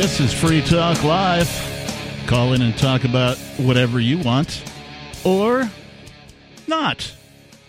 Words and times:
This 0.00 0.18
is 0.18 0.32
Free 0.32 0.62
Talk 0.62 1.04
Live. 1.04 1.46
Call 2.26 2.54
in 2.54 2.62
and 2.62 2.74
talk 2.78 3.04
about 3.04 3.36
whatever 3.58 4.00
you 4.00 4.16
want 4.16 4.64
or 5.26 5.70
not. 6.66 7.14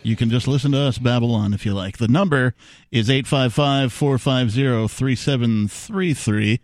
You 0.02 0.16
can 0.16 0.30
just 0.30 0.48
listen 0.48 0.72
to 0.72 0.80
us 0.80 0.98
babble 0.98 1.36
on 1.36 1.54
if 1.54 1.66
you 1.66 1.74
like. 1.74 1.98
The 1.98 2.08
number 2.08 2.56
is 2.90 3.10
855 3.10 3.92
450 3.92 4.88
3733. 4.88 6.62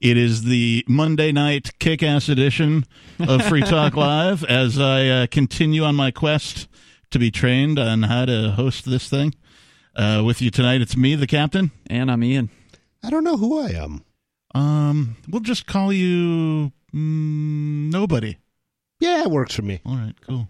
It 0.00 0.16
is 0.16 0.44
the 0.44 0.84
Monday 0.86 1.32
night 1.32 1.76
kick 1.80 2.04
ass 2.04 2.28
edition 2.28 2.86
of 3.18 3.44
Free 3.44 3.62
Talk 3.62 3.96
Live 3.96 4.44
as 4.44 4.78
I 4.78 5.08
uh, 5.08 5.26
continue 5.26 5.82
on 5.82 5.96
my 5.96 6.12
quest 6.12 6.68
to 7.10 7.18
be 7.18 7.32
trained 7.32 7.76
on 7.76 8.04
how 8.04 8.24
to 8.26 8.52
host 8.52 8.84
this 8.84 9.08
thing. 9.08 9.34
Uh, 9.96 10.22
with 10.24 10.40
you 10.40 10.52
tonight, 10.52 10.80
it's 10.80 10.96
me, 10.96 11.16
the 11.16 11.26
captain. 11.26 11.72
And 11.90 12.08
I'm 12.08 12.22
Ian. 12.22 12.50
I 13.02 13.10
don't 13.10 13.24
know 13.24 13.36
who 13.36 13.58
I 13.58 13.70
am. 13.70 14.04
Um, 14.54 15.16
we'll 15.28 15.40
just 15.40 15.66
call 15.66 15.92
you 15.92 16.72
mm, 16.94 17.90
nobody. 17.92 18.36
Yeah, 19.00 19.22
it 19.22 19.30
works 19.30 19.54
for 19.54 19.62
me. 19.62 19.80
All 19.86 19.96
right, 19.96 20.14
cool. 20.26 20.48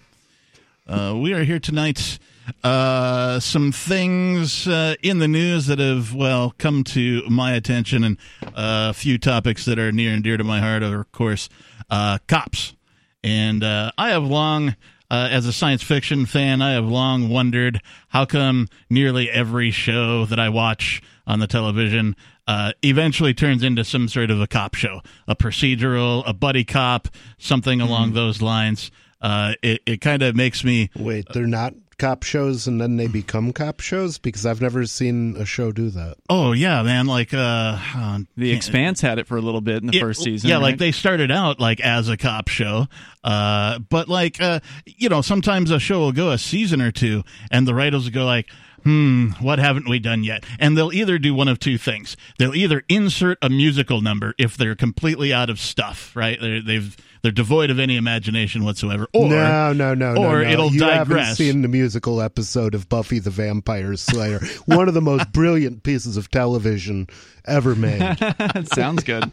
Uh, 0.87 1.19
we 1.21 1.35
are 1.35 1.45
here 1.45 1.59
tonight. 1.59 2.19
Uh, 2.65 3.39
some 3.41 3.73
things 3.73 4.67
uh, 4.67 4.95
in 5.03 5.19
the 5.19 5.29
news 5.29 5.67
that 5.67 5.79
have 5.79 6.15
well 6.15 6.55
come 6.57 6.83
to 6.83 7.23
my 7.29 7.53
attention, 7.53 8.05
and 8.05 8.17
uh, 8.43 8.89
a 8.91 8.95
few 8.95 9.19
topics 9.19 9.67
that 9.67 9.79
are 9.79 9.93
near 9.93 10.13
and 10.13 10.25
dear 10.25 10.39
to 10.39 10.45
my 10.45 10.61
heart 10.61 10.83
are, 10.83 11.01
of 11.01 11.13
course, 11.13 11.51
uh, 11.91 12.19
cops. 12.27 12.75
And 13.23 13.63
uh, 13.63 13.93
I 13.99 14.11
have 14.11 14.25
long, 14.25 14.77
uh, 15.11 15.29
as 15.31 15.45
a 15.45 15.53
science 15.53 15.83
fiction 15.83 16.25
fan, 16.25 16.63
I 16.63 16.73
have 16.73 16.87
long 16.87 17.29
wondered 17.29 17.83
how 18.09 18.25
come 18.25 18.69
nearly 18.89 19.29
every 19.31 19.71
show 19.71 20.25
that 20.25 20.39
I 20.39 20.49
watch 20.49 21.03
on 21.29 21.39
the 21.39 21.47
television 21.47 22.17
uh, 22.49 22.73
eventually 22.83 23.35
turns 23.35 23.63
into 23.63 23.85
some 23.85 24.09
sort 24.09 24.33
of 24.33 24.41
a 24.41 24.47
cop 24.49 24.75
show, 24.75 25.03
a 25.29 25.37
procedural, 25.37 26.25
a 26.27 26.33
buddy 26.33 26.65
cop, 26.65 27.07
something 27.37 27.81
along 27.81 28.15
those 28.15 28.43
lines. 28.43 28.91
Uh, 29.21 29.53
it 29.63 29.83
it 29.87 30.01
kind 30.01 30.23
of 30.23 30.35
makes 30.35 30.65
me 30.65 30.91
Wait, 30.97 31.27
they're 31.33 31.47
not 31.47 31.75
cop 31.99 32.23
shows 32.23 32.69
and 32.69 32.81
then 32.81 32.97
they 32.97 33.09
become 33.09 33.53
cop 33.53 33.81
shows? 33.81 34.19
Because 34.19 34.47
I've 34.47 34.61
never 34.63 34.87
seen 34.87 35.37
a 35.37 35.45
show 35.45 35.73
do 35.73 35.91
that. 35.91 36.17
oh 36.31 36.53
yeah 36.53 36.81
man 36.85 37.07
like 37.07 37.35
uh, 37.35 37.77
uh 37.97 38.21
The 38.37 38.53
Expanse 38.53 39.01
had 39.01 39.19
it 39.19 39.27
for 39.27 39.37
a 39.37 39.41
little 39.41 39.61
bit 39.61 39.79
in 39.83 39.89
the 39.89 39.95
Yeah, 39.95 40.03
first 40.03 40.23
season. 40.23 40.49
Yeah, 40.49 40.57
right? 40.57 40.63
like 40.63 40.79
they 40.79 40.93
started 40.93 41.33
out 41.33 41.59
like 41.59 41.81
as 41.81 42.09
a 42.09 42.17
cop 42.17 42.47
show, 42.49 42.87
uh, 43.25 43.81
but 43.81 44.09
like 44.09 44.41
uh, 44.41 44.61
you 44.87 45.09
know, 45.09 45.21
sometimes 45.23 45.71
a 45.73 45.81
show 45.81 45.99
will 45.99 46.13
go 46.13 46.31
a 46.31 46.39
season 46.39 46.81
or 46.81 46.93
two, 46.93 47.25
and 47.51 47.67
the 47.67 47.75
writers 47.75 48.05
will 48.05 48.13
go 48.13 48.25
like, 48.25 48.49
"Hmm, 48.89 49.33
what 49.41 49.59
haven't 49.59 49.87
we 49.87 49.99
done 49.99 50.25
yet?" 50.25 50.45
And 50.59 50.75
they'll 50.75 50.95
either 50.95 51.19
do 51.19 51.35
one 51.35 51.47
of 51.47 51.59
two 51.59 51.77
things: 51.77 52.17
they'll 52.39 52.55
either 52.55 52.85
insert 52.89 53.37
a 53.43 53.51
musical 53.51 54.01
number 54.01 54.35
if 54.39 54.57
they're 54.57 54.75
completely 54.75 55.31
out 55.31 55.51
of 55.51 55.61
stuff, 55.61 56.17
right? 56.17 56.41
They're, 56.41 56.63
they've 56.63 56.97
they're 57.23 57.33
devoid 57.33 57.71
of 57.71 57.79
any 57.79 57.97
imagination 57.97 58.65
whatsoever, 58.65 59.09
or 59.13 59.29
no, 59.29 59.73
no, 59.73 59.95
no, 59.95 60.15
no, 60.15 60.25
or 60.25 60.43
no. 60.45 60.51
it'll 60.51 60.73
you 60.73 60.83
haven't 60.85 61.17
digress. 61.17 61.37
seen 61.39 61.63
the 61.63 61.69
musical 61.69 62.21
episode 62.21 62.75
of 62.75 62.89
Buffy 62.89 63.19
the 63.19 63.31
Vampire 63.31 63.97
Slayer, 63.97 64.41
one 64.67 64.89
of 64.89 64.95
the 64.95 65.01
most 65.03 65.33
brilliant 65.33 65.83
pieces 65.83 66.17
of 66.17 66.31
television 66.31 67.07
ever 67.47 67.75
made. 67.75 68.03
sounds 68.75 69.03
good. 69.05 69.31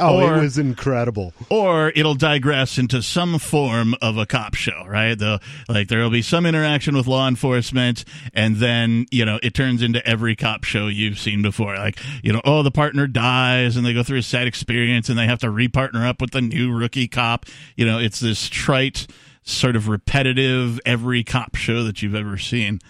Oh, 0.00 0.20
Or- 0.20 0.38
it 0.38 0.40
was 0.40 0.58
incredible. 0.58 1.32
or 1.50 1.92
it'll 1.94 2.16
digress 2.16 2.78
into 2.78 3.00
some 3.02 3.38
form 3.38 3.94
of 4.02 4.16
a 4.18 4.26
cop 4.26 4.54
show, 4.54 4.84
right? 4.88 5.16
The 5.16 5.40
like 5.68 5.86
there'll 5.88 6.10
be 6.10 6.22
some 6.22 6.46
interaction 6.46 6.96
with 6.96 7.06
law 7.06 7.28
enforcement, 7.28 8.04
and 8.32 8.56
then 8.56 9.06
you 9.12 9.24
know 9.24 9.38
it 9.42 9.54
turns 9.54 9.82
into 9.82 10.04
every 10.06 10.34
cop 10.34 10.64
show 10.64 10.88
you've 10.88 11.18
seen 11.18 11.42
before. 11.42 11.76
Like 11.76 11.98
you 12.24 12.32
know, 12.32 12.40
oh, 12.44 12.62
the 12.64 12.72
partner 12.72 13.06
dies, 13.06 13.76
and 13.76 13.86
they 13.86 13.94
go 13.94 14.02
through 14.02 14.18
a 14.18 14.22
sad 14.22 14.48
experience, 14.48 15.08
and 15.08 15.16
they 15.18 15.26
have 15.26 15.38
to 15.40 15.46
repartner 15.46 16.06
up 16.08 16.20
with 16.20 16.32
the 16.32 16.40
new 16.40 16.72
rookie 16.72 17.06
cop. 17.14 17.46
You 17.76 17.86
know, 17.86 17.98
it's 17.98 18.20
this 18.20 18.48
trite, 18.48 19.06
sort 19.42 19.76
of 19.76 19.88
repetitive 19.88 20.80
every 20.84 21.24
cop 21.24 21.54
show 21.54 21.84
that 21.84 22.02
you've 22.02 22.14
ever 22.14 22.36
seen. 22.36 22.80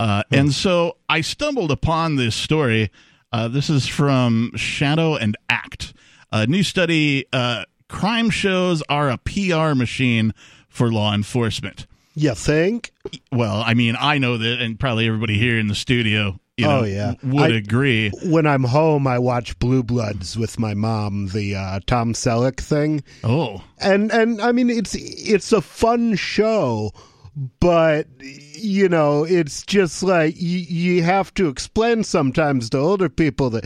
Uh, 0.00 0.22
and 0.30 0.52
so 0.52 0.96
I 1.08 1.20
stumbled 1.20 1.70
upon 1.70 2.16
this 2.16 2.34
story. 2.34 2.90
Uh, 3.32 3.48
this 3.48 3.70
is 3.70 3.86
from 3.86 4.52
Shadow 4.56 5.16
and 5.16 5.36
Act. 5.48 5.94
A 6.32 6.46
new 6.46 6.62
study 6.62 7.26
uh, 7.32 7.64
crime 7.88 8.30
shows 8.30 8.82
are 8.88 9.10
a 9.10 9.18
PR 9.18 9.74
machine 9.74 10.32
for 10.68 10.90
law 10.90 11.14
enforcement. 11.14 11.86
You 12.16 12.34
think? 12.34 12.92
Well, 13.32 13.62
I 13.64 13.74
mean, 13.74 13.96
I 13.98 14.18
know 14.18 14.36
that, 14.38 14.60
and 14.60 14.78
probably 14.78 15.06
everybody 15.06 15.38
here 15.38 15.58
in 15.58 15.66
the 15.68 15.74
studio, 15.74 16.38
you 16.56 16.66
know, 16.66 16.80
Oh, 16.80 16.84
yeah. 16.84 17.14
would 17.22 17.52
I- 17.52 17.56
agree. 17.56 18.10
When 18.24 18.46
I'm 18.46 18.64
home, 18.64 19.06
I 19.06 19.18
watch 19.18 19.58
Blue 19.58 19.82
Bloods 19.82 20.36
with 20.38 20.58
my 20.58 20.74
mom, 20.74 21.28
the 21.28 21.54
uh, 21.56 21.80
Tom 21.86 22.12
Selleck 22.12 22.60
thing. 22.60 23.02
Oh, 23.24 23.62
and 23.78 24.12
and 24.12 24.40
I 24.40 24.52
mean 24.52 24.70
it's 24.70 24.94
it's 24.94 25.52
a 25.52 25.60
fun 25.60 26.14
show, 26.14 26.92
but 27.60 28.06
you 28.20 28.88
know 28.88 29.24
it's 29.24 29.62
just 29.64 30.02
like 30.02 30.34
you, 30.40 30.58
you 30.58 31.02
have 31.02 31.34
to 31.34 31.48
explain 31.48 32.04
sometimes 32.04 32.70
to 32.70 32.78
older 32.78 33.08
people 33.08 33.50
that 33.50 33.64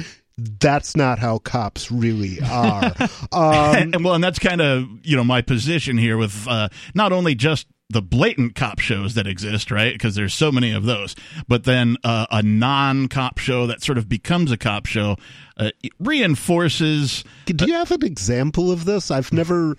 that's 0.61 0.97
not 0.97 1.19
how 1.19 1.39
cops 1.39 1.91
really 1.91 2.39
are. 2.49 2.95
um, 3.33 3.77
and, 3.77 3.95
and 3.97 4.05
well, 4.05 4.15
and 4.15 4.25
that's 4.25 4.39
kind 4.39 4.61
of 4.63 4.87
you 5.03 5.17
know 5.17 5.25
my 5.25 5.43
position 5.43 5.99
here 5.99 6.17
with 6.17 6.47
uh, 6.49 6.69
not 6.95 7.13
only 7.13 7.35
just 7.35 7.67
the 7.91 8.03
blatant 8.03 8.55
cop 8.55 8.79
shows 8.81 9.15
that 9.15 9.27
exist, 9.27 9.71
right? 9.71 9.95
Because 9.95 10.15
there's 10.15 10.35
so 10.35 10.53
many 10.53 10.73
of 10.73 10.85
those, 10.85 11.15
but 11.49 11.65
then 11.65 11.97
uh, 12.05 12.27
a 12.31 12.43
non-cop 12.43 13.39
show 13.39 13.67
that 13.67 13.83
sort 13.83 13.97
of 13.97 14.09
becomes 14.09 14.53
a 14.53 14.59
cop 14.59 14.85
show 14.87 15.17
uh, 15.57 15.71
reinforces. 15.99 17.25
do 17.47 17.65
you 17.67 17.75
have 17.75 17.91
an 17.91 18.05
example 18.05 18.71
of 18.71 18.85
this? 18.85 19.11
I've 19.11 19.33
never. 19.33 19.77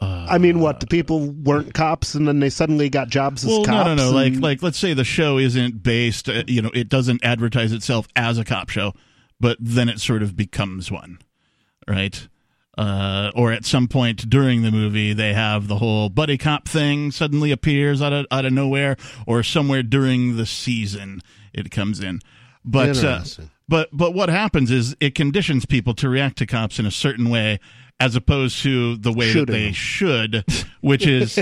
I 0.00 0.36
mean, 0.36 0.60
what 0.60 0.80
the 0.80 0.86
people 0.86 1.30
weren't 1.30 1.72
cops, 1.72 2.14
and 2.14 2.28
then 2.28 2.38
they 2.40 2.50
suddenly 2.50 2.90
got 2.90 3.08
jobs 3.08 3.42
as 3.42 3.48
Well, 3.50 3.64
cops. 3.64 3.86
no, 3.86 3.94
no, 3.94 4.10
no. 4.10 4.14
Like, 4.14 4.34
and- 4.34 4.42
like, 4.42 4.62
let's 4.62 4.78
say 4.78 4.92
the 4.92 5.02
show 5.04 5.38
isn't 5.38 5.82
based. 5.82 6.28
Uh, 6.28 6.42
you 6.46 6.60
know, 6.60 6.70
it 6.74 6.90
doesn't 6.90 7.24
advertise 7.24 7.72
itself 7.72 8.06
as 8.14 8.36
a 8.36 8.44
cop 8.44 8.68
show, 8.68 8.92
but 9.40 9.56
then 9.58 9.88
it 9.88 10.00
sort 10.00 10.22
of 10.22 10.36
becomes 10.36 10.90
one, 10.90 11.20
right? 11.88 12.28
Uh, 12.76 13.30
or 13.36 13.52
at 13.52 13.64
some 13.64 13.86
point 13.86 14.28
during 14.28 14.62
the 14.62 14.70
movie, 14.72 15.12
they 15.12 15.32
have 15.32 15.68
the 15.68 15.76
whole 15.76 16.08
buddy 16.08 16.36
cop 16.36 16.66
thing 16.66 17.12
suddenly 17.12 17.52
appears 17.52 18.02
out 18.02 18.12
of 18.12 18.26
out 18.32 18.44
of 18.44 18.52
nowhere, 18.52 18.96
or 19.26 19.44
somewhere 19.44 19.82
during 19.82 20.36
the 20.36 20.44
season 20.44 21.20
it 21.52 21.70
comes 21.70 22.00
in. 22.00 22.20
But 22.64 22.96
uh, 23.04 23.22
but 23.68 23.88
but 23.92 24.12
what 24.12 24.28
happens 24.28 24.70
is 24.70 24.96
it 24.98 25.14
conditions 25.14 25.66
people 25.66 25.94
to 25.94 26.08
react 26.08 26.38
to 26.38 26.46
cops 26.46 26.78
in 26.80 26.86
a 26.86 26.90
certain 26.90 27.30
way 27.30 27.60
as 28.00 28.16
opposed 28.16 28.60
to 28.62 28.96
the 28.96 29.12
way 29.12 29.30
Shooting 29.30 29.46
that 29.46 29.52
they 29.52 29.72
should 29.72 30.44
which 30.80 31.06
is 31.06 31.38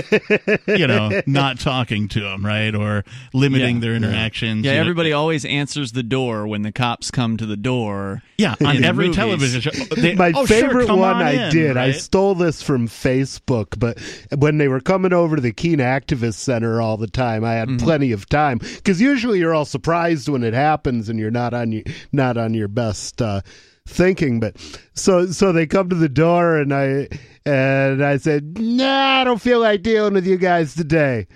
you 0.67 0.87
know 0.87 1.21
not 1.25 1.59
talking 1.59 2.07
to 2.09 2.19
them 2.21 2.45
right 2.45 2.73
or 2.75 3.03
limiting 3.33 3.77
Yeah. 3.77 3.81
their 3.81 3.95
interactions 3.95 4.63
Yeah, 4.63 4.71
you 4.73 4.75
know. 4.77 4.81
everybody 4.81 5.11
always 5.13 5.45
answers 5.45 5.91
the 5.93 6.03
door 6.03 6.47
when 6.47 6.61
the 6.61 6.71
cops 6.71 7.09
come 7.11 7.37
to 7.37 7.45
the 7.47 7.57
door. 7.57 8.21
yeah 8.37 8.55
on 8.63 8.83
every 8.83 9.05
movies. 9.07 9.15
television 9.17 9.61
show 9.61 9.71
they- 9.95 10.15
My 10.15 10.31
"Oh, 10.35 10.45
favorite 10.45 10.87
come 10.87 10.99
one 10.99 11.15
on 11.15 11.21
I 11.23 11.47
in," 11.47 11.51
did. 11.51 11.75
I 11.75 11.91
stole 11.91 12.35
this 12.35 12.61
from 12.61 12.87
Facebook, 12.87 13.77
but 13.79 13.99
when 14.37 14.57
they 14.59 14.67
were 14.67 14.79
coming 14.79 15.11
over 15.11 15.35
to 15.35 15.41
the 15.41 15.51
Keene 15.51 15.79
Activist 15.79 16.35
Center 16.35 16.81
all 16.81 16.97
the 16.97 17.07
time, 17.07 17.43
I 17.43 17.53
had 17.55 17.67
Mm-hmm. 17.67 17.77
plenty 17.85 18.11
of 18.11 18.29
time 18.29 18.59
because 18.59 19.01
usually 19.01 19.39
you're 19.39 19.53
all 19.55 19.65
surprised 19.65 20.29
when 20.29 20.43
it 20.43 20.53
happens 20.53 21.09
and 21.09 21.17
you're 21.19 21.31
not 21.31 21.53
on 21.53 21.71
your 21.71 21.83
not 22.11 22.37
on 22.37 22.53
your 22.53 22.67
best 22.67 23.21
uh, 23.21 23.41
thinking. 23.87 24.39
But 24.39 24.57
so 24.93 25.27
so 25.27 25.51
they 25.51 25.65
come 25.65 25.89
to 25.89 25.95
the 25.95 26.09
door 26.09 26.57
and 26.57 26.73
I 26.73 27.09
and 27.45 28.03
I 28.03 28.17
said, 28.17 28.57
Nah, 28.59 29.21
I 29.21 29.23
don't 29.23 29.41
feel 29.41 29.59
like 29.59 29.83
dealing 29.83 30.13
with 30.13 30.25
you 30.25 30.37
guys 30.37 30.75
today. 30.75 31.27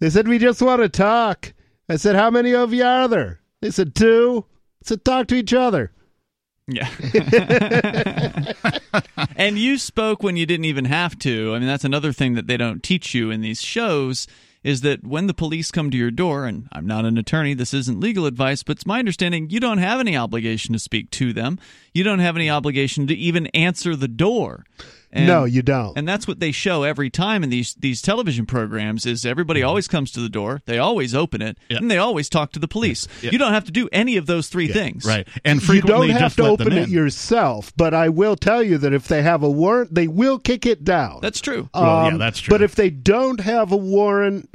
They 0.00 0.10
said 0.10 0.28
we 0.28 0.38
just 0.38 0.62
want 0.62 0.82
to 0.82 0.88
talk. 0.88 1.52
I 1.88 1.96
said, 1.96 2.16
How 2.16 2.30
many 2.30 2.54
of 2.54 2.72
you 2.72 2.84
are 2.84 3.08
there? 3.08 3.40
They 3.60 3.70
said 3.70 3.94
two. 3.94 4.44
I 4.82 4.88
said, 4.88 5.04
Talk 5.04 5.28
to 5.28 5.34
each 5.34 5.54
other. 5.54 5.92
Yeah. 6.68 6.88
and 9.36 9.58
you 9.58 9.78
spoke 9.78 10.22
when 10.22 10.36
you 10.36 10.46
didn't 10.46 10.64
even 10.64 10.84
have 10.84 11.18
to. 11.20 11.54
I 11.54 11.58
mean, 11.58 11.66
that's 11.66 11.84
another 11.84 12.12
thing 12.12 12.34
that 12.34 12.46
they 12.46 12.56
don't 12.56 12.82
teach 12.82 13.14
you 13.14 13.30
in 13.30 13.40
these 13.40 13.60
shows 13.60 14.26
is 14.64 14.82
that 14.82 15.04
when 15.04 15.26
the 15.26 15.34
police 15.34 15.70
come 15.70 15.90
to 15.90 15.96
your 15.96 16.10
door, 16.10 16.46
and 16.46 16.68
I'm 16.72 16.86
not 16.86 17.04
an 17.04 17.18
attorney, 17.18 17.54
this 17.54 17.74
isn't 17.74 18.00
legal 18.00 18.26
advice, 18.26 18.62
but 18.62 18.76
it's 18.76 18.86
my 18.86 18.98
understanding 18.98 19.50
you 19.50 19.60
don't 19.60 19.78
have 19.78 20.00
any 20.00 20.16
obligation 20.16 20.72
to 20.72 20.78
speak 20.78 21.10
to 21.12 21.32
them. 21.32 21.58
You 21.92 22.04
don't 22.04 22.20
have 22.20 22.36
any 22.36 22.48
obligation 22.48 23.06
to 23.08 23.14
even 23.14 23.46
answer 23.48 23.96
the 23.96 24.08
door. 24.08 24.64
And, 25.14 25.26
no, 25.26 25.44
you 25.44 25.60
don't. 25.60 25.96
and 25.98 26.08
that's 26.08 26.26
what 26.26 26.40
they 26.40 26.52
show 26.52 26.84
every 26.84 27.10
time 27.10 27.44
in 27.44 27.50
these 27.50 27.74
these 27.74 28.00
television 28.00 28.46
programs 28.46 29.04
is 29.04 29.26
everybody 29.26 29.62
always 29.62 29.86
comes 29.86 30.10
to 30.12 30.20
the 30.20 30.28
door, 30.30 30.62
they 30.64 30.78
always 30.78 31.14
open 31.14 31.42
it, 31.42 31.58
Yeah. 31.68 31.76
and 31.78 31.90
they 31.90 31.98
always 31.98 32.30
talk 32.30 32.52
to 32.52 32.58
the 32.58 32.66
police. 32.68 33.06
You 33.20 33.36
don't 33.36 33.52
have 33.52 33.64
to 33.64 33.72
do 33.72 33.90
any 33.92 34.16
of 34.16 34.24
those 34.24 34.48
three 34.48 34.68
things. 34.68 35.04
right 35.04 35.28
and 35.44 35.60
you 35.60 35.66
frequently 35.66 36.08
don't 36.08 36.16
have 36.20 36.36
to 36.36 36.44
open 36.46 36.72
it 36.72 36.88
yourself, 36.88 37.72
but 37.76 37.92
I 37.92 38.08
will 38.08 38.36
tell 38.36 38.62
you 38.62 38.78
that 38.78 38.94
if 38.94 39.06
they 39.06 39.22
have 39.22 39.42
a 39.42 39.50
warrant, 39.50 39.94
they 39.94 40.08
will 40.08 40.38
kick 40.38 40.64
it 40.64 40.82
down. 40.82 41.18
That's 41.20 41.40
true. 41.42 41.68
Well, 41.74 42.06
yeah, 42.06 42.12
Um, 42.12 42.18
that's 42.18 42.40
true. 42.40 42.52
But 42.54 42.62
if 42.62 42.74
they 42.74 42.88
don't 42.88 43.40
have 43.40 43.70
a 43.70 43.76
warrant, 43.76 44.48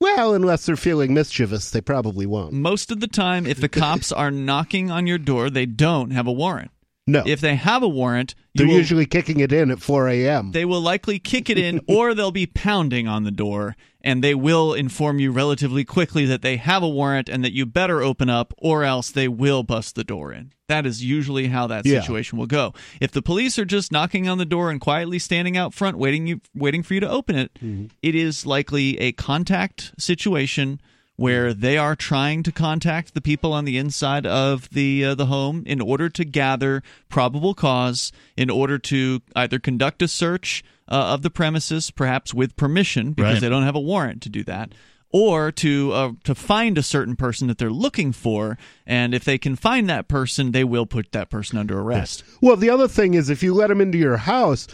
well, 0.00 0.34
unless 0.34 0.66
they're 0.66 0.76
feeling 0.76 1.14
mischievous, 1.14 1.70
they 1.70 1.80
probably 1.80 2.26
won't. 2.26 2.52
most 2.52 2.90
of 2.90 3.00
the 3.00 3.06
time 3.06 3.46
if 3.46 3.60
the 3.60 3.68
cops 3.68 4.10
are 4.12 4.30
knocking 4.30 4.90
on 4.90 5.06
your 5.06 5.18
door 5.18 5.48
they 5.48 5.66
don't 5.66 6.10
have 6.10 6.26
a 6.26 6.32
warrant 6.32 6.70
No. 7.06 7.22
If 7.26 7.40
they 7.40 7.54
have 7.56 7.82
a 7.82 7.88
warrant, 7.88 8.34
They're 8.54 8.66
will- 8.66 8.74
usually 8.78 9.04
kicking 9.04 9.40
it 9.40 9.52
in 9.52 9.70
at 9.70 9.80
4 9.80 10.08
a.m. 10.08 10.52
they 10.52 10.64
will 10.64 10.80
likely 10.80 11.18
kick 11.18 11.50
it 11.50 11.58
in 11.58 11.80
or 11.86 12.14
they'll 12.14 12.30
be 12.30 12.46
pounding 12.46 13.06
on 13.06 13.24
the 13.24 13.30
door 13.30 13.76
and 14.00 14.24
they 14.24 14.34
will 14.34 14.72
inform 14.72 15.18
you 15.18 15.30
relatively 15.30 15.84
quickly 15.84 16.24
that 16.26 16.40
they 16.40 16.56
have 16.56 16.82
a 16.82 16.88
warrant 16.88 17.28
and 17.28 17.44
that 17.44 17.52
you 17.52 17.66
better 17.66 18.00
open 18.02 18.30
up 18.30 18.54
or 18.58 18.84
else 18.84 19.10
they 19.10 19.28
will 19.28 19.62
bust 19.62 19.94
the 19.96 20.04
door 20.04 20.32
in. 20.32 20.52
That 20.68 20.86
is 20.86 21.04
usually 21.04 21.48
how 21.48 21.66
that 21.66 21.84
Yeah. 21.84 22.00
situation 22.00 22.38
will 22.38 22.46
go. 22.46 22.72
If 23.02 23.10
the 23.12 23.22
police 23.22 23.58
are 23.58 23.66
just 23.66 23.92
knocking 23.92 24.26
on 24.26 24.38
the 24.38 24.46
door 24.46 24.70
and 24.70 24.80
quietly 24.80 25.18
standing 25.18 25.58
out 25.58 25.74
front 25.74 25.98
waiting 25.98 26.26
you 26.26 26.40
waiting 26.54 26.82
for 26.82 26.94
you 26.94 27.00
to 27.00 27.08
open 27.08 27.36
it, 27.36 27.52
mm-hmm. 27.62 27.86
it 28.02 28.14
is 28.14 28.46
likely 28.46 28.98
a 28.98 29.12
contact 29.12 29.92
situation 29.98 30.80
where 31.16 31.54
they 31.54 31.78
are 31.78 31.94
trying 31.94 32.42
to 32.42 32.50
contact 32.50 33.14
the 33.14 33.20
people 33.20 33.52
on 33.52 33.64
the 33.64 33.78
inside 33.78 34.26
of 34.26 34.68
the 34.70 35.04
uh, 35.04 35.14
the 35.14 35.26
home 35.26 35.62
in 35.66 35.80
order 35.80 36.08
to 36.08 36.24
gather 36.24 36.82
probable 37.08 37.54
cause 37.54 38.10
in 38.36 38.50
order 38.50 38.78
to 38.78 39.20
either 39.36 39.58
conduct 39.58 40.02
a 40.02 40.08
search 40.08 40.64
uh, 40.88 40.94
of 41.14 41.22
the 41.22 41.30
premises 41.30 41.90
perhaps 41.90 42.34
with 42.34 42.56
permission 42.56 43.12
because 43.12 43.34
Right. 43.34 43.40
they 43.42 43.48
don't 43.48 43.62
have 43.62 43.76
a 43.76 43.80
warrant 43.80 44.22
to 44.22 44.28
do 44.28 44.42
that 44.44 44.72
or 45.10 45.52
to 45.52 45.92
uh, 45.92 46.12
to 46.24 46.34
find 46.34 46.76
a 46.76 46.82
certain 46.82 47.14
person 47.14 47.46
that 47.46 47.58
they're 47.58 47.70
looking 47.70 48.10
for 48.10 48.58
and 48.84 49.14
if 49.14 49.22
they 49.24 49.38
can 49.38 49.54
find 49.54 49.88
that 49.88 50.08
person 50.08 50.50
they 50.50 50.64
will 50.64 50.86
put 50.86 51.12
that 51.12 51.30
person 51.30 51.56
under 51.58 51.78
arrest 51.80 52.24
Well, 52.42 52.56
the 52.56 52.70
other 52.70 52.88
thing 52.88 53.14
is 53.14 53.30
if 53.30 53.42
you 53.42 53.54
let 53.54 53.68
them 53.68 53.80
into 53.80 53.98
your 53.98 54.16
house, 54.16 54.66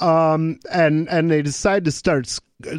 um, 0.00 0.60
and 0.72 1.08
and 1.08 1.28
they 1.30 1.42
decide 1.42 1.84
to 1.86 1.90
start 1.92 2.28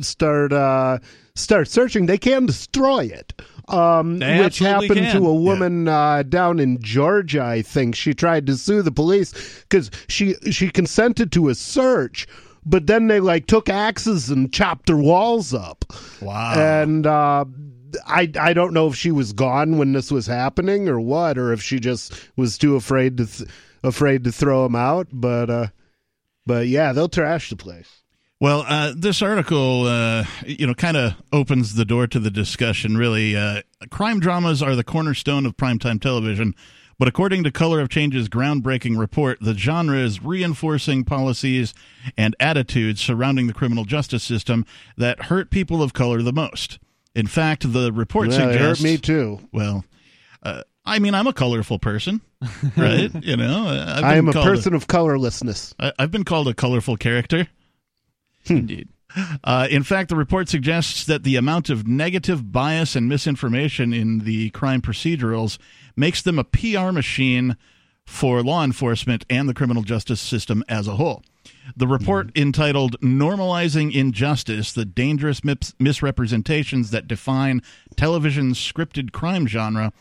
start 0.01 0.53
uh, 0.53 0.99
start 1.39 1.67
searching, 1.67 2.05
they 2.05 2.17
can 2.17 2.45
destroy 2.45 3.05
it. 3.05 3.33
Um, 3.67 4.19
which 4.19 4.57
happened 4.57 4.95
can. 4.95 5.15
to 5.15 5.27
a 5.27 5.33
woman 5.33 5.87
uh, 5.87 6.23
down 6.23 6.59
in 6.59 6.81
Georgia, 6.81 7.43
I 7.43 7.61
think. 7.61 7.95
She 7.95 8.15
tried 8.15 8.47
to 8.47 8.57
sue 8.57 8.81
the 8.81 8.91
police 8.91 9.61
because 9.61 9.91
she 10.07 10.33
she 10.49 10.71
consented 10.71 11.31
to 11.33 11.49
a 11.49 11.55
search, 11.55 12.27
but 12.65 12.87
then 12.87 13.07
they 13.07 13.19
like 13.19 13.45
took 13.45 13.69
axes 13.69 14.31
and 14.31 14.51
chopped 14.51 14.89
her 14.89 14.97
walls 14.97 15.53
up. 15.53 15.85
Wow. 16.19 16.55
And 16.55 17.05
uh, 17.05 17.45
I 18.07 18.31
I 18.39 18.53
don't 18.53 18.73
know 18.73 18.87
if 18.87 18.95
she 18.95 19.11
was 19.11 19.33
gone 19.33 19.77
when 19.77 19.93
this 19.93 20.11
was 20.11 20.25
happening 20.25 20.89
or 20.89 20.99
what, 20.99 21.37
or 21.37 21.53
if 21.53 21.61
she 21.61 21.79
just 21.79 22.13
was 22.35 22.57
too 22.57 22.75
afraid 22.75 23.17
to 23.17 23.27
th- 23.27 23.49
afraid 23.83 24.23
to 24.23 24.31
throw 24.31 24.65
him 24.65 24.75
out. 24.75 25.07
But 25.11 25.49
uh, 25.51 25.67
but 26.45 26.67
yeah, 26.67 26.91
they'll 26.91 27.09
trash 27.09 27.51
the 27.51 27.55
place. 27.55 28.01
Well, 28.41 28.63
uh, 28.65 28.93
this 28.95 29.21
article, 29.21 29.83
uh, 29.85 30.23
you 30.45 30.65
know, 30.65 30.73
kind 30.73 30.95
of 30.95 31.15
opens 31.33 31.75
the 31.75 31.83
door 31.83 32.07
to 32.07 32.19
the 32.19 32.31
discussion. 32.31 32.97
Really, 32.97 33.35
uh, 33.35 33.63
crime 33.89 34.21
dramas 34.21 34.61
are 34.63 34.75
the 34.77 34.83
cornerstone 34.83 35.45
of 35.45 35.57
primetime 35.57 35.99
television. 36.01 36.55
But 36.97 37.07
according 37.07 37.43
to 37.45 37.51
Color 37.51 37.79
of 37.79 37.87
Change's 37.89 38.27
groundbreaking 38.27 38.97
report, 38.97 39.39
the 39.41 39.53
genre 39.53 39.97
is 39.97 40.21
reinforcing 40.21 41.05
policies 41.05 41.73
and 42.17 42.35
attitudes 42.41 43.01
surrounding 43.01 43.47
the 43.47 43.53
criminal 43.53 43.85
justice 43.85 44.23
system 44.23 44.65
that 44.97 45.23
hurt 45.23 45.49
people 45.49 45.81
of 45.81 45.93
color 45.93 46.21
the 46.21 46.33
most. 46.33 46.77
In 47.15 47.27
fact, 47.27 47.71
the 47.71 47.91
report 47.93 48.29
Well, 48.29 48.37
it 48.49 48.53
suggests 48.53 48.83
hurt 48.83 48.89
me 48.89 48.97
too. 48.97 49.39
Well, 49.53 49.85
uh, 50.43 50.63
I 50.85 50.99
mean, 50.99 51.13
I'm 51.15 51.27
a 51.27 51.33
colorful 51.33 51.79
person, 51.79 52.19
right? 52.77 53.11
you 53.23 53.37
know, 53.37 53.67
I've 53.67 54.03
I 54.03 54.15
am 54.15 54.27
a 54.27 54.33
person 54.33 54.73
of 54.73 54.87
colorlessness. 54.87 55.73
I- 55.79 55.93
I've 55.99 56.11
been 56.11 56.25
called 56.25 56.47
a 56.49 56.53
colorful 56.53 56.97
character. 56.97 57.47
Indeed. 58.49 58.89
Uh, 59.43 59.67
in 59.69 59.83
fact, 59.83 60.09
the 60.09 60.15
report 60.15 60.49
suggests 60.49 61.05
that 61.05 61.23
the 61.23 61.35
amount 61.35 61.69
of 61.69 61.87
negative 61.87 62.51
bias 62.51 62.95
and 62.95 63.09
misinformation 63.09 63.91
in 63.91 64.19
the 64.19 64.51
crime 64.51 64.81
procedurals 64.81 65.57
makes 65.95 66.21
them 66.21 66.37
a 66.37 66.43
PR 66.43 66.91
machine 66.91 67.57
for 68.05 68.41
law 68.43 68.63
enforcement 68.63 69.25
and 69.29 69.47
the 69.47 69.53
criminal 69.53 69.83
justice 69.83 70.21
system 70.21 70.63
as 70.67 70.87
a 70.87 70.95
whole. 70.95 71.23
The 71.75 71.87
report 71.87 72.35
entitled 72.35 72.99
Normalizing 73.01 73.93
Injustice 73.93 74.73
The 74.73 74.85
Dangerous 74.85 75.43
Mis- 75.43 75.75
Misrepresentations 75.79 76.91
That 76.91 77.07
Define 77.07 77.61
Television's 77.95 78.57
Scripted 78.57 79.11
Crime 79.11 79.47
Genre 79.47 79.93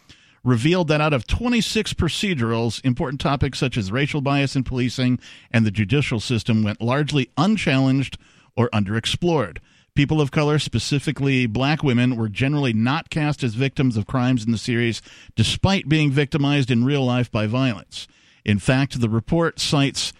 revealed 0.43 0.89
that 0.89 1.00
out 1.00 1.12
of 1.12 1.27
26 1.27 1.93
procedurals, 1.95 2.83
important 2.85 3.21
topics 3.21 3.59
such 3.59 3.77
as 3.77 3.93
racial 3.93 4.21
bias 4.23 4.56
in 4.56 4.65
policing 4.65 5.19
and 5.50 5.67
the 5.67 5.71
judicial 5.71 6.21
system 6.21 6.62
went 6.62 6.81
largely 6.81 7.31
unchallenged 7.37 8.17
or 8.59 8.69
underexplored. 8.71 9.59
People 9.95 10.21
of 10.21 10.31
color, 10.31 10.59
specifically 10.59 11.47
black 11.47 11.83
women, 11.83 12.17
were 12.17 12.29
generally 12.29 12.73
not 12.73 13.09
cast 13.09 13.43
as 13.43 13.55
victims 13.55 13.97
of 13.97 14.07
crimes 14.07 14.45
in 14.45 14.53
the 14.53 14.59
series, 14.59 15.01
despite 15.35 15.89
being 15.89 16.11
victimized 16.11 16.71
in 16.71 16.85
real 16.85 17.05
life 17.05 17.31
by 17.31 17.47
violence. 17.47 18.07
In 18.45 18.59
fact, 18.59 19.01
the 19.01 19.09
report 19.09 19.61
cites 19.61 20.13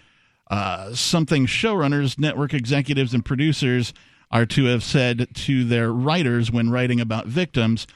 uh, 0.49 0.93
something 0.93 1.45
showrunners, 1.45 2.17
network 2.17 2.53
executives, 2.53 3.13
and 3.13 3.23
producers 3.23 3.93
are 4.31 4.45
to 4.45 4.65
have 4.65 4.83
said 4.83 5.27
to 5.33 5.63
their 5.63 5.91
writers 5.91 6.51
when 6.51 6.69
writing 6.69 6.99
about 7.01 7.27
victims 7.27 7.87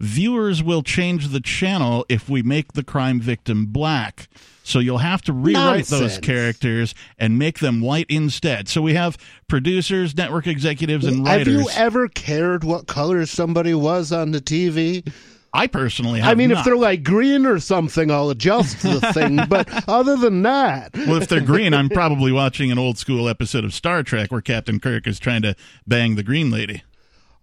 viewers 0.00 0.62
will 0.62 0.82
change 0.82 1.28
the 1.28 1.40
channel 1.40 2.04
if 2.08 2.28
we 2.28 2.42
make 2.42 2.72
the 2.72 2.82
crime 2.82 3.20
victim 3.20 3.66
black. 3.66 4.28
So 4.62 4.78
you'll 4.78 4.98
have 4.98 5.22
to 5.22 5.32
rewrite 5.32 5.86
those 5.86 6.18
characters 6.18 6.94
and 7.18 7.38
make 7.38 7.58
them 7.58 7.80
white 7.80 8.06
instead. 8.08 8.68
So 8.68 8.82
we 8.82 8.94
have 8.94 9.16
producers, 9.48 10.16
network 10.16 10.46
executives, 10.46 11.04
and 11.04 11.26
writers. 11.26 11.54
Have 11.54 11.62
you 11.62 11.70
ever 11.74 12.08
cared 12.08 12.62
what 12.64 12.86
color 12.86 13.26
somebody 13.26 13.74
was 13.74 14.12
on 14.12 14.30
the 14.30 14.40
TV? 14.40 15.10
I 15.52 15.66
personally 15.66 16.20
have 16.20 16.30
I 16.30 16.34
mean, 16.34 16.50
not. 16.50 16.60
if 16.60 16.64
they're 16.64 16.76
like 16.76 17.02
green 17.02 17.44
or 17.44 17.58
something, 17.58 18.10
I'll 18.10 18.30
adjust 18.30 18.82
the 18.82 19.00
thing. 19.14 19.40
But 19.48 19.88
other 19.88 20.16
than 20.16 20.42
that, 20.42 20.94
well, 20.96 21.20
if 21.20 21.28
they're 21.28 21.40
green, 21.40 21.74
I'm 21.74 21.88
probably 21.88 22.30
watching 22.30 22.70
an 22.70 22.78
old 22.78 22.98
school 22.98 23.28
episode 23.28 23.64
of 23.64 23.74
Star 23.74 24.04
Trek 24.04 24.30
where 24.30 24.40
Captain 24.40 24.78
Kirk 24.78 25.08
is 25.08 25.18
trying 25.18 25.42
to 25.42 25.56
bang 25.86 26.14
the 26.14 26.22
green 26.22 26.50
lady. 26.50 26.84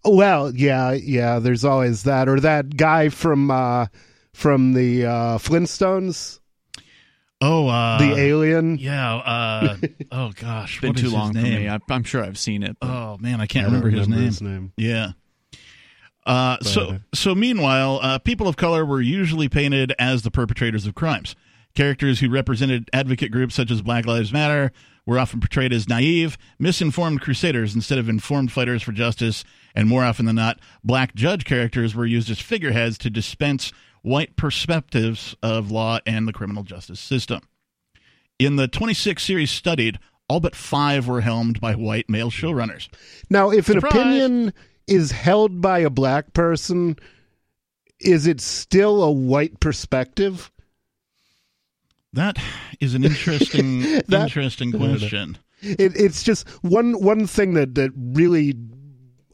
Well, 0.08 0.56
yeah, 0.56 0.94
yeah. 0.94 1.40
There's 1.40 1.66
always 1.66 2.04
that, 2.04 2.30
or 2.30 2.40
that 2.40 2.76
guy 2.76 3.10
from 3.10 3.52
uh, 3.52 3.88
from 4.34 4.74
the 4.74 5.06
uh, 5.06 5.38
Flintstones, 5.38 6.40
Oh, 7.40 7.68
uh, 7.68 8.00
the 8.00 8.16
alien. 8.18 8.78
Yeah. 8.78 9.16
Uh, 9.16 9.78
oh 10.12 10.32
gosh, 10.36 10.82
been 10.82 10.90
what 10.90 10.98
too 10.98 11.06
is 11.08 11.12
his 11.12 11.14
long 11.14 11.34
for 11.34 11.42
me 11.42 11.68
I, 11.70 11.80
i'm 11.90 12.04
sure 12.04 12.24
i've 12.24 12.38
seen 12.38 12.64
it 12.64 12.78
but 12.80 12.88
Oh 12.90 13.18
man, 13.20 13.40
I 13.42 13.46
can't 13.46 13.68
I 13.68 13.70
don't 13.70 13.84
remember, 13.84 13.98
his, 13.98 14.08
name. 14.08 14.20
his 14.20 14.42
name. 14.42 14.74
Yeah. 14.78 15.12
Uh, 16.26 16.58
so 16.62 16.82
uh, 16.90 16.98
so 17.14 17.34
meanwhile, 17.36 18.00
uh, 18.02 18.20
people 18.20 18.48
of 18.48 18.58
color 18.58 18.86
were 18.86 19.02
usually 19.02 19.48
painted 19.48 19.94
as 19.98 20.24
the 20.24 20.32
perpetrators 20.32 20.86
of 20.86 20.94
crimes. 20.94 21.36
Characters 21.74 22.20
who 22.20 22.30
represented 22.30 22.90
advocate 22.92 23.32
groups 23.32 23.56
such 23.56 23.72
as 23.72 23.82
Black 23.82 24.06
Lives 24.06 24.34
Matter 24.34 24.72
were 25.06 25.20
often 25.20 25.40
portrayed 25.40 25.72
as 25.72 25.88
naive, 25.88 26.38
misinformed 26.60 27.22
crusaders 27.22 27.76
instead 27.76 27.98
of 27.98 28.10
informed 28.10 28.52
fighters 28.52 28.84
for 28.84 28.92
justice, 28.92 29.46
and 29.76 29.88
more 29.88 30.04
often 30.04 30.26
than 30.26 30.36
not, 30.36 30.60
black 30.84 31.16
judge 31.16 31.46
characters 31.46 31.96
were 31.96 32.06
used 32.06 32.30
as 32.30 32.40
figureheads 32.40 32.98
to 33.00 33.10
dispense 33.10 33.72
white 34.02 34.36
perspectives 34.36 35.36
of 35.44 35.72
law 35.72 36.00
and 36.06 36.28
the 36.28 36.34
criminal 36.34 36.64
justice 36.64 37.00
system. 37.00 37.42
In 38.40 38.56
the 38.56 38.68
26 38.68 39.22
series 39.24 39.52
studied, 39.52 40.00
all 40.30 40.40
but 40.40 40.56
five 40.56 41.08
were 41.08 41.22
helmed 41.22 41.60
by 41.60 41.74
white 41.74 42.10
male 42.10 42.30
showrunners. 42.30 42.88
Now, 43.30 43.50
if 43.50 43.70
an 43.70 43.80
opinion 43.80 44.54
is 44.88 45.12
held 45.12 45.62
by 45.62 45.80
a 45.80 45.90
black 45.90 46.34
person, 46.34 46.98
is 48.00 48.28
it 48.28 48.40
still 48.42 49.04
a 49.04 49.12
white 49.12 49.60
perspective? 49.60 50.52
That 52.14 52.38
is 52.80 52.94
an 52.96 53.04
interesting, 53.04 53.82
That- 54.08 54.24
interesting 54.24 54.72
question. 54.78 55.38
It, 55.62 55.94
it's 55.96 56.22
just 56.22 56.48
one 56.64 56.94
one 57.02 57.26
thing 57.26 57.56
that 57.56 57.74
that 57.76 57.92
really 57.96 58.54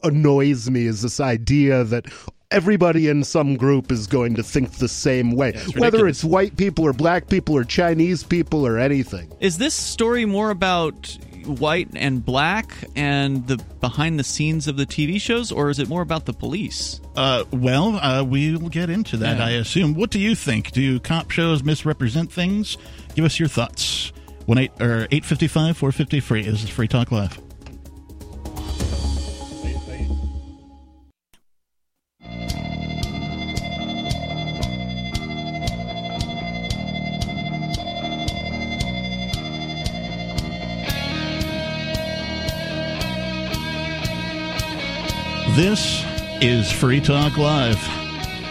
annoys 0.04 0.70
me 0.70 0.86
is 0.86 1.02
this 1.02 1.20
idea 1.20 1.84
that 1.84 2.06
everybody 2.50 3.08
in 3.08 3.24
some 3.24 3.56
group 3.56 3.90
is 3.90 4.06
going 4.06 4.34
to 4.36 4.42
think 4.42 4.72
the 4.72 4.88
same 4.88 5.32
way, 5.32 5.50
it's 5.50 5.76
whether 5.76 6.06
it's 6.06 6.22
white 6.22 6.56
people 6.56 6.84
or 6.86 6.92
black 6.92 7.28
people 7.28 7.56
or 7.56 7.64
Chinese 7.64 8.22
people 8.22 8.66
or 8.66 8.78
anything. 8.78 9.32
Is 9.40 9.58
this 9.58 9.74
story 9.74 10.24
more 10.24 10.50
about 10.50 11.18
white 11.46 11.88
and 11.94 12.24
black 12.24 12.72
and 12.96 13.46
the 13.46 13.56
behind 13.80 14.18
the 14.18 14.24
scenes 14.24 14.66
of 14.68 14.76
the 14.76 14.86
TV 14.86 15.20
shows, 15.20 15.52
or 15.52 15.68
is 15.68 15.78
it 15.78 15.88
more 15.88 16.00
about 16.02 16.24
the 16.26 16.32
police? 16.32 17.00
Uh, 17.16 17.44
well, 17.50 17.96
uh, 17.96 18.22
we'll 18.24 18.68
get 18.68 18.88
into 18.88 19.16
that, 19.18 19.38
Yeah. 19.38 19.44
I 19.46 19.50
assume. 19.50 19.94
What 19.94 20.10
do 20.10 20.18
you 20.18 20.34
think? 20.34 20.70
Do 20.72 20.98
cop 21.00 21.30
shows 21.30 21.62
misrepresent 21.62 22.32
things? 22.32 22.76
Give 23.14 23.24
us 23.24 23.38
your 23.38 23.48
thoughts. 23.48 24.12
One 24.46 24.58
eight 24.58 24.72
or 24.80 25.08
eight 25.10 25.24
fifty 25.24 25.48
five 25.48 25.76
four 25.76 25.90
fifty 25.92 26.20
free. 26.20 26.42
This 26.42 26.62
is 26.62 26.70
Free 26.70 26.88
Talk 26.88 27.10
Live. 27.10 27.38
This 45.56 46.04
is 46.42 46.72
Free 46.72 47.00
Talk 47.00 47.38
Live. 47.38 47.78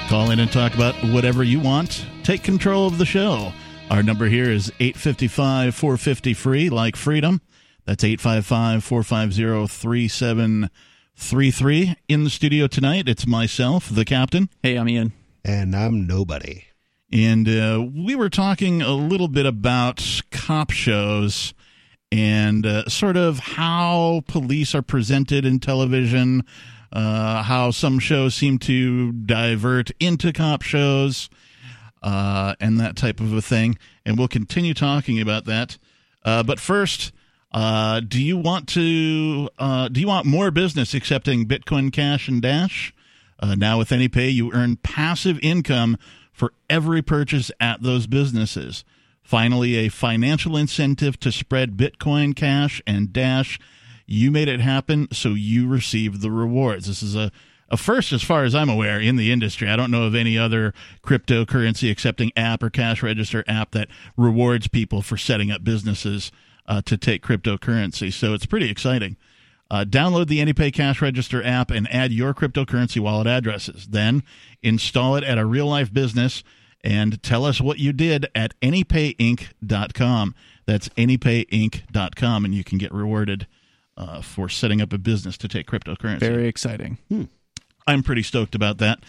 Call 0.07 0.31
in 0.31 0.39
and 0.39 0.49
talk 0.49 0.73
about 0.73 0.95
whatever 1.11 1.43
you 1.43 1.59
want. 1.59 2.05
Take 2.23 2.43
control 2.43 2.87
of 2.87 2.97
the 2.97 3.05
show. 3.05 3.51
Our 3.91 4.01
number 4.01 4.27
here 4.27 4.49
is 4.49 4.71
855 4.79 5.75
450 5.75 6.33
free, 6.33 6.69
like 6.69 6.95
freedom. 6.95 7.41
That's 7.83 8.05
855 8.05 8.85
450 8.85 9.67
3733. 9.67 11.95
In 12.07 12.23
the 12.23 12.29
studio 12.29 12.67
tonight, 12.67 13.09
it's 13.09 13.27
myself, 13.27 13.89
the 13.89 14.05
captain. 14.05 14.47
Hey, 14.61 14.77
I'm 14.77 14.87
Ian. 14.87 15.11
And 15.43 15.75
I'm 15.75 16.07
nobody. 16.07 16.67
And 17.11 17.49
uh, 17.49 17.85
we 17.93 18.15
were 18.15 18.29
talking 18.29 18.81
a 18.81 18.93
little 18.93 19.27
bit 19.27 19.45
about 19.45 20.21
cop 20.31 20.71
shows 20.71 21.53
and 22.13 22.65
uh, 22.65 22.87
sort 22.87 23.17
of 23.17 23.39
how 23.39 24.21
police 24.27 24.73
are 24.73 24.81
presented 24.81 25.45
in 25.45 25.59
television, 25.59 26.45
uh, 26.93 27.43
how 27.43 27.71
some 27.71 27.99
shows 27.99 28.35
seem 28.35 28.59
to 28.59 29.11
divert 29.11 29.91
into 29.99 30.31
cop 30.31 30.61
shows, 30.61 31.29
uh, 32.01 32.55
and 32.59 32.79
that 32.79 32.95
type 32.95 33.19
of 33.19 33.33
a 33.33 33.41
thing. 33.41 33.77
And 34.05 34.17
we'll 34.17 34.27
continue 34.27 34.73
talking 34.73 35.19
about 35.19 35.45
that. 35.45 35.77
Uh, 36.23 36.43
but 36.43 36.59
first, 36.59 37.11
uh, 37.51 37.99
do 37.99 38.21
you 38.21 38.37
want 38.37 38.69
to? 38.69 39.49
do 39.91 39.99
you 39.99 40.07
want 40.07 40.25
more 40.25 40.51
business 40.51 40.93
accepting 40.93 41.45
Bitcoin 41.45 41.91
Cash 41.91 42.27
and 42.27 42.41
Dash? 42.41 42.93
now 43.57 43.77
with 43.77 43.89
AnyPay, 43.89 44.33
you 44.33 44.53
earn 44.53 44.77
passive 44.77 45.37
income 45.41 45.97
for 46.31 46.53
every 46.69 47.01
purchase 47.01 47.51
at 47.59 47.81
those 47.81 48.07
businesses. 48.07 48.85
Finally, 49.21 49.75
a 49.75 49.89
financial 49.89 50.57
incentive 50.57 51.19
to 51.19 51.31
spread 51.31 51.77
Bitcoin 51.77 52.35
Cash 52.35 52.81
and 52.85 53.13
Dash. 53.13 53.59
You 54.05 54.31
made 54.31 54.47
it 54.47 54.59
happen, 54.59 55.07
so 55.11 55.29
you 55.29 55.67
received 55.67 56.21
the 56.21 56.31
rewards. 56.31 56.87
This 56.87 57.01
is 57.01 57.15
a, 57.15 57.31
a 57.69 57.77
first, 57.77 58.11
as 58.11 58.23
far 58.23 58.43
as 58.43 58.53
I'm 58.53 58.69
aware, 58.69 58.99
in 58.99 59.15
the 59.15 59.31
industry. 59.31 59.69
I 59.69 59.75
don't 59.75 59.91
know 59.91 60.03
of 60.03 60.15
any 60.15 60.37
other 60.37 60.73
cryptocurrency 61.03 61.89
accepting 61.89 62.31
app 62.35 62.63
or 62.63 62.69
cash 62.69 63.01
register 63.01 63.43
app 63.47 63.71
that 63.71 63.87
rewards 64.17 64.67
people 64.67 65.01
for 65.01 65.17
setting 65.17 65.51
up 65.51 65.63
businesses 65.63 66.31
uh, 66.67 66.81
to 66.83 66.97
take 66.97 67.23
cryptocurrency. 67.23 68.11
So 68.11 68.33
it's 68.33 68.45
pretty 68.45 68.69
exciting. 68.69 69.17
Uh, 69.71 69.85
download 69.85 70.27
the 70.27 70.39
AnyPay 70.39 70.71
Cash 70.71 71.01
Register 71.01 71.43
app 71.43 71.71
and 71.71 71.91
add 71.91 72.11
your 72.11 72.33
cryptocurrency 72.33 72.99
wallet 72.99 73.25
addresses. 73.25 73.87
Then 73.87 74.21
install 74.61 75.15
it 75.15 75.23
at 75.23 75.39
a 75.39 75.45
real 75.45 75.65
life 75.65 75.91
business 75.91 76.43
and 76.83 77.21
tell 77.23 77.43
us 77.43 77.59
what 77.59 77.79
you 77.79 77.91
did 77.91 78.27
at 78.35 78.53
anypayinc.com. 78.61 80.35
That's 80.65 80.89
anypayinc.com, 80.89 82.45
and 82.45 82.53
you 82.53 82.63
can 82.63 82.77
get 82.77 82.93
rewarded 82.93 83.47
uh, 83.97 84.21
for 84.21 84.49
setting 84.49 84.81
up 84.81 84.93
a 84.93 84.97
business 84.97 85.37
to 85.37 85.47
take 85.47 85.67
cryptocurrency. 85.67 86.19
Very 86.19 86.47
exciting. 86.47 86.97
Hmm. 87.09 87.23
I'm 87.85 88.01
pretty 88.01 88.23
stoked 88.23 88.55
about 88.55 88.77
that. 88.77 88.99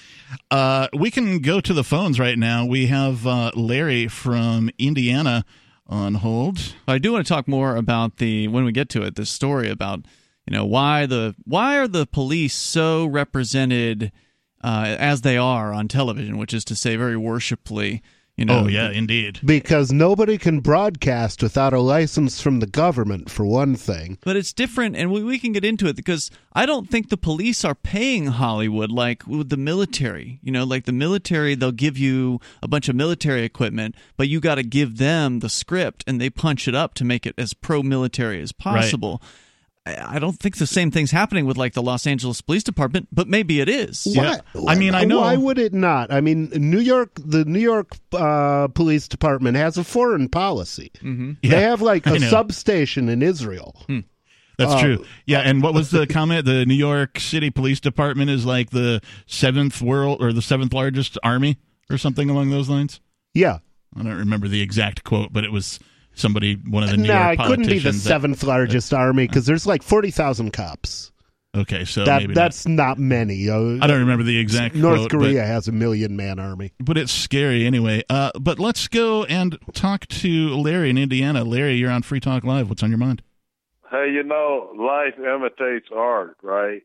Uh, 0.50 0.88
we 0.92 1.10
can 1.10 1.38
go 1.38 1.60
to 1.60 1.72
the 1.72 1.84
phones 1.84 2.18
right 2.18 2.38
now. 2.38 2.66
We 2.66 2.86
have 2.86 3.26
uh, 3.26 3.52
Larry 3.54 4.08
from 4.08 4.68
Indiana 4.78 5.44
on 5.86 6.14
hold. 6.14 6.74
I 6.88 6.98
do 6.98 7.12
want 7.12 7.26
to 7.26 7.32
talk 7.32 7.46
more 7.46 7.76
about 7.76 8.16
the 8.16 8.48
when 8.48 8.64
we 8.64 8.72
get 8.72 8.88
to 8.90 9.02
it. 9.02 9.14
This 9.14 9.30
story 9.30 9.70
about 9.70 10.00
you 10.46 10.52
know 10.52 10.64
why 10.64 11.06
the 11.06 11.36
why 11.44 11.78
are 11.78 11.86
the 11.86 12.06
police 12.06 12.54
so 12.54 13.06
represented 13.06 14.10
uh, 14.64 14.96
as 14.98 15.20
they 15.20 15.36
are 15.36 15.72
on 15.72 15.86
television, 15.86 16.38
which 16.38 16.54
is 16.54 16.64
to 16.64 16.74
say, 16.74 16.96
very 16.96 17.16
worshipfully. 17.16 18.02
You 18.36 18.44
know, 18.44 18.64
oh 18.64 18.66
yeah, 18.66 18.90
indeed. 18.90 19.38
Because 19.44 19.92
nobody 19.92 20.38
can 20.38 20.58
broadcast 20.58 21.40
without 21.40 21.72
a 21.72 21.78
license 21.78 22.40
from 22.40 22.58
the 22.58 22.66
government, 22.66 23.30
for 23.30 23.46
one 23.46 23.76
thing. 23.76 24.18
But 24.24 24.34
it's 24.34 24.52
different, 24.52 24.96
and 24.96 25.12
we, 25.12 25.22
we 25.22 25.38
can 25.38 25.52
get 25.52 25.64
into 25.64 25.86
it 25.86 25.94
because 25.94 26.32
I 26.52 26.66
don't 26.66 26.90
think 26.90 27.10
the 27.10 27.16
police 27.16 27.64
are 27.64 27.76
paying 27.76 28.26
Hollywood 28.26 28.90
like 28.90 29.24
with 29.28 29.50
the 29.50 29.56
military. 29.56 30.40
You 30.42 30.50
know, 30.50 30.64
like 30.64 30.84
the 30.84 30.92
military, 30.92 31.54
they'll 31.54 31.70
give 31.70 31.96
you 31.96 32.40
a 32.60 32.66
bunch 32.66 32.88
of 32.88 32.96
military 32.96 33.44
equipment, 33.44 33.94
but 34.16 34.26
you 34.28 34.40
got 34.40 34.56
to 34.56 34.64
give 34.64 34.98
them 34.98 35.38
the 35.38 35.48
script, 35.48 36.02
and 36.06 36.20
they 36.20 36.28
punch 36.28 36.66
it 36.66 36.74
up 36.74 36.94
to 36.94 37.04
make 37.04 37.26
it 37.26 37.36
as 37.38 37.54
pro-military 37.54 38.42
as 38.42 38.50
possible. 38.50 39.20
Right. 39.22 39.30
I 39.86 40.18
don't 40.18 40.38
think 40.38 40.56
the 40.56 40.66
same 40.66 40.90
thing's 40.90 41.10
happening 41.10 41.44
with 41.44 41.58
like 41.58 41.74
the 41.74 41.82
Los 41.82 42.06
Angeles 42.06 42.40
Police 42.40 42.62
Department, 42.62 43.08
but 43.12 43.28
maybe 43.28 43.60
it 43.60 43.68
is. 43.68 44.06
Yeah. 44.06 44.38
I 44.66 44.76
mean, 44.76 44.94
I 44.94 45.04
know. 45.04 45.20
Why 45.20 45.36
would 45.36 45.58
it 45.58 45.74
not? 45.74 46.10
I 46.10 46.22
mean, 46.22 46.48
New 46.54 46.78
York, 46.80 47.20
the 47.22 47.44
New 47.44 47.60
York 47.60 47.94
uh, 48.14 48.68
Police 48.68 49.08
Department 49.08 49.58
has 49.58 49.76
a 49.76 49.84
foreign 49.84 50.30
policy. 50.30 50.90
Mm-hmm. 51.02 51.32
Yeah, 51.42 51.50
they 51.50 51.62
have 51.62 51.82
like 51.82 52.06
a 52.06 52.18
substation 52.18 53.10
in 53.10 53.22
Israel. 53.22 53.76
Hmm. 53.86 54.00
That's 54.56 54.72
uh, 54.72 54.80
true. 54.80 55.04
Yeah, 55.26 55.40
and 55.40 55.62
what 55.62 55.74
was 55.74 55.90
the 55.90 56.06
comment? 56.10 56.46
The 56.46 56.64
New 56.64 56.74
York 56.74 57.18
City 57.18 57.50
Police 57.50 57.80
Department 57.80 58.30
is 58.30 58.46
like 58.46 58.70
the 58.70 59.02
seventh 59.26 59.82
world 59.82 60.22
or 60.22 60.32
the 60.32 60.42
seventh 60.42 60.72
largest 60.72 61.18
army 61.22 61.58
or 61.90 61.98
something 61.98 62.30
along 62.30 62.48
those 62.48 62.70
lines. 62.70 63.00
Yeah, 63.34 63.58
I 63.94 64.02
don't 64.02 64.16
remember 64.16 64.48
the 64.48 64.62
exact 64.62 65.04
quote, 65.04 65.32
but 65.32 65.44
it 65.44 65.52
was 65.52 65.78
somebody, 66.14 66.54
one 66.54 66.82
of 66.82 66.90
the 66.90 66.96
New 66.96 67.08
nah, 67.08 67.26
York 67.30 67.40
it 67.40 67.46
couldn't 67.46 67.66
be 67.66 67.78
the 67.78 67.92
seventh 67.92 68.40
that, 68.40 68.46
largest 68.46 68.92
army 68.92 69.26
because 69.26 69.46
there's 69.46 69.66
like 69.66 69.82
forty 69.82 70.10
thousand 70.10 70.52
cops. 70.52 71.12
Okay, 71.56 71.84
so 71.84 72.04
that, 72.04 72.34
that's 72.34 72.66
not, 72.66 72.98
not 72.98 72.98
many. 72.98 73.48
Uh, 73.48 73.78
I 73.80 73.86
don't 73.86 74.00
remember 74.00 74.24
the 74.24 74.38
exact. 74.38 74.74
North 74.74 74.98
quote, 74.98 75.10
Korea 75.12 75.42
but, 75.42 75.46
has 75.46 75.68
a 75.68 75.72
million 75.72 76.16
man 76.16 76.40
army, 76.40 76.72
but 76.80 76.98
it's 76.98 77.12
scary 77.12 77.64
anyway. 77.64 78.02
Uh, 78.10 78.32
but 78.40 78.58
let's 78.58 78.88
go 78.88 79.24
and 79.24 79.56
talk 79.72 80.06
to 80.08 80.56
Larry 80.56 80.90
in 80.90 80.98
Indiana. 80.98 81.44
Larry, 81.44 81.74
you're 81.74 81.92
on 81.92 82.02
Free 82.02 82.18
Talk 82.18 82.42
Live. 82.42 82.68
What's 82.68 82.82
on 82.82 82.90
your 82.90 82.98
mind? 82.98 83.22
Hey, 83.88 84.10
you 84.12 84.24
know, 84.24 84.72
life 84.76 85.14
imitates 85.16 85.86
art, 85.94 86.36
right? 86.42 86.82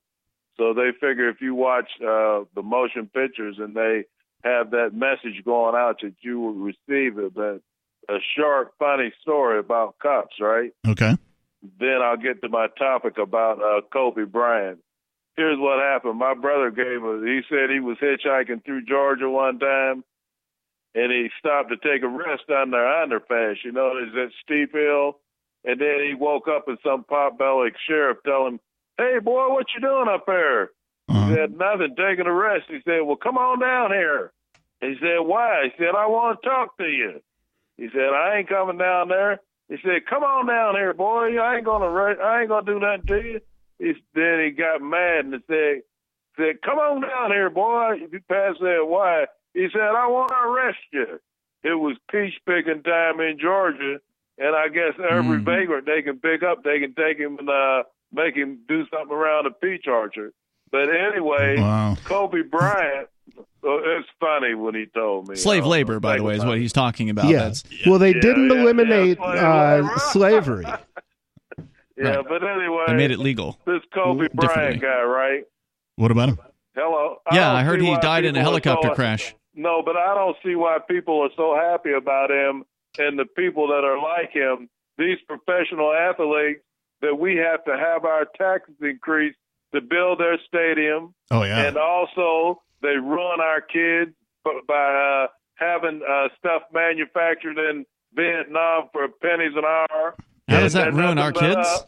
So 0.57 0.74
they 0.74 0.91
figure 0.91 1.29
if 1.29 1.41
you 1.41 1.55
watch 1.55 1.89
uh, 2.01 2.43
the 2.53 2.62
motion 2.62 3.09
pictures 3.12 3.55
and 3.57 3.74
they 3.74 4.03
have 4.43 4.69
that 4.71 4.91
message 4.93 5.43
going 5.43 5.74
out 5.75 6.01
that 6.03 6.13
you 6.21 6.39
will 6.39 6.53
receive 6.53 7.17
it, 7.17 7.33
that 7.33 7.62
a 8.09 8.17
short, 8.35 8.71
funny 8.79 9.13
story 9.21 9.59
about 9.59 9.99
cops, 10.01 10.35
right? 10.41 10.71
Okay. 10.87 11.15
Then 11.79 12.01
I'll 12.01 12.17
get 12.17 12.41
to 12.41 12.49
my 12.49 12.67
topic 12.77 13.17
about 13.17 13.61
uh, 13.61 13.81
Kobe 13.93 14.23
Bryant. 14.23 14.79
Here's 15.35 15.59
what 15.59 15.79
happened. 15.79 16.17
My 16.17 16.33
brother 16.33 16.71
gave 16.71 17.03
a. 17.03 17.21
He 17.25 17.41
said 17.49 17.69
he 17.69 17.79
was 17.79 17.97
hitchhiking 18.01 18.65
through 18.65 18.85
Georgia 18.85 19.29
one 19.29 19.59
time, 19.59 20.03
and 20.95 21.11
he 21.11 21.29
stopped 21.37 21.69
to 21.69 21.77
take 21.77 22.03
a 22.03 22.07
rest 22.07 22.49
on 22.49 22.71
their 22.71 22.85
underpass. 22.85 23.55
You 23.63 23.71
know, 23.71 23.93
there's 23.93 24.13
that 24.13 24.31
steep 24.43 24.73
hill, 24.73 25.19
and 25.63 25.79
then 25.79 25.99
he 26.07 26.13
woke 26.13 26.47
up 26.47 26.67
and 26.67 26.77
some 26.83 27.03
pot-bellied 27.03 27.73
sheriff 27.87 28.17
telling 28.25 28.53
him, 28.53 28.59
"Hey, 28.97 29.19
boy, 29.23 29.49
what 29.53 29.67
you 29.73 29.81
doing 29.81 30.07
up 30.09 30.25
there?" 30.25 30.71
Uh-huh. 31.07 31.27
He 31.27 31.35
said, 31.35 31.57
"Nothing, 31.57 31.95
taking 31.95 32.27
a 32.27 32.33
rest." 32.33 32.65
He 32.67 32.79
said, 32.83 33.01
"Well, 33.03 33.15
come 33.15 33.37
on 33.37 33.59
down 33.59 33.91
here." 33.91 34.31
He 34.81 34.95
said, 34.99 35.19
"Why?" 35.19 35.65
He 35.65 35.71
said, 35.77 35.95
"I 35.95 36.07
want 36.07 36.41
to 36.41 36.49
talk 36.49 36.77
to 36.77 36.85
you." 36.85 37.21
He 37.79 37.88
said, 37.93 38.12
I 38.13 38.39
ain't 38.39 38.50
coming 38.50 38.77
down 38.77 39.07
there. 39.07 39.39
He 39.69 39.77
said, 39.81 40.05
Come 40.09 40.24
on 40.24 40.48
down 40.48 40.75
here, 40.75 40.93
boy. 40.93 41.38
I 41.38 41.55
ain't 41.55 41.65
gonna 41.65 41.86
I 41.86 42.41
ain't 42.41 42.50
gonna 42.50 42.65
do 42.65 42.79
nothing 42.79 43.07
to 43.07 43.21
you. 43.24 43.41
He, 43.79 43.93
then 44.13 44.43
he 44.43 44.51
got 44.51 44.81
mad 44.81 45.25
and 45.25 45.41
said, 45.48 45.83
said, 46.36 46.62
Come 46.62 46.77
on 46.77 47.01
down 47.01 47.31
here, 47.31 47.50
boy. 47.50 48.00
If 48.01 48.12
you 48.12 48.19
pass 48.27 48.55
that 48.59 48.83
why? 48.86 49.25
He 49.53 49.67
said, 49.71 49.81
I 49.81 50.07
want 50.07 50.29
to 50.29 50.36
arrest 50.36 50.77
you. 50.91 51.19
It 51.63 51.79
was 51.79 51.95
peach 52.12 52.33
picking 52.45 52.83
time 52.83 53.21
in 53.21 53.38
Georgia, 53.39 54.00
and 54.38 54.55
I 54.55 54.67
guess 54.67 55.00
every 55.00 55.39
mm. 55.39 55.45
vagrant 55.45 55.86
they 55.86 56.01
can 56.01 56.19
pick 56.19 56.43
up, 56.43 56.63
they 56.63 56.79
can 56.79 56.93
take 56.95 57.17
him 57.17 57.38
and 57.39 57.50
uh, 57.50 57.83
make 58.12 58.36
him 58.36 58.59
do 58.67 58.83
something 58.91 59.15
around 59.15 59.45
a 59.45 59.51
peach 59.51 59.88
orchard. 59.88 60.33
But 60.71 60.89
anyway, 60.89 61.59
wow. 61.59 61.98
Kobe 62.03 62.43
Bryant 62.43 63.07
it's 63.63 64.10
funny 64.19 64.53
when 64.53 64.75
he 64.75 64.86
told 64.88 65.27
me. 65.27 65.36
Slave 65.36 65.65
uh, 65.65 65.67
labor, 65.67 66.00
by 66.00 66.17
the 66.17 66.24
way, 66.24 66.36
is 66.36 66.46
what 66.46 66.58
he's 66.58 66.74
talking 66.74 67.10
about. 67.10 67.27
Yeah. 67.27 67.53
well, 67.86 68.00
they 68.00 68.13
yeah, 68.13 68.22
didn't 68.22 68.50
yeah, 68.50 68.62
eliminate 68.62 69.17
yeah, 69.19 69.25
uh, 69.25 70.00
slavery. 70.00 70.65
yeah, 71.98 72.08
right. 72.08 72.25
but 72.27 72.43
anyway, 72.43 72.84
they 72.88 72.96
made 72.96 73.12
it 73.12 73.19
legal. 73.19 73.58
This 73.65 73.81
Kobe 73.93 74.27
Bryant 74.34 74.81
guy, 74.81 75.03
right? 75.03 75.43
What 75.96 76.12
about 76.12 76.29
him? 76.29 76.39
Hello. 76.75 77.17
I 77.29 77.36
yeah, 77.36 77.53
I 77.53 77.63
heard 77.63 77.81
he 77.81 77.96
died 77.98 78.25
in 78.25 78.36
a 78.36 78.41
helicopter 78.41 78.89
so, 78.89 78.96
crash. 78.96 79.36
No, 79.53 79.81
but 79.84 79.98
I 79.98 80.15
don't 80.15 80.38
see 80.43 80.55
why 80.55 80.77
people 80.88 81.22
are 81.22 81.29
so 81.36 81.55
happy 81.55 81.91
about 81.91 82.31
him 82.31 82.63
and 82.98 83.19
the 83.19 83.25
people 83.25 83.67
that 83.67 83.84
are 83.84 84.01
like 84.01 84.31
him. 84.31 84.69
These 84.98 85.17
professional 85.27 85.93
athletes 85.93 86.62
that 87.01 87.17
we 87.17 87.36
have 87.36 87.63
to 87.65 87.77
have 87.77 88.05
our 88.05 88.25
taxes 88.38 88.75
increased 88.81 89.38
to 89.74 89.81
build 89.81 90.19
their 90.19 90.38
stadium. 90.48 91.13
Oh 91.31 91.43
yeah, 91.43 91.67
and 91.67 91.77
also 91.77 92.62
they 92.81 92.95
ruin 92.95 93.39
our 93.39 93.62
kids 93.62 94.12
by 94.67 95.25
uh, 95.25 95.27
having 95.55 96.01
uh, 96.07 96.27
stuff 96.38 96.63
manufactured 96.74 97.57
in 97.57 97.86
Vietnam 98.13 98.89
for 98.91 99.07
pennies 99.21 99.53
an 99.55 99.65
hour. 99.65 100.15
How 100.48 100.62
does 100.62 100.74
that 100.74 100.93
ruin 100.93 101.17
our 101.17 101.31
kids? 101.31 101.57
Uh, 101.57 101.79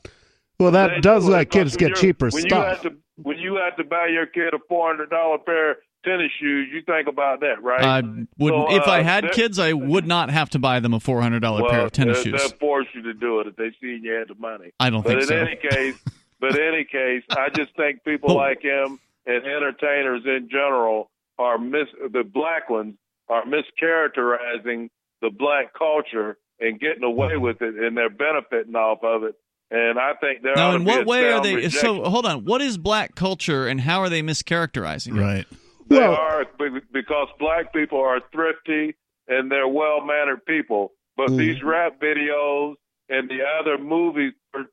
well, 0.60 0.72
that 0.72 1.02
does 1.02 1.26
let 1.26 1.50
kids 1.50 1.76
get 1.76 1.96
cheaper 1.96 2.30
when 2.30 2.44
stuff. 2.44 2.84
You 2.84 2.92
to, 2.92 2.96
when 3.16 3.38
you 3.38 3.56
have 3.56 3.76
to 3.78 3.84
buy 3.84 4.08
your 4.08 4.28
kid 4.28 4.54
a 4.54 4.60
four 4.70 4.88
hundred 4.88 5.10
dollar 5.10 5.40
pair 5.40 5.72
of 5.72 5.78
tennis 6.06 6.32
shoes, 6.40 6.70
you 6.72 6.82
think 6.84 7.08
about 7.08 7.40
that, 7.40 7.64
right? 7.64 7.84
I 7.84 8.02
wouldn't. 8.38 8.70
So, 8.70 8.76
if 8.76 8.88
I 8.88 9.00
uh, 9.00 9.04
had 9.04 9.32
kids, 9.32 9.58
I 9.58 9.74
would 9.74 10.06
not 10.06 10.30
have 10.30 10.52
to 10.52 10.60
buy 10.60 10.80
them 10.80 10.94
a 10.94 11.00
four 11.00 11.22
hundred 11.22 11.40
dollar 11.40 11.64
well, 11.64 11.72
pair 11.72 11.82
of 11.82 11.92
tennis 11.92 12.22
shoes. 12.22 12.40
They'll 12.40 12.60
force 12.60 12.86
you 12.94 13.02
to 13.04 13.14
do 13.14 13.40
it 13.40 13.48
if 13.48 13.56
they 13.56 13.72
see 13.82 14.00
you 14.02 14.12
had 14.12 14.28
the 14.28 14.36
money. 14.36 14.72
I 14.80 14.92
don't 14.92 15.04
but 15.04 15.14
think 15.14 15.24
so. 15.24 15.30
But 15.30 15.42
in 15.42 15.48
any 15.48 15.56
case, 15.56 16.02
but 16.40 16.56
in 16.56 16.74
any 16.74 16.84
case, 16.84 17.24
I 17.32 17.50
just 17.50 17.76
think 17.76 18.04
people 18.04 18.36
like 18.36 18.62
him 18.62 19.00
and 19.36 19.46
entertainers 19.46 20.22
in 20.26 20.50
general 20.50 21.10
are 21.40 21.58
mis 21.58 21.88
the 22.12 22.24
black 22.24 22.70
ones 22.70 22.96
are 23.30 23.44
mischaracterizing 23.46 24.90
the 25.22 25.30
black 25.30 25.74
culture 25.78 26.38
and 26.60 26.80
getting 26.80 27.04
away 27.04 27.38
with 27.38 27.62
it, 27.62 27.76
and 27.76 27.98
they're 27.98 28.10
benefiting 28.10 28.76
off 28.76 29.00
of 29.04 29.24
it. 29.24 29.36
And 29.72 29.98
I 29.98 30.14
think 30.20 30.42
there 30.44 30.54
now, 30.56 30.72
ought 30.72 30.76
in 30.76 30.84
what 30.86 31.06
way 31.06 31.26
are 31.26 31.32
sound 31.34 31.46
they? 31.46 31.56
rejection. 31.56 31.80
So 31.80 32.04
hold 32.04 32.26
on. 32.26 32.44
What 32.46 32.62
is 32.62 32.78
black 32.78 33.16
culture, 33.16 33.68
and 33.68 33.80
how 33.82 34.02
are 34.02 34.10
they 34.10 34.22
mischaracterizing 34.22 35.18
it? 35.18 35.22
Right. 35.22 35.46
They 35.88 35.98
Well- 35.98 36.14
are 36.16 36.46
because 36.92 37.28
black 37.40 37.74
people 37.74 38.00
are 38.02 38.20
thrifty 38.32 38.96
and 39.28 39.50
they're 39.52 39.68
well 39.68 40.02
mannered 40.06 40.46
people. 40.46 40.92
But 41.18 41.30
Mm. 41.30 41.38
these 41.38 41.64
rap 41.64 42.00
videos 42.02 42.76
and 43.10 43.30
the 43.30 43.40
other 43.60 43.78
movie 43.78 44.32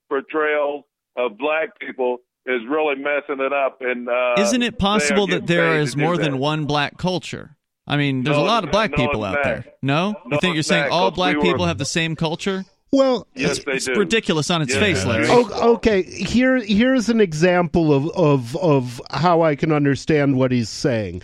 portrayals 0.09 0.85
of 1.17 1.37
black 1.39 1.79
people 1.79 2.19
is 2.49 2.63
really 2.69 2.97
messing 2.97 3.45
it 3.45 3.53
up. 3.53 3.79
And 3.81 4.09
uh, 4.09 4.35
Isn't 4.39 4.63
it 4.63 4.79
possible 4.79 5.27
that 5.29 5.47
there 5.47 5.73
paid 5.75 5.81
is 5.83 5.91
to 5.93 5.97
do 5.99 6.03
more 6.05 6.17
that. 6.17 6.23
than 6.23 6.39
one 6.39 6.65
black 6.65 6.97
culture? 6.99 7.57
I 7.87 7.97
mean, 7.97 8.23
there's 8.25 8.37
No, 8.37 8.43
a 8.43 8.47
lot 8.47 8.65
of 8.65 8.71
black. 8.71 8.91
No, 8.91 8.97
people 8.97 9.25
out 9.25 9.35
not. 9.35 9.45
there. 9.45 9.65
No, 9.83 10.11
No, 10.13 10.19
you 10.33 10.41
think 10.41 10.55
you're 10.55 10.63
saying 10.63 10.91
all 10.91 11.11
black 11.11 11.37
we 11.37 11.43
people 11.43 11.61
were- 11.61 11.67
have 11.69 11.79
the 11.79 11.85
same 11.85 12.17
culture? 12.17 12.65
Well, 12.91 13.27
Yes, 13.35 13.63
they 13.65 13.73
it's 13.73 13.87
ridiculous 13.89 14.51
on 14.51 14.63
its 14.63 14.73
Yes, 14.73 14.81
face, 14.83 15.05
Larry. 15.05 15.27
do. 15.27 15.33
O- 15.33 15.73
okay, 15.75 16.03
here 16.03 16.57
here's 16.57 17.11
an 17.11 17.21
example 17.21 17.93
of 17.93 18.09
of 18.17 18.57
of 18.57 19.01
how 19.11 19.43
I 19.43 19.57
can 19.57 19.73
understand 19.73 20.37
what 20.39 20.53
he's 20.53 20.71
saying. 20.71 21.21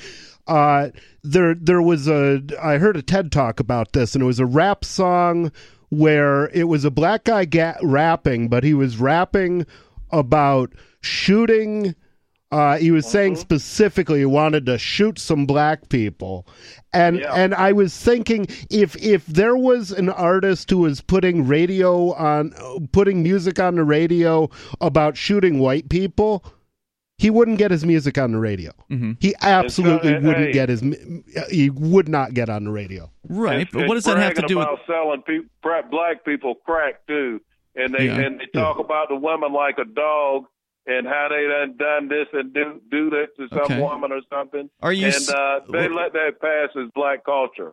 Uh, 0.47 0.89
there 1.23 1.55
there 1.55 1.81
was 1.81 2.07
a 2.07 2.43
I 2.63 2.77
heard 2.77 2.99
a 2.99 3.03
TED 3.03 3.33
talk 3.33 3.61
about 3.61 3.95
this, 3.95 4.15
and 4.15 4.23
it 4.23 4.27
was 4.27 4.41
a 4.41 4.45
rap 4.47 4.85
song 4.85 5.53
where 5.89 6.49
it 6.51 6.65
was 6.65 6.85
a 6.85 6.91
black 6.91 7.25
guy 7.25 7.47
ga- 7.47 7.79
rapping, 7.83 8.49
but 8.49 8.63
he 8.63 8.75
was 8.75 8.99
rapping 8.99 9.65
about 10.11 10.71
shooting. 11.05 11.95
Uh, 12.53 12.77
he 12.77 12.93
was 12.93 13.05
saying 13.05 13.35
specifically 13.35 14.21
he 14.21 14.25
wanted 14.25 14.65
to 14.67 14.79
shoot 14.79 15.19
some 15.19 15.45
black 15.45 15.89
people, 15.89 16.47
and 16.93 17.19
Yeah. 17.19 17.33
and 17.35 17.53
I 17.55 17.73
was 17.73 17.97
thinking 17.97 18.47
if 18.71 18.95
if 19.03 19.27
there 19.27 19.57
was 19.57 19.91
an 19.91 20.09
artist 20.09 20.71
who 20.71 20.79
was 20.79 21.01
putting 21.01 21.49
radio 21.49 22.13
on, 22.13 22.53
putting 22.93 23.25
music 23.25 23.59
on 23.59 23.75
the 23.75 23.83
radio 23.83 24.49
about 24.81 25.17
shooting 25.17 25.59
white 25.59 25.89
people, 25.89 26.45
he 27.19 27.29
wouldn't 27.29 27.59
get 27.59 27.73
his 27.73 27.85
music 27.85 28.19
on 28.19 28.31
the 28.31 28.39
radio. 28.39 28.71
He 29.19 29.35
absolutely 29.43 30.15
And 30.15 30.23
so, 30.23 30.29
wouldn't 30.29 30.47
hey- 30.47 30.53
get 30.53 30.69
his. 30.69 30.81
He 31.51 31.71
would 31.71 32.09
not 32.09 32.35
get 32.35 32.49
on 32.49 32.65
the 32.65 32.71
radio. 32.71 33.11
Right, 33.29 33.63
It's- 33.63 33.71
but 33.73 33.89
what 33.89 33.95
does 33.95 34.05
that 34.05 34.17
have 34.19 34.35
to 34.35 34.43
bragging 34.43 34.49
do 34.49 34.59
with? 34.59 34.79
selling 34.87 35.23
people, 35.23 35.49
black 35.91 36.25
people 36.25 36.55
crack 36.65 37.05
too? 37.09 37.41
And 37.75 37.93
they 37.93 38.07
Yeah. 38.07 38.21
and 38.21 38.39
they 38.39 38.47
talk 38.55 38.79
about 38.79 39.09
the 39.09 39.17
women 39.17 39.53
like 39.53 39.79
a 39.79 39.85
dog 39.85 40.45
and 40.87 41.07
how 41.07 41.29
they 41.31 41.47
done 41.47 41.77
done 41.77 42.09
this 42.09 42.27
and 42.33 42.53
do 42.53 42.81
do 42.91 43.11
that 43.11 43.29
to 43.37 43.49
some 43.49 43.61
Okay. 43.65 43.81
woman 43.81 44.13
or 44.13 44.21
something. 44.31 44.69
Are 44.83 44.93
you 44.93 45.07
And 45.07 45.29
uh, 45.31 45.61
they 45.73 45.89
let 45.89 46.13
that 46.13 46.41
pass 46.41 46.71
as 46.77 46.91
black 46.95 47.25
culture. 47.25 47.73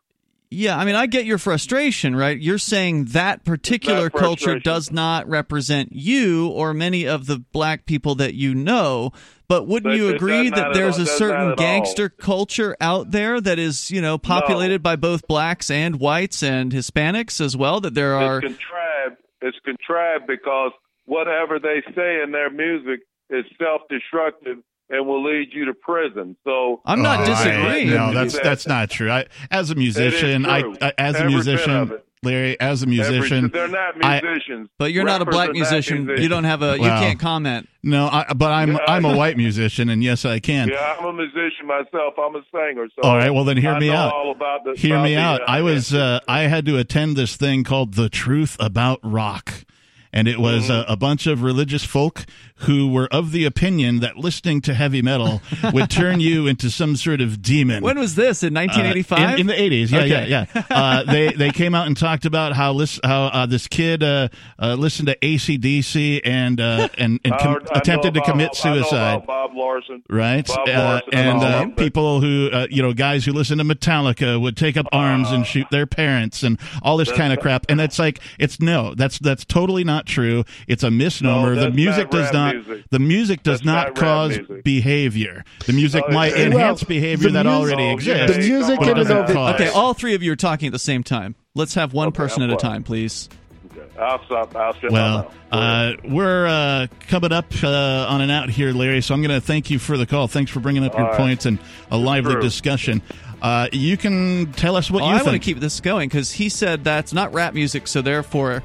Yeah, 0.54 0.78
I 0.78 0.84
mean, 0.84 0.96
I 0.96 1.06
get 1.06 1.24
your 1.24 1.38
frustration, 1.38 2.14
right? 2.14 2.38
You're 2.38 2.58
saying 2.58 3.06
that 3.06 3.46
particular 3.46 4.10
culture 4.10 4.60
does 4.60 4.92
not 4.92 5.26
represent 5.30 5.94
you 5.94 6.48
or 6.50 6.74
many 6.74 7.08
of 7.08 7.26
the 7.26 7.40
black 7.54 7.86
people 7.86 8.16
that 8.16 8.34
you 8.34 8.54
know. 8.54 9.12
But 9.48 9.66
wouldn't 9.66 9.94
But 9.94 9.98
you 9.98 10.14
agree 10.14 10.50
that 10.50 10.74
there's 10.74 10.98
all- 10.98 11.04
a 11.04 11.08
certain 11.08 11.56
gangster 11.56 12.10
culture 12.10 12.76
out 12.82 13.12
there 13.12 13.40
that 13.40 13.60
is, 13.60 13.92
you 13.92 14.02
know, 14.02 14.18
populated 14.18 14.84
by 14.84 14.98
both 14.98 15.26
blacks 15.26 15.72
and 15.72 16.02
whites 16.02 16.44
and 16.44 16.74
Hispanics 16.74 17.40
as 17.40 17.56
well? 17.56 17.80
That 17.80 17.94
there 17.94 18.16
are. 18.16 18.40
It's 18.40 18.48
contrived. 18.48 19.18
It's 19.42 19.58
contrived 19.64 20.28
because 20.28 20.72
whatever 21.06 21.60
they 21.60 21.82
say 21.96 22.22
in 22.24 22.32
their 22.32 22.50
music 22.50 23.02
is 23.30 23.46
self-destructive 23.60 24.58
and 24.90 25.08
will 25.08 25.24
lead 25.24 25.50
you 25.54 25.66
to 25.66 25.74
prison. 25.74 26.36
So 26.44 26.82
I'm 26.86 27.02
not 27.02 27.20
Oh, 27.20 27.24
I- 27.24 27.26
disagreeing. 27.28 27.90
no, 27.92 28.14
that's 28.14 28.38
that's 28.40 28.68
not 28.68 28.90
true. 28.90 29.10
I, 29.10 29.26
as 29.50 29.70
a 29.72 29.76
musician, 29.76 30.46
I. 30.46 30.64
I 30.82 30.94
as 30.98 31.16
a 31.16 31.20
Every 31.20 31.28
bit 31.30 31.46
musician. 31.46 31.98
Larry, 32.24 32.60
as 32.60 32.84
a 32.84 32.86
every- 32.86 32.98
musician, 32.98 33.50
they're 33.52 33.68
not 33.68 33.96
I- 34.06 34.22
musicians. 34.22 34.70
But 34.78 34.92
you're 34.92 35.06
not 35.06 35.22
a 35.22 35.26
black 35.26 35.50
are 35.50 35.54
musician. 35.54 36.08
You 36.18 36.28
don't 36.28 36.44
have 36.44 36.62
a. 36.62 36.78
You 36.78 36.84
can't 36.84 37.20
comment. 37.20 37.68
no, 37.84 38.08
I, 38.12 38.34
but 38.36 38.52
I'm 38.52 38.74
Yeah, 38.74 38.78
I'm 38.88 39.06
a 39.06 39.10
I- 39.10 39.16
white 39.16 39.38
musician, 39.38 39.90
and 39.90 40.04
yes, 40.04 40.24
I 40.26 40.40
can. 40.40 40.68
Yeah, 40.68 40.98
I'm 41.00 41.06
a 41.06 41.14
musician 41.14 41.66
myself. 41.66 42.14
I'm 42.20 42.36
a 42.36 42.42
singer. 42.52 42.88
So 42.96 43.08
All 43.10 43.16
right, 43.18 43.32
well 43.32 43.44
then 43.46 43.58
hear 43.58 43.72
I 43.72 43.80
me 43.80 43.88
know 43.88 43.96
out. 43.96 44.14
All 44.14 44.32
about 44.32 44.66
the, 44.66 44.74
Hear 44.80 44.96
about 44.98 45.04
me 45.06 45.16
the, 45.16 45.22
out. 45.22 45.42
uh, 45.42 45.46
I 45.48 45.62
was 45.62 45.94
uh, 45.96 46.20
I 46.28 46.42
had 46.42 46.66
to 46.68 46.78
attend 46.78 47.16
this 47.16 47.38
thing 47.38 47.64
called 47.64 47.94
the 47.96 48.10
Truth 48.10 48.58
About 48.60 49.00
Rock. 49.04 49.64
And 50.14 50.28
it 50.28 50.40
was 50.40 50.64
Mm-hmm. 50.70 50.90
a, 50.92 50.94
a 50.94 50.98
bunch 50.98 51.26
of 51.28 51.42
religious 51.42 51.84
folk 51.86 52.26
who 52.68 52.92
were 52.92 53.08
of 53.14 53.32
the 53.32 53.46
opinion 53.46 54.00
that 54.02 54.18
listening 54.18 54.62
to 54.62 54.74
heavy 54.74 55.02
metal 55.02 55.42
would 55.74 55.90
turn 55.90 56.20
you 56.20 56.48
into 56.48 56.70
some 56.70 56.96
sort 56.96 57.22
of 57.22 57.42
demon. 57.42 57.82
When 57.84 57.98
was 57.98 58.16
this? 58.16 58.44
In 58.44 58.56
Uh, 58.56 58.62
1985? 58.62 59.34
in, 59.36 59.40
in 59.42 59.48
the 59.48 59.54
80s, 59.54 59.92
yeah, 59.92 60.00
Okay. 60.00 60.30
yeah, 60.30 60.46
yeah. 60.54 60.64
Uh, 60.70 61.04
they 61.04 61.30
they 61.34 61.50
came 61.52 61.74
out 61.76 61.88
and 61.88 61.96
talked 61.98 62.26
about 62.26 62.54
how 62.54 62.74
lis- 62.74 63.00
how 63.04 63.26
uh, 63.26 63.46
this 63.46 63.68
kid 63.68 64.04
uh, 64.04 64.28
uh, 64.60 64.76
listened 64.76 65.08
to 65.08 65.16
ACDC 65.20 66.22
and 66.24 66.60
uh, 66.60 66.88
and, 66.98 67.20
and 67.24 67.34
com- 67.40 67.50
I 67.50 67.54
know 67.54 67.60
attempted 67.76 68.14
to 68.16 68.22
commit 68.22 68.50
know 68.64 68.74
suicide. 68.76 69.26
Bob 69.26 69.52
Larson. 69.56 70.04
Right, 70.10 70.46
Bob 70.48 70.68
uh, 70.68 70.72
Larson 70.72 71.14
and 71.14 71.42
uh, 71.44 71.68
people 71.76 72.22
who, 72.22 72.50
uh, 72.52 72.68
you 72.70 72.82
know, 72.82 72.94
guys 72.94 73.26
who 73.26 73.34
listen 73.34 73.58
to 73.60 73.64
Metallica 73.64 74.40
would 74.40 74.58
take 74.58 74.78
up 74.78 74.88
arms 74.92 75.32
and 75.32 75.46
shoot 75.46 75.68
their 75.72 75.86
parents 75.88 76.44
and 76.44 76.60
all 76.82 76.98
this 76.98 77.12
kind 77.12 77.34
of 77.34 77.40
crap. 77.40 77.66
And 77.70 77.80
it's 77.82 78.00
like, 78.00 78.20
it's 78.40 78.60
no, 78.60 78.94
that's 78.96 79.20
that's 79.20 79.46
totally 79.46 79.84
not 79.84 80.01
true. 80.06 80.44
It's 80.68 80.84
a 80.84 80.92
misnomer. 80.92 81.56
No, 81.56 81.62
the 81.62 81.72
music 81.72 82.06
not 82.06 82.12
does 82.12 82.34
not. 82.34 82.56
music. 82.56 82.86
The 82.90 83.00
music 83.00 83.44
does 83.44 83.60
That's 83.60 83.66
not 83.66 83.88
not 83.90 83.96
cause 83.96 84.38
music. 84.38 84.64
behavior. 84.64 85.44
The 85.66 85.74
music 85.74 86.04
No, 86.08 86.14
might 86.16 86.34
enhance 86.34 86.82
Well, 86.84 86.88
behavior 86.90 87.30
that 87.32 87.46
music- 87.46 87.60
already 87.60 87.84
Oh, 87.90 87.94
exists. 87.94 88.38
The 88.38 88.44
music 88.44 88.80
but 88.80 88.88
it 88.88 88.92
in 88.92 88.98
and 89.00 89.08
doesn't 89.08 89.30
of 89.30 89.34
cause. 89.34 89.56
okay, 89.56 89.70
all 89.70 89.94
three 89.94 90.14
of 90.16 90.24
you 90.24 90.32
are 90.32 90.36
talking 90.36 90.68
at 90.68 90.74
the 90.74 90.80
same 90.80 91.04
time. 91.04 91.36
Let's 91.56 91.74
have 91.76 91.94
one 91.94 92.08
Okay, 92.10 92.18
person 92.18 92.44
I'm 92.44 92.50
at 92.52 92.56
a 92.58 92.60
time, 92.60 92.84
please. 92.84 93.30
Okay. 93.72 93.82
I'll 94.00 94.24
stop. 94.26 94.56
I'll 94.56 94.74
shut 94.74 94.92
Well, 94.92 95.32
uh, 95.52 95.94
we're 96.04 96.48
uh, 96.48 96.88
coming 97.08 97.32
up 97.32 97.46
uh, 97.64 97.68
on 98.10 98.22
and 98.22 98.32
out 98.32 98.50
here, 98.50 98.74
Larry. 98.74 99.02
So 99.02 99.14
I'm 99.14 99.22
going 99.22 99.32
to 99.40 99.46
thank 99.46 99.70
you 99.70 99.80
for 99.80 99.98
the 99.98 100.06
call. 100.06 100.28
Thanks 100.28 100.52
for 100.52 100.60
bringing 100.60 100.84
up 100.86 100.94
your 100.94 101.04
All 101.04 101.10
right. 101.10 101.18
points 101.18 101.46
and 101.46 101.60
a 101.90 101.98
lively 101.98 102.34
True. 102.34 102.42
discussion. 102.42 103.02
Uh, 103.42 103.68
you 103.72 103.98
can 103.98 104.52
tell 104.54 104.76
us 104.76 104.92
what 104.92 105.02
Well, 105.02 105.12
you 105.12 105.18
I 105.18 105.24
want 105.24 105.34
to 105.34 105.40
keep 105.40 105.60
this 105.60 105.80
going 105.80 106.10
because 106.10 106.32
he 106.32 106.48
said 106.50 106.84
that's 106.84 107.12
not 107.12 107.34
rap 107.34 107.54
music, 107.54 107.88
so 107.88 108.02
therefore 108.02 108.62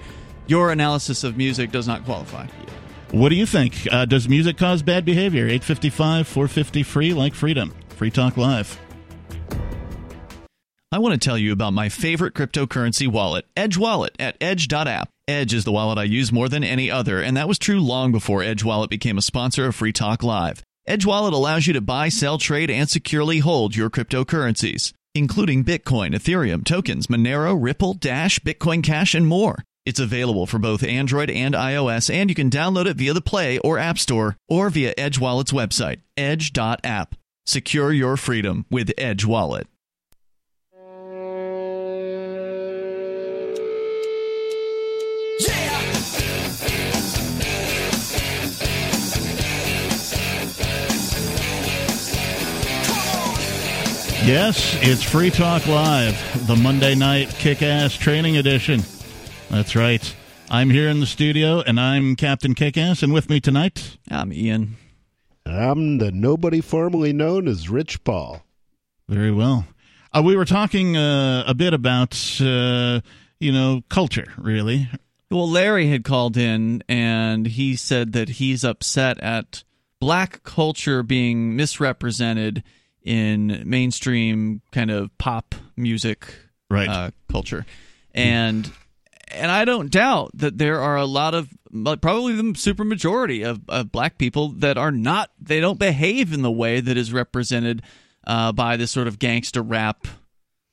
your 0.46 0.70
analysis 0.70 1.24
of 1.24 1.36
music 1.36 1.70
does 1.72 1.86
not 1.86 2.04
qualify. 2.04 2.46
what 3.10 3.30
do 3.30 3.34
you 3.34 3.46
think? 3.46 3.86
Uh, 3.90 4.04
does 4.04 4.28
music 4.28 4.56
cause 4.56 4.82
bad 4.82 5.04
behavior? 5.04 5.44
855 5.44 6.26
450 6.26 6.82
free 6.82 7.12
like 7.12 7.34
freedom. 7.34 7.74
Free 7.90 8.10
Talk 8.10 8.36
Live. 8.36 8.78
I 10.92 10.98
want 10.98 11.20
to 11.20 11.24
tell 11.28 11.36
you 11.36 11.52
about 11.52 11.72
my 11.72 11.88
favorite 11.88 12.34
cryptocurrency 12.34 13.08
wallet, 13.08 13.44
Edge 13.56 13.76
Wallet, 13.76 14.14
at 14.20 14.36
edge.app. 14.40 15.08
Edge 15.26 15.52
is 15.52 15.64
the 15.64 15.72
wallet 15.72 15.98
I 15.98 16.04
use 16.04 16.30
more 16.30 16.48
than 16.48 16.62
any 16.62 16.90
other, 16.90 17.20
and 17.20 17.36
that 17.36 17.48
was 17.48 17.58
true 17.58 17.80
long 17.80 18.12
before 18.12 18.42
Edge 18.42 18.62
Wallet 18.62 18.88
became 18.88 19.18
a 19.18 19.22
sponsor 19.22 19.66
of 19.66 19.74
Free 19.74 19.92
Talk 19.92 20.22
Live. 20.22 20.62
Edge 20.86 21.04
Wallet 21.04 21.34
allows 21.34 21.66
you 21.66 21.72
to 21.72 21.80
buy, 21.80 22.08
sell, 22.08 22.38
trade, 22.38 22.70
and 22.70 22.88
securely 22.88 23.40
hold 23.40 23.74
your 23.74 23.90
cryptocurrencies, 23.90 24.92
including 25.16 25.64
Bitcoin, 25.64 26.14
Ethereum, 26.14 26.64
tokens, 26.64 27.08
Monero, 27.08 27.60
Ripple, 27.60 27.94
Dash, 27.94 28.38
Bitcoin 28.38 28.84
Cash, 28.84 29.14
and 29.14 29.26
more. 29.26 29.64
It's 29.86 30.00
available 30.00 30.46
for 30.46 30.58
both 30.58 30.82
Android 30.82 31.30
and 31.30 31.54
iOS, 31.54 32.12
and 32.12 32.28
you 32.28 32.34
can 32.34 32.50
download 32.50 32.86
it 32.86 32.96
via 32.96 33.14
the 33.14 33.20
Play 33.20 33.58
or 33.60 33.78
App 33.78 33.98
Store 34.00 34.36
or 34.48 34.68
via 34.68 34.92
Edge 34.98 35.20
Wallet's 35.20 35.52
website, 35.52 36.00
edge.app. 36.16 37.14
Secure 37.46 37.92
your 37.92 38.16
freedom 38.16 38.66
with 38.68 38.92
Edge 38.98 39.24
Wallet. 39.24 39.68
Yes, 54.26 54.76
it's 54.80 55.04
Free 55.04 55.30
Talk 55.30 55.68
Live, 55.68 56.48
the 56.48 56.56
Monday 56.56 56.96
night 56.96 57.28
kick 57.28 57.62
ass 57.62 57.94
training 57.94 58.38
edition. 58.38 58.82
That's 59.50 59.76
right. 59.76 60.14
I'm 60.50 60.70
here 60.70 60.88
in 60.88 61.00
the 61.00 61.06
studio, 61.06 61.60
and 61.60 61.80
I'm 61.80 62.16
Captain 62.16 62.54
Kickass, 62.54 63.02
and 63.02 63.12
with 63.12 63.28
me 63.30 63.40
tonight, 63.40 63.98
I'm 64.10 64.32
Ian. 64.32 64.76
I'm 65.44 65.98
the 65.98 66.10
nobody 66.12 66.60
formerly 66.60 67.12
known 67.12 67.48
as 67.48 67.68
Rich 67.68 68.04
Paul. 68.04 68.42
very 69.08 69.30
well. 69.32 69.66
Uh, 70.12 70.22
we 70.24 70.36
were 70.36 70.44
talking 70.44 70.96
uh, 70.96 71.44
a 71.46 71.54
bit 71.54 71.74
about, 71.74 72.14
uh, 72.40 73.00
you 73.38 73.52
know, 73.52 73.82
culture, 73.88 74.32
really. 74.38 74.88
Well, 75.30 75.48
Larry 75.48 75.88
had 75.88 76.04
called 76.04 76.36
in 76.36 76.82
and 76.88 77.46
he 77.46 77.76
said 77.76 78.12
that 78.12 78.28
he's 78.30 78.64
upset 78.64 79.18
at 79.20 79.62
black 80.00 80.42
culture 80.42 81.02
being 81.02 81.54
misrepresented 81.56 82.62
in 83.02 83.62
mainstream 83.66 84.62
kind 84.72 84.90
of 84.90 85.16
pop 85.18 85.54
music 85.76 86.34
Right. 86.70 86.88
uh, 86.88 87.10
culture. 87.30 87.66
And 88.14 88.70
and 89.28 89.50
I 89.50 89.64
don't 89.64 89.90
doubt 89.90 90.30
that 90.34 90.58
there 90.58 90.80
are 90.80 90.96
a 90.96 91.04
lot 91.04 91.34
of 91.34 91.48
probably 92.00 92.34
the 92.34 92.54
super 92.56 92.84
majority 92.84 93.42
of, 93.42 93.60
of 93.68 93.92
black 93.92 94.18
people 94.18 94.48
that 94.48 94.78
are 94.78 94.92
not 94.92 95.30
they 95.40 95.60
don't 95.60 95.78
behave 95.78 96.32
in 96.32 96.42
the 96.42 96.50
way 96.50 96.80
that 96.80 96.96
is 96.96 97.12
represented 97.12 97.82
uh, 98.26 98.52
by 98.52 98.76
this 98.76 98.90
sort 98.90 99.08
of 99.08 99.18
gangster 99.18 99.62
rap 99.62 100.06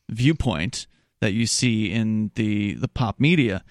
viewpoint 0.09 0.87
that 1.21 1.33
you 1.33 1.45
see 1.45 1.91
in 1.91 2.31
the 2.35 2.73
the 2.75 2.87
pop 2.87 3.19
media. 3.19 3.63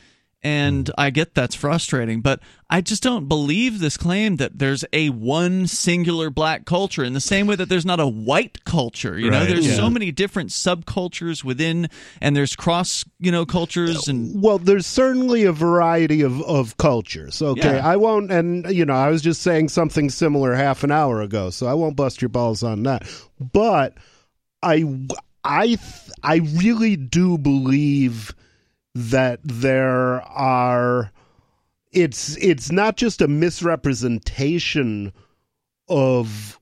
And 0.45 0.91
I 0.99 1.11
get 1.11 1.37
that's 1.37 1.55
frustrating, 1.55 2.21
but 2.21 2.41
I 2.69 2.81
just 2.81 3.01
don't 3.01 3.29
believe 3.29 3.79
this 3.79 3.97
claim 3.97 4.37
that 4.37 4.59
there's 4.59 4.85
a 4.93 5.11
one 5.11 5.69
singular 5.69 6.31
black 6.31 6.65
culture 6.65 7.05
in 7.05 7.13
the 7.13 7.21
same 7.21 7.47
way 7.47 7.55
that 7.55 7.69
there's 7.69 7.87
not 7.87 8.01
a 8.01 8.09
white 8.09 8.65
culture. 8.65 9.17
You 9.17 9.31
know, 9.31 9.39
Right, 9.39 9.49
there's 9.49 9.69
yeah. 9.69 9.77
so 9.77 9.89
many 9.89 10.11
different 10.11 10.51
subcultures 10.51 11.45
within, 11.45 11.89
and 12.21 12.35
there's 12.35 12.57
cross, 12.57 13.05
you 13.21 13.31
know, 13.31 13.47
cultures 13.47 14.09
and 14.09 14.43
Well, 14.43 14.59
there's 14.59 14.87
certainly 14.87 15.45
a 15.45 15.53
variety 15.53 16.23
of, 16.23 16.43
of 16.43 16.77
cultures. 16.77 17.41
Okay, 17.41 17.77
Yeah. 17.77 17.87
I 17.87 17.95
won't, 17.95 18.33
and 18.33 18.67
you 18.69 18.85
know, 18.85 18.95
I 18.95 19.11
was 19.11 19.23
just 19.23 19.43
saying 19.43 19.69
something 19.69 20.11
similar 20.11 20.55
half 20.55 20.83
an 20.83 20.91
hour 20.91 21.21
ago, 21.21 21.51
so 21.51 21.69
I 21.69 21.75
won't 21.75 21.95
bust 21.95 22.21
your 22.21 22.31
balls 22.31 22.65
on 22.65 22.83
that. 22.83 23.09
But 23.39 23.95
I, 24.61 24.85
I, 25.45 25.79
I 26.23 26.37
really 26.57 26.97
do 26.97 27.39
believe 27.39 28.35
that 28.95 29.41
there 29.43 30.23
are. 30.23 31.13
It's 31.91 32.37
it's 32.39 32.73
not 32.73 32.97
just 32.97 33.21
a 33.21 33.29
misrepresentation 33.29 35.13
of 35.89 36.59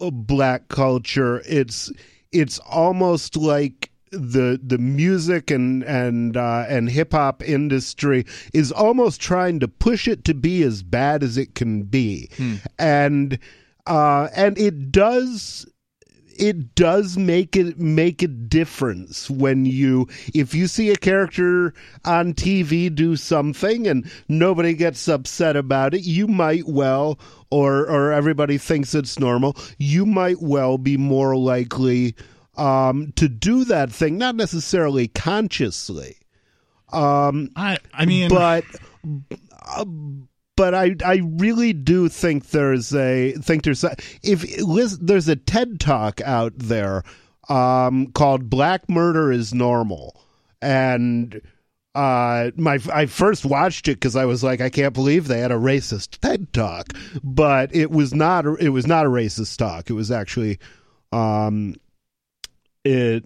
of 0.00 0.26
black 0.26 0.68
culture. 0.68 1.42
It's 1.46 1.92
it's 2.32 2.58
almost 2.58 3.36
like 3.36 3.90
the 4.10 4.60
the 4.62 4.78
music 4.78 5.50
and 5.50 5.82
and 5.84 6.36
uh, 6.36 6.64
and 6.68 6.88
hip 6.90 7.12
hop 7.12 7.42
industry 7.42 8.26
is 8.52 8.72
almost 8.72 9.20
trying 9.20 9.60
to 9.60 9.68
push 9.68 10.08
it 10.08 10.24
to 10.24 10.34
be 10.34 10.62
as 10.62 10.82
bad 10.82 11.22
as 11.22 11.36
it 11.36 11.54
can 11.54 11.82
be, 11.82 12.28
and 12.78 13.38
uh, 13.86 14.28
and 14.34 14.58
it 14.58 14.90
does 14.90 15.66
it 16.38 16.74
does 16.74 17.16
make 17.16 17.56
it 17.56 17.78
make 17.78 18.22
a 18.22 18.28
difference 18.28 19.28
when 19.30 19.66
you 19.66 20.08
if 20.34 20.54
you 20.54 20.66
see 20.66 20.90
a 20.90 20.96
character 20.96 21.72
on 22.04 22.34
TV 22.34 22.94
do 22.94 23.16
something 23.16 23.86
and 23.86 24.10
nobody 24.28 24.74
gets 24.74 25.08
upset 25.08 25.56
about 25.56 25.94
it 25.94 26.02
you 26.02 26.26
might 26.26 26.66
well 26.66 27.18
or 27.50 27.80
or 27.88 28.12
everybody 28.12 28.58
thinks 28.58 28.94
it's 28.94 29.18
normal 29.18 29.56
you 29.78 30.04
might 30.06 30.40
well 30.40 30.78
be 30.78 30.96
more 30.96 31.36
likely 31.36 32.14
um 32.56 33.12
to 33.16 33.28
do 33.28 33.64
that 33.64 33.90
thing 33.90 34.18
not 34.18 34.36
necessarily 34.36 35.08
consciously. 35.08 36.16
Um, 36.92 37.50
I 37.56 37.78
I 37.92 38.06
mean, 38.06 38.28
but 38.28 38.64
uh, 39.66 39.84
but 40.56 40.74
I 40.74 40.94
I 41.04 41.20
really 41.36 41.72
do 41.72 42.08
think 42.08 42.50
there's 42.50 42.94
a 42.94 43.32
think 43.32 43.64
there's 43.64 43.84
a, 43.84 43.96
if 44.22 44.42
there's 45.00 45.28
a 45.28 45.36
TED 45.36 45.80
talk 45.80 46.20
out 46.22 46.52
there 46.56 47.02
um, 47.48 48.08
called 48.08 48.48
Black 48.48 48.88
Murder 48.88 49.32
is 49.32 49.52
Normal. 49.52 50.20
And 50.62 51.40
uh 51.94 52.50
my 52.56 52.78
I 52.92 53.06
first 53.06 53.44
watched 53.44 53.86
it 53.86 54.00
cuz 54.00 54.16
I 54.16 54.24
was 54.24 54.42
like 54.42 54.60
I 54.60 54.68
can't 54.68 54.94
believe 54.94 55.28
they 55.28 55.40
had 55.40 55.52
a 55.52 55.56
racist 55.56 56.18
TED 56.20 56.52
talk. 56.52 56.92
But 57.22 57.74
it 57.74 57.90
was 57.90 58.14
not 58.14 58.46
it 58.60 58.70
was 58.70 58.86
not 58.86 59.06
a 59.06 59.10
racist 59.10 59.56
talk. 59.58 59.90
It 59.90 59.94
was 59.94 60.10
actually 60.10 60.58
um 61.12 61.74
it 62.84 63.24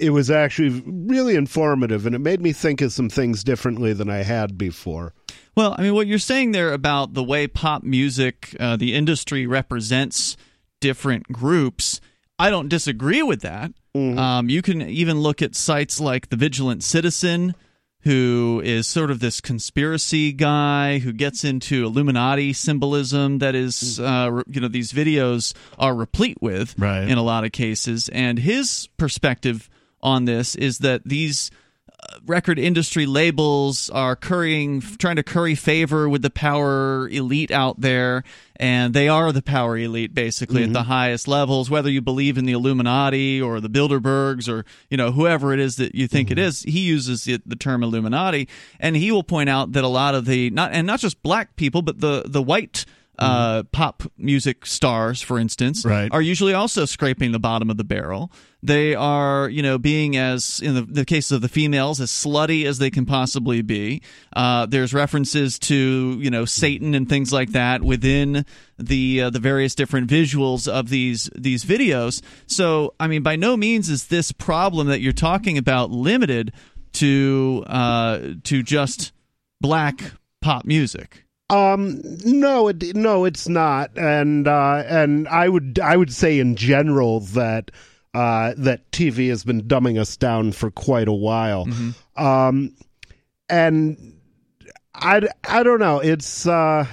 it 0.00 0.10
was 0.10 0.30
actually 0.30 0.82
really 0.86 1.34
informative 1.36 2.06
and 2.06 2.14
it 2.14 2.20
made 2.20 2.40
me 2.40 2.52
think 2.52 2.80
of 2.80 2.92
some 2.92 3.08
things 3.08 3.44
differently 3.44 3.92
than 3.92 4.08
I 4.10 4.18
had 4.22 4.56
before. 4.58 5.12
Well, 5.56 5.74
I 5.78 5.82
mean, 5.82 5.94
what 5.94 6.06
you're 6.06 6.18
saying 6.18 6.52
there 6.52 6.72
about 6.72 7.14
the 7.14 7.22
way 7.24 7.46
pop 7.46 7.82
music, 7.82 8.56
uh, 8.58 8.76
the 8.76 8.94
industry 8.94 9.46
represents 9.46 10.36
different 10.80 11.24
groups, 11.24 12.00
I 12.38 12.50
don't 12.50 12.68
disagree 12.68 13.22
with 13.22 13.42
that. 13.42 13.72
Um, 13.94 14.48
you 14.48 14.62
can 14.62 14.80
even 14.82 15.20
look 15.20 15.42
at 15.42 15.54
sites 15.54 16.00
like 16.00 16.28
The 16.30 16.36
Vigilant 16.36 16.82
Citizen, 16.84 17.54
who 18.02 18.62
is 18.64 18.86
sort 18.86 19.10
of 19.10 19.20
this 19.20 19.40
conspiracy 19.40 20.32
guy 20.32 20.98
who 21.00 21.12
gets 21.12 21.44
into 21.44 21.84
Illuminati 21.84 22.52
symbolism 22.52 23.38
that 23.38 23.54
is, 23.54 24.00
uh, 24.00 24.28
re- 24.32 24.42
you 24.46 24.60
know, 24.60 24.68
these 24.68 24.92
videos 24.92 25.52
are 25.78 25.94
replete 25.94 26.38
with 26.40 26.74
Right. 26.78 27.06
in 27.08 27.18
a 27.18 27.22
lot 27.22 27.44
of 27.44 27.52
cases. 27.52 28.08
And 28.10 28.38
his 28.38 28.88
perspective 28.96 29.68
on 30.02 30.24
this 30.24 30.54
is 30.54 30.78
that 30.78 31.02
these 31.04 31.50
uh, 31.88 32.18
record 32.26 32.58
industry 32.58 33.06
labels 33.06 33.90
are 33.90 34.16
currying 34.16 34.80
trying 34.80 35.16
to 35.16 35.22
curry 35.22 35.54
favor 35.54 36.08
with 36.08 36.22
the 36.22 36.30
power 36.30 37.08
elite 37.10 37.50
out 37.50 37.80
there 37.80 38.22
and 38.56 38.94
they 38.94 39.08
are 39.08 39.32
the 39.32 39.42
power 39.42 39.76
elite 39.76 40.14
basically 40.14 40.62
at 40.62 40.72
the 40.72 40.78
mm-hmm. 40.78 40.88
highest 40.88 41.28
levels 41.28 41.68
whether 41.68 41.90
you 41.90 42.00
believe 42.00 42.38
in 42.38 42.46
the 42.46 42.52
illuminati 42.52 43.40
or 43.40 43.60
the 43.60 43.68
bilderbergs 43.68 44.48
or 44.48 44.64
you 44.88 44.96
know 44.96 45.12
whoever 45.12 45.52
it 45.52 45.60
is 45.60 45.76
that 45.76 45.94
you 45.94 46.08
think 46.08 46.30
it 46.30 46.38
mm-hmm. 46.38 46.46
is 46.46 46.62
he 46.62 46.80
uses 46.80 47.24
the, 47.24 47.40
the 47.44 47.56
term 47.56 47.82
illuminati. 47.82 48.48
And 48.78 48.96
he 48.96 49.12
will 49.12 49.22
point 49.22 49.48
out 49.48 49.72
that 49.72 49.84
a 49.84 49.88
lot 49.88 50.14
of 50.14 50.24
the 50.24 50.50
not 50.50 50.72
and 50.72 50.86
not 50.86 51.00
just 51.00 51.22
black 51.22 51.56
people 51.56 51.82
but 51.82 52.00
the 52.00 52.22
the 52.26 52.42
white 52.42 52.86
uh, 53.20 53.62
pop 53.72 54.02
music 54.16 54.64
stars, 54.66 55.20
for 55.22 55.38
instance, 55.38 55.84
Right. 55.84 56.10
are 56.12 56.22
usually 56.22 56.54
also 56.54 56.84
scraping 56.84 57.32
the 57.32 57.38
bottom 57.38 57.70
of 57.70 57.76
the 57.76 57.84
barrel. 57.84 58.32
They 58.62 58.94
are, 58.94 59.48
you 59.48 59.62
know, 59.62 59.78
being 59.78 60.16
as 60.16 60.60
in 60.62 60.74
the, 60.74 60.82
the 60.82 61.04
case 61.06 61.30
of 61.30 61.40
the 61.40 61.48
females, 61.48 62.00
as 62.00 62.10
slutty 62.10 62.64
as 62.66 62.78
they 62.78 62.90
can 62.90 63.06
possibly 63.06 63.62
be. 63.62 64.02
Uh, 64.34 64.66
there's 64.66 64.92
references 64.92 65.58
to, 65.60 66.18
you 66.20 66.30
know, 66.30 66.44
Satan 66.44 66.94
and 66.94 67.08
things 67.08 67.32
like 67.32 67.52
that 67.52 67.82
within 67.82 68.44
the 68.78 69.22
uh, 69.22 69.30
the 69.30 69.38
various 69.38 69.74
different 69.74 70.10
visuals 70.10 70.68
of 70.68 70.88
these 70.90 71.30
these 71.34 71.64
videos. 71.64 72.20
So, 72.46 72.94
I 73.00 73.06
mean, 73.06 73.22
by 73.22 73.36
no 73.36 73.56
means 73.56 73.88
is 73.88 74.08
this 74.08 74.30
problem 74.32 74.88
that 74.88 75.00
you're 75.00 75.12
talking 75.14 75.56
about 75.56 75.90
limited 75.90 76.52
to 76.94 77.64
uh, 77.66 78.18
to 78.44 78.62
just 78.62 79.12
black 79.60 80.12
pop 80.42 80.64
music. 80.64 81.24
Um, 81.50 82.00
no, 82.24 82.68
it, 82.68 82.94
no, 82.94 83.24
it's 83.24 83.48
not, 83.48 83.90
and 83.98 84.46
uh, 84.46 84.84
and 84.86 85.26
I 85.28 85.48
would 85.48 85.78
I 85.82 85.96
would 85.96 86.12
say 86.12 86.38
in 86.38 86.54
general 86.56 87.20
that 87.20 87.70
uh, 88.14 88.54
that 88.56 88.90
TV 88.92 89.28
has 89.30 89.42
been 89.44 89.62
dumbing 89.62 89.98
us 89.98 90.16
down 90.16 90.52
for 90.52 90.70
quite 90.70 91.08
a 91.08 91.12
while, 91.12 91.66
um, 92.16 92.74
and 93.48 94.14
I 94.94 95.22
I 95.48 95.62
don't 95.62 95.80
know. 95.80 95.98
It's 95.98 96.46
uh, 96.46 96.86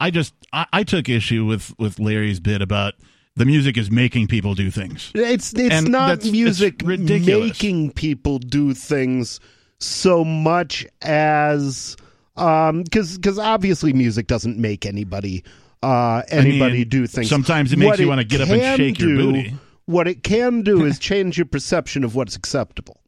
I 0.00 0.10
just 0.10 0.34
I, 0.52 0.66
I 0.72 0.82
took 0.82 1.08
issue 1.08 1.44
with 1.44 1.72
with 1.78 1.98
Larry's 2.00 2.40
bit 2.40 2.62
about 2.62 2.94
the 3.36 3.44
music 3.44 3.76
is 3.76 3.90
making 3.90 4.26
people 4.26 4.54
do 4.54 4.70
things. 4.70 5.12
It's 5.14 5.52
it's 5.54 5.72
And 5.74 5.90
not 5.92 6.14
it's 6.14 6.30
music 6.30 6.80
ridiculous. 6.84 7.50
making 7.50 7.92
people 7.92 8.38
do 8.38 8.74
things 8.74 9.38
so 9.78 10.24
much 10.24 10.86
as 11.02 11.96
um 12.36 12.82
because 12.82 13.16
because 13.16 13.38
obviously 13.38 13.92
music 13.92 14.26
doesn't 14.26 14.58
make 14.58 14.84
anybody 14.86 15.44
uh 15.82 16.22
anybody 16.30 16.78
mean, 16.80 16.88
do 16.88 17.06
things. 17.06 17.28
sometimes 17.28 17.72
it 17.72 17.78
makes 17.78 17.90
What 17.90 17.98
you 18.00 18.08
wanna 18.08 18.24
get 18.24 18.40
up 18.40 18.48
and 18.48 18.76
shake 18.76 18.98
your 18.98 19.16
booty. 19.16 19.54
What 19.86 20.08
it 20.08 20.22
can 20.22 20.62
do 20.62 20.84
is 20.88 20.98
change 20.98 21.38
your 21.38 21.46
perception 21.46 22.02
of 22.04 22.14
what's 22.14 22.34
acceptable. 22.36 23.00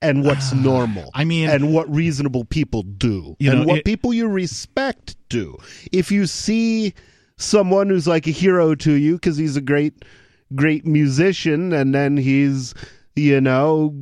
And 0.00 0.24
what's 0.24 0.52
normal. 0.70 1.10
I 1.14 1.24
mean- 1.24 1.48
and 1.50 1.72
what 1.74 1.92
reasonable 1.92 2.44
people 2.44 2.82
do, 2.84 3.36
You 3.40 3.50
and 3.50 3.60
know, 3.62 3.66
what 3.66 3.78
it- 3.80 3.84
people 3.84 4.14
you 4.14 4.28
respect 4.28 5.16
do. 5.28 5.56
If 5.92 6.10
you 6.12 6.26
see 6.26 6.94
someone 7.36 7.88
who's 7.88 8.06
like 8.06 8.26
a 8.26 8.30
hero 8.30 8.74
to 8.76 8.92
you 8.92 9.14
because 9.14 9.36
he's 9.36 9.56
a 9.56 9.60
great, 9.60 10.04
great 10.54 10.86
musician, 10.86 11.72
and 11.72 11.94
then 11.94 12.16
he's, 12.16 12.74
you 13.16 13.40
know, 13.40 13.92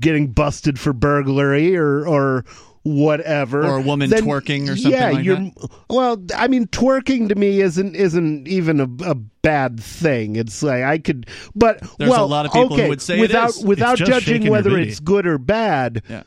getting 0.00 0.28
busted 0.28 0.78
for 0.78 0.92
burglary 0.92 1.76
or 1.76 2.06
or 2.06 2.44
whatever, 2.84 3.64
Or 3.64 3.76
a 3.76 3.80
woman 3.82 4.10
then- 4.10 4.24
twerking 4.24 4.64
or 4.68 4.76
something 4.76 4.92
yeah, 4.92 5.10
like 5.10 5.24
you're, 5.24 5.36
that? 5.36 5.70
Well, 5.88 6.22
I 6.36 6.48
mean, 6.48 6.66
twerking 6.66 7.28
to 7.28 7.34
me 7.34 7.60
isn't 7.60 7.94
isn't 7.94 8.48
even 8.48 8.80
a, 8.80 8.88
a 9.10 9.14
bad 9.14 9.78
thing. 9.80 10.36
It's 10.36 10.62
like 10.62 10.82
I 10.82 10.98
could, 10.98 11.26
but 11.54 11.80
There's 11.98 12.08
a 12.08 12.10
well, 12.10 12.28
lot 12.28 12.46
of 12.46 12.52
people 12.52 12.68
who 12.70 12.74
okay, 12.74 12.88
would 12.88 13.00
say 13.02 13.20
without 13.20 13.52
without 13.64 13.98
judging 13.98 14.48
whether 14.50 14.76
it's 14.78 15.00
good 15.00 15.26
or 15.26 15.38
bad 15.38 16.02
Yeah. 16.08 16.22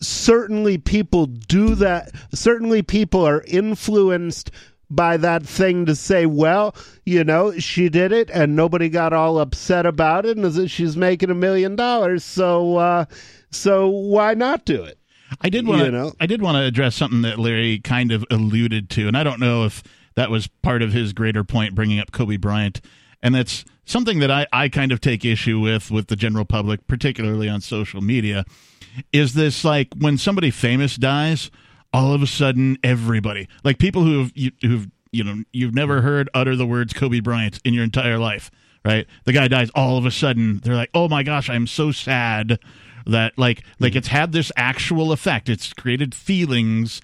certainly 0.00 0.78
people 0.78 1.26
do 1.26 1.74
that 1.76 2.10
certainly 2.32 2.82
people 2.82 3.26
are 3.26 3.42
influenced 3.46 4.50
by 4.90 5.16
that 5.16 5.42
thing 5.44 5.86
to 5.86 5.94
say 5.96 6.26
well 6.26 6.74
you 7.06 7.24
know 7.24 7.58
she 7.58 7.88
did 7.88 8.12
it 8.12 8.30
and 8.30 8.54
nobody 8.54 8.88
got 8.88 9.12
all 9.12 9.38
upset 9.38 9.86
about 9.86 10.26
it 10.26 10.36
and 10.36 10.70
she's 10.70 10.96
making 10.96 11.30
a 11.30 11.34
million 11.34 11.74
dollars 11.74 12.22
so 12.22 12.76
uh 12.76 13.04
so 13.50 13.88
why 13.88 14.34
not 14.34 14.64
do 14.64 14.82
it 14.84 14.98
I 15.40 15.48
did 15.48 15.66
want 15.66 15.80
to. 15.80 15.86
You 15.86 15.92
know? 15.92 16.12
I 16.20 16.26
did 16.26 16.42
want 16.42 16.56
to 16.56 16.62
address 16.62 16.94
something 16.94 17.22
that 17.22 17.38
Larry 17.38 17.78
kind 17.78 18.12
of 18.12 18.24
alluded 18.30 18.90
to, 18.90 19.08
and 19.08 19.16
I 19.16 19.24
don't 19.24 19.40
know 19.40 19.64
if 19.64 19.82
that 20.14 20.30
was 20.30 20.46
part 20.46 20.82
of 20.82 20.92
his 20.92 21.12
greater 21.12 21.44
point, 21.44 21.74
bringing 21.74 21.98
up 21.98 22.12
Kobe 22.12 22.36
Bryant, 22.36 22.80
and 23.22 23.34
that's 23.34 23.64
something 23.84 24.18
that 24.20 24.30
I, 24.30 24.46
I 24.52 24.68
kind 24.68 24.92
of 24.92 25.00
take 25.00 25.24
issue 25.24 25.60
with 25.60 25.90
with 25.90 26.08
the 26.08 26.16
general 26.16 26.44
public, 26.44 26.86
particularly 26.86 27.48
on 27.48 27.60
social 27.60 28.00
media. 28.00 28.44
Is 29.12 29.34
this 29.34 29.64
like 29.64 29.88
when 29.96 30.18
somebody 30.18 30.50
famous 30.50 30.96
dies, 30.96 31.50
all 31.92 32.12
of 32.12 32.22
a 32.22 32.26
sudden 32.26 32.78
everybody, 32.82 33.48
like 33.64 33.78
people 33.78 34.04
who've 34.04 34.32
you, 34.34 34.50
who've 34.60 34.88
you 35.12 35.24
know 35.24 35.42
you've 35.52 35.74
never 35.74 36.02
heard 36.02 36.28
utter 36.34 36.56
the 36.56 36.66
words 36.66 36.92
Kobe 36.92 37.20
Bryant 37.20 37.60
in 37.64 37.74
your 37.74 37.84
entire 37.84 38.18
life, 38.18 38.50
right? 38.84 39.06
The 39.24 39.32
guy 39.32 39.48
dies, 39.48 39.70
all 39.74 39.96
of 39.96 40.06
a 40.06 40.10
sudden 40.10 40.58
they're 40.58 40.76
like, 40.76 40.90
oh 40.94 41.08
my 41.08 41.22
gosh, 41.22 41.48
I'm 41.48 41.66
so 41.66 41.92
sad 41.92 42.58
that 43.06 43.36
like 43.38 43.62
like 43.78 43.92
mm-hmm. 43.92 43.98
it's 43.98 44.08
had 44.08 44.32
this 44.32 44.52
actual 44.56 45.12
effect. 45.12 45.48
It's 45.48 45.72
created 45.72 46.14
feelings. 46.14 47.00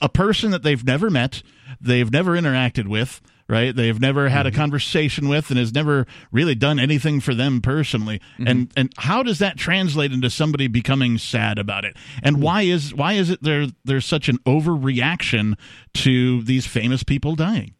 A 0.00 0.08
person 0.08 0.50
that 0.50 0.62
they've 0.62 0.84
never 0.84 1.10
met 1.10 1.42
they've 1.80 2.10
never 2.10 2.32
interacted 2.32 2.88
with 2.88 3.20
right? 3.50 3.74
They've 3.74 4.00
never 4.00 4.28
had 4.28 4.46
a 4.46 4.50
mm-hmm. 4.50 4.60
conversation 4.60 5.28
with 5.28 5.50
and 5.50 5.58
has 5.58 5.74
never 5.74 6.06
really 6.30 6.54
done 6.54 6.78
anything 6.78 7.18
for 7.18 7.34
them 7.34 7.60
personally. 7.60 8.20
Mm-hmm. 8.34 8.46
And 8.46 8.72
and 8.76 8.92
how 8.96 9.24
does 9.24 9.40
that 9.40 9.56
translate 9.56 10.12
into 10.12 10.30
somebody 10.30 10.68
becoming 10.68 11.18
sad 11.18 11.58
about 11.58 11.84
it? 11.84 11.96
And 12.22 12.40
why 12.40 12.62
is 12.62 12.94
why 12.94 13.14
is 13.14 13.28
it 13.28 13.42
there 13.42 13.66
there's 13.84 14.06
such 14.06 14.28
an 14.28 14.38
overreaction 14.46 15.58
to 15.94 16.42
these 16.42 16.66
famous 16.66 17.02
people 17.02 17.34
dying? 17.34 17.74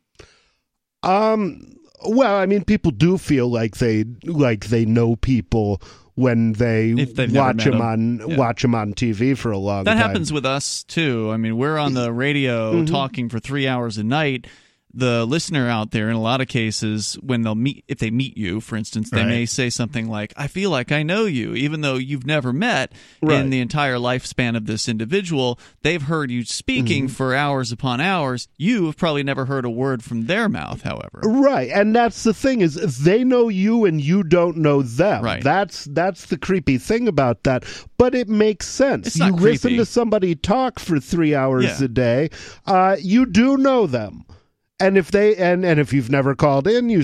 Um. 1.02 1.76
Well, 2.02 2.34
I 2.34 2.46
mean, 2.46 2.64
people 2.64 2.90
do 2.92 3.18
feel 3.18 3.48
like 3.48 3.76
they 3.76 4.04
like 4.24 4.66
they 4.66 4.86
know 4.86 5.16
people 5.16 5.80
when 6.20 6.52
they 6.52 6.90
If 6.90 7.16
watch 7.32 7.64
them 7.64 7.72
them. 7.72 7.80
on 7.82 8.20
Yeah. 8.30 8.36
watch 8.36 8.62
them 8.62 8.74
on 8.74 8.92
TV 8.92 9.36
for 9.36 9.50
a 9.50 9.58
long 9.58 9.84
That 9.84 9.94
time. 9.94 10.02
happens 10.02 10.32
with 10.32 10.44
us 10.46 10.84
too. 10.84 11.30
I 11.32 11.36
mean, 11.36 11.56
we're 11.56 11.78
on 11.78 11.94
the 11.94 12.12
radio 12.12 12.74
Mm-hmm. 12.74 12.84
talking 12.92 13.28
for 13.28 13.38
three 13.40 13.66
hours 13.66 13.98
a 13.98 14.04
night. 14.04 14.46
The 14.92 15.24
listener 15.24 15.68
out 15.68 15.92
there, 15.92 16.08
in 16.10 16.16
a 16.16 16.20
lot 16.20 16.40
of 16.40 16.48
cases, 16.48 17.14
when 17.22 17.42
they'll 17.42 17.54
meet, 17.54 17.84
if 17.86 17.98
they 17.98 18.10
meet 18.10 18.36
you, 18.36 18.60
for 18.60 18.76
instance, 18.76 19.08
they 19.10 19.18
Right. 19.20 19.28
may 19.28 19.46
say 19.46 19.70
something 19.70 20.08
like, 20.08 20.32
"I 20.36 20.48
feel 20.48 20.70
like 20.70 20.90
I 20.90 21.02
know 21.04 21.26
you," 21.26 21.54
even 21.54 21.80
though 21.80 21.94
you've 21.94 22.26
never 22.26 22.52
met. 22.52 22.92
Right. 23.22 23.38
In 23.40 23.50
the 23.50 23.60
entire 23.60 23.96
lifespan 23.96 24.56
of 24.56 24.66
this 24.66 24.88
individual, 24.88 25.60
they've 25.82 26.02
heard 26.02 26.30
you 26.30 26.44
speaking 26.44 27.04
Mm-hmm. 27.04 27.14
for 27.14 27.34
hours 27.36 27.70
upon 27.70 28.00
hours. 28.00 28.48
You 28.58 28.86
have 28.86 28.96
probably 28.96 29.22
never 29.22 29.44
heard 29.46 29.64
a 29.64 29.70
word 29.70 30.02
from 30.02 30.26
their 30.26 30.48
mouth. 30.48 30.82
However, 30.82 31.20
Right, 31.22 31.70
and 31.72 31.94
that's 31.94 32.24
the 32.24 32.34
thing 32.34 32.60
is 32.60 32.74
they 32.98 33.22
know 33.22 33.48
you 33.48 33.84
and 33.84 34.00
you 34.00 34.22
don't 34.24 34.56
know 34.56 34.82
them. 34.82 35.22
Right. 35.22 35.42
That's 35.44 35.84
that's 35.84 36.26
the 36.26 36.36
creepy 36.38 36.78
thing 36.78 37.06
about 37.06 37.44
that. 37.44 37.64
But 37.96 38.14
it 38.14 38.28
makes 38.28 38.66
sense. 38.66 39.14
You 39.16 39.30
not 39.30 39.40
listen 39.40 39.76
to 39.76 39.84
somebody 39.86 40.34
talk 40.34 40.80
for 40.80 40.98
three 40.98 41.34
hours 41.34 41.64
Yeah. 41.78 41.84
a 41.84 41.88
day. 41.88 42.30
Uh, 42.66 42.96
you 43.00 43.24
do 43.26 43.56
know 43.56 43.86
them. 43.86 44.24
And 44.80 44.96
if 44.98 45.10
they 45.10 45.36
and 45.36 45.64
and 45.64 45.78
if 45.78 45.92
you've 45.92 46.10
never 46.10 46.34
called 46.34 46.66
in, 46.66 46.88
you 46.88 47.02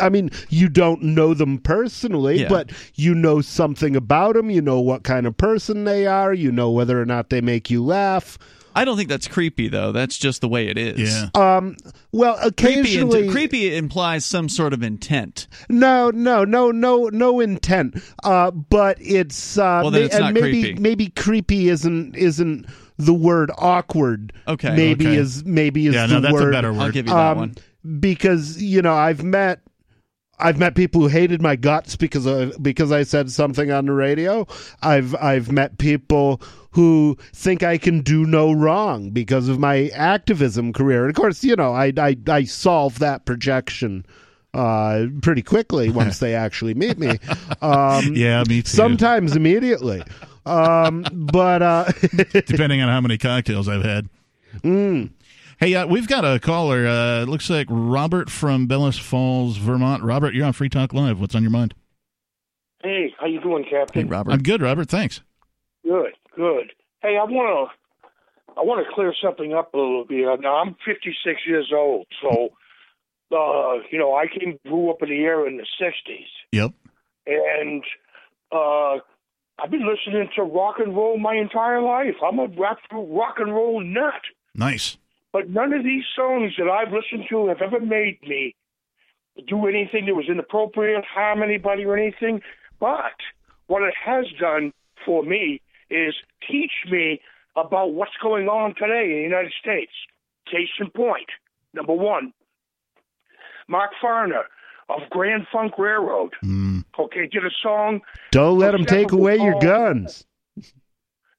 i 0.00 0.08
mean, 0.08 0.30
you 0.48 0.68
don't 0.68 1.02
know 1.02 1.34
them 1.34 1.58
personally, 1.58 2.40
Yeah. 2.40 2.48
but 2.48 2.72
you 2.94 3.14
know 3.14 3.40
something 3.40 3.94
about 3.96 4.34
them. 4.34 4.50
You 4.50 4.62
know 4.62 4.80
what 4.80 5.02
kind 5.02 5.26
of 5.26 5.36
person 5.36 5.84
they 5.84 6.06
are. 6.06 6.32
You 6.32 6.50
know 6.50 6.70
whether 6.70 7.00
or 7.00 7.04
not 7.06 7.30
they 7.30 7.40
make 7.40 7.70
you 7.70 7.84
laugh. 7.84 8.38
I 8.74 8.86
don't 8.86 8.96
think 8.96 9.10
that's 9.10 9.28
creepy, 9.28 9.68
though. 9.68 9.92
That's 9.92 10.16
just 10.16 10.40
the 10.40 10.48
way 10.48 10.66
it 10.68 10.78
is. 10.78 10.98
yeah 11.12 11.28
Um, 11.34 11.76
well, 12.10 12.36
Creepy, 12.56 12.80
occasionally, 12.80 13.24
int- 13.24 13.30
creepy 13.30 13.76
implies 13.76 14.24
some 14.24 14.48
sort 14.48 14.72
of 14.72 14.82
intent. 14.82 15.46
No, 15.68 16.08
no, 16.08 16.44
no, 16.46 16.70
no, 16.70 17.10
no 17.12 17.40
intent. 17.40 18.02
Uh, 18.24 18.50
but 18.50 18.96
it's 18.98 19.58
uh, 19.58 19.80
Well, 19.82 19.90
then 19.90 20.04
it's 20.04 20.14
and 20.14 20.24
not 20.24 20.32
maybe 20.32 20.62
creepy. 20.62 20.80
maybe 20.80 21.08
creepy 21.10 21.68
isn't 21.68 22.16
isn't 22.16 22.64
the 22.98 23.14
word 23.14 23.50
awkward. 23.56 24.32
Okay. 24.46 24.74
maybe 24.76 25.06
Okay. 25.06 25.16
is 25.16 25.44
maybe 25.44 25.86
is 25.86 25.94
yeah 25.94 26.06
the 26.06 26.14
no 26.14 26.20
that's 26.20 26.32
word. 26.34 26.48
a 26.48 26.52
better 26.52 26.72
I'll 26.72 26.90
give 26.90 27.06
you 27.06 27.12
that 27.12 27.32
um, 27.32 27.38
one. 27.38 27.54
because 28.00 28.62
you 28.62 28.82
know 28.82 28.94
I've 28.94 29.22
met. 29.22 29.60
I've 30.38 30.58
met 30.58 30.74
people 30.74 31.02
who 31.02 31.06
hated 31.06 31.40
my 31.40 31.54
guts 31.54 31.94
because 31.94 32.26
of, 32.26 32.60
because 32.60 32.90
I 32.90 33.04
said 33.04 33.30
something 33.30 33.70
on 33.70 33.86
the 33.86 33.92
radio. 33.92 34.44
I've 34.82 35.14
I've 35.16 35.52
met 35.52 35.78
people 35.78 36.42
who 36.72 37.16
think 37.32 37.62
I 37.62 37.78
can 37.78 38.00
do 38.00 38.24
no 38.24 38.50
wrong 38.50 39.10
because 39.10 39.48
of 39.48 39.60
my 39.60 39.88
activism 39.90 40.72
career. 40.72 41.02
And 41.02 41.10
of 41.10 41.16
course, 41.16 41.44
you 41.44 41.54
know, 41.54 41.72
I 41.72 41.92
I, 41.96 42.16
I 42.28 42.44
solve 42.44 42.98
that 42.98 43.24
projection 43.24 44.04
uh, 44.52 45.04
pretty 45.20 45.42
quickly 45.42 45.90
once 45.90 46.18
they 46.18 46.34
actually 46.34 46.74
meet 46.74 46.98
me. 46.98 47.18
Um, 47.60 48.14
yeah 48.16 48.42
me 48.48 48.62
too 48.62 48.68
sometimes 48.68 49.36
immediately. 49.36 50.02
Um, 50.44 51.04
but 51.12 51.62
uh, 51.62 51.84
depending 52.46 52.80
on 52.82 52.88
how 52.88 53.00
many 53.00 53.18
cocktails 53.18 53.68
I've 53.68 53.84
had. 53.84 54.08
Hey, 54.62 55.74
uh, 55.74 55.86
we've 55.86 56.08
got 56.08 56.24
a 56.24 56.40
caller. 56.40 56.86
Uh, 56.86 57.24
looks 57.24 57.48
like 57.48 57.66
Robert 57.70 58.28
from 58.30 58.66
Bellows 58.66 58.98
Falls, 58.98 59.56
Vermont. 59.56 60.02
Robert, 60.02 60.34
you're 60.34 60.44
on 60.46 60.52
Free 60.52 60.68
Talk 60.68 60.92
Live. 60.92 61.20
What's 61.20 61.34
on 61.34 61.42
your 61.42 61.52
mind? 61.52 61.74
Hey, 62.82 63.14
how 63.20 63.26
you 63.26 63.40
doing, 63.40 63.64
Captain? 63.70 64.02
Hey, 64.02 64.08
Robert. 64.08 64.32
I'm 64.32 64.42
good, 64.42 64.60
Robert. 64.60 64.88
Thanks. 64.88 65.20
Good, 65.84 66.12
good. 66.34 66.72
Hey, 67.00 67.16
I 67.16 67.24
want 67.24 67.70
to, 67.70 68.10
I 68.58 68.62
want 68.64 68.84
to 68.84 68.92
clear 68.92 69.14
something 69.22 69.52
up 69.54 69.72
a 69.74 69.76
little 69.76 70.04
bit. 70.04 70.26
Now 70.40 70.56
I'm 70.56 70.74
56 70.84 71.40
years 71.46 71.70
old, 71.72 72.06
so, 72.20 72.48
uh, 73.36 73.82
you 73.92 73.98
know, 73.98 74.14
I 74.16 74.26
came 74.26 74.58
grew 74.66 74.90
up 74.90 75.02
in 75.02 75.10
the 75.10 75.14
era 75.20 75.46
in 75.48 75.58
the 75.58 75.66
60s, 75.80 76.26
Yep. 76.50 76.72
and 77.26 77.84
uh, 78.50 78.98
I've 79.58 79.70
been 79.70 79.86
listening 79.86 80.28
to 80.36 80.42
rock 80.42 80.76
and 80.78 80.96
roll 80.96 81.18
my 81.18 81.34
entire 81.34 81.80
life. 81.80 82.16
I'm 82.24 82.38
a 82.38 82.46
rock, 82.46 82.78
rock 82.92 83.36
and 83.38 83.54
roll 83.54 83.80
nut. 83.80 84.22
Nice. 84.54 84.96
But 85.32 85.50
none 85.50 85.72
of 85.72 85.84
these 85.84 86.04
songs 86.16 86.52
that 86.58 86.68
I've 86.68 86.92
listened 86.92 87.26
to 87.30 87.48
have 87.48 87.62
ever 87.62 87.80
made 87.80 88.18
me 88.22 88.54
do 89.46 89.66
anything 89.66 90.06
that 90.06 90.14
was 90.14 90.26
inappropriate, 90.28 91.04
harm 91.04 91.42
anybody 91.42 91.84
or 91.84 91.96
anything. 91.96 92.42
But 92.80 93.16
what 93.66 93.82
it 93.82 93.94
has 94.04 94.26
done 94.40 94.72
for 95.06 95.22
me 95.22 95.60
is 95.90 96.14
teach 96.50 96.72
me 96.90 97.20
about 97.56 97.92
what's 97.94 98.16
going 98.22 98.48
on 98.48 98.74
today 98.74 99.04
in 99.04 99.16
the 99.18 99.22
United 99.22 99.52
States. 99.60 99.92
Case 100.50 100.68
in 100.80 100.90
point, 100.90 101.28
number 101.72 101.92
one, 101.94 102.32
Mark 103.68 103.92
Farner 104.02 104.42
of 104.88 105.00
Grand 105.10 105.46
Funk 105.52 105.78
Railroad, 105.78 106.32
Mm. 106.44 106.71
Okay, 106.98 107.26
did 107.26 107.44
a 107.44 107.50
song 107.62 108.00
don't 108.30 108.58
let 108.58 108.72
them 108.72 108.84
take 108.84 109.12
away 109.12 109.36
your 109.36 109.58
guns. 109.60 110.24
it, 110.56 110.66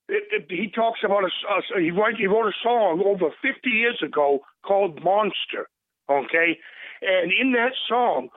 it, 0.08 0.46
he 0.50 0.70
talks 0.74 1.00
about 1.04 1.24
a, 1.24 1.30
a 1.78 1.82
he 1.82 1.92
wrote 1.92 2.16
he 2.18 2.28
wrote 2.28 2.48
a 2.48 2.58
song 2.62 3.02
over 3.06 3.34
50 3.42 3.70
years 3.70 4.02
ago 4.06 4.40
called 4.66 5.04
Monster, 5.04 5.68
okay, 6.10 6.58
and 7.02 7.32
in 7.32 7.52
that 7.54 7.74
song, 7.88 8.30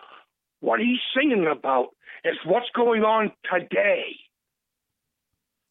what 0.61 0.81
he's 0.81 0.99
singing 1.17 1.47
about 1.47 1.89
is 2.25 2.37
what's 2.45 2.71
going 2.75 3.03
on 3.03 3.33
today. 3.53 4.17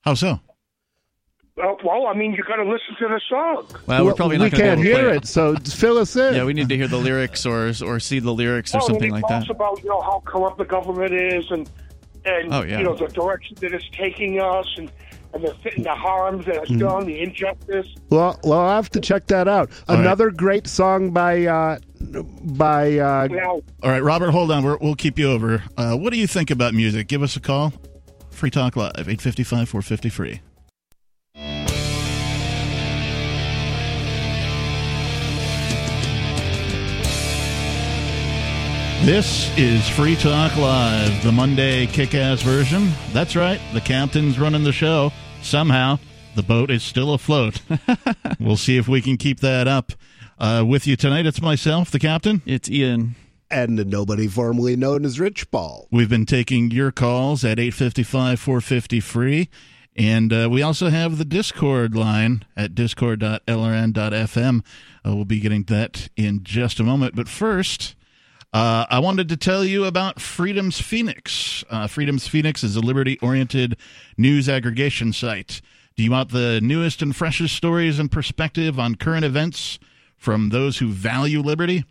How 0.01 0.13
so? 0.13 0.39
Well, 1.57 1.77
well 1.85 2.07
I 2.07 2.13
mean, 2.13 2.33
you 2.33 2.43
got 2.43 2.57
to 2.57 2.63
listen 2.63 2.95
to 2.99 3.07
the 3.07 3.21
song. 3.29 3.65
Well, 3.87 4.05
we're 4.05 4.13
probably 4.13 4.37
not 4.37 4.45
we 4.45 4.49
going 4.57 4.61
to 4.61 4.67
can't 4.75 4.81
be 4.81 4.89
able 4.89 4.97
to 4.97 5.01
hear 5.03 5.09
play 5.11 5.17
it, 5.17 5.25
so 5.27 5.55
fill 5.55 5.97
us 5.97 6.15
in. 6.15 6.35
Yeah, 6.35 6.43
we 6.43 6.53
need 6.53 6.67
to 6.69 6.75
hear 6.75 6.87
the 6.87 6.97
lyrics 6.97 7.45
or 7.45 7.71
or 7.83 7.99
see 7.99 8.19
the 8.19 8.33
lyrics 8.33 8.75
or 8.75 8.81
something 8.81 9.11
like 9.11 9.25
talks 9.27 9.47
that. 9.47 9.51
about 9.55 9.81
you 9.81 9.89
know 9.89 10.01
how 10.01 10.21
corrupt 10.25 10.57
the 10.57 10.65
government 10.65 11.13
is 11.13 11.49
and 11.51 11.69
and 12.25 12.53
Oh, 12.53 12.63
yeah. 12.63 12.79
you 12.79 12.83
know 12.83 12.95
the 12.95 13.07
direction 13.07 13.55
that 13.61 13.71
it's 13.73 13.87
taking 13.91 14.41
us 14.41 14.67
and 14.77 14.91
and 15.33 15.43
the, 15.43 15.55
the 15.77 15.95
harms 15.95 16.45
that 16.45 16.55
it's 16.55 16.71
Mm-hmm. 16.71 16.79
done, 16.79 17.05
the 17.05 17.21
injustice. 17.21 17.87
Well, 18.09 18.37
well, 18.43 18.59
I'll 18.59 18.75
have 18.75 18.89
to 18.91 18.99
check 19.01 19.27
that 19.27 19.47
out. 19.47 19.69
All 19.87 19.95
right. 19.95 20.01
Another 20.01 20.31
great 20.31 20.67
song 20.67 21.11
by 21.11 21.45
uh, 21.45 21.79
by 22.01 22.97
uh, 22.99 23.27
Now, 23.31 23.61
All 23.81 23.91
right, 23.91 24.03
Robert, 24.03 24.31
hold 24.31 24.51
on. 24.51 24.63
We're, 24.63 24.77
we'll 24.77 24.95
keep 24.95 25.17
you 25.19 25.31
over. 25.31 25.63
Uh, 25.77 25.95
what 25.95 26.11
do 26.11 26.19
you 26.19 26.27
think 26.27 26.51
about 26.51 26.73
music? 26.73 27.07
Give 27.07 27.23
us 27.23 27.35
a 27.37 27.39
call. 27.39 27.71
Free 28.31 28.49
Talk 28.49 28.75
Live, 28.75 28.93
855 28.97 29.69
450 29.69 30.09
free. 30.09 30.41
This 39.03 39.55
is 39.55 39.87
Free 39.87 40.15
Talk 40.15 40.55
Live, 40.57 41.21
the 41.23 41.31
Monday 41.31 41.85
kick 41.85 42.15
ass 42.15 42.41
version. 42.41 42.89
That's 43.13 43.35
right, 43.35 43.61
the 43.71 43.81
captain's 43.81 44.39
running 44.39 44.63
the 44.63 44.71
show. 44.71 45.11
Somehow, 45.43 45.99
the 46.35 46.41
boat 46.41 46.71
is 46.71 46.81
still 46.81 47.13
afloat. 47.13 47.61
we'll 48.39 48.57
see 48.57 48.77
if 48.77 48.87
we 48.87 49.01
can 49.01 49.17
keep 49.17 49.41
that 49.41 49.67
up. 49.67 49.91
Uh, 50.39 50.63
with 50.67 50.87
you 50.87 50.95
tonight, 50.95 51.27
it's 51.27 51.39
myself, 51.39 51.91
the 51.91 51.99
captain. 51.99 52.41
It's 52.47 52.67
Ian. 52.67 53.15
and 53.51 53.85
nobody 53.85 54.27
formerly 54.27 54.75
known 54.75 55.05
as 55.05 55.19
Rich 55.19 55.51
Paul. 55.51 55.87
We've 55.91 56.09
been 56.09 56.25
taking 56.25 56.71
your 56.71 56.91
calls 56.91 57.45
at 57.45 57.59
855 57.59 58.39
450 58.39 58.99
free. 59.01 59.49
And 59.95 60.33
uh, 60.33 60.49
we 60.51 60.61
also 60.63 60.89
have 60.89 61.19
the 61.19 61.25
Discord 61.25 61.95
line 61.95 62.43
at 62.57 62.73
discord.lrn.fm. 62.75 64.65
Uh, 65.05 65.15
we'll 65.15 65.25
be 65.25 65.39
getting 65.39 65.63
that 65.65 66.09
in 66.17 66.43
just 66.43 66.79
a 66.79 66.83
moment. 66.83 67.15
But 67.15 67.29
first, 67.29 67.95
uh, 68.53 68.85
I 68.89 68.99
wanted 68.99 69.29
to 69.29 69.37
tell 69.37 69.65
you 69.65 69.85
about 69.85 70.21
Freedom's 70.21 70.79
Phoenix. 70.79 71.63
Uh, 71.69 71.87
Freedom's 71.87 72.27
Phoenix 72.27 72.63
is 72.63 72.75
a 72.75 72.81
liberty 72.81 73.19
oriented 73.21 73.77
news 74.17 74.47
aggregation 74.47 75.13
site. 75.13 75.61
Do 75.95 76.03
you 76.03 76.11
want 76.11 76.31
the 76.31 76.59
newest 76.61 77.01
and 77.01 77.15
freshest 77.15 77.55
stories 77.55 77.99
and 77.99 78.11
perspective 78.11 78.79
on 78.79 78.95
current 78.95 79.25
events 79.25 79.79
from 80.17 80.49
those 80.49 80.77
who 80.77 80.89
value 80.89 81.41
liberty? 81.41 81.85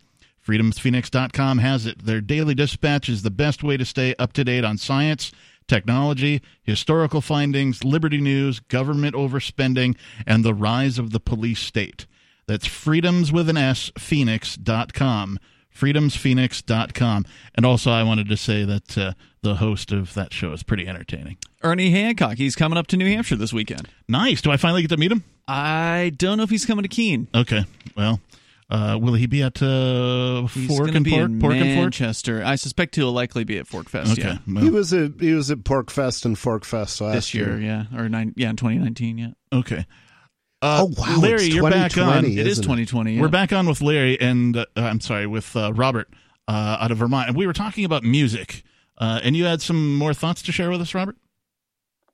freedomsphoenix.com 0.45 1.57
has 1.57 1.85
it. 1.85 2.05
Their 2.05 2.21
daily 2.21 2.53
dispatch 2.53 3.09
is 3.09 3.23
the 3.23 3.31
best 3.31 3.63
way 3.63 3.77
to 3.77 3.85
stay 3.85 4.13
up 4.19 4.31
to 4.33 4.43
date 4.43 4.63
on 4.63 4.77
science, 4.77 5.31
technology, 5.67 6.41
historical 6.61 7.21
findings, 7.21 7.83
liberty 7.83 8.21
news, 8.21 8.59
government 8.59 9.15
overspending, 9.15 9.97
and 10.27 10.43
the 10.43 10.53
rise 10.53 10.99
of 10.99 11.11
the 11.11 11.19
police 11.19 11.59
state. 11.59 12.05
That's 12.47 12.67
freedoms 12.67 13.31
with 13.31 13.49
an 13.49 13.57
S, 13.57 13.91
phoenix.com. 13.97 15.39
freedomsphoenix.com. 15.75 17.25
And 17.55 17.65
also, 17.65 17.91
I 17.91 18.03
wanted 18.03 18.29
to 18.29 18.37
say 18.37 18.63
that 18.65 18.97
uh, 18.97 19.13
the 19.41 19.55
host 19.55 19.91
of 19.91 20.13
that 20.13 20.33
show 20.33 20.51
is 20.53 20.63
pretty 20.63 20.87
entertaining. 20.87 21.37
Ernie 21.63 21.91
Hancock. 21.91 22.37
He's 22.37 22.55
coming 22.55 22.77
up 22.77 22.87
to 22.87 22.97
New 22.97 23.07
Hampshire 23.07 23.35
this 23.35 23.53
weekend. 23.53 23.87
Nice. 24.07 24.41
Do 24.41 24.51
I 24.51 24.57
finally 24.57 24.81
get 24.81 24.89
to 24.89 24.97
meet 24.97 25.11
him? 25.11 25.23
I 25.47 26.11
don't 26.17 26.37
know 26.37 26.43
if 26.43 26.49
he's 26.49 26.65
coming 26.65 26.83
to 26.83 26.89
Keene. 26.89 27.27
Okay. 27.33 27.65
Well, 27.95 28.19
uh, 28.69 28.97
will 28.99 29.13
he 29.13 29.27
be 29.27 29.43
at 29.43 29.61
uh, 29.61 30.47
Fork 30.47 30.95
and 30.95 31.05
be 31.05 31.11
Pork? 31.11 31.21
in 31.25 31.39
Pork 31.39 31.53
and 31.53 31.63
Fork? 31.75 31.83
Manchester. 31.83 32.43
I 32.43 32.55
suspect 32.55 32.95
he'll 32.95 33.11
likely 33.11 33.43
be 33.43 33.57
at 33.59 33.67
Fork 33.67 33.89
Fest. 33.89 34.13
Okay. 34.13 34.23
Yeah. 34.23 34.37
well, 34.47 34.63
He 34.63 34.69
was 34.71 34.91
at 34.93 35.11
he 35.19 35.33
was 35.33 35.51
at 35.51 35.59
PorcFest 35.59 36.25
and 36.25 36.37
Fork 36.37 36.65
Fest 36.65 36.99
last 37.01 37.13
This 37.13 37.33
year, 37.35 37.59
yeah, 37.59 37.85
or 37.95 38.09
nine, 38.09 38.33
yeah, 38.35 38.49
in 38.49 38.55
2019, 38.55 39.17
yeah. 39.19 39.27
okay. 39.53 39.85
Uh, 40.65 40.79
Oh 40.81 40.91
wow, 40.97 41.19
Larry, 41.19 41.45
it's 41.45 41.53
you're 41.53 41.69
back 41.69 41.95
on. 41.97 42.25
It 42.25 42.47
is 42.47 42.57
2020. 42.57 43.13
Yeah. 43.13 43.21
We're 43.21 43.27
back 43.27 43.53
on 43.53 43.67
with 43.67 43.81
Larry 43.81 44.19
and 44.19 44.57
uh, 44.57 44.65
I'm 44.75 44.99
sorry, 44.99 45.27
with 45.27 45.55
uh, 45.55 45.71
Robert 45.73 46.09
uh, 46.47 46.77
out 46.79 46.91
of 46.91 46.97
Vermont, 46.97 47.27
and 47.29 47.37
we 47.37 47.45
were 47.45 47.53
talking 47.53 47.85
about 47.85 48.03
music. 48.03 48.63
Uh, 48.97 49.19
and 49.23 49.35
you 49.35 49.45
had 49.45 49.61
some 49.61 49.95
more 49.95 50.13
thoughts 50.13 50.41
to 50.43 50.51
share 50.51 50.71
with 50.71 50.81
us, 50.81 50.95
Robert? 50.95 51.17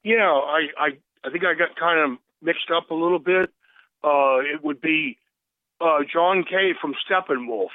Yeah, 0.03 0.27
I, 0.27 0.67
I, 0.77 0.87
I 1.23 1.29
think 1.29 1.45
I 1.45 1.53
got 1.53 1.75
kind 1.79 1.99
of 1.99 2.17
mixed 2.41 2.71
up 2.75 2.89
a 2.89 2.95
little 2.95 3.19
bit. 3.19 3.51
Uh, 4.03 4.39
it 4.39 4.63
would 4.63 4.81
be 4.81 5.17
uh, 5.79 5.99
John 6.11 6.43
Kay 6.43 6.73
from 6.81 6.95
Steppenwolf 7.07 7.69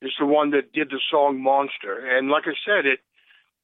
is 0.00 0.12
the 0.18 0.26
one 0.26 0.52
that 0.52 0.72
did 0.72 0.88
the 0.90 1.00
song 1.10 1.42
Monster, 1.42 2.16
and 2.16 2.28
like 2.30 2.44
I 2.46 2.54
said, 2.64 2.86
it 2.86 3.00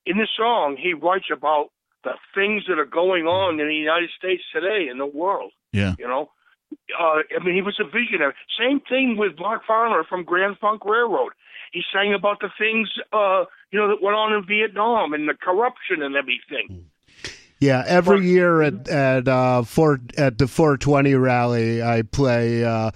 in 0.04 0.18
the 0.18 0.28
song 0.36 0.76
he 0.78 0.92
writes 0.92 1.26
about 1.32 1.70
the 2.04 2.14
things 2.34 2.64
that 2.68 2.78
are 2.78 2.84
going 2.84 3.26
on 3.26 3.60
in 3.60 3.68
the 3.68 3.74
United 3.74 4.10
States 4.18 4.42
today 4.52 4.88
in 4.90 4.98
the 4.98 5.06
world. 5.06 5.52
Yeah. 5.72 5.94
You 5.98 6.08
know, 6.08 6.30
uh, 6.98 7.02
I 7.02 7.44
mean, 7.44 7.54
he 7.54 7.62
was 7.62 7.78
a 7.80 7.84
visionary. 7.84 8.34
Same 8.58 8.80
thing 8.80 9.16
with 9.16 9.38
Mark 9.38 9.62
Farner 9.68 10.06
from 10.06 10.24
Grand 10.24 10.58
Funk 10.58 10.84
Railroad. 10.84 11.32
He 11.72 11.82
sang 11.92 12.14
about 12.14 12.40
the 12.40 12.50
things, 12.58 12.88
uh, 13.12 13.44
you 13.70 13.78
know, 13.78 13.88
that 13.88 14.02
went 14.02 14.16
on 14.16 14.32
in 14.32 14.44
Vietnam 14.44 15.12
and 15.12 15.28
the 15.28 15.34
corruption 15.34 16.02
and 16.02 16.16
everything. 16.16 16.86
Yeah, 17.60 17.84
every 17.86 18.26
year 18.26 18.62
at 18.62 18.88
at 18.88 19.28
uh, 19.28 19.62
four 19.62 20.00
at 20.16 20.38
the 20.38 20.48
420 20.48 21.14
rally, 21.14 21.82
I 21.82 22.02
play. 22.02 22.64
Uh, 22.64 22.90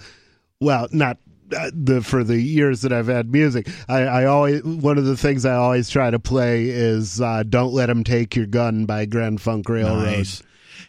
well, 0.59 0.87
not 0.91 1.19
uh, 1.55 1.69
the 1.71 2.01
for 2.01 2.23
the 2.23 2.41
years 2.41 2.81
that 2.81 2.91
I've 2.91 3.07
had 3.07 3.31
music. 3.31 3.69
I, 3.87 4.01
I 4.01 4.25
always 4.25 4.63
one 4.63 4.97
of 4.97 5.05
the 5.05 5.15
things 5.15 5.45
I 5.45 5.53
always 5.53 5.87
try 5.87 6.09
to 6.09 6.17
play 6.17 6.65
is 6.69 7.21
uh, 7.21 7.43
"Don't 7.47 7.73
Let 7.73 7.91
'Em 7.91 8.03
Take 8.03 8.35
Your 8.35 8.47
Gun" 8.47 8.85
by 8.85 9.05
Grand 9.05 9.39
Funk 9.39 9.69
Railroad. 9.69 10.05
Nice. 10.05 10.41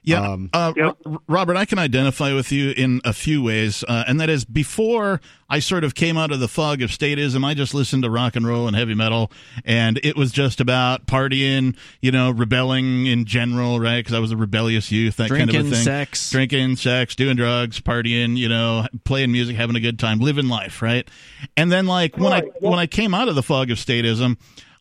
Yeah, 0.07 0.21
Um, 0.21 0.51
uh, 0.53 0.73
Yep. 0.77 0.97
R- 1.05 1.19
Robert, 1.27 1.57
I 1.57 1.65
can 1.65 1.79
identify 1.81 2.33
with 2.33 2.53
you 2.53 2.71
in 2.71 3.01
a 3.05 3.13
few 3.13 3.43
ways, 3.43 3.83
uh, 3.89 4.05
and 4.07 4.21
that 4.21 4.31
is 4.31 4.45
before 4.45 5.21
I 5.51 5.59
sort 5.59 5.83
of 5.83 5.97
came 5.97 6.17
out 6.17 6.31
of 6.31 6.39
the 6.39 6.47
fog 6.47 6.81
of 6.81 6.91
statism, 6.91 7.45
I 7.45 7.55
just 7.55 7.75
listened 7.75 8.05
to 8.05 8.11
rock 8.11 8.37
and 8.37 8.47
roll 8.47 8.69
and 8.69 8.77
heavy 8.77 8.95
metal, 8.95 9.33
and 9.65 9.99
it 10.05 10.17
was 10.17 10.31
just 10.31 10.61
about 10.61 11.07
partying, 11.07 11.75
you 12.01 12.13
know, 12.13 12.31
rebelling 12.31 13.07
in 13.07 13.25
general, 13.25 13.81
right? 13.81 13.99
Because 13.99 14.15
I 14.15 14.21
was 14.21 14.31
a 14.31 14.37
rebellious 14.37 14.93
youth, 14.93 15.17
that 15.17 15.29
kind 15.29 15.43
of 15.43 15.49
Drinking, 15.51 15.73
a 15.73 15.75
thing. 15.75 15.85
sex. 15.85 16.31
drinking, 16.31 16.77
sex, 16.77 17.17
doing 17.17 17.35
drugs, 17.37 17.81
partying, 17.81 18.37
you 18.37 18.49
know, 18.49 18.87
playing 19.05 19.33
music, 19.33 19.57
having 19.57 19.75
a 19.75 19.81
good 19.81 19.99
time, 19.99 20.21
living 20.21 20.49
life, 20.49 20.83
right? 20.83 21.09
And 21.57 21.71
then, 21.73 21.87
like 21.87 22.17
when 22.17 22.33
I 22.33 22.43
Right. 22.43 22.63
when 22.63 22.79
I 22.79 22.87
came 22.87 23.13
out 23.13 23.29
of 23.29 23.35
the 23.35 23.43
fog 23.43 23.73
of 23.73 23.79
statism. 23.79 24.37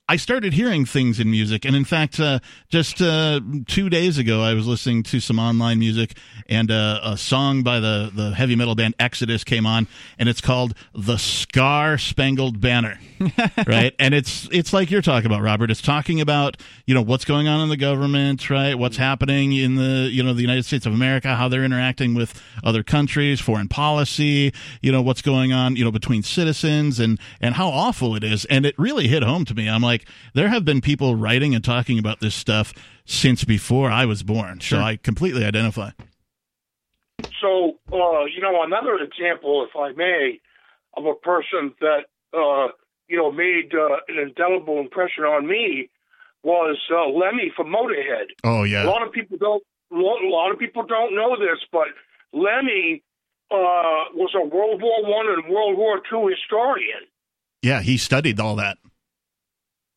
I 0.07 0.17
started 0.17 0.53
hearing 0.53 0.85
things 0.85 1.19
in 1.19 1.31
music, 1.31 1.65
and 1.65 1.75
in 1.75 1.83
fact, 1.83 2.19
uh, 2.19 2.37
just 2.69 3.01
uh, 3.01 3.39
two 3.65 3.89
days 3.89 4.19
ago, 4.19 4.39
I 4.41 4.53
was 4.53 4.67
listening 4.67 5.01
to 5.03 5.19
some 5.19 5.39
online 5.39 5.79
music, 5.79 6.15
and 6.47 6.69
uh, 6.69 6.99
a 7.03 7.17
song 7.17 7.63
by 7.63 7.79
the 7.79 8.11
the 8.13 8.35
heavy 8.35 8.55
metal 8.55 8.75
band 8.75 8.93
Exodus 8.99 9.43
came 9.43 9.65
on, 9.65 9.87
and 10.19 10.29
it's 10.29 10.41
called 10.41 10.75
"The 10.93 11.17
Scar 11.17 11.97
Spangled 11.97 12.61
Banner," 12.61 12.99
right? 13.67 13.95
And 13.97 14.13
it's 14.13 14.47
it's 14.51 14.73
like 14.73 14.91
you're 14.91 15.01
talking 15.01 15.25
about, 15.25 15.41
Robert. 15.41 15.71
It's 15.71 15.81
talking 15.81 16.21
about 16.21 16.57
you 16.85 16.93
know 16.93 17.01
what's 17.01 17.25
going 17.25 17.47
on 17.47 17.61
in 17.61 17.69
the 17.69 17.77
government, 17.77 18.47
right? 18.51 18.75
What's 18.75 18.97
happening 18.97 19.53
in 19.53 19.73
the 19.73 20.07
you 20.11 20.21
know 20.21 20.35
the 20.35 20.41
United 20.41 20.65
States 20.65 20.85
of 20.85 20.93
America, 20.93 21.35
how 21.35 21.47
they're 21.47 21.63
interacting 21.65 22.13
with 22.13 22.39
other 22.63 22.83
countries, 22.83 23.41
foreign 23.41 23.69
policy, 23.69 24.53
you 24.83 24.91
know 24.91 25.01
what's 25.01 25.23
going 25.23 25.51
on, 25.51 25.77
you 25.77 25.83
know 25.83 25.91
between 25.91 26.21
citizens, 26.21 26.99
and 26.99 27.19
and 27.41 27.55
how 27.55 27.69
awful 27.69 28.15
it 28.15 28.23
is. 28.23 28.45
And 28.45 28.67
it 28.67 28.77
really 28.77 29.07
hit 29.07 29.23
home 29.23 29.45
to 29.45 29.55
me. 29.55 29.67
I'm 29.67 29.81
like, 29.81 29.94
there 30.33 30.49
have 30.49 30.65
been 30.65 30.81
people 30.81 31.15
writing 31.15 31.55
and 31.55 31.63
talking 31.63 31.99
about 31.99 32.19
this 32.19 32.35
stuff 32.35 32.73
since 33.05 33.43
before 33.43 33.89
I 33.91 34.05
was 34.05 34.23
born, 34.23 34.59
so 34.61 34.79
I 34.79 34.97
completely 34.97 35.45
identify. 35.45 35.91
So, 37.41 37.77
uh, 37.91 38.25
you 38.25 38.41
know, 38.41 38.63
another 38.63 38.95
example, 38.97 39.65
if 39.69 39.75
I 39.75 39.91
may, 39.93 40.39
of 40.97 41.05
a 41.05 41.13
person 41.15 41.73
that, 41.81 42.05
uh, 42.33 42.71
you 43.07 43.17
know, 43.17 43.31
made 43.31 43.73
uh, 43.73 43.97
an 44.07 44.17
indelible 44.19 44.79
impression 44.79 45.23
on 45.23 45.47
me 45.47 45.89
was 46.43 46.77
uh, 46.91 47.07
Lemmy 47.09 47.51
from 47.55 47.67
Motorhead. 47.67 48.27
Oh 48.43 48.63
yeah. 48.63 48.81
A 48.81 48.83
yeah, 48.85 48.89
lot 48.89 49.03
of 49.05 49.11
people 49.11 49.37
don't. 49.37 49.63
A 49.91 49.95
lot 50.27 50.51
of 50.51 50.59
people 50.59 50.83
don't 50.83 51.15
know 51.15 51.35
this, 51.37 51.59
but 51.71 51.87
Lemmy 52.33 53.03
uh, 53.51 54.09
was 54.13 54.31
a 54.35 54.43
World 54.43 54.81
War 54.81 55.03
One 55.03 55.27
and 55.27 55.53
World 55.53 55.77
War 55.77 56.01
Two 56.09 56.27
historian. 56.27 57.01
yeah, 57.61 57.81
he 57.81 57.97
studied 57.97 58.39
all 58.39 58.55
that. 58.55 58.77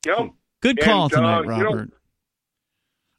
Yep. 0.06 0.30
Good 0.60 0.80
call 0.80 1.04
And, 1.04 1.12
uh, 1.14 1.16
tonight, 1.16 1.40
you 1.56 1.62
know- 1.64 1.70
Robert. 1.70 1.90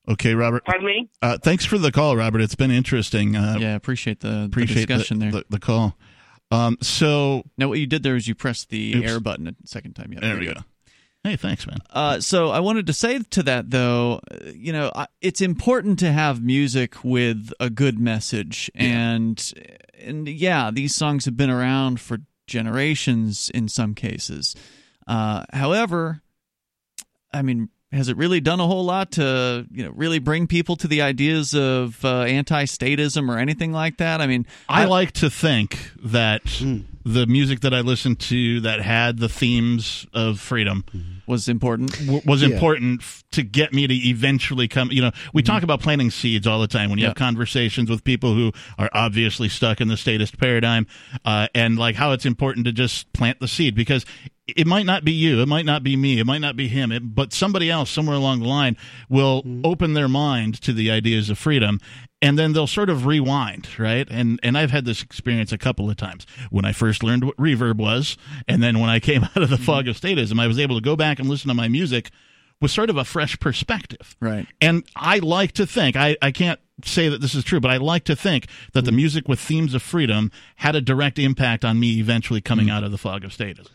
Okay, 0.07 0.33
Robert. 0.33 0.65
Pardon 0.65 0.85
me. 0.87 1.09
Uh, 1.21 1.37
thanks 1.37 1.65
for 1.65 1.77
the 1.77 1.91
call, 1.91 2.17
Robert. 2.17 2.41
It's 2.41 2.55
been 2.55 2.71
interesting. 2.71 3.35
Uh, 3.35 3.57
yeah, 3.59 3.75
appreciate 3.75 4.21
the, 4.21 4.49
the 4.51 4.65
discussion 4.65 5.19
the, 5.19 5.25
there. 5.25 5.31
The, 5.31 5.45
the 5.49 5.59
call. 5.59 5.97
Um, 6.51 6.77
so 6.81 7.43
now, 7.59 7.67
what 7.67 7.77
you 7.77 7.85
did 7.85 8.01
there 8.01 8.15
is 8.15 8.27
you 8.27 8.33
pressed 8.33 8.69
the 8.69 8.95
Oops. 8.95 9.07
air 9.07 9.19
button 9.19 9.47
a 9.47 9.53
second 9.65 9.93
time. 9.93 10.11
Yeah, 10.11 10.21
there 10.21 10.29
very 10.31 10.39
we 10.39 10.45
good. 10.47 10.55
go. 10.57 10.63
Hey, 11.23 11.35
thanks, 11.35 11.67
man. 11.67 11.77
Uh, 11.91 12.21
so 12.21 12.49
I 12.49 12.59
wanted 12.61 12.87
to 12.87 12.93
say 12.93 13.19
to 13.19 13.43
that 13.43 13.69
though, 13.69 14.21
uh, 14.31 14.37
you 14.55 14.71
know, 14.73 14.91
it's 15.21 15.41
important 15.41 15.99
to 15.99 16.11
have 16.11 16.41
music 16.41 17.03
with 17.03 17.51
a 17.59 17.69
good 17.69 17.99
message, 17.99 18.71
and 18.73 19.53
and 20.01 20.27
yeah, 20.27 20.71
these 20.71 20.95
songs 20.95 21.25
have 21.25 21.35
been 21.37 21.49
around 21.49 21.99
for 21.99 22.19
generations 22.47 23.51
in 23.53 23.67
some 23.67 23.93
cases. 23.93 24.55
Uh, 25.07 25.43
however, 25.53 26.21
I 27.33 27.41
mean, 27.41 27.69
has 27.91 28.07
it 28.07 28.17
really 28.17 28.39
done 28.39 28.59
a 28.59 28.67
whole 28.67 28.85
lot 28.85 29.11
to 29.13 29.65
you 29.71 29.83
know 29.83 29.91
really 29.91 30.19
bring 30.19 30.47
people 30.47 30.75
to 30.77 30.87
the 30.87 31.01
ideas 31.01 31.53
of 31.55 32.03
uh, 32.05 32.21
anti-statism 32.21 33.29
or 33.29 33.37
anything 33.37 33.71
like 33.71 33.97
that? 33.97 34.21
I 34.21 34.27
mean, 34.27 34.45
I 34.67 34.85
like 34.85 35.11
to 35.13 35.29
think 35.29 35.91
that 36.03 36.43
the 37.05 37.25
music 37.25 37.61
that 37.61 37.73
I 37.73 37.79
listened 37.81 38.19
to 38.21 38.59
that 38.61 38.81
had 38.81 39.17
the 39.17 39.29
themes 39.29 40.05
of 40.13 40.39
freedom 40.39 40.83
was 41.25 41.47
important. 41.47 41.91
w- 42.05 42.21
was 42.25 42.41
Yeah. 42.43 42.49
important 42.49 43.01
f- 43.01 43.23
to 43.31 43.41
get 43.43 43.73
me 43.73 43.87
to 43.87 43.93
eventually 43.93 44.67
come. 44.67 44.91
You 44.91 45.01
know, 45.03 45.11
we 45.33 45.41
talk 45.41 45.63
about 45.63 45.79
planting 45.79 46.11
seeds 46.11 46.45
all 46.45 46.59
the 46.59 46.67
time 46.67 46.89
when 46.89 46.99
you 46.99 47.03
Yeah. 47.03 47.09
have 47.09 47.15
conversations 47.17 47.89
with 47.89 48.03
people 48.03 48.35
who 48.35 48.51
are 48.77 48.89
obviously 48.93 49.49
stuck 49.49 49.79
in 49.81 49.87
the 49.87 49.97
statist 49.97 50.37
paradigm, 50.37 50.85
uh, 51.25 51.47
and 51.55 51.77
like 51.79 51.95
how 51.95 52.11
it's 52.11 52.25
important 52.25 52.65
to 52.65 52.71
just 52.71 53.11
plant 53.13 53.39
the 53.39 53.47
seed 53.47 53.73
because 53.75 54.05
it 54.55 54.67
might 54.67 54.85
not 54.85 55.03
be 55.03 55.11
you, 55.11 55.41
it 55.41 55.47
might 55.47 55.65
not 55.65 55.83
be 55.83 55.95
me, 55.95 56.19
it 56.19 56.25
might 56.25 56.41
not 56.41 56.55
be 56.55 56.67
him, 56.67 56.91
it, 56.91 57.15
but 57.15 57.33
somebody 57.33 57.69
else 57.69 57.89
somewhere 57.89 58.15
along 58.15 58.39
the 58.39 58.47
line 58.47 58.77
will 59.09 59.43
mm-hmm. 59.43 59.61
open 59.63 59.93
their 59.93 60.07
mind 60.07 60.61
to 60.61 60.73
the 60.73 60.91
ideas 60.91 61.29
of 61.29 61.37
freedom. 61.37 61.79
And 62.21 62.37
then 62.37 62.51
they'll 62.51 62.67
sort 62.67 62.89
of 62.89 63.05
rewind, 63.05 63.79
right? 63.79 64.05
And 64.11 64.41
and 64.43 64.57
I've 64.57 64.71
had 64.71 64.83
this 64.83 65.01
experience 65.01 65.53
a 65.53 65.57
couple 65.57 65.89
of 65.89 65.95
times 65.95 66.27
when 66.49 66.65
I 66.65 66.73
first 66.73 67.01
learned 67.01 67.23
what 67.23 67.37
reverb 67.37 67.77
was, 67.77 68.17
and 68.45 68.61
then 68.61 68.79
when 68.79 68.89
I 68.89 68.99
came 68.99 69.23
out 69.35 69.37
of 69.37 69.49
the 69.49 69.57
fog 69.57 69.85
mm-hmm. 69.85 69.91
of 69.91 69.99
statism, 69.99 70.39
I 70.39 70.47
was 70.47 70.59
able 70.59 70.75
to 70.75 70.81
go 70.83 70.97
back 70.97 71.19
and 71.19 71.29
listen 71.29 71.47
to 71.47 71.53
my 71.53 71.69
music 71.69 72.11
with 72.61 72.71
sort 72.71 72.89
of 72.89 72.97
a 72.97 73.05
fresh 73.05 73.39
perspective. 73.39 74.15
Right. 74.19 74.45
And 74.61 74.83
I 74.95 75.19
like 75.19 75.53
to 75.53 75.65
think, 75.65 75.95
I, 75.95 76.17
I 76.21 76.31
can't 76.31 76.59
say 76.83 77.09
that 77.09 77.21
this 77.21 77.35
is 77.35 77.43
true, 77.43 77.59
but 77.59 77.71
I 77.71 77.77
like 77.77 78.03
to 78.05 78.15
think 78.15 78.47
that 78.73 78.81
the 78.81 78.91
mm-hmm. 78.91 78.97
music 78.97 79.27
with 79.27 79.39
themes 79.39 79.73
of 79.73 79.81
freedom 79.81 80.31
had 80.57 80.75
a 80.75 80.81
direct 80.81 81.19
impact 81.19 81.63
on 81.63 81.79
me 81.79 81.99
eventually 81.99 82.41
coming 82.41 82.69
out 82.69 82.83
of 82.83 82.91
the 82.91 82.97
fog 82.97 83.23
of 83.23 83.31
statism. 83.31 83.67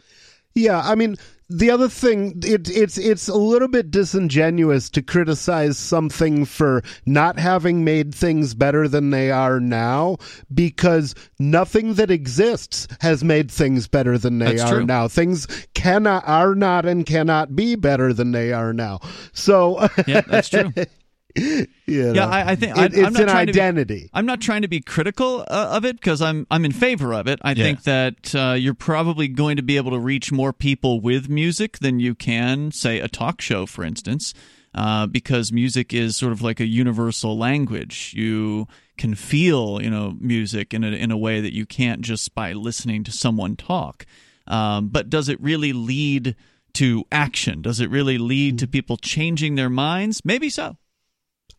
Yeah, 0.54 0.80
I 0.80 0.94
mean, 0.94 1.16
the 1.50 1.70
other 1.70 1.88
thing, 1.88 2.40
it, 2.44 2.70
it's 2.70 2.96
it's 2.96 3.28
a 3.28 3.34
little 3.34 3.68
bit 3.68 3.90
disingenuous 3.90 4.88
to 4.90 5.02
criticize 5.02 5.76
something 5.76 6.44
for 6.44 6.82
not 7.06 7.38
having 7.38 7.84
made 7.84 8.14
things 8.14 8.54
better 8.54 8.88
than 8.88 9.10
they 9.10 9.30
are 9.30 9.60
now, 9.60 10.16
because 10.52 11.14
nothing 11.38 11.94
that 11.94 12.10
exists 12.10 12.88
has 13.00 13.22
made 13.22 13.50
things 13.50 13.88
better 13.88 14.16
than 14.16 14.38
they 14.38 14.56
That's 14.56 14.62
are 14.70 14.76
true. 14.76 14.86
now. 14.86 15.08
Things 15.08 15.46
cannot 15.74 16.26
are 16.26 16.54
not 16.54 16.86
and 16.86 17.04
cannot 17.04 17.54
be 17.54 17.74
better 17.74 18.12
than 18.12 18.32
they 18.32 18.52
are 18.52 18.72
now. 18.72 19.00
So, 19.32 19.88
Yeah, 20.06 20.22
that's 20.22 20.48
true. 20.48 20.72
you 21.36 21.66
know, 21.86 22.12
Yeah, 22.12 22.26
I, 22.28 22.52
I 22.52 22.54
think 22.56 22.72
it- 22.76 22.78
I, 22.78 22.84
it's 22.86 22.96
I'm 22.98 23.12
not 23.12 23.22
an 23.22 23.28
trying 23.28 23.46
to 23.48 23.52
be- 23.52 23.60
identity. 23.60 24.10
I'm 24.12 24.26
not 24.26 24.40
trying 24.40 24.62
to 24.62 24.68
be 24.68 24.80
critical 24.80 25.40
uh, 25.50 25.68
of 25.72 25.84
it 25.84 25.96
because 25.96 26.22
I'm 26.22 26.46
I'm 26.50 26.64
in 26.64 26.72
favor 26.72 27.12
of 27.12 27.26
it. 27.26 27.38
I 27.42 27.50
Yeah. 27.52 27.64
think 27.64 27.82
that 27.84 28.34
uh, 28.34 28.52
you're 28.52 28.74
probably 28.74 29.28
going 29.28 29.56
to 29.56 29.62
be 29.62 29.76
able 29.76 29.90
to 29.92 29.98
reach 29.98 30.30
more 30.32 30.52
people 30.52 31.00
with 31.00 31.28
music 31.28 31.78
than 31.78 31.98
you 32.00 32.14
can, 32.14 32.70
say, 32.72 33.00
a 33.00 33.08
talk 33.08 33.40
show, 33.40 33.66
for 33.66 33.82
instance, 33.84 34.32
uh, 34.74 35.06
because 35.06 35.52
music 35.52 35.92
is 35.92 36.16
sort 36.16 36.32
of 36.32 36.40
like 36.42 36.60
a 36.60 36.66
universal 36.66 37.36
language. 37.36 38.12
You 38.16 38.66
can 38.96 39.14
feel, 39.16 39.82
you 39.82 39.90
know, 39.90 40.16
music 40.20 40.72
in 40.72 40.84
a 40.84 40.88
in 40.92 41.10
a 41.10 41.16
way 41.18 41.40
that 41.40 41.52
you 41.52 41.66
can't 41.66 42.00
just 42.00 42.34
by 42.34 42.52
listening 42.52 43.02
to 43.04 43.12
someone 43.12 43.56
talk. 43.56 44.06
Um, 44.46 44.88
but 44.88 45.10
does 45.10 45.28
it 45.28 45.40
really 45.40 45.72
lead 45.72 46.36
to 46.74 47.04
action? 47.10 47.62
Does 47.62 47.80
it 47.80 47.88
really 47.90 48.18
lead 48.18 48.58
to 48.60 48.66
people 48.66 48.96
changing 48.96 49.54
their 49.54 49.70
minds? 49.70 50.20
Maybe 50.24 50.48
so. 50.50 50.76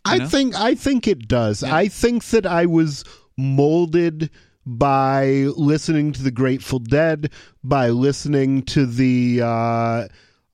I 0.06 0.18
know? 0.20 0.28
think 0.28 0.56
I 0.56 0.76
think 0.76 1.08
it 1.08 1.28
does. 1.28 1.64
I 1.64 1.88
think 1.88 2.26
that 2.26 2.45
I 2.45 2.66
was 2.66 3.03
molded 3.38 4.30
by 4.66 5.26
listening 5.56 6.12
to 6.14 6.24
the 6.24 6.32
Grateful 6.32 6.80
Dead, 6.80 7.32
by 7.64 7.89
listening 7.89 8.64
to 8.64 8.86
the 8.86 9.41
uh, 9.43 10.08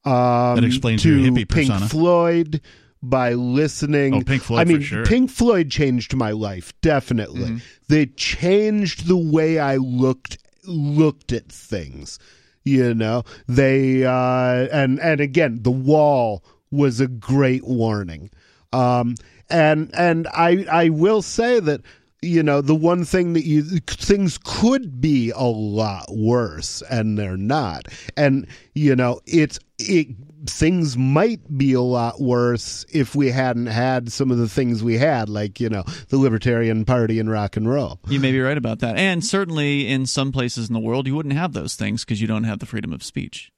um, 0.03 0.55
That 0.55 0.63
explains 0.63 1.03
to 1.03 1.17
your 1.17 1.31
hippie 1.31 1.47
Pink 1.47 1.69
persona. 1.69 1.87
Floyd, 1.87 2.61
by 3.01 3.33
listening. 3.33 4.13
Oh, 4.13 4.21
Pink 4.21 4.43
Floyd 4.43 4.61
I 4.61 4.63
mean, 4.65 4.81
sure. 4.81 5.05
Pink 5.05 5.29
Floyd 5.29 5.69
changed 5.69 6.15
my 6.15 6.31
life 6.31 6.73
definitely. 6.81 7.41
Mm-hmm. 7.41 7.57
They 7.87 8.07
changed 8.07 9.07
the 9.07 9.17
way 9.17 9.59
I 9.59 9.77
looked 9.77 10.37
looked 10.65 11.31
at 11.31 11.51
things. 11.51 12.19
You 12.63 12.93
know, 12.93 13.23
they 13.47 14.05
uh, 14.05 14.67
and 14.71 14.99
and 14.99 15.19
again, 15.19 15.63
the 15.63 15.71
wall 15.71 16.43
was 16.69 16.99
a 16.99 17.07
great 17.07 17.65
warning. 17.65 18.29
Um, 18.71 19.15
and 19.51 19.89
and 19.93 20.27
I 20.27 20.65
I 20.71 20.89
will 20.89 21.21
say 21.21 21.59
that 21.59 21.81
you 22.21 22.43
know 22.43 22.61
the 22.61 22.75
one 22.75 23.03
thing 23.03 23.33
that 23.33 23.45
you 23.45 23.63
things 23.63 24.37
could 24.43 25.01
be 25.01 25.31
a 25.31 25.43
lot 25.43 26.05
worse 26.09 26.83
and 26.89 27.17
they're 27.17 27.37
not 27.37 27.87
and 28.15 28.47
you 28.75 28.95
know 28.95 29.19
it's 29.25 29.59
it 29.79 30.07
things 30.47 30.97
might 30.97 31.55
be 31.57 31.73
a 31.73 31.81
lot 31.81 32.19
worse 32.19 32.85
if 32.91 33.15
we 33.15 33.29
hadn't 33.29 33.67
had 33.67 34.11
some 34.11 34.31
of 34.31 34.37
the 34.37 34.49
things 34.49 34.83
we 34.83 34.97
had 34.97 35.29
like 35.29 35.59
you 35.59 35.69
know 35.69 35.83
the 36.09 36.17
libertarian 36.17 36.83
party 36.85 37.19
and 37.19 37.29
rock 37.29 37.57
and 37.57 37.69
roll 37.69 37.99
You 38.07 38.19
may 38.19 38.31
be 38.31 38.39
right 38.39 38.57
about 38.57 38.79
that. 38.79 38.97
And 38.97 39.23
certainly 39.25 39.87
in 39.87 40.05
some 40.05 40.31
places 40.31 40.67
in 40.67 40.73
the 40.73 40.79
world, 40.79 41.07
you 41.07 41.15
wouldn't 41.15 41.35
have 41.35 41.53
those 41.53 41.75
things 41.75 42.03
because 42.03 42.21
you 42.21 42.27
don't 42.27 42.43
have 42.43 42.59
the 42.59 42.65
freedom 42.65 42.91
of 42.93 43.03
speech. 43.03 43.51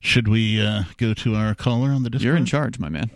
Should 0.00 0.28
we 0.28 0.64
uh, 0.64 0.84
go 0.96 1.12
to 1.14 1.34
our 1.34 1.54
caller 1.54 1.90
on 1.90 2.02
the 2.04 2.10
Discord? 2.10 2.24
You're 2.24 2.36
in 2.36 2.46
charge, 2.46 2.78
my 2.78 2.88
man. 2.88 3.10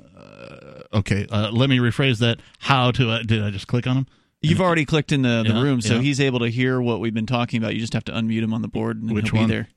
Okay, 0.95 1.27
uh, 1.29 1.51
let 1.51 1.69
me 1.69 1.79
rephrase 1.79 2.19
that. 2.21 2.39
How 2.61 2.91
to? 2.93 3.11
Uh, 3.11 3.23
did 3.23 3.43
I 3.43 3.51
just 3.51 3.67
click 3.67 3.87
on 3.87 3.97
him? 3.99 4.07
You've 4.43 4.61
already 4.61 4.85
clicked 4.85 5.11
in 5.11 5.23
the, 5.23 5.43
the 5.47 5.55
Yeah, 5.55 5.63
room, 5.63 5.81
so 5.81 5.95
yeah. 5.95 6.01
he's 6.03 6.21
able 6.21 6.39
to 6.41 6.49
hear 6.49 6.81
what 6.81 7.01
we've 7.01 7.15
been 7.15 7.27
talking 7.27 7.57
about. 7.63 7.75
You 7.75 7.81
just 7.81 7.95
have 7.95 8.05
to 8.05 8.13
unmute 8.13 8.43
him 8.43 8.53
on 8.53 8.61
the 8.63 8.69
board, 8.69 9.01
and 9.03 9.11
Which 9.13 9.31
he'll 9.31 9.41
one? 9.41 9.49
be 9.49 9.55
there. 9.55 9.69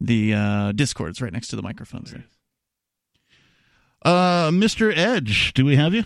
The 0.00 0.34
uh, 0.34 0.72
Discord's 0.72 1.20
right 1.20 1.32
next 1.32 1.48
to 1.48 1.56
the 1.56 1.62
microphones 1.62 2.12
there. 2.12 2.24
Uh, 4.02 4.50
Mr. 4.50 4.96
Edge, 4.96 5.52
do 5.54 5.64
we 5.64 5.74
have 5.76 5.92
you? 5.92 6.04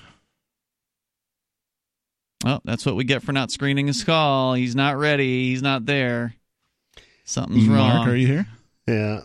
Oh, 2.47 2.61
that's 2.65 2.87
what 2.87 2.97
we 2.97 3.05
get 3.05 3.23
for 3.23 3.33
not 3.33 3.51
screening 3.51 3.87
his 3.87 4.03
call. 4.03 4.55
He's 4.55 4.75
not 4.75 4.97
ready. 4.97 5.51
He's 5.51 5.61
not 5.63 5.85
there. 5.85 6.35
Something's 7.25 7.67
Mark, 7.69 7.79
wrong. 8.07 8.09
are 8.09 8.17
you 8.17 8.27
here? 8.27 8.47
yeah 8.89 9.21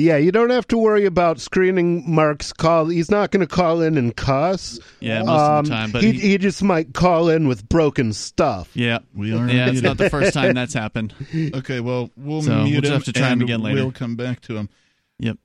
yeah 0.00 0.16
you 0.16 0.32
don't 0.32 0.50
have 0.50 0.66
to 0.66 0.76
worry 0.78 1.04
about 1.04 1.38
screening 1.40 2.02
mark's 2.12 2.52
call 2.52 2.86
he's 2.86 3.10
not 3.10 3.30
going 3.30 3.40
to 3.40 3.46
call 3.46 3.80
in 3.82 3.96
and 3.98 4.16
cuss 4.16 4.78
Yeah, 5.00 5.20
most 5.22 5.28
of 5.28 5.40
Um, 5.58 5.64
the 5.64 5.70
time. 5.70 5.90
But 5.92 6.02
he, 6.02 6.12
he- 6.12 6.20
he 6.30 6.38
just 6.38 6.62
might 6.62 6.92
call 6.94 7.28
in 7.28 7.46
with 7.48 7.68
broken 7.68 8.12
stuff 8.12 8.70
yeah, 8.74 8.98
We 9.14 9.32
are. 9.34 9.48
yeah, 9.48 9.68
it's 9.68 9.82
not 9.82 9.98
the 9.98 10.10
first 10.10 10.32
time 10.34 10.54
that's 10.54 10.74
happened. 10.84 11.14
Okay, 11.34 11.80
well, 11.80 12.10
we'll 12.16 12.42
So, 12.42 12.64
we'll 12.64 12.66
him 12.82 12.84
have 12.84 13.04
to 13.04 13.12
try 13.12 13.28
him 13.28 13.40
again 13.42 13.60
later. 13.62 13.76
We'll 13.82 13.92
come 13.92 14.16
back 14.16 14.40
to 14.42 14.56
him. 14.56 14.68
Yep. 15.18 15.36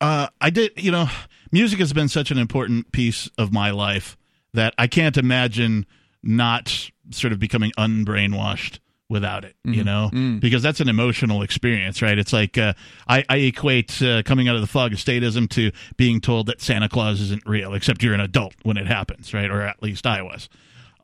Uh, 0.00 0.26
I 0.40 0.50
did, 0.50 0.72
you 0.76 0.90
know, 0.90 1.06
music 1.52 1.78
has 1.78 1.92
been 1.92 2.08
such 2.08 2.30
an 2.30 2.38
important 2.38 2.90
piece 2.92 3.30
of 3.38 3.52
my 3.52 3.70
life 3.70 4.16
that 4.52 4.74
I 4.76 4.86
can't 4.88 5.16
imagine 5.16 5.86
not 6.22 6.90
sort 7.10 7.32
of 7.32 7.38
becoming 7.38 7.72
unbrainwashed 7.78 8.78
without 9.12 9.44
it, 9.44 9.54
you 9.64 9.84
know, 9.84 10.10
because 10.40 10.62
that's 10.62 10.80
an 10.80 10.88
emotional 10.88 11.42
experience, 11.42 12.00
right? 12.02 12.18
It's 12.18 12.32
like 12.32 12.56
uh, 12.58 12.72
I, 13.06 13.24
I 13.28 13.36
equate 13.36 14.02
uh, 14.02 14.22
coming 14.24 14.48
out 14.48 14.56
of 14.56 14.60
the 14.62 14.66
fog 14.66 14.92
of 14.92 14.98
statism 14.98 15.48
to 15.50 15.70
being 15.96 16.20
told 16.20 16.46
that 16.46 16.60
Santa 16.60 16.88
Claus 16.88 17.20
isn't 17.20 17.46
real, 17.46 17.74
except 17.74 18.02
you're 18.02 18.14
an 18.14 18.20
adult 18.20 18.54
when 18.62 18.76
it 18.76 18.86
happens, 18.86 19.32
right? 19.34 19.50
Or 19.50 19.62
at 19.62 19.82
least 19.82 20.06
I 20.06 20.22
was. 20.22 20.48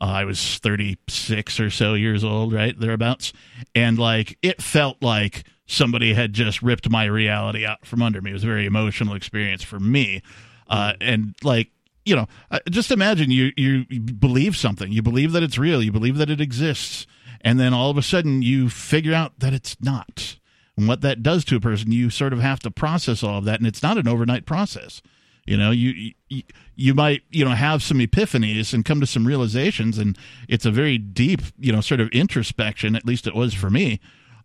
Uh, 0.01 0.05
I 0.05 0.25
was 0.25 0.57
36 0.57 1.59
or 1.59 1.69
so 1.69 1.93
years 1.93 2.23
old, 2.23 2.51
right? 2.53 2.77
Thereabouts. 2.77 3.31
And 3.75 3.99
like, 3.99 4.37
it 4.41 4.61
felt 4.61 4.97
like 5.01 5.43
somebody 5.67 6.13
had 6.13 6.33
just 6.33 6.61
ripped 6.61 6.89
my 6.89 7.05
reality 7.05 7.65
out 7.65 7.85
from 7.85 8.01
under 8.01 8.21
me. 8.21 8.31
It 8.31 8.33
was 8.33 8.43
a 8.43 8.47
very 8.47 8.65
emotional 8.65 9.13
experience 9.13 9.61
for 9.63 9.79
me. 9.79 10.21
Uh, 10.67 10.93
and 10.99 11.35
like, 11.43 11.69
you 12.05 12.15
know, 12.15 12.27
uh, 12.49 12.59
just 12.69 12.91
imagine 12.91 13.29
you 13.29 13.51
you 13.55 13.85
believe 13.99 14.55
something, 14.55 14.91
you 14.91 15.01
believe 15.01 15.31
that 15.33 15.43
it's 15.43 15.57
real, 15.57 15.83
you 15.83 15.91
believe 15.91 16.17
that 16.17 16.29
it 16.29 16.41
exists, 16.41 17.05
and 17.41 17.59
then 17.59 17.73
all 17.73 17.89
of 17.89 17.97
a 17.97 18.01
sudden 18.01 18.41
you 18.41 18.69
figure 18.69 19.13
out 19.13 19.39
that 19.39 19.53
it's 19.53 19.77
not. 19.81 20.37
And 20.77 20.87
what 20.87 21.01
that 21.01 21.21
does 21.21 21.43
to 21.45 21.57
a 21.57 21.59
person, 21.59 21.91
you 21.91 22.09
sort 22.09 22.31
of 22.31 22.39
have 22.39 22.59
to 22.61 22.71
process 22.71 23.21
all 23.21 23.39
of 23.39 23.45
that, 23.45 23.59
and 23.59 23.67
it's 23.67 23.83
not 23.83 23.97
an 23.97 24.07
overnight 24.07 24.45
process. 24.45 25.01
You 25.45 25.57
know, 25.57 25.71
you, 25.71 26.13
you 26.29 26.43
you 26.75 26.93
might 26.93 27.23
you 27.31 27.43
know 27.43 27.51
have 27.51 27.81
some 27.81 27.97
epiphanies 27.97 28.73
and 28.73 28.85
come 28.85 29.01
to 29.01 29.07
some 29.07 29.25
realizations, 29.25 29.97
and 29.97 30.17
it's 30.47 30.65
a 30.65 30.71
very 30.71 30.97
deep 30.97 31.41
you 31.57 31.71
know 31.71 31.81
sort 31.81 31.99
of 31.99 32.09
introspection. 32.09 32.95
At 32.95 33.05
least 33.05 33.27
it 33.27 33.35
was 33.35 33.53
for 33.53 33.69
me. 33.69 33.99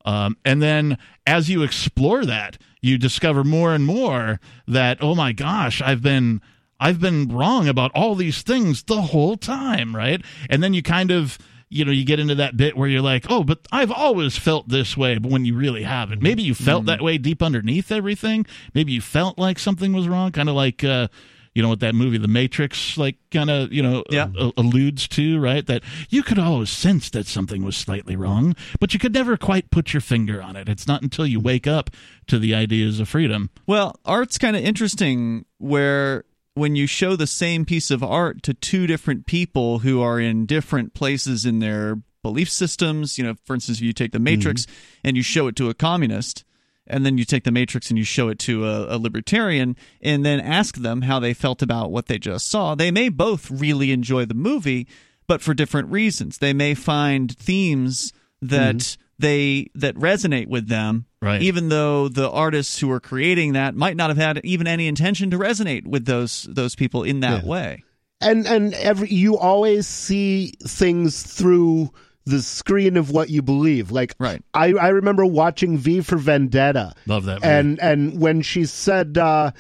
Um, 0.07 0.37
and 0.45 0.63
then 0.63 0.99
as 1.27 1.49
you 1.49 1.63
explore 1.63 2.25
that, 2.25 2.59
you 2.83 2.99
discover 2.99 3.45
more 3.45 3.75
and 3.75 3.85
more 3.85 4.41
that 4.67 4.99
oh 5.01 5.15
my 5.15 5.33
gosh, 5.33 5.83
I've 5.83 6.03
been 6.03 6.41
I've 6.81 7.01
been 7.01 7.29
wrong 7.29 7.69
about 7.69 7.93
all 7.95 8.15
these 8.15 8.43
things 8.43 8.83
the 8.83 9.03
whole 9.03 9.37
time, 9.37 9.95
right? 9.95 10.21
And 10.51 10.63
then 10.63 10.75
you 10.75 10.83
kind 10.83 11.11
of 11.11 11.39
you 11.75 11.85
know 11.85 11.91
you 11.93 12.05
get 12.05 12.21
into 12.21 12.37
that 12.37 12.57
bit 12.57 12.77
where 12.77 12.89
you're 12.89 13.03
like, 13.03 13.27
oh, 13.29 13.43
but 13.45 13.59
I've 13.73 13.91
always 13.93 14.37
felt 14.39 14.69
this 14.69 14.97
way, 14.97 15.19
but 15.19 15.31
when 15.31 15.45
you 15.45 15.55
really 15.57 15.83
haven't, 15.83 16.23
maybe 16.23 16.43
you 16.43 16.55
felt 16.55 16.87
that 16.87 17.03
way 17.03 17.19
deep 17.19 17.43
underneath 17.43 17.91
everything. 17.93 18.47
Maybe 18.75 18.93
you 18.93 19.01
felt 19.01 19.39
like 19.39 19.59
something 19.59 19.93
was 19.93 20.09
wrong, 20.09 20.33
kind 20.33 20.49
of 20.49 20.55
like. 20.55 20.85
Uh, 20.85 21.09
you 21.57 21.63
know 21.63 21.69
what 21.69 21.79
that 21.79 21.95
movie 21.95 22.19
the 22.19 22.27
matrix 22.27 22.99
like 22.99 23.15
kind 23.31 23.49
of 23.49 23.73
you 23.73 23.81
know 23.81 24.03
Yeah. 24.11 24.27
a- 24.37 24.51
alludes 24.57 25.07
to 25.07 25.39
right 25.39 25.65
that 25.69 25.85
you 26.11 26.25
could 26.25 26.37
always 26.37 26.69
sense 26.69 27.09
that 27.11 27.29
something 27.29 27.63
was 27.63 27.77
slightly 27.77 28.17
wrong 28.17 28.57
but 28.81 28.93
you 28.93 28.99
could 28.99 29.15
never 29.15 29.37
quite 29.37 29.71
put 29.71 29.93
your 29.95 30.01
finger 30.01 30.43
on 30.43 30.57
it 30.57 30.69
it's 30.69 30.89
not 30.89 31.03
until 31.03 31.25
you 31.29 31.39
wake 31.39 31.69
up 31.69 31.91
to 32.27 32.41
the 32.41 32.57
ideas 32.57 32.99
of 32.99 33.09
freedom 33.09 33.51
Well, 33.69 33.95
art's 34.05 34.37
kind 34.37 34.57
of 34.57 34.65
interesting 34.65 35.45
where 35.59 36.25
when 36.55 36.77
you 36.77 36.87
show 36.87 37.17
the 37.17 37.27
same 37.27 37.65
piece 37.65 37.91
of 37.91 38.03
art 38.03 38.43
to 38.45 38.55
two 38.55 38.87
different 38.87 39.27
people 39.27 39.81
who 39.81 40.01
are 40.01 40.21
in 40.21 40.47
different 40.47 40.95
places 40.95 41.45
in 41.45 41.59
their 41.59 42.01
belief 42.23 42.51
systems, 42.51 43.19
you 43.19 43.25
know, 43.25 43.35
for 43.45 43.55
instance, 43.55 43.79
if 43.79 43.85
you 43.85 43.93
take 43.93 44.13
the 44.13 44.19
mm-hmm. 44.19 44.25
Matrix 44.25 44.67
and 45.03 45.17
you 45.17 45.23
show 45.23 45.49
it 45.49 45.57
to 45.57 45.69
a 45.69 45.75
communist, 45.75 46.45
and 46.87 47.05
then 47.05 47.19
you 47.19 47.25
take 47.25 47.45
the 47.45 47.51
Matrix 47.51 47.91
and 47.91 47.99
you 47.99 48.05
show 48.05 48.29
it 48.29 48.39
to 48.41 48.67
a, 48.67 48.97
a 48.97 48.99
libertarian, 48.99 49.77
and 50.01 50.25
then 50.25 50.41
ask 50.41 50.77
them 50.77 51.03
how 51.03 51.19
they 51.19 51.35
felt 51.35 51.63
about 51.63 51.91
what 51.91 52.07
they 52.07 52.19
just 52.19 52.49
saw, 52.49 52.75
they 52.75 52.91
may 52.91 53.09
both 53.09 53.51
really 53.51 53.91
enjoy 53.91 54.25
the 54.25 54.35
movie, 54.35 54.87
but 55.27 55.43
for 55.43 55.55
different 55.55 55.91
reasons. 55.91 56.39
They 56.39 56.53
may 56.53 56.75
find 56.75 57.37
themes 57.37 58.13
that 58.43 58.77
mm-hmm. 58.77 59.03
they 59.19 59.71
that 59.75 59.97
resonate 59.97 60.49
with 60.49 60.69
them 60.69 61.07
Right. 61.25 61.41
even 61.43 61.71
though 61.71 62.09
the 62.09 62.31
artists 62.31 62.79
who 62.79 62.91
are 62.91 63.01
creating 63.01 63.55
that 63.55 63.75
might 63.75 63.97
not 63.97 64.11
have 64.11 64.17
had 64.19 64.41
even 64.45 64.67
any 64.67 64.87
intention 64.87 65.31
to 65.31 65.39
resonate 65.39 65.87
with 65.87 66.05
those 66.05 66.47
those 66.51 66.75
people 66.75 67.03
in 67.03 67.21
that 67.21 67.45
Yeah. 67.45 67.49
way. 67.51 67.85
and 68.21 68.47
and 68.47 68.75
every 68.75 69.09
you 69.09 69.37
always 69.39 69.87
see 69.87 70.53
things 70.63 71.23
through 71.23 71.91
the 72.27 72.41
screen 72.41 72.97
of 72.97 73.11
what 73.11 73.29
you 73.29 73.43
believe 73.43 73.91
like 73.91 74.15
Right. 74.19 74.41
i 74.55 74.73
i 74.75 74.89
remember 74.89 75.27
watching 75.27 75.77
v 75.77 76.01
for 76.01 76.17
vendetta 76.17 76.93
Love 77.07 77.25
that 77.25 77.43
movie. 77.43 77.47
and 77.53 77.81
and 77.81 78.19
when 78.21 78.41
she 78.43 78.65
said 78.65 79.19
uh 79.19 79.51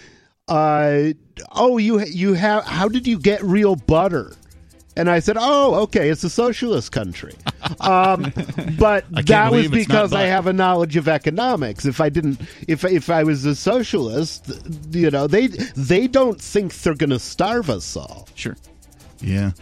uh 0.48 1.08
oh 1.52 1.78
you 1.78 2.00
you 2.04 2.34
have 2.34 2.64
how 2.64 2.88
did 2.88 3.06
you 3.06 3.18
get 3.18 3.42
real 3.42 3.76
butter 3.76 4.34
and 4.96 5.10
I 5.10 5.20
said, 5.20 5.36
"Oh, 5.38 5.74
okay, 5.82 6.08
it's 6.10 6.24
a 6.24 6.30
socialist 6.30 6.92
country," 6.92 7.34
um, 7.80 8.32
but 8.78 9.04
that 9.10 9.50
was 9.52 9.66
believe 9.66 9.74
it's 9.82 9.88
not 9.88 9.94
because 9.94 10.12
I 10.12 10.22
have 10.22 10.46
a 10.46 10.52
knowledge 10.52 10.96
of 10.96 11.08
economics. 11.08 11.84
If 11.84 12.00
I 12.00 12.08
didn't, 12.08 12.40
if 12.68 12.84
if 12.84 13.10
I 13.10 13.24
was 13.24 13.44
a 13.44 13.54
socialist, 13.54 14.50
you 14.90 15.10
know, 15.10 15.26
they 15.26 15.48
they 15.48 16.06
don't 16.06 16.40
think 16.40 16.74
they're 16.74 16.94
going 16.94 17.10
to 17.10 17.18
starve 17.18 17.70
us 17.70 17.96
all. 17.96 18.28
Sure. 18.34 18.56
yeah 19.20 19.52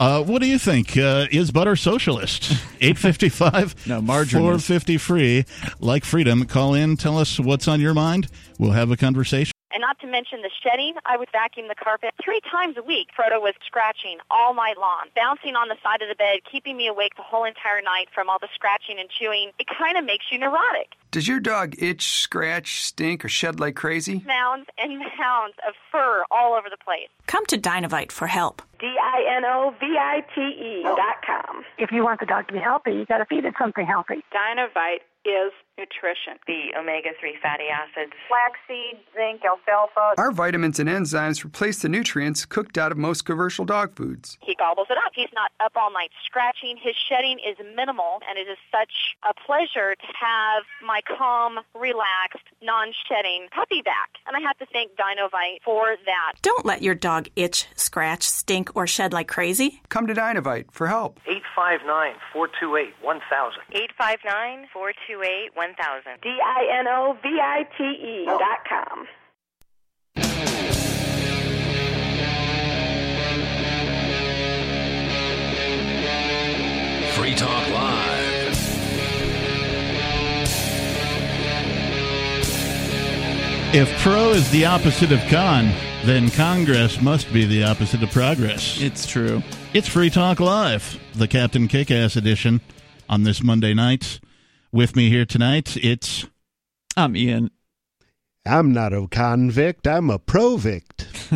uh, 0.00 0.22
what 0.22 0.40
do 0.40 0.48
you 0.48 0.58
think? 0.58 0.96
Uh, 0.96 1.26
is 1.30 1.50
butter 1.50 1.76
socialist? 1.76 2.52
855 2.80 3.86
No, 3.86 4.00
margarine 4.00 4.40
450 4.40 4.96
free. 4.96 5.44
Like 5.78 6.06
freedom. 6.06 6.46
Call 6.46 6.74
in. 6.74 6.96
Tell 6.96 7.18
us 7.18 7.38
what's 7.38 7.68
on 7.68 7.82
your 7.82 7.92
mind. 7.92 8.28
We'll 8.58 8.72
have 8.72 8.90
a 8.90 8.96
conversation. 8.96 9.52
And 9.72 9.80
not 9.80 9.98
to 10.00 10.06
mention 10.06 10.42
the 10.42 10.50
shedding, 10.62 10.94
I 11.06 11.16
would 11.16 11.28
vacuum 11.30 11.68
the 11.68 11.74
carpet 11.74 12.14
three 12.22 12.40
times 12.50 12.76
a 12.76 12.82
week. 12.82 13.08
Frodo 13.16 13.40
was 13.40 13.54
scratching 13.64 14.18
all 14.30 14.54
night 14.54 14.78
long, 14.78 15.06
bouncing 15.14 15.54
on 15.54 15.68
the 15.68 15.76
side 15.82 16.02
of 16.02 16.08
the 16.08 16.16
bed, 16.16 16.40
keeping 16.50 16.76
me 16.76 16.88
awake 16.88 17.14
the 17.16 17.22
whole 17.22 17.44
entire 17.44 17.82
night 17.82 18.08
from 18.14 18.28
all 18.28 18.38
the 18.40 18.48
scratching 18.54 18.98
and 18.98 19.08
chewing. 19.08 19.50
It 19.58 19.66
kind 19.66 19.96
of 19.96 20.04
makes 20.04 20.26
you 20.32 20.38
neurotic. 20.38 20.92
Does 21.12 21.26
your 21.26 21.40
dog 21.40 21.74
itch, 21.82 22.06
scratch, 22.20 22.82
stink, 22.82 23.24
or 23.24 23.28
shed 23.28 23.58
like 23.60 23.74
crazy? 23.76 24.22
Mounds 24.26 24.66
and 24.78 24.98
mounds 25.18 25.54
of 25.66 25.74
fur 25.90 26.24
all 26.30 26.54
over 26.54 26.68
the 26.70 26.76
place. 26.84 27.08
Come 27.26 27.46
to 27.46 27.58
Dinovite 27.58 28.12
for 28.12 28.26
help. 28.26 28.62
D-I-N-O-V-I-T-E 28.80 30.82
dot 30.84 31.16
com. 31.26 31.64
If 31.78 31.90
you 31.92 32.04
want 32.04 32.20
the 32.20 32.26
dog 32.26 32.46
to 32.48 32.52
be 32.52 32.58
healthy, 32.60 32.92
you 32.92 33.06
got 33.06 33.18
to 33.18 33.26
feed 33.26 33.44
it 33.44 33.54
something 33.58 33.86
healthy. 33.86 34.22
Dinovite 34.32 35.00
is 35.24 35.52
nutrition. 35.78 36.36
The 36.46 36.76
omega 36.78 37.10
3 37.18 37.36
fatty 37.42 37.68
acids, 37.72 38.12
flaxseed, 38.28 39.00
zinc, 39.14 39.42
alfalfa. 39.44 40.14
Our 40.18 40.32
vitamins 40.32 40.78
and 40.78 40.88
enzymes 40.88 41.44
replace 41.44 41.80
the 41.80 41.88
nutrients 41.88 42.44
cooked 42.44 42.76
out 42.76 42.92
of 42.92 42.98
most 42.98 43.24
commercial 43.24 43.64
dog 43.64 43.96
foods. 43.96 44.36
He 44.40 44.54
gobbles 44.54 44.88
it 44.90 44.98
up. 45.04 45.12
He's 45.14 45.32
not 45.34 45.52
up 45.60 45.72
all 45.76 45.92
night 45.92 46.10
scratching. 46.24 46.76
His 46.76 46.94
shedding 47.08 47.38
is 47.38 47.56
minimal, 47.74 48.20
and 48.28 48.38
it 48.38 48.48
is 48.50 48.58
such 48.70 49.16
a 49.28 49.32
pleasure 49.34 49.94
to 49.94 50.06
have 50.20 50.64
my 50.84 51.00
calm, 51.16 51.60
relaxed, 51.74 52.44
non-shedding 52.62 53.48
puppy 53.54 53.82
back. 53.82 54.10
And 54.26 54.36
I 54.36 54.40
have 54.40 54.58
to 54.58 54.66
thank 54.72 54.92
Dinovite 54.96 55.62
for 55.64 55.96
that. 56.04 56.32
Don't 56.42 56.66
let 56.66 56.82
your 56.82 56.94
dog 56.94 57.28
itch, 57.36 57.66
scratch, 57.74 58.22
stink, 58.24 58.76
or 58.76 58.86
shed 58.86 59.12
like 59.12 59.28
crazy. 59.28 59.80
Come 59.88 60.06
to 60.06 60.14
Dinovite 60.14 60.70
for 60.70 60.86
help. 60.88 61.18
859 61.26 62.14
428 62.32 62.94
1000. 63.02 63.62
859 63.72 64.68
428 64.72 65.09
1000. 65.16 66.20
D 66.22 66.28
I 66.28 66.78
N 66.80 66.88
O 66.88 67.16
V 67.22 67.28
I 67.28 67.64
T 67.76 67.84
E 67.84 68.26
oh. 68.28 68.38
dot 68.38 68.64
com. 68.68 69.06
Free 77.14 77.34
Talk 77.34 77.68
Live. 77.70 78.30
If 83.72 84.02
pro 84.02 84.30
is 84.30 84.50
the 84.50 84.66
opposite 84.66 85.12
of 85.12 85.20
con, 85.28 85.70
then 86.04 86.28
Congress 86.30 87.00
must 87.00 87.32
be 87.32 87.44
the 87.44 87.62
opposite 87.62 88.02
of 88.02 88.10
progress. 88.10 88.80
It's 88.80 89.06
true. 89.06 89.42
It's 89.74 89.86
Free 89.86 90.10
Talk 90.10 90.40
Live, 90.40 90.98
the 91.14 91.28
Captain 91.28 91.68
Kickass 91.68 92.16
edition 92.16 92.60
on 93.08 93.22
this 93.22 93.42
Monday 93.42 93.74
night. 93.74 94.18
With 94.72 94.94
me 94.94 95.08
here 95.08 95.24
tonight, 95.24 95.76
it's 95.76 96.26
I'm 96.96 97.16
Ian. 97.16 97.50
I'm 98.46 98.72
not 98.72 98.92
a 98.92 99.06
convict. 99.08 99.86
I'm 99.86 100.10
a 100.10 100.18
provict. 100.18 101.06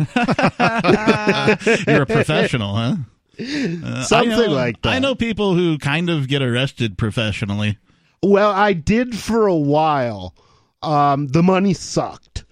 you're 1.87 2.03
a 2.03 2.05
professional, 2.07 2.75
huh? 2.75 2.95
Uh, 3.37 4.01
Something 4.05 4.29
know- 4.29 4.45
like 4.53 4.81
that. 4.83 4.93
I 4.93 4.99
know 4.99 5.13
people 5.13 5.55
who 5.55 5.77
kind 5.77 6.09
of 6.09 6.29
get 6.29 6.41
arrested 6.41 6.97
professionally. 6.97 7.77
Well, 8.23 8.49
I 8.51 8.71
did 8.71 9.13
for 9.13 9.45
a 9.47 9.55
while. 9.55 10.33
Um, 10.81 11.27
the 11.27 11.43
money 11.43 11.73
sucked. 11.73 12.45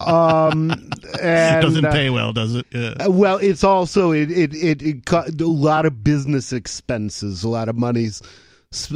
Um, 0.00 0.72
and, 1.22 1.62
Doesn't 1.62 1.84
uh, 1.84 1.92
pay 1.92 2.10
well, 2.10 2.32
does 2.32 2.56
it? 2.56 2.66
Yeah. 2.72 2.94
Uh, 2.98 3.12
Well, 3.12 3.36
it's 3.36 3.62
also 3.62 4.10
it 4.10 4.28
it 4.32 4.52
it, 4.54 4.82
it 4.82 5.04
cut 5.06 5.40
a 5.40 5.46
lot 5.46 5.86
of 5.86 6.02
business 6.02 6.52
expenses, 6.52 7.44
a 7.44 7.48
lot 7.48 7.68
of 7.68 7.76
money's 7.76 8.20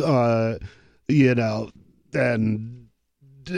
uh, 0.02 0.56
you 1.08 1.34
know, 1.34 1.70
and 2.14 2.88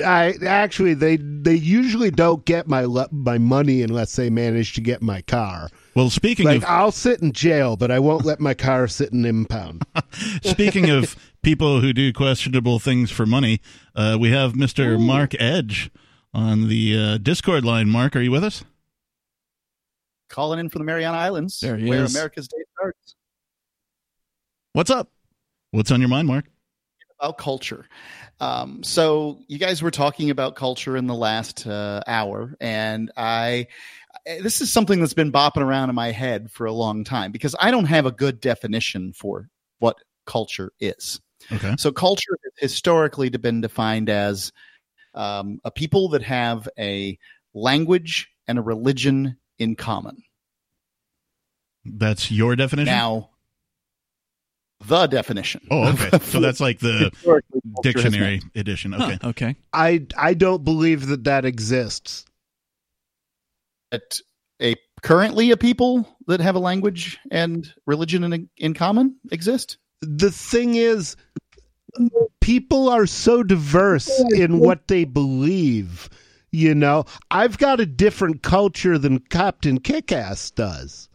I 0.04 0.34
actually 0.46 0.94
they 0.94 1.16
they 1.16 1.54
usually 1.54 2.10
don't 2.10 2.44
get 2.44 2.68
my 2.68 2.84
le- 2.84 3.08
my 3.10 3.38
money 3.38 3.82
unless 3.82 4.16
they 4.16 4.30
manage 4.30 4.74
to 4.74 4.80
get 4.80 5.02
my 5.02 5.20
car. 5.22 5.68
Well, 5.94 6.10
speaking 6.10 6.46
Like 6.46 6.58
of 6.58 6.64
I'll 6.64 6.92
sit 6.92 7.20
in 7.20 7.32
jail, 7.32 7.76
but 7.76 7.90
I 7.90 7.98
won't 7.98 8.24
let 8.24 8.40
my 8.40 8.54
car 8.54 8.86
sit 8.86 9.12
in 9.12 9.24
impound. 9.24 9.82
speaking 10.42 10.88
of 10.90 11.16
people 11.42 11.80
who 11.80 11.92
do 11.92 12.12
questionable 12.12 12.78
things 12.78 13.10
for 13.10 13.26
money, 13.26 13.60
uh, 13.96 14.16
we 14.20 14.30
have 14.30 14.54
Mister 14.54 14.98
Mark 14.98 15.34
Edge 15.40 15.90
on 16.32 16.68
the 16.68 16.96
uh, 16.96 17.18
Discord 17.18 17.64
line. 17.64 17.88
Mark, 17.88 18.14
are 18.14 18.20
you 18.20 18.30
with 18.30 18.44
us? 18.44 18.64
calling 20.28 20.60
in 20.60 20.68
from 20.68 20.78
the 20.78 20.84
Mariana 20.84 21.16
Islands, 21.16 21.58
There 21.58 21.76
he 21.76 21.88
where 21.88 22.04
is. 22.04 22.14
America's 22.14 22.46
Day 22.46 22.58
starts. 22.76 23.16
What's 24.72 24.90
up? 24.90 25.10
What's 25.72 25.90
on 25.90 25.98
your 26.00 26.08
mind, 26.08 26.28
Mark? 26.28 26.44
About 27.20 27.36
culture. 27.38 27.86
Um, 28.40 28.82
so 28.82 29.40
you 29.46 29.58
guys 29.58 29.82
were 29.82 29.90
talking 29.90 30.30
about 30.30 30.56
culture 30.56 30.96
in 30.96 31.06
the 31.06 31.14
last 31.14 31.66
uh, 31.66 32.02
hour, 32.06 32.54
and 32.60 33.12
I. 33.16 33.66
This 34.26 34.60
is 34.60 34.72
something 34.72 35.00
that's 35.00 35.14
been 35.14 35.32
bopping 35.32 35.62
around 35.62 35.88
in 35.88 35.94
my 35.94 36.10
head 36.10 36.50
for 36.50 36.66
a 36.66 36.72
long 36.72 37.04
time 37.04 37.30
because 37.30 37.54
I 37.60 37.70
don't 37.70 37.84
have 37.86 38.06
a 38.06 38.10
good 38.10 38.40
definition 38.40 39.12
for 39.12 39.48
what 39.78 39.96
culture 40.26 40.72
is. 40.80 41.20
Okay. 41.52 41.74
So 41.78 41.92
culture 41.92 42.38
has 42.42 42.70
historically 42.70 43.30
been 43.30 43.60
defined 43.60 44.08
as 44.10 44.52
um, 45.14 45.60
a 45.64 45.70
people 45.70 46.08
that 46.10 46.22
have 46.22 46.68
a 46.78 47.18
language 47.54 48.28
and 48.46 48.58
a 48.58 48.62
religion 48.62 49.36
in 49.58 49.76
common. 49.76 50.22
That's 51.84 52.30
your 52.30 52.56
definition. 52.56 52.92
Now, 52.92 53.30
the 54.84 55.06
definition. 55.06 55.60
oh, 55.70 55.88
okay. 55.92 56.18
So 56.24 56.40
that's 56.40 56.60
like 56.60 56.78
the 56.80 57.10
Historically, 57.12 57.60
culture 57.74 57.88
has 57.92 58.02
dictionary 58.12 58.38
meant. 58.38 58.56
edition. 58.56 58.92
Huh, 58.92 59.04
Okay. 59.04 59.18
okay. 59.28 59.56
I 59.72 60.06
I 60.16 60.34
don't 60.34 60.64
believe 60.64 61.06
that 61.08 61.24
that 61.24 61.44
exists. 61.44 62.24
That 63.90 64.20
a 64.62 64.76
currently 65.02 65.50
a 65.50 65.56
people 65.56 66.06
that 66.26 66.40
have 66.40 66.54
a 66.54 66.58
language 66.60 67.18
and 67.30 67.72
religion 67.86 68.24
in, 68.32 68.48
in 68.56 68.74
common 68.74 69.16
exist. 69.32 69.78
the 70.02 70.30
thing 70.30 70.74
is 70.76 71.16
people 72.40 72.88
are 72.88 73.06
so 73.06 73.42
diverse 73.42 74.08
in 74.34 74.58
what 74.60 74.86
they 74.88 75.04
believe 75.04 76.08
you 76.52 76.74
know 76.74 77.04
i've 77.30 77.58
got 77.58 77.80
a 77.80 77.86
different 77.86 78.42
culture 78.42 78.96
than 78.96 79.18
captain 79.18 79.78
kickass 79.80 80.54
does 80.54 81.08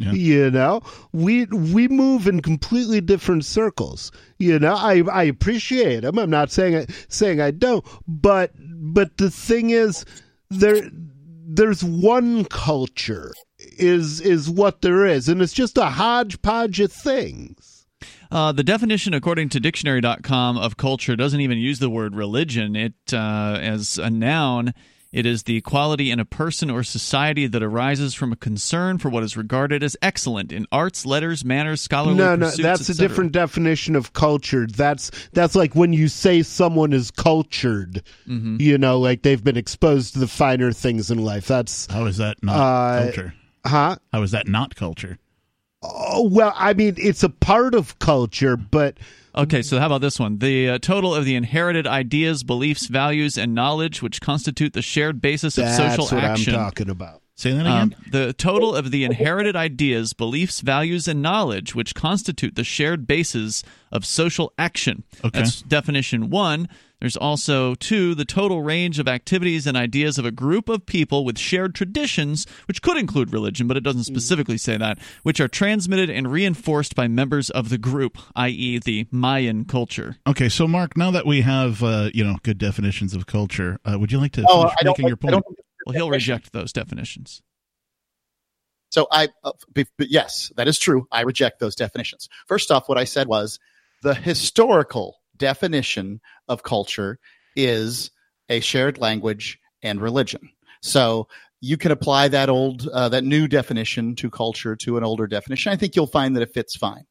Yeah. 0.00 0.12
you 0.12 0.50
know? 0.50 0.80
We 1.12 1.44
we 1.44 1.88
move 1.88 2.26
in 2.26 2.40
completely 2.40 3.00
different 3.00 3.44
circles. 3.44 4.10
You 4.38 4.58
know? 4.58 4.74
I 4.74 5.02
i 5.12 5.24
appreciate 5.24 6.00
them 6.00 6.18
i'm 6.18 6.30
not 6.30 6.50
saying 6.50 6.76
I, 6.76 6.86
saying 7.08 7.40
i 7.40 7.50
don't 7.50 7.84
but 8.06 8.52
but 8.56 9.18
the 9.18 9.30
thing 9.30 9.70
is 9.70 10.04
there 10.48 10.88
there's 10.92 11.84
one 11.84 12.44
culture 12.46 13.32
is 13.58 14.20
is 14.20 14.48
what 14.48 14.80
there 14.80 15.04
is 15.04 15.28
and 15.28 15.42
it's 15.42 15.52
just 15.52 15.76
a 15.76 15.86
hodgepodge 15.86 16.80
of 16.80 16.92
things. 16.92 17.86
Uh, 18.30 18.52
the 18.52 18.62
definition, 18.62 19.12
according 19.12 19.48
to 19.48 19.58
dictionary.com, 19.58 20.56
of 20.56 20.76
culture 20.76 21.16
doesn't 21.16 21.40
even 21.40 21.58
use 21.58 21.80
the 21.80 21.90
word 21.90 22.14
religion. 22.14 22.76
It, 22.76 22.94
uh, 23.12 23.58
as 23.60 23.98
a 23.98 24.08
noun, 24.08 24.72
it 25.12 25.26
is 25.26 25.42
the 25.42 25.60
quality 25.62 26.10
in 26.10 26.20
a 26.20 26.24
person 26.24 26.70
or 26.70 26.82
society 26.84 27.46
that 27.48 27.62
arises 27.62 28.14
from 28.14 28.32
a 28.32 28.36
concern 28.36 28.98
for 28.98 29.08
what 29.08 29.22
is 29.24 29.36
regarded 29.36 29.82
as 29.82 29.96
excellent 30.00 30.52
in 30.52 30.66
arts, 30.70 31.04
letters, 31.04 31.44
manners, 31.44 31.80
scholarly 31.80 32.16
no, 32.16 32.36
no, 32.36 32.46
pursuits, 32.46 32.62
that's 32.62 32.88
a 32.88 32.94
different 32.94 33.32
definition 33.32 33.96
of 33.96 34.12
cultured. 34.12 34.74
That's 34.74 35.10
that's 35.32 35.54
like 35.56 35.74
when 35.74 35.92
you 35.92 36.06
say 36.08 36.42
someone 36.42 36.92
is 36.92 37.10
cultured. 37.10 38.02
Mhm. 38.28 38.60
You 38.60 38.78
know, 38.78 38.98
like 39.00 39.22
they've 39.22 39.42
been 39.42 39.56
exposed 39.56 40.12
to 40.14 40.20
the 40.20 40.28
finer 40.28 40.70
things 40.72 41.10
in 41.10 41.18
life. 41.18 41.46
That's 41.48 41.86
How 41.90 42.06
is 42.06 42.18
that 42.18 42.36
not 42.42 42.56
Uh, 42.56 43.02
culture? 43.04 43.34
huh? 43.66 43.96
How 44.12 44.22
is 44.22 44.30
that 44.30 44.46
not 44.46 44.76
culture? 44.76 45.18
Oh, 45.82 46.28
well, 46.30 46.52
I 46.56 46.74
mean, 46.74 46.94
it's 46.98 47.22
a 47.22 47.30
part 47.30 47.74
of 47.74 47.98
culture, 48.00 48.56
but 48.56 48.98
Okay, 49.34 49.62
so 49.62 49.78
how 49.78 49.86
about 49.86 50.00
this 50.00 50.18
one? 50.18 50.38
The 50.38 50.70
uh, 50.70 50.78
total 50.78 51.14
of 51.14 51.24
the 51.24 51.36
inherited 51.36 51.86
ideas, 51.86 52.42
beliefs, 52.42 52.86
values, 52.86 53.38
and 53.38 53.54
knowledge 53.54 54.02
which 54.02 54.20
constitute 54.20 54.72
the 54.72 54.82
shared 54.82 55.20
basis 55.20 55.56
of 55.56 55.64
that's 55.64 55.76
social 55.76 56.16
what 56.16 56.24
action. 56.24 56.54
I'm 56.54 56.60
talking 56.60 56.90
about. 56.90 57.22
Say 57.36 57.52
that 57.52 57.60
again. 57.60 57.72
Um, 57.72 57.94
the 58.10 58.34
total 58.34 58.74
of 58.74 58.90
the 58.90 59.04
inherited 59.04 59.56
ideas, 59.56 60.12
beliefs, 60.12 60.60
values, 60.60 61.08
and 61.08 61.22
knowledge 61.22 61.74
which 61.74 61.94
constitute 61.94 62.54
the 62.54 62.64
shared 62.64 63.06
basis 63.06 63.62
of 63.90 64.04
social 64.04 64.52
action. 64.58 65.04
Okay. 65.24 65.38
That's 65.38 65.62
definition 65.62 66.28
one. 66.28 66.68
There's 67.00 67.16
also 67.16 67.74
two, 67.74 68.14
the 68.14 68.24
total 68.24 68.62
range 68.62 68.98
of 68.98 69.08
activities 69.08 69.66
and 69.66 69.76
ideas 69.76 70.18
of 70.18 70.26
a 70.26 70.30
group 70.30 70.68
of 70.68 70.84
people 70.84 71.24
with 71.24 71.38
shared 71.38 71.74
traditions, 71.74 72.46
which 72.68 72.82
could 72.82 72.98
include 72.98 73.32
religion, 73.32 73.66
but 73.66 73.76
it 73.76 73.82
doesn't 73.82 74.04
specifically 74.04 74.58
say 74.58 74.76
that, 74.76 74.98
which 75.22 75.40
are 75.40 75.48
transmitted 75.48 76.10
and 76.10 76.30
reinforced 76.30 76.94
by 76.94 77.08
members 77.08 77.48
of 77.50 77.70
the 77.70 77.78
group, 77.78 78.18
i.e., 78.36 78.78
the 78.78 79.06
Mayan 79.10 79.64
culture. 79.64 80.16
Okay, 80.26 80.48
so 80.50 80.68
Mark, 80.68 80.96
now 80.96 81.10
that 81.10 81.26
we 81.26 81.40
have 81.40 81.82
uh, 81.82 82.10
you 82.12 82.22
know 82.22 82.36
good 82.42 82.58
definitions 82.58 83.14
of 83.14 83.26
culture, 83.26 83.78
uh, 83.84 83.98
would 83.98 84.12
you 84.12 84.18
like 84.18 84.32
to 84.32 84.44
Oh, 84.48 84.62
finish 84.62 84.74
I 84.80 84.84
making 84.84 85.08
your 85.08 85.16
point? 85.16 85.42
Well, 85.86 85.94
he'll 85.94 86.10
reject 86.10 86.52
those 86.52 86.72
definitions. 86.72 87.42
So 88.90 89.06
I, 89.10 89.28
uh, 89.44 89.52
be- 89.72 89.86
but 89.96 90.10
yes, 90.10 90.52
that 90.56 90.68
is 90.68 90.78
true. 90.78 91.06
I 91.12 91.22
reject 91.22 91.60
those 91.60 91.74
definitions. 91.76 92.28
First 92.46 92.70
off, 92.70 92.88
what 92.88 92.98
I 92.98 93.04
said 93.04 93.28
was 93.28 93.58
the 94.02 94.14
historical 94.14 95.19
definition 95.40 96.20
of 96.46 96.62
culture 96.62 97.18
is 97.56 98.12
a 98.48 98.60
shared 98.60 98.98
language 98.98 99.58
and 99.82 100.00
religion. 100.00 100.48
So 100.82 101.26
you 101.60 101.76
can 101.76 101.90
apply 101.90 102.28
that 102.28 102.48
old, 102.48 102.86
uh, 102.88 103.08
that 103.08 103.24
new 103.24 103.48
definition 103.48 104.14
to 104.16 104.30
culture 104.30 104.76
to 104.76 104.96
an 104.96 105.04
older 105.04 105.26
definition. 105.26 105.72
I 105.72 105.76
think 105.76 105.96
you'll 105.96 106.06
find 106.06 106.36
that 106.36 106.42
it 106.42 106.54
fits 106.54 106.76
fine. 106.76 107.04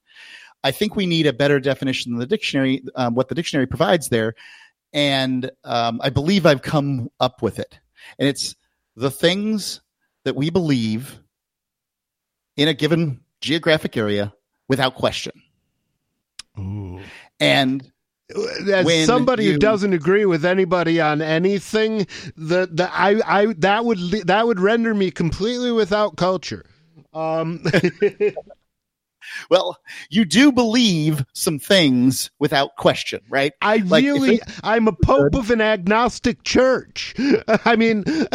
I 0.63 0.71
think 0.71 0.95
we 0.95 1.05
need 1.05 1.27
a 1.27 1.33
better 1.33 1.59
definition 1.59 2.11
than 2.11 2.19
the 2.19 2.25
dictionary, 2.25 2.83
um, 2.95 3.15
what 3.15 3.27
the 3.27 3.35
dictionary 3.35 3.67
provides 3.67 4.09
there. 4.09 4.35
And 4.93 5.51
um, 5.63 5.99
I 6.03 6.09
believe 6.09 6.45
I've 6.45 6.61
come 6.61 7.09
up 7.19 7.41
with 7.41 7.59
it. 7.59 7.79
And 8.17 8.27
it's 8.27 8.55
the 8.95 9.11
things 9.11 9.81
that 10.23 10.35
we 10.35 10.49
believe 10.49 11.19
in 12.57 12.67
a 12.67 12.73
given 12.73 13.21
geographic 13.41 13.95
area 13.95 14.33
without 14.67 14.95
question. 14.95 15.31
Ooh. 16.57 16.99
And 17.39 17.89
as 18.71 18.85
when 18.85 19.05
somebody 19.05 19.45
you- 19.45 19.53
who 19.53 19.57
doesn't 19.57 19.93
agree 19.93 20.25
with 20.25 20.45
anybody 20.45 21.01
on 21.01 21.21
anything, 21.21 22.05
the 22.35 22.69
the 22.71 22.89
I 22.93 23.19
I 23.25 23.53
that 23.59 23.85
would 23.85 23.99
that 24.27 24.45
would 24.47 24.59
render 24.59 24.93
me 24.93 25.11
completely 25.11 25.71
without 25.71 26.15
culture. 26.15 26.65
Um, 27.13 27.63
Well, 29.49 29.77
you 30.09 30.25
do 30.25 30.51
believe 30.51 31.23
some 31.33 31.59
things 31.59 32.31
without 32.39 32.75
question, 32.75 33.21
right? 33.29 33.53
I 33.61 33.77
Like, 33.77 34.03
really, 34.03 34.35
it- 34.35 34.43
I'm 34.63 34.87
a 34.87 34.93
pope 34.93 35.35
of 35.35 35.51
an 35.51 35.61
agnostic 35.61 36.43
church. 36.43 37.13
I 37.65 37.75
mean, 37.75 38.03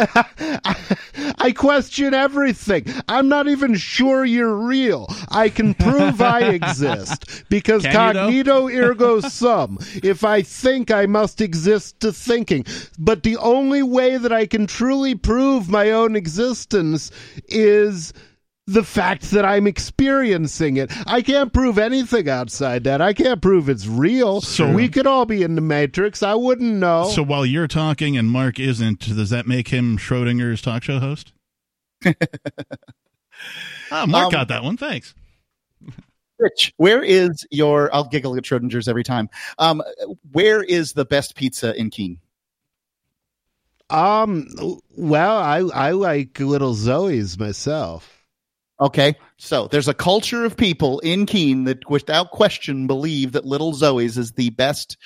I 1.37 1.53
question 1.55 2.13
everything. 2.13 2.85
I'm 3.07 3.27
not 3.29 3.47
even 3.47 3.75
sure 3.75 4.25
you're 4.25 4.55
real. 4.55 5.07
I 5.29 5.49
can 5.49 5.73
prove 5.73 6.21
I 6.21 6.41
exist 6.53 7.45
because 7.49 7.83
Can 7.83 8.15
cognito 8.15 8.73
ergo 8.73 9.19
sum. 9.21 9.77
If 10.03 10.23
I 10.23 10.41
think, 10.41 10.91
I 10.91 11.05
must 11.05 11.41
exist 11.41 11.99
to 12.01 12.11
thinking. 12.11 12.65
But 12.97 13.23
the 13.23 13.37
only 13.37 13.83
way 13.83 14.17
that 14.17 14.31
I 14.31 14.45
can 14.45 14.67
truly 14.67 15.15
prove 15.15 15.69
my 15.69 15.91
own 15.91 16.15
existence 16.15 17.11
is 17.47 18.13
the 18.67 18.83
fact 18.83 19.29
that 19.31 19.45
I'm 19.45 19.67
experiencing 19.67 20.77
it. 20.77 20.91
I 21.07 21.21
can't 21.21 21.53
prove 21.53 21.77
anything 21.77 22.27
outside 22.27 22.83
that. 22.85 22.99
I 22.99 23.13
can't 23.13 23.41
prove 23.41 23.69
it's 23.69 23.85
real. 23.87 24.41
So- 24.41 24.71
we 24.71 24.89
could 24.89 25.05
all 25.07 25.25
be 25.25 25.43
in 25.43 25.55
the 25.55 25.61
Matrix. 25.61 26.23
I 26.23 26.33
wouldn't 26.33 26.73
know. 26.73 27.09
So 27.09 27.21
while 27.23 27.45
you're 27.45 27.67
talking 27.67 28.17
and 28.17 28.29
Mark 28.29 28.59
isn't, 28.59 28.99
does 29.01 29.29
that 29.29 29.45
make 29.47 29.67
him 29.67 29.97
Schrodinger's 29.97 30.61
talk 30.61 30.83
show 30.83 30.99
host? 30.99 31.31
Ah, 33.91 34.05
Mark 34.07 34.25
Um, 34.27 34.31
got 34.31 34.47
that 34.47 34.63
one. 34.63 34.77
Thanks. 34.77 35.13
Rich, 36.39 36.73
where 36.77 37.03
is 37.03 37.45
your? 37.51 37.93
I'll 37.93 38.07
giggle 38.07 38.35
at 38.37 38.43
Schrodinger's 38.43 38.87
every 38.87 39.03
time. 39.03 39.29
Um, 39.59 39.83
where 40.31 40.63
is 40.63 40.93
the 40.93 41.05
best 41.05 41.35
pizza 41.35 41.75
in 41.75 41.89
Keene? 41.89 42.19
um, 43.89 44.47
well, 44.97 45.37
I 45.37 45.57
I 45.59 45.91
like 45.91 46.39
little 46.39 46.73
Zoe's 46.73 47.37
myself. 47.37 48.14
Okay, 48.79 49.15
so 49.37 49.67
there's 49.67 49.87
a 49.87 49.93
culture 49.93 50.43
of 50.43 50.57
people 50.57 50.99
in 50.99 51.25
Keene 51.25 51.63
that, 51.63 51.89
without 51.89 52.31
question, 52.31 52.87
believe 52.87 53.31
that 53.31 53.45
Little 53.45 53.73
Zoe's 53.73 54.17
is 54.17 54.33
the 54.33 54.49
best 54.49 54.97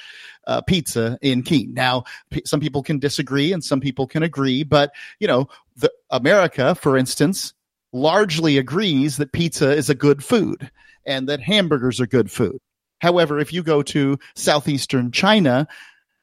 uh, 0.47 0.61
pizza 0.61 1.19
in 1.21 1.43
Keene. 1.43 1.75
Now, 1.75 2.03
p- 2.31 2.41
some 2.45 2.59
people 2.59 2.81
can 2.81 2.97
disagree 2.97 3.53
and 3.53 3.63
some 3.63 3.79
people 3.79 4.07
can 4.07 4.23
agree, 4.23 4.63
but 4.63 4.91
you 5.19 5.27
know, 5.27 5.47
the 5.75 5.91
America, 6.09 6.73
for 6.73 6.97
instance, 6.97 7.53
largely 7.93 8.57
agrees 8.57 9.17
that 9.17 9.33
pizza 9.33 9.71
is 9.71 9.89
a 9.89 9.95
good 9.95 10.23
food 10.23 10.71
and 11.05 11.29
that 11.29 11.39
hamburgers 11.39 12.01
are 12.01 12.07
good 12.07 12.31
food. 12.31 12.57
However, 13.01 13.39
if 13.39 13.53
you 13.53 13.61
go 13.61 13.83
to 13.83 14.17
southeastern 14.35 15.11
China, 15.11 15.67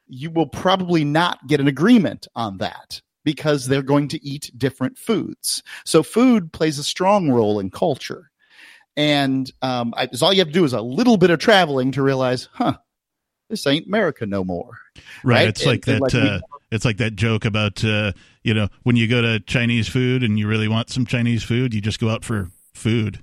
you 0.07 0.31
will 0.31 0.47
probably 0.47 1.05
not 1.05 1.47
get 1.47 1.61
an 1.61 1.67
agreement 1.67 2.27
on 2.35 2.57
that 2.57 3.01
because 3.27 3.67
they're 3.67 3.81
going 3.81 4.07
to 4.07 4.23
eat 4.25 4.49
different 4.57 4.97
foods. 4.97 5.61
So 5.83 6.01
food 6.01 6.53
plays 6.53 6.79
a 6.79 6.83
strong 6.83 7.29
role 7.29 7.59
in 7.59 7.69
culture. 7.69 8.31
And 8.95 9.51
um, 9.61 9.93
I, 9.97 10.07
all 10.21 10.31
you 10.31 10.39
have 10.39 10.47
to 10.47 10.53
do 10.53 10.63
is 10.63 10.71
a 10.71 10.79
little 10.79 11.17
bit 11.17 11.29
of 11.29 11.37
traveling 11.37 11.91
to 11.91 12.01
realize, 12.01 12.47
huh, 12.53 12.77
this 13.49 13.67
ain't 13.67 13.85
America 13.87 14.25
no 14.25 14.45
more. 14.45 14.77
Right. 15.25 15.39
right? 15.39 15.47
It's 15.49 15.65
like 15.65 15.83
that. 15.83 15.91
and 15.91 16.01
like 16.01 16.13
we- 16.13 16.21
uh, 16.21 16.39
it's 16.71 16.85
like 16.85 16.97
that 16.97 17.17
joke 17.17 17.43
about 17.43 17.83
uh, 17.83 18.13
you 18.43 18.53
know 18.53 18.69
when 18.83 18.95
you 18.95 19.09
go 19.09 19.21
to 19.21 19.41
Chinese 19.41 19.89
food 19.89 20.23
and 20.23 20.39
you 20.39 20.47
really 20.47 20.69
want 20.69 20.89
some 20.89 21.05
Chinese 21.05 21.43
food, 21.43 21.73
you 21.73 21.81
just 21.81 21.99
go 21.99 22.09
out 22.09 22.23
for 22.23 22.49
food. 22.73 23.21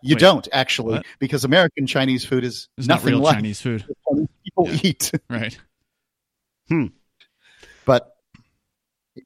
You 0.00 0.14
Wait, 0.14 0.20
don't 0.20 0.46
actually, 0.52 0.92
what? 0.94 1.06
because 1.18 1.44
American 1.44 1.88
Chinese 1.88 2.24
food 2.24 2.44
is 2.44 2.68
It's 2.78 2.86
not 2.86 3.02
real 3.02 3.18
like 3.18 3.34
Chinese 3.34 3.60
food. 3.60 3.84
people 4.44 4.68
Yeah. 4.68 4.78
eat. 4.84 5.10
Right. 5.28 5.58
But 7.84 8.16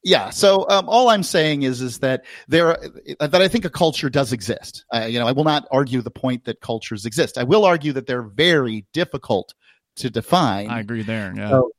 yeah 0.05 0.29
so 0.31 0.69
um, 0.69 0.89
all 0.89 1.09
i'm 1.09 1.23
saying 1.23 1.63
is 1.63 1.81
is 1.81 2.01
that 2.01 2.25
there 2.47 2.77
that 3.21 3.37
i 3.37 3.49
think 3.49 3.65
a 3.65 3.71
culture 3.71 4.11
does 4.11 4.33
exist 4.33 4.85
uh, 4.93 5.07
you 5.09 5.19
know 5.19 5.27
i 5.27 5.33
will 5.33 5.45
not 5.45 5.67
argue 5.71 6.03
the 6.03 6.11
point 6.11 6.45
that 6.45 6.61
cultures 6.61 7.07
exist 7.07 7.39
i 7.39 7.45
will 7.45 7.65
argue 7.65 7.93
that 7.93 8.07
they're 8.07 8.23
very 8.23 8.85
difficult 8.93 9.55
to 9.99 10.11
define 10.11 10.69
I 10.69 10.81
agree 10.81 11.03
there. 11.03 11.35
Yeah. 11.37 11.51
So, 11.51 11.71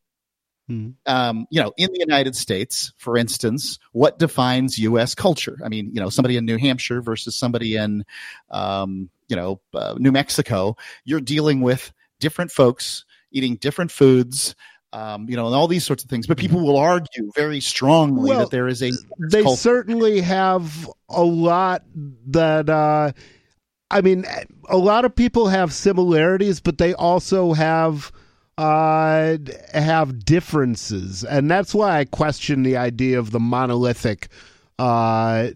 Mhm. 0.69 0.93
um, 1.07 1.47
you 1.49 1.61
know, 1.61 1.73
in 1.77 1.89
the 1.91 1.99
United 1.99 2.35
States, 2.35 2.93
for 2.97 3.17
instance, 3.17 3.79
what 3.91 4.19
defines 4.19 4.77
U.S. 4.77 5.15
culture? 5.15 5.57
I 5.65 5.69
mean, 5.69 5.89
you 5.93 5.99
know, 5.99 6.09
somebody 6.09 6.37
in 6.37 6.45
New 6.45 6.57
Hampshire 6.57 7.01
versus 7.01 7.35
somebody 7.35 7.75
in, 7.75 8.05
um, 8.51 9.09
you 9.27 9.35
know, 9.35 9.61
uh, 9.73 9.95
New 9.97 10.11
Mexico. 10.11 10.77
You're 11.05 11.21
dealing 11.21 11.61
with 11.61 11.91
different 12.19 12.51
folks 12.51 13.03
eating 13.31 13.55
different 13.55 13.91
foods. 13.91 14.55
Um, 14.91 15.29
you 15.29 15.35
know, 15.35 15.45
and 15.45 15.55
all 15.55 15.67
these 15.67 15.83
sorts 15.85 16.03
of 16.03 16.09
things. 16.09 16.25
But 16.25 16.37
people 16.39 16.61
will 16.61 16.77
argue 16.77 17.31
very 17.35 17.59
strongly 17.59 18.29
Well, 18.31 18.39
that 18.39 18.49
there 18.51 18.67
is 18.67 18.81
a 18.81 18.91
they 19.19 19.43
culture. 19.43 19.61
certainly 19.61 20.21
have 20.21 20.89
a 21.09 21.23
lot 21.23 21.83
that 22.27 22.69
uh 22.69 23.11
i 23.91 24.01
mean 24.01 24.25
a 24.67 24.77
lot 24.77 25.05
of 25.05 25.15
people 25.15 25.47
have 25.47 25.73
similarities 25.73 26.59
but 26.59 26.77
they 26.79 26.93
also 26.93 27.53
have 27.53 28.11
uh 28.57 29.37
have 29.73 30.23
differences 30.25 31.23
and 31.23 31.49
that's 31.49 31.73
why 31.73 31.99
i 31.99 32.05
question 32.05 32.63
the 32.63 32.77
idea 32.77 33.17
of 33.19 33.31
the 33.31 33.39
monolithic 33.39 34.27
uh 34.77 35.49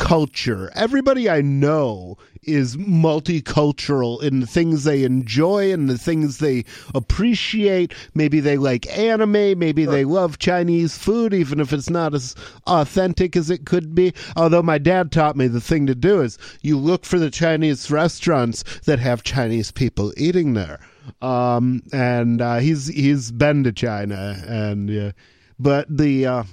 culture. 0.00 0.72
Everybody 0.74 1.28
i 1.28 1.42
know 1.42 2.16
is 2.42 2.78
multicultural 2.78 4.20
in 4.22 4.40
the 4.40 4.46
things 4.46 4.82
they 4.82 5.04
enjoy 5.04 5.70
and 5.70 5.90
the 5.90 5.98
things 5.98 6.38
they 6.38 6.64
appreciate. 6.94 7.92
Maybe 8.14 8.40
they 8.40 8.56
like 8.56 8.88
anime 8.96 9.58
maybe 9.58 9.84
they 9.84 10.06
love 10.06 10.38
chinese 10.38 10.96
food 10.96 11.34
even 11.34 11.60
if 11.60 11.74
it's 11.74 11.90
not 11.90 12.14
as 12.14 12.34
authentic 12.66 13.36
as 13.36 13.50
it 13.50 13.66
could 13.66 13.94
be. 13.94 14.14
Although 14.36 14.62
my 14.62 14.78
dad 14.78 15.12
taught 15.12 15.36
me 15.36 15.46
the 15.48 15.60
thing 15.60 15.86
to 15.86 15.94
do 15.94 16.22
is 16.22 16.38
you 16.62 16.78
look 16.78 17.04
for 17.04 17.18
the 17.18 17.30
chinese 17.30 17.90
restaurants 17.90 18.64
that 18.86 18.98
have 18.98 19.22
chinese 19.22 19.70
people 19.70 20.14
eating 20.16 20.54
there. 20.54 20.80
Um 21.20 21.82
and 21.92 22.40
uh 22.40 22.56
he's 22.56 22.86
he's 22.86 23.30
been 23.30 23.64
to 23.64 23.72
china 23.72 24.42
and 24.46 24.88
yeah 24.88 25.12
but 25.58 25.94
the 25.94 26.26
uh 26.26 26.44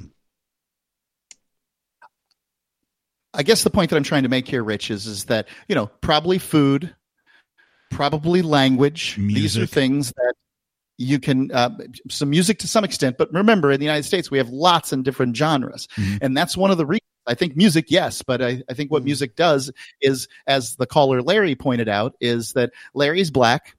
I 3.38 3.44
guess 3.44 3.64
the 3.64 3.70
point 3.70 3.92
that 3.92 3.96
I'm 3.96 4.04
trying 4.04 4.24
to 4.24 4.30
make 4.30 4.48
here, 4.48 4.64
Rich, 4.64 4.92
is 4.92 5.06
is 5.08 5.26
that 5.26 5.48
you 5.70 5.76
know 5.76 5.88
probably 6.02 6.40
food, 6.40 6.94
probably 7.92 8.42
language. 8.42 9.16
These 9.18 9.58
are 9.58 9.66
things 9.66 10.12
that 10.18 10.34
you 10.98 11.20
can 11.20 11.52
uh, 11.52 11.70
some 12.10 12.32
music 12.32 12.60
to 12.60 12.68
some 12.68 12.84
extent. 12.84 13.18
But 13.18 13.32
remember, 13.32 13.72
in 13.72 13.80
the 13.80 13.86
United 13.86 14.04
States, 14.04 14.32
we 14.32 14.40
have 14.40 14.50
lots 14.50 14.92
and 14.92 15.06
different 15.06 15.38
genres, 15.38 15.88
Mhm. 15.96 16.20
and 16.22 16.36
that's 16.36 16.58
one 16.58 16.72
of 16.72 16.78
the 16.78 16.86
reasons. 16.86 17.04
I 17.28 17.36
think 17.36 17.56
music, 17.58 17.88
yes, 17.90 18.22
but 18.22 18.42
I, 18.42 18.64
I 18.70 18.74
think 18.74 18.90
what 18.90 19.04
music 19.04 19.36
does 19.36 19.70
is, 20.02 20.28
as 20.48 20.78
the 20.78 20.86
caller 20.86 21.22
Larry 21.22 21.56
pointed 21.56 21.90
out, 21.90 22.16
is 22.22 22.54
that 22.54 22.72
Larry's 22.94 23.32
black, 23.32 23.76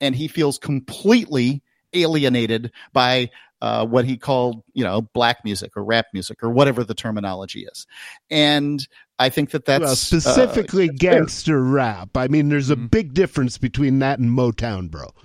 and 0.00 0.14
he 0.14 0.28
feels 0.28 0.58
completely 0.58 1.62
alienated 1.94 2.70
by 2.92 3.30
uh, 3.62 3.86
what 3.86 4.04
he 4.04 4.16
called, 4.18 4.62
you 4.74 4.82
know, 4.84 5.00
black 5.14 5.38
music 5.44 5.76
or 5.76 5.84
rap 5.84 6.06
music 6.12 6.42
or 6.42 6.50
whatever 6.50 6.82
the 6.84 6.94
terminology 6.94 7.64
is. 7.64 7.86
And 8.28 8.86
I 9.20 9.28
think 9.28 9.52
that 9.52 9.64
that's 9.64 9.80
well, 9.82 9.92
uh, 9.92 9.94
specifically 9.94 10.88
fair. 10.88 10.96
gangster 10.98 11.62
rap. 11.62 12.16
I 12.16 12.26
mean, 12.26 12.48
there's 12.48 12.70
a 12.70 12.76
big 12.76 13.14
difference 13.14 13.58
between 13.58 14.00
that 14.00 14.18
and 14.18 14.30
Motown, 14.36 14.90
bro. 14.90 15.06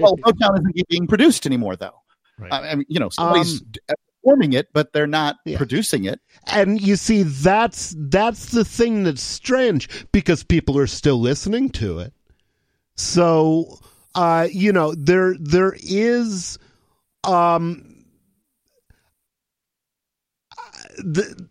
well, 0.00 0.16
Motown 0.16 0.58
isn't 0.58 0.88
being 0.88 1.06
produced 1.06 1.46
anymore, 1.46 1.76
though. 1.76 2.02
Right. 2.38 2.52
I 2.52 2.70
I 2.70 2.74
mean, 2.74 2.86
you 2.88 2.98
know, 2.98 3.08
somebody's 3.08 3.60
Um, 3.60 3.66
d- 3.70 3.80
performing 4.22 4.52
it, 4.54 4.68
but 4.72 4.92
they're 4.92 5.06
not 5.06 5.36
Yeah. 5.44 5.58
producing 5.58 6.04
it. 6.06 6.20
and 6.48 6.80
you 6.80 6.96
see, 6.96 7.22
that's 7.22 7.94
that's 8.10 8.46
the 8.46 8.64
thing 8.64 9.04
that's 9.04 9.22
strange 9.22 9.88
because 10.10 10.42
people 10.42 10.76
are 10.76 10.88
still 10.88 11.20
listening 11.20 11.70
to 11.70 12.00
it. 12.00 12.12
So, 12.96 13.78
uh, 14.16 14.48
you 14.50 14.72
know, 14.72 14.94
there 14.96 15.36
there 15.38 15.76
is, 15.80 16.58
um, 17.24 18.04
the 20.98 21.48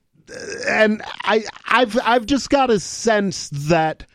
and 0.67 1.01
I 1.23 1.43
I've 1.67 1.97
I've 2.03 2.25
just 2.25 2.49
got 2.49 2.69
a 2.69 2.79
sense 2.79 3.49
that 3.49 4.05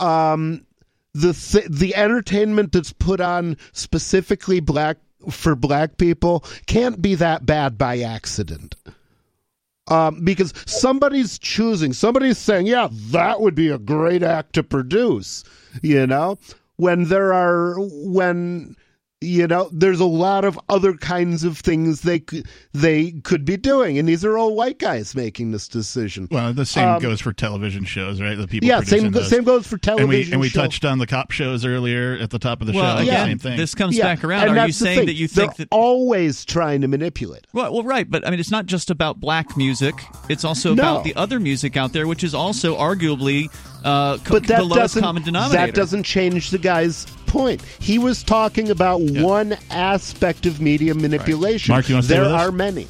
um 0.00 0.66
the 1.14 1.32
th- 1.32 1.68
the 1.68 1.94
entertainment 1.94 2.72
that's 2.72 2.92
put 2.92 3.20
on 3.20 3.56
specifically 3.72 4.60
black 4.60 4.98
for 5.30 5.54
black 5.54 5.98
people 5.98 6.44
can't 6.66 7.00
be 7.00 7.14
that 7.16 7.46
bad 7.46 7.78
by 7.78 8.00
accident. 8.00 8.74
Um, 9.88 10.24
because 10.24 10.54
somebody's 10.64 11.38
choosing, 11.38 11.92
somebody's 11.92 12.38
saying, 12.38 12.66
yeah, 12.66 12.88
that 12.90 13.40
would 13.40 13.54
be 13.54 13.68
a 13.68 13.78
great 13.78 14.22
act 14.22 14.54
to 14.54 14.62
produce, 14.62 15.42
you 15.82 16.06
know, 16.06 16.38
when 16.76 17.04
there 17.04 17.32
are, 17.32 17.74
when, 17.78 18.76
you 19.22 19.46
know 19.46 19.70
there's 19.72 20.00
a 20.00 20.04
lot 20.04 20.44
of 20.44 20.58
other 20.68 20.94
kinds 20.94 21.44
of 21.44 21.56
things 21.58 22.00
they 22.02 22.18
could 22.18 22.46
they 22.72 23.12
could 23.22 23.44
be 23.44 23.56
doing 23.56 23.98
and 23.98 24.08
these 24.08 24.24
are 24.24 24.36
all 24.36 24.54
white 24.54 24.78
guys 24.78 25.14
making 25.14 25.50
this 25.52 25.68
decision 25.68 26.26
Well, 26.30 26.52
the 26.52 26.66
same 26.66 26.88
Um, 26.88 27.00
goes 27.02 27.20
for 27.20 27.32
television 27.32 27.84
shows, 27.84 28.20
right? 28.20 28.36
The 28.36 28.48
people 28.48 28.68
yeah 28.68 28.78
producing 28.78 29.00
same 29.00 29.12
those. 29.12 29.30
same 29.30 29.44
goes 29.44 29.66
for 29.66 29.76
And 29.76 29.82
we 30.08 30.24
television 30.24 30.32
and 30.34 30.40
we 30.40 30.50
touched 30.50 30.84
on 30.84 30.98
the 30.98 31.06
cop 31.06 31.30
shows 31.30 31.64
earlier 31.64 32.18
at 32.20 32.30
the 32.30 32.38
top 32.38 32.60
of 32.60 32.66
the 32.66 32.72
Well, 32.72 32.96
show. 32.96 33.02
again, 33.02 33.26
same 33.28 33.38
thing. 33.38 33.56
this 33.56 33.74
comes 33.74 33.96
Yeah, 33.96 34.04
back 34.14 34.24
around. 34.24 34.48
and 34.48 34.58
Are 34.58 34.66
you 34.66 34.72
saying 34.72 34.98
thing. 34.98 35.06
that 35.06 35.14
you 35.14 35.28
think 35.28 35.56
They're 35.56 35.66
that 35.66 35.74
always 35.74 36.44
trying 36.44 36.80
to 36.80 36.88
manipulate 36.88 37.46
Well, 37.52 37.72
well, 37.72 37.84
right, 37.84 38.10
but 38.10 38.26
I 38.26 38.30
mean, 38.30 38.40
it's 38.40 38.50
not 38.50 38.66
just 38.66 38.90
about 38.90 39.20
black 39.20 39.56
music. 39.56 39.94
It's 40.28 40.44
also 40.44 40.74
No. 40.74 40.82
about 40.82 41.04
the 41.04 41.14
other 41.16 41.38
music 41.38 41.76
out 41.76 41.92
there, 41.92 42.06
which 42.06 42.24
is 42.24 42.34
also 42.34 42.76
arguably 42.76 43.48
uh, 43.84 44.16
co- 44.18 44.34
but 44.34 44.46
that 44.46 44.58
the 44.58 44.62
lowest 44.64 44.76
doesn't 44.78 45.02
common 45.02 45.22
denominator. 45.22 45.66
that 45.66 45.74
doesn't 45.74 46.04
change 46.04 46.50
the 46.50 46.58
guy's 46.58 47.04
point 47.32 47.62
he 47.80 47.98
was 47.98 48.22
talking 48.22 48.70
about 48.70 49.00
one 49.00 49.56
aspect 49.70 50.46
of 50.46 50.60
media 50.60 50.94
manipulation 50.94 51.72
Mark, 51.72 51.88
you 51.88 51.94
wanna 51.94 52.02
stay 52.02 52.14
there 52.14 52.24
with 52.24 52.32
us? 52.32 52.48
are 52.48 52.52
many 52.52 52.86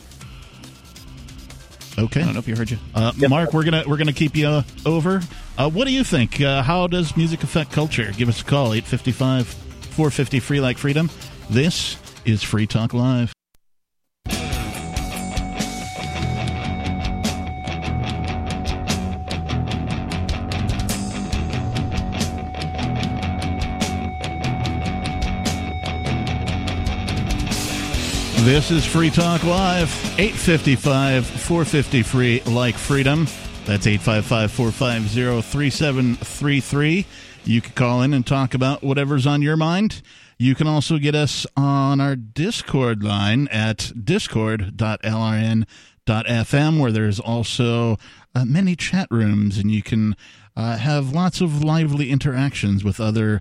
Okay. 1.98 2.20
I 2.20 2.24
don't 2.24 2.32
know 2.32 2.38
if 2.38 2.48
you 2.48 2.56
heard 2.56 2.70
you. 2.70 2.78
Uh, 2.94 3.12
Mark, 3.28 3.52
we're 3.52 3.64
gonna 3.64 3.84
we're 3.86 3.98
gonna 3.98 4.12
keep 4.12 4.34
you 4.34 4.46
uh, 4.46 4.62
over. 4.86 5.20
Uh, 5.58 5.68
what 5.68 5.86
do 5.86 5.92
you 5.92 6.04
think? 6.04 6.40
Uh, 6.40 6.62
how 6.62 6.86
does 6.86 7.16
music 7.16 7.42
affect 7.42 7.70
culture? 7.70 8.10
Give 8.16 8.28
us 8.28 8.40
a 8.40 8.44
call 8.44 8.72
855 8.72 9.46
450 9.46 10.40
free 10.40 10.60
like 10.60 10.78
freedom. 10.78 11.10
This 11.50 11.96
is 12.24 12.42
Free 12.42 12.66
Talk 12.66 12.94
Live. 12.94 13.32
This 28.44 28.72
is 28.72 28.84
Free 28.84 29.08
Talk 29.08 29.44
Live, 29.44 29.88
855 30.18 31.24
450 31.24 32.02
free 32.02 32.42
like 32.42 32.74
freedom. 32.74 33.26
That's 33.66 33.86
855 33.86 34.50
450 34.50 35.42
3733. 35.42 37.06
You 37.44 37.60
can 37.60 37.72
call 37.74 38.02
in 38.02 38.12
and 38.12 38.26
talk 38.26 38.54
about 38.54 38.82
whatever's 38.82 39.28
on 39.28 39.42
your 39.42 39.56
mind. 39.56 40.02
You 40.38 40.56
can 40.56 40.66
also 40.66 40.98
get 40.98 41.14
us 41.14 41.46
on 41.56 42.00
our 42.00 42.16
Discord 42.16 43.04
line 43.04 43.46
at 43.46 43.92
discord.lrn.fm, 44.04 46.80
where 46.80 46.92
there's 46.92 47.20
also 47.20 47.96
uh, 48.34 48.44
many 48.44 48.74
chat 48.74 49.06
rooms, 49.12 49.56
and 49.56 49.70
you 49.70 49.84
can 49.84 50.16
uh, 50.56 50.78
have 50.78 51.12
lots 51.12 51.40
of 51.40 51.62
lively 51.62 52.10
interactions 52.10 52.82
with 52.82 52.98
other 52.98 53.40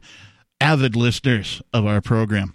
avid 0.60 0.96
listeners 0.96 1.60
of 1.74 1.88
our 1.88 2.02
program. 2.02 2.54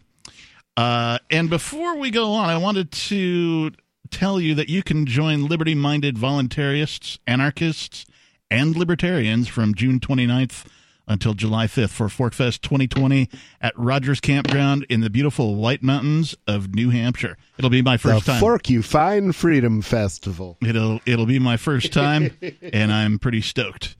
Uh, 0.76 1.18
and 1.30 1.48
before 1.48 1.96
we 1.96 2.10
go 2.10 2.32
on, 2.32 2.48
I 2.48 2.56
wanted 2.58 2.92
to 2.92 3.72
tell 4.10 4.40
you 4.40 4.54
that 4.54 4.68
you 4.68 4.82
can 4.82 5.06
join 5.06 5.46
liberty 5.46 5.74
minded 5.74 6.16
voluntarists, 6.16 7.18
anarchists, 7.26 8.04
and 8.50 8.76
libertarians 8.76 9.48
from 9.48 9.74
June 9.74 10.00
29th 10.00 10.66
until 11.08 11.34
July 11.34 11.66
5th 11.66 11.90
for 11.90 12.06
Forkfest 12.08 12.60
2020 12.62 13.30
at 13.60 13.78
Rogers 13.78 14.20
Campground 14.20 14.84
in 14.88 15.00
the 15.00 15.10
beautiful 15.10 15.54
White 15.54 15.82
Mountains 15.82 16.34
of 16.46 16.74
New 16.74 16.90
Hampshire. 16.90 17.36
It'll 17.58 17.70
be 17.70 17.82
my 17.82 17.96
first 17.96 18.26
the 18.26 18.32
time. 18.32 18.40
Fork 18.40 18.68
You 18.68 18.82
Fine 18.82 19.32
Freedom 19.32 19.82
Festival. 19.82 20.58
It'll 20.60 21.00
it'll 21.06 21.26
be 21.26 21.38
my 21.38 21.56
first 21.56 21.92
time, 21.92 22.36
and 22.72 22.92
I'm 22.92 23.18
pretty 23.18 23.40
stoked. 23.40 23.96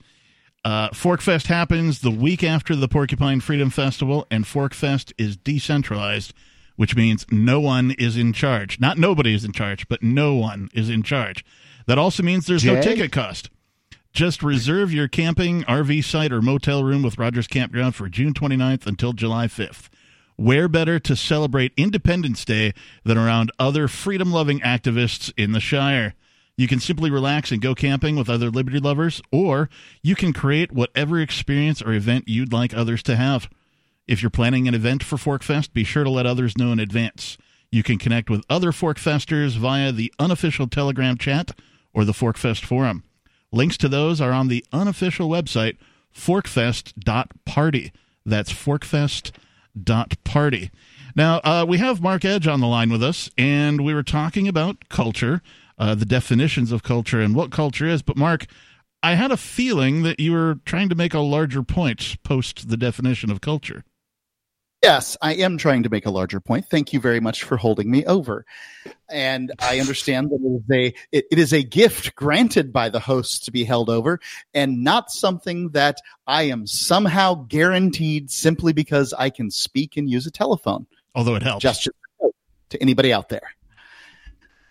Uh, 0.65 0.89
Forkfest 0.89 1.47
happens 1.47 2.01
the 2.01 2.11
week 2.11 2.43
after 2.43 2.75
the 2.75 2.89
Porcupine 2.89 3.39
Freedom 3.39 3.69
Festival, 3.69 4.27
and 4.29 4.43
Forkfest 4.43 5.13
is 5.17 5.37
decentralized, 5.37 6.33
which 6.77 6.95
means 6.95 7.25
no 7.29 7.59
one 7.59 7.91
is 7.91 8.15
in 8.15 8.31
charge. 8.31 8.79
Not 8.79 8.97
nobody 8.97 9.33
is 9.35 9.43
in 9.43 9.51
charge, 9.51 9.87
but 9.89 10.01
no 10.01 10.35
one 10.35 10.69
is 10.73 10.89
in 10.89 11.03
charge. 11.03 11.43
That 11.87 11.97
also 11.97 12.23
means 12.23 12.45
there's 12.45 12.63
no 12.63 12.81
ticket 12.81 13.11
cost. 13.11 13.49
Just 14.13 14.41
reserve 14.41 14.93
your 14.93 15.07
camping, 15.07 15.63
RV 15.63 16.03
site, 16.03 16.31
or 16.31 16.41
motel 16.41 16.83
room 16.83 17.03
with 17.03 17.17
Rogers 17.17 17.47
Campground 17.47 17.95
for 17.95 18.07
June 18.09 18.33
29th 18.33 18.87
until 18.87 19.13
July 19.13 19.47
5th. 19.47 19.89
Where 20.37 20.67
better 20.67 20.99
to 20.99 21.15
celebrate 21.15 21.73
Independence 21.77 22.45
Day 22.45 22.73
than 23.03 23.17
around 23.17 23.51
other 23.59 23.87
freedom 23.87 24.31
loving 24.31 24.59
activists 24.59 25.33
in 25.35 25.51
the 25.51 25.59
Shire? 25.59 26.13
You 26.57 26.67
can 26.67 26.79
simply 26.79 27.11
relax 27.11 27.51
and 27.51 27.61
go 27.61 27.75
camping 27.75 28.15
with 28.15 28.29
other 28.29 28.49
liberty 28.49 28.79
lovers, 28.79 29.21
or 29.31 29.69
you 30.01 30.15
can 30.15 30.33
create 30.33 30.71
whatever 30.71 31.19
experience 31.19 31.81
or 31.81 31.93
event 31.93 32.27
you'd 32.27 32.53
like 32.53 32.73
others 32.73 33.03
to 33.03 33.15
have. 33.15 33.47
If 34.07 34.21
you're 34.21 34.29
planning 34.29 34.67
an 34.67 34.73
event 34.73 35.03
for 35.03 35.17
Forkfest, 35.17 35.73
be 35.73 35.83
sure 35.83 36.05
to 36.05 36.09
let 36.09 36.25
others 36.25 36.57
know 36.57 36.71
in 36.71 36.79
advance. 36.79 37.37
You 37.71 37.83
can 37.83 37.97
connect 37.97 38.29
with 38.29 38.45
other 38.49 38.71
Forkfesters 38.71 39.57
via 39.57 39.91
the 39.91 40.13
unofficial 40.17 40.67
Telegram 40.67 41.17
chat 41.17 41.51
or 41.93 42.05
the 42.05 42.13
Forkfest 42.13 42.63
forum. 42.63 43.03
Links 43.51 43.75
to 43.77 43.89
those 43.89 44.21
are 44.21 44.31
on 44.31 44.47
the 44.47 44.65
unofficial 44.71 45.27
website, 45.29 45.75
forkfest.party. 46.15 47.91
That's 48.25 48.53
forkfest.party. 48.53 50.71
Now, 51.15 51.41
uh, 51.43 51.65
we 51.67 51.79
have 51.79 52.01
Mark 52.01 52.23
Edge 52.23 52.47
on 52.47 52.61
the 52.61 52.67
line 52.67 52.91
with 52.91 53.03
us, 53.03 53.29
and 53.37 53.83
we 53.83 53.93
were 53.93 54.03
talking 54.03 54.47
about 54.47 54.87
culture, 54.89 55.41
uh, 55.77 55.95
the 55.95 56.05
definitions 56.05 56.71
of 56.71 56.83
culture, 56.83 57.19
and 57.19 57.35
what 57.35 57.51
culture 57.51 57.87
is. 57.87 58.01
But, 58.01 58.15
Mark, 58.17 58.45
I 59.01 59.15
had 59.15 59.31
a 59.31 59.37
feeling 59.37 60.03
that 60.03 60.19
you 60.19 60.33
were 60.33 60.59
trying 60.65 60.89
to 60.89 60.95
make 60.95 61.13
a 61.13 61.19
larger 61.19 61.63
point 61.63 62.17
post 62.23 62.67
the 62.69 62.77
definition 62.77 63.31
of 63.31 63.41
culture. 63.41 63.83
Yes, 64.87 65.17
I 65.21 65.33
am 65.33 65.57
trying 65.57 65.83
to 65.83 65.89
make 65.89 66.05
a 66.05 66.09
larger 66.09 66.39
point. 66.39 66.65
Thank 66.69 66.93
you 66.93 67.01
very 67.01 67.19
much 67.19 67.43
for 67.43 67.57
holding 67.57 67.91
me 67.91 68.05
over. 68.05 68.45
And 69.09 69.51
I 69.59 69.81
understand 69.81 70.29
that 70.29 70.39
it 70.41 70.63
is 70.63 70.71
a 70.71 70.93
it, 71.11 71.25
it 71.29 71.39
is 71.39 71.51
a 71.51 71.61
gift 71.61 72.15
granted 72.15 72.71
by 72.71 72.87
the 72.87 73.01
hosts 73.01 73.39
to 73.39 73.51
be 73.51 73.65
held 73.65 73.89
over, 73.89 74.21
and 74.53 74.85
not 74.85 75.11
something 75.11 75.71
that 75.71 75.97
I 76.25 76.43
am 76.43 76.67
somehow 76.67 77.33
guaranteed 77.49 78.31
simply 78.31 78.71
because 78.71 79.11
I 79.11 79.29
can 79.29 79.51
speak 79.51 79.97
and 79.97 80.09
use 80.09 80.25
a 80.25 80.31
telephone. 80.31 80.87
Although 81.13 81.35
it 81.35 81.43
helps. 81.43 81.63
Just 81.63 81.89
to 82.69 82.81
anybody 82.81 83.11
out 83.11 83.27
there. 83.27 83.55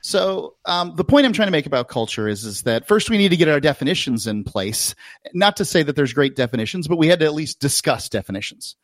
So 0.01 0.55
um, 0.65 0.95
the 0.97 1.05
point 1.05 1.27
I'm 1.27 1.35
trying 1.35 1.49
to 1.49 1.53
make 1.53 1.67
about 1.67 1.89
culture 1.89 2.27
is 2.27 2.47
is 2.47 2.63
that 2.63 2.89
first 2.89 3.11
we 3.11 3.19
need 3.19 3.33
to 3.33 3.37
get 3.37 3.49
our 3.49 3.61
definitions 3.61 4.27
in 4.27 4.45
place. 4.45 4.95
Not 5.35 5.59
to 5.59 5.67
say 5.67 5.83
that 5.83 5.95
there's 5.95 6.15
great 6.15 6.37
definitions, 6.37 6.89
but 6.89 6.97
we 6.97 7.07
had 7.07 7.19
to 7.19 7.27
at 7.27 7.35
least 7.35 7.61
discuss 7.61 8.09
definitions 8.09 8.77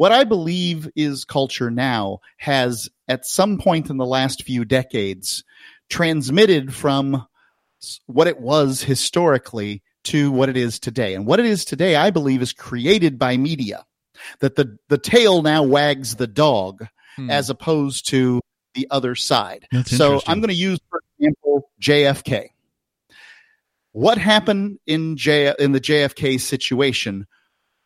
what 0.00 0.12
I 0.12 0.24
believe 0.24 0.88
is 0.96 1.26
culture 1.26 1.70
now 1.70 2.20
has, 2.38 2.88
at 3.06 3.26
some 3.26 3.58
point 3.58 3.90
in 3.90 3.98
the 3.98 4.06
last 4.06 4.44
few 4.44 4.64
decades, 4.64 5.44
transmitted 5.90 6.74
from 6.74 7.26
what 8.06 8.26
it 8.26 8.40
was 8.40 8.82
historically 8.82 9.82
to 10.04 10.32
what 10.32 10.48
it 10.48 10.56
is 10.56 10.78
today. 10.78 11.14
And 11.14 11.26
what 11.26 11.38
it 11.38 11.44
is 11.44 11.66
today, 11.66 11.96
I 11.96 12.08
believe, 12.08 12.40
is 12.40 12.54
created 12.54 13.18
by 13.18 13.36
media. 13.36 13.84
That 14.38 14.56
the, 14.56 14.78
the 14.88 14.96
tail 14.96 15.42
now 15.42 15.64
wags 15.64 16.16
the 16.16 16.26
dog 16.26 16.86
Hmm. 17.16 17.28
as 17.28 17.50
opposed 17.50 18.08
to 18.08 18.40
the 18.72 18.86
other 18.90 19.14
side. 19.14 19.66
That's 19.70 19.94
so. 19.94 20.22
I'm 20.26 20.40
going 20.40 20.48
to 20.48 20.54
use, 20.54 20.78
for 20.88 21.02
example, 21.18 21.70
JFK. 21.82 22.50
What 23.92 24.16
happened 24.16 24.78
in 24.86 25.18
J 25.18 25.52
in 25.58 25.72
the 25.72 25.80
JFK 25.80 26.40
situation 26.40 27.26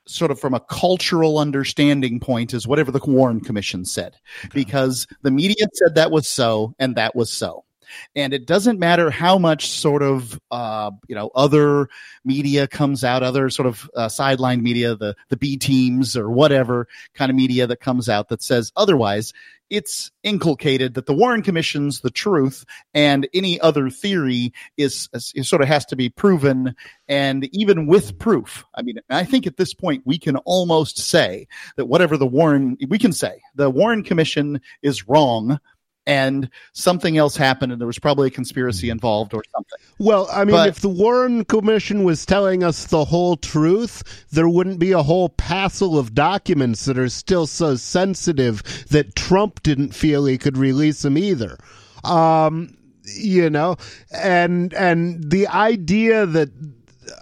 sort 0.06 0.30
of 0.30 0.38
from 0.38 0.54
a 0.54 0.60
cultural 0.60 1.38
understanding 1.38 2.20
point 2.20 2.52
is 2.54 2.66
whatever 2.66 2.90
the 2.90 3.00
Warren 3.04 3.40
Commission 3.40 3.84
said, 3.84 4.16
because 4.52 5.06
the 5.22 5.30
media 5.30 5.66
said 5.74 5.94
that 5.94 6.10
was 6.10 6.28
so, 6.28 6.74
and 6.78 6.96
that 6.96 7.14
was 7.14 7.32
so. 7.32 7.64
And 8.14 8.32
it 8.32 8.46
doesn't 8.46 8.78
matter 8.78 9.10
how 9.10 9.38
much 9.38 9.68
sort 9.68 10.02
of 10.02 10.40
uh, 10.50 10.90
you 11.08 11.14
know 11.14 11.30
other 11.34 11.88
media 12.24 12.66
comes 12.66 13.04
out, 13.04 13.22
other 13.22 13.50
sort 13.50 13.66
of 13.66 13.90
uh, 13.94 14.08
sideline 14.08 14.62
media, 14.62 14.94
the 14.94 15.14
the 15.28 15.36
B 15.36 15.56
teams 15.56 16.16
or 16.16 16.30
whatever 16.30 16.86
kind 17.14 17.30
of 17.30 17.36
media 17.36 17.66
that 17.66 17.80
comes 17.80 18.08
out 18.08 18.28
that 18.28 18.42
says 18.42 18.72
otherwise. 18.76 19.32
It's 19.70 20.12
inculcated 20.22 20.94
that 20.94 21.06
the 21.06 21.14
Warren 21.14 21.42
Commission's 21.42 22.00
the 22.00 22.10
truth, 22.10 22.66
and 22.92 23.26
any 23.32 23.58
other 23.58 23.88
theory 23.88 24.52
is, 24.76 25.08
is 25.14 25.48
sort 25.48 25.62
of 25.62 25.68
has 25.68 25.86
to 25.86 25.96
be 25.96 26.10
proven 26.10 26.76
and 27.08 27.48
even 27.52 27.86
with 27.86 28.18
proof 28.18 28.64
i 28.74 28.82
mean 28.82 28.98
i 29.10 29.24
think 29.24 29.46
at 29.46 29.56
this 29.56 29.74
point 29.74 30.02
we 30.04 30.18
can 30.18 30.36
almost 30.38 30.98
say 30.98 31.46
that 31.76 31.86
whatever 31.86 32.16
the 32.16 32.26
warren 32.26 32.76
we 32.88 32.98
can 32.98 33.12
say 33.12 33.40
the 33.54 33.70
warren 33.70 34.02
commission 34.02 34.60
is 34.82 35.08
wrong 35.08 35.58
and 36.06 36.50
something 36.72 37.16
else 37.16 37.36
happened 37.36 37.72
and 37.72 37.80
there 37.80 37.86
was 37.86 37.98
probably 37.98 38.28
a 38.28 38.30
conspiracy 38.30 38.90
involved 38.90 39.32
or 39.32 39.42
something 39.54 39.78
Well, 39.98 40.28
I 40.32 40.44
mean, 40.44 40.54
But- 40.56 40.68
if 40.68 40.80
the 40.80 40.88
Warren 40.88 41.44
Commission 41.44 42.04
was 42.04 42.26
telling 42.26 42.62
us 42.62 42.86
the 42.86 43.04
whole 43.06 43.36
truth, 43.36 44.02
there 44.30 44.48
wouldn't 44.48 44.78
be 44.78 44.92
a 44.92 45.02
whole 45.02 45.30
passel 45.30 45.98
of 45.98 46.14
documents 46.14 46.84
that 46.84 46.98
are 46.98 47.08
still 47.08 47.46
so 47.46 47.76
sensitive 47.76 48.62
that 48.90 49.14
Trump 49.16 49.62
didn't 49.62 49.94
feel 49.94 50.26
he 50.26 50.36
could 50.38 50.58
release 50.58 51.02
them 51.02 51.16
either. 51.16 51.56
Um, 52.04 52.76
you 53.16 53.50
know, 53.50 53.76
and 54.12 54.72
and 54.74 55.30
the 55.30 55.46
idea 55.48 56.26
that 56.26 56.50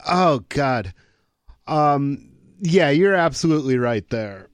oh 0.09 0.41
god, 0.49 0.93
um, 1.66 2.30
yeah, 2.61 2.91
you're 2.91 3.14
absolutely 3.14 3.78
right 3.78 4.09
there. 4.11 4.49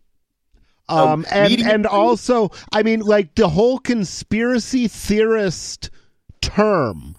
Um, 0.88 1.26
and 1.30 1.50
media- 1.50 1.68
and 1.72 1.86
also, 1.86 2.50
I 2.72 2.82
mean, 2.82 3.00
like 3.00 3.34
the 3.34 3.48
whole 3.48 3.78
conspiracy 3.78 4.88
theorist 4.88 5.90
term, 6.40 7.14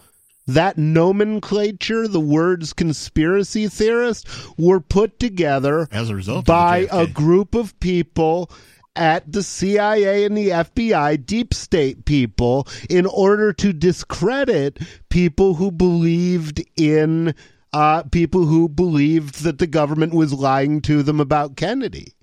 that 0.47 0.77
nomenclature, 0.77 2.07
the 2.07 2.19
words 2.19 2.73
conspiracy 2.73 3.67
theorist, 3.67 4.27
were 4.57 4.79
put 4.79 5.19
together 5.19 5.87
as 5.91 6.09
a 6.09 6.15
result 6.15 6.45
by 6.45 6.87
a 6.91 7.05
group 7.05 7.53
of 7.53 7.79
people 7.79 8.49
at 8.95 9.31
the 9.31 9.43
CIA 9.43 10.25
and 10.25 10.35
the 10.35 10.49
FBI, 10.49 11.23
deep 11.25 11.53
state 11.53 12.05
people, 12.05 12.67
in 12.89 13.05
order 13.05 13.53
to 13.53 13.71
discredit 13.71 14.79
people 15.09 15.53
who 15.55 15.71
believed 15.71 16.63
in 16.75 17.35
uh, 17.71 18.01
people 18.03 18.45
who 18.45 18.67
believed 18.67 19.43
that 19.43 19.59
the 19.59 19.67
government 19.67 20.13
was 20.13 20.33
lying 20.33 20.81
to 20.81 21.03
them 21.03 21.19
about 21.19 21.55
Kennedy. 21.55 22.13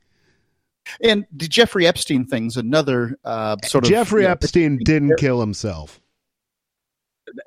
And 1.03 1.27
the 1.33 1.49
Jeffrey 1.49 1.87
Epstein 1.87 2.27
thing's 2.27 2.57
another 2.57 3.19
uh, 3.25 3.57
sort 3.65 3.85
of 3.85 3.91
Jeffrey 3.91 4.23
you 4.23 4.29
know, 4.29 4.33
Epstein 4.33 4.79
didn't 4.79 5.17
kill 5.19 5.41
himself. 5.41 6.01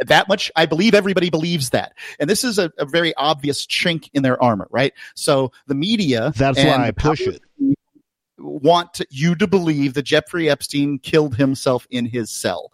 that 0.08 0.28
much 0.28 0.52
i 0.58 0.66
believe 0.66 0.94
everybody 0.94 1.30
believes 1.30 1.70
that. 1.70 1.94
And 2.20 2.30
this 2.30 2.44
is 2.44 2.60
a, 2.60 2.72
a 2.78 2.86
very 2.86 3.14
obvious 3.16 3.66
chink 3.66 4.10
in 4.14 4.24
their 4.24 4.42
armor 4.42 4.68
right? 4.72 4.94
So 5.16 5.52
the 5.68 5.76
media 5.76 6.34
That's 6.36 6.58
and 6.60 6.68
why 6.68 6.88
I 6.88 6.92
push 6.92 7.22
it. 7.22 7.42
want 8.38 8.94
to- 8.96 9.08
you 9.10 9.36
to 9.36 9.48
believe 9.48 9.94
that 9.94 10.04
jeffrey 10.04 10.50
epstein 10.50 11.00
killed 11.00 11.36
himself 11.36 11.88
in 11.90 12.06
his 12.06 12.30
cell. 12.32 12.72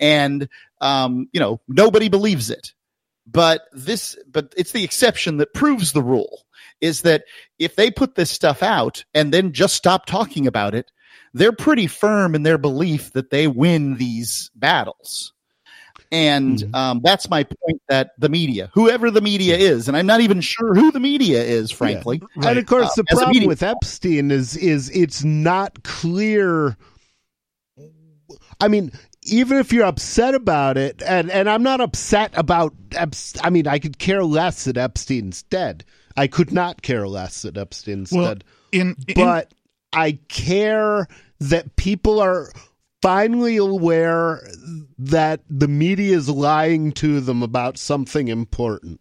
And 0.00 0.48
um, 0.80 1.28
you 1.32 1.40
know 1.40 1.60
nobody 1.68 2.08
believes 2.08 2.50
it. 2.50 2.72
But 3.30 3.62
this 3.72 4.16
but 4.30 4.54
it's 4.56 4.72
the 4.72 4.84
exception 4.84 5.36
that 5.36 5.52
proves 5.54 5.92
the 5.92 6.02
rule 6.02 6.42
is 6.80 7.02
that 7.02 7.24
if 7.58 7.76
they 7.76 7.90
put 7.90 8.14
this 8.14 8.30
stuff 8.30 8.62
out 8.62 9.04
and 9.14 9.32
then 9.32 9.52
just 9.52 9.74
stop 9.74 10.06
talking 10.06 10.46
about 10.46 10.74
it 10.74 10.90
they're 11.34 11.52
pretty 11.52 11.86
firm 11.86 12.34
in 12.34 12.42
their 12.42 12.58
belief 12.58 13.12
that 13.12 13.30
they 13.30 13.46
win 13.46 13.96
these 13.96 14.50
battles 14.54 15.32
and 16.10 16.64
um, 16.74 17.00
that's 17.04 17.28
my 17.28 17.44
point 17.44 17.82
that 17.88 18.12
the 18.18 18.30
media, 18.30 18.70
whoever 18.72 19.10
the 19.10 19.20
media 19.20 19.58
is, 19.58 19.88
and 19.88 19.96
I'm 19.96 20.06
not 20.06 20.22
even 20.22 20.40
sure 20.40 20.74
who 20.74 20.90
the 20.90 21.00
media 21.00 21.42
is, 21.42 21.70
frankly. 21.70 22.22
And 22.42 22.58
of 22.58 22.64
course, 22.64 22.86
Uh, 22.86 22.92
the 22.96 23.04
problem 23.04 23.30
media- 23.34 23.48
with 23.48 23.62
Epstein 23.62 24.30
is 24.30 24.56
is 24.56 24.88
it's 24.90 25.22
not 25.22 25.82
clear. 25.82 26.78
I 28.58 28.68
mean, 28.68 28.92
even 29.24 29.58
if 29.58 29.70
you're 29.70 29.84
upset 29.84 30.34
about 30.34 30.78
it, 30.78 31.02
and 31.06 31.30
and 31.30 31.48
I'm 31.48 31.62
not 31.62 31.82
upset 31.82 32.30
about. 32.34 32.74
Eps- 32.90 33.38
I 33.42 33.50
mean, 33.50 33.66
I 33.66 33.78
could 33.78 33.98
care 33.98 34.24
less 34.24 34.64
that 34.64 34.78
Epstein's 34.78 35.42
dead. 35.42 35.84
I 36.18 36.26
could 36.26 36.52
not 36.52 36.82
care 36.82 37.06
less 37.08 37.42
that 37.42 37.56
Epstein's 37.56 38.12
Well, 38.12 38.26
dead. 38.28 38.44
in- 38.72 38.96
in- 39.06 39.14
but 39.14 39.54
I 39.92 40.18
care 40.28 41.06
that 41.40 41.76
people 41.76 42.20
are 42.20 42.50
finally 43.00 43.56
aware 43.56 44.42
that 44.98 45.40
the 45.48 45.68
media 45.68 46.16
is 46.16 46.28
lying 46.28 46.90
to 46.92 47.20
them 47.20 47.42
about 47.42 47.78
something 47.78 48.28
important. 48.28 49.00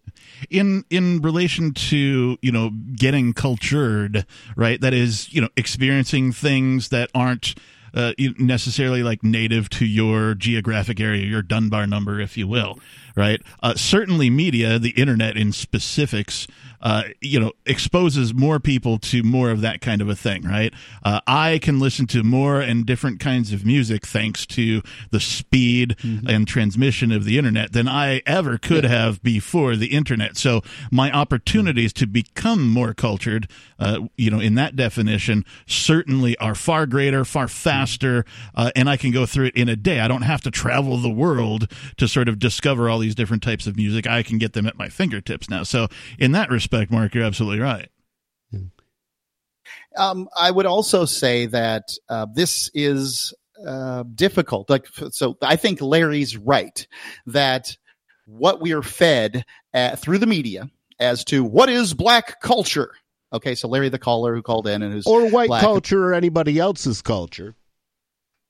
in 0.50 0.84
in 0.90 1.22
relation 1.22 1.74
to 1.74 2.38
you 2.42 2.52
know 2.52 2.70
getting 2.96 3.34
cultured 3.34 4.26
right 4.56 4.82
that 4.82 4.94
is 4.94 5.32
you 5.34 5.40
know 5.42 5.48
experiencing 5.56 6.32
things 6.34 6.90
that 6.90 7.10
aren't 7.16 7.56
uh, 7.94 8.12
necessarily 8.38 9.04
like 9.04 9.24
native 9.24 9.70
to 9.70 9.86
your 9.86 10.36
geographic 10.36 11.00
area 11.00 11.26
your 11.26 11.42
dunbar 11.42 11.88
number 11.88 12.20
if 12.20 12.36
you 12.38 12.46
will 12.48 12.78
right? 13.18 13.42
Uh, 13.62 13.76
certainly 13.76 14.30
media 14.30 14.80
the 14.80 14.92
internet 14.92 15.36
in 15.36 15.52
specifics 15.52 16.48
uh, 16.80 17.04
you 17.22 17.40
know 17.40 17.52
exposes 17.66 18.34
more 18.34 18.60
people 18.60 19.00
to 19.00 19.24
more 19.24 19.50
of 19.50 19.62
that 19.62 19.82
kind 19.82 20.00
of 20.02 20.08
a 20.08 20.16
thing 20.16 20.44
right? 20.44 20.74
Uh, 21.04 21.20
i 21.26 21.58
can 21.58 21.80
listen 21.80 22.06
to 22.06 22.24
more 22.24 22.62
and 22.62 22.86
different 22.86 23.20
kinds 23.20 23.52
of 23.52 23.66
music 23.66 24.06
thanks 24.06 24.46
to 24.46 24.82
the 25.10 25.20
speed 25.20 25.96
and 26.28 26.48
transmission 26.48 27.12
of 27.12 27.26
the 27.26 27.38
internet 27.38 27.74
than 27.74 27.88
i 27.88 28.22
ever 28.28 28.58
could 28.60 28.84
have 28.84 29.22
before 29.24 29.76
the 29.76 29.88
internet. 29.88 30.38
So 30.38 30.62
my 30.92 31.12
opportunities 31.12 31.92
to 31.94 32.06
become 32.06 32.70
more 32.70 32.94
cultured 32.94 33.50
uh, 33.80 34.02
you 34.16 34.30
know 34.30 34.40
in 34.40 34.54
that 34.56 34.76
definition 34.76 35.44
certainly 35.66 36.38
are 36.38 36.54
far 36.54 36.86
greater 36.86 37.26
far 37.26 37.48
faster 37.48 38.24
uh, 38.54 38.70
and 38.76 38.88
i 38.88 38.98
can 38.98 39.12
go 39.12 39.26
through 39.26 39.48
it 39.48 39.56
in 39.56 39.68
a 39.68 39.76
day. 39.76 40.00
I 40.00 40.08
don't 40.08 40.22
have 40.22 40.42
to 40.42 40.52
travel 40.52 40.98
the 40.98 41.10
world 41.10 41.72
to 41.98 42.08
sort 42.08 42.30
of 42.30 42.38
discover 42.38 42.90
all 42.90 43.00
these 43.00 43.07
different 43.16 43.44
types 43.44 43.68
of 43.68 43.76
music 43.76 44.08
i 44.08 44.24
can 44.24 44.38
get 44.38 44.54
them 44.54 44.68
at 44.68 44.78
my 44.78 44.90
fingertips 44.90 45.50
now 45.50 45.64
so 45.64 45.88
in 46.20 46.32
that 46.32 46.50
respect 46.50 46.92
mark 46.92 47.14
you're 47.14 47.24
absolutely 47.24 47.60
right 47.60 47.90
Um, 49.96 50.30
I 50.40 50.52
would 50.52 50.66
also 50.66 51.06
say 51.06 51.48
that 51.48 51.84
uh, 52.10 52.28
this 52.34 52.70
is 52.74 53.34
uh, 53.66 54.04
difficult. 54.16 54.70
Like, 54.70 54.88
so 55.12 55.38
I 55.42 55.56
think 55.56 55.82
Larry's 55.82 56.38
right 56.38 56.88
that 57.26 57.76
what 58.26 58.62
we 58.62 58.74
are 58.74 58.84
fed 58.84 59.46
uh, 59.74 59.96
through 59.96 60.20
the 60.20 60.28
media 60.28 60.70
as 61.00 61.24
to 61.26 61.44
what 61.44 61.70
is 61.70 61.94
black 61.94 62.42
culture. 62.42 62.94
Okay, 63.34 63.56
so 63.56 63.68
Larry 63.68 63.90
the 63.90 64.00
caller 64.00 64.36
who 64.36 64.42
called 64.42 64.68
in 64.68 64.82
and 64.82 64.94
who's 64.94 65.06
Or 65.06 65.30
white 65.30 65.50
black, 65.50 65.62
culture 65.62 66.06
or 66.06 66.14
anybody 66.14 66.60
else's 66.60 67.02
culture. 67.02 67.56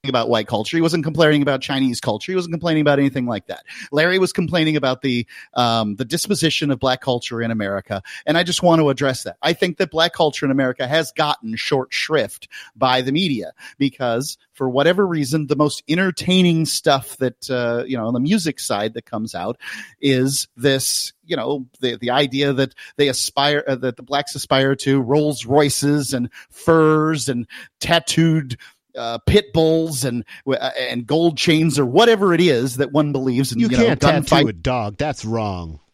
About 0.10 0.30
white 0.30 0.48
culture. 0.48 0.78
He 0.78 0.82
wasn't 0.82 1.04
complaining 1.04 1.42
about 1.42 1.62
Chinese 1.62 2.00
culture. 2.00 2.32
He 2.32 2.36
wasn't 2.36 2.54
complaining 2.54 2.82
about 2.82 3.00
anything 3.00 3.26
like 3.26 3.48
that. 3.48 3.66
Larry 3.92 4.20
was 4.20 4.34
complaining 4.34 4.76
about 4.76 5.02
the 5.02 5.26
um, 5.54 5.96
the 5.96 6.06
disposition 6.06 6.72
of 6.72 6.80
black 6.80 7.02
culture 7.02 7.42
in 7.42 7.52
America, 7.52 8.02
and 8.26 8.38
I 8.38 8.44
just 8.44 8.64
want 8.64 8.82
to 8.82 8.90
address 8.90 9.24
that. 9.24 9.38
I 9.42 9.54
think 9.54 9.78
that 9.78 9.92
black 9.92 10.14
culture 10.14 10.46
in 10.46 10.52
America 10.52 10.88
has 10.88 11.12
gotten 11.12 11.56
short 11.56 11.94
shrift 11.94 12.48
by 12.76 13.02
the 13.02 13.12
media 13.12 13.54
because, 13.78 14.38
for 14.54 14.70
whatever 14.70 15.06
reason, 15.06 15.48
the 15.48 15.56
most 15.56 15.84
entertaining 15.88 16.66
stuff 16.66 17.18
that 17.18 17.50
uh, 17.50 17.84
you 17.86 17.98
know 17.98 18.08
on 18.08 18.14
the 18.14 18.20
music 18.20 18.60
side 18.60 18.94
that 18.94 19.06
comes 19.06 19.36
out 19.36 19.58
is 20.02 20.48
this 20.56 21.14
you 21.28 21.36
know 21.36 21.68
the 21.80 21.98
the 21.98 22.10
idea 22.10 22.54
that 22.54 22.74
they 22.96 23.10
aspire 23.10 23.64
uh, 23.68 23.76
that 23.76 23.98
the 23.98 24.04
blacks 24.04 24.34
aspire 24.36 24.76
to 24.76 25.02
Rolls 25.02 25.46
Royces 25.46 26.14
and 26.14 26.30
furs 26.50 27.30
and 27.30 27.48
tattooed 27.80 28.58
uh, 28.98 29.20
pit 29.20 29.54
bulls 29.54 30.04
and 30.04 30.26
uh, 30.48 30.72
and 30.80 31.06
gold 31.06 31.38
chains 31.38 31.78
or 31.80 31.86
whatever 31.86 32.34
it 32.34 32.42
is 32.42 32.78
that 32.78 32.92
one 32.92 33.12
believes 33.12 33.52
in. 33.52 33.60
You, 33.60 33.68
You, 33.70 33.78
can't 33.78 34.02
know, 34.02 34.10
tattoo 34.10 34.36
gunfight. 34.36 34.50
a 34.50 34.54
dog. 34.54 34.98
That's 34.98 35.24
wrong. 35.26 35.80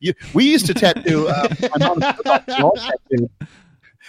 You, 0.00 0.14
we 0.32 0.50
used 0.50 0.66
to 0.66 0.74
tattoo. 0.74 1.28
Uh, 1.28 1.48
my, 1.78 1.86
mom's 1.86 2.02
show 2.04 2.22
dogs 2.22 2.48
were 2.48 2.64
all 2.64 2.72
tattooed. 2.76 3.30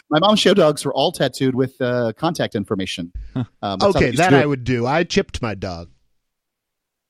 my 0.10 0.20
mom's 0.20 0.40
show 0.40 0.54
dogs 0.54 0.86
were 0.86 0.94
all 0.94 1.12
tattooed 1.12 1.56
with 1.56 1.80
uh, 1.82 2.14
contact 2.18 2.56
information. 2.56 3.12
Um, 3.36 3.46
that's 3.62 3.84
how 3.84 3.92
they 3.92 4.00
okay, 4.08 4.12
that 4.16 4.34
I 4.34 4.46
would 4.46 4.64
do. 4.64 4.86
I 4.88 5.04
chipped 5.04 5.42
my 5.42 5.54
dog. 5.54 5.90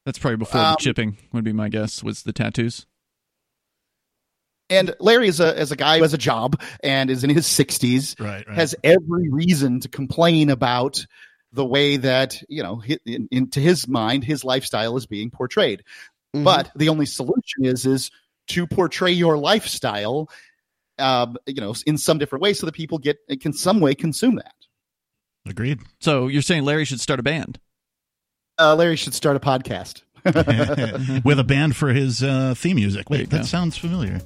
That's 0.05 0.17
probably 0.19 0.37
before 0.37 0.59
Um, 0.59 0.71
the 0.77 0.83
chipping 0.83 1.17
would 1.33 1.43
be 1.43 1.53
my 1.53 1.69
guess. 1.69 2.03
Was 2.03 2.23
the 2.23 2.33
tattoos? 2.33 2.87
And 4.69 4.95
Larry 4.99 5.27
is 5.27 5.39
a 5.39 5.57
as 5.57 5.71
a 5.71 5.75
guy 5.75 5.97
who 5.97 6.03
has 6.03 6.13
a 6.13 6.17
job 6.17 6.59
and 6.83 7.09
is 7.09 7.23
in 7.23 7.29
his 7.29 7.45
sixties. 7.45 8.15
Right, 8.19 8.47
right. 8.47 8.57
Has 8.57 8.75
every 8.83 9.29
reason 9.29 9.79
to 9.81 9.87
complain 9.87 10.49
about 10.49 11.05
the 11.51 11.65
way 11.65 11.97
that 11.97 12.41
you 12.49 12.63
know, 12.63 12.81
hi- 12.85 12.99
in, 13.05 13.27
into 13.31 13.59
his 13.59 13.87
mind, 13.87 14.23
his 14.23 14.43
lifestyle 14.43 14.97
is 14.97 15.05
being 15.05 15.29
portrayed. 15.29 15.83
Mm-hmm. 16.35 16.43
But 16.43 16.71
the 16.75 16.89
only 16.89 17.05
solution 17.05 17.63
is 17.63 17.85
is 17.85 18.11
to 18.47 18.67
portray 18.67 19.11
your 19.11 19.37
lifestyle, 19.37 20.29
um, 20.99 21.37
you 21.45 21.61
know, 21.61 21.75
in 21.85 21.97
some 21.97 22.17
different 22.17 22.41
way, 22.41 22.53
so 22.53 22.65
that 22.65 22.73
people 22.73 22.97
get 22.97 23.17
can 23.39 23.53
some 23.53 23.79
way 23.79 23.93
consume 23.93 24.35
that. 24.35 24.53
Agreed. 25.47 25.79
So 25.99 26.27
you're 26.27 26.41
saying 26.41 26.63
Larry 26.63 26.85
should 26.85 26.99
start 26.99 27.19
a 27.19 27.23
band? 27.23 27.59
Uh, 28.57 28.75
Larry 28.75 28.95
should 28.95 29.13
start 29.13 29.35
a 29.35 29.39
podcast. 29.39 30.01
with 31.23 31.39
a 31.39 31.43
band 31.43 31.75
for 31.75 31.89
his 31.89 32.23
uh, 32.23 32.55
theme 32.57 32.77
music. 32.77 33.11
Wait, 33.11 33.29
that 33.29 33.41
go. 33.41 33.43
sounds 33.43 33.77
familiar. 33.77 34.21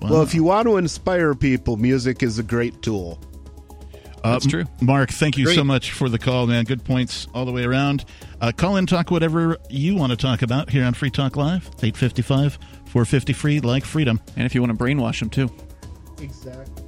Wow. 0.00 0.10
Well, 0.10 0.22
if 0.22 0.34
you 0.34 0.44
want 0.44 0.68
to 0.68 0.76
inspire 0.76 1.34
people, 1.34 1.76
music 1.76 2.22
is 2.22 2.38
a 2.38 2.42
great 2.42 2.82
tool. 2.82 3.18
Uh, 4.24 4.32
That's 4.32 4.46
true. 4.46 4.64
Mark, 4.80 5.10
thank 5.10 5.38
you 5.38 5.46
so 5.54 5.62
much 5.62 5.92
for 5.92 6.08
the 6.08 6.18
call, 6.18 6.46
man. 6.46 6.64
Good 6.64 6.84
points 6.84 7.28
all 7.34 7.44
the 7.44 7.52
way 7.52 7.64
around. 7.64 8.04
Uh, 8.40 8.52
call 8.52 8.76
in, 8.76 8.86
talk 8.86 9.10
whatever 9.10 9.58
you 9.70 9.94
want 9.94 10.10
to 10.10 10.16
talk 10.16 10.42
about 10.42 10.70
here 10.70 10.84
on 10.84 10.94
Free 10.94 11.10
Talk 11.10 11.36
Live. 11.36 11.66
855 11.82 12.54
450 12.86 13.32
free, 13.32 13.60
like 13.60 13.84
freedom. 13.84 14.20
And 14.36 14.44
if 14.44 14.54
you 14.54 14.60
want 14.60 14.76
to 14.76 14.84
brainwash 14.84 15.20
them, 15.20 15.30
too. 15.30 15.50
Exactly. 16.20 16.87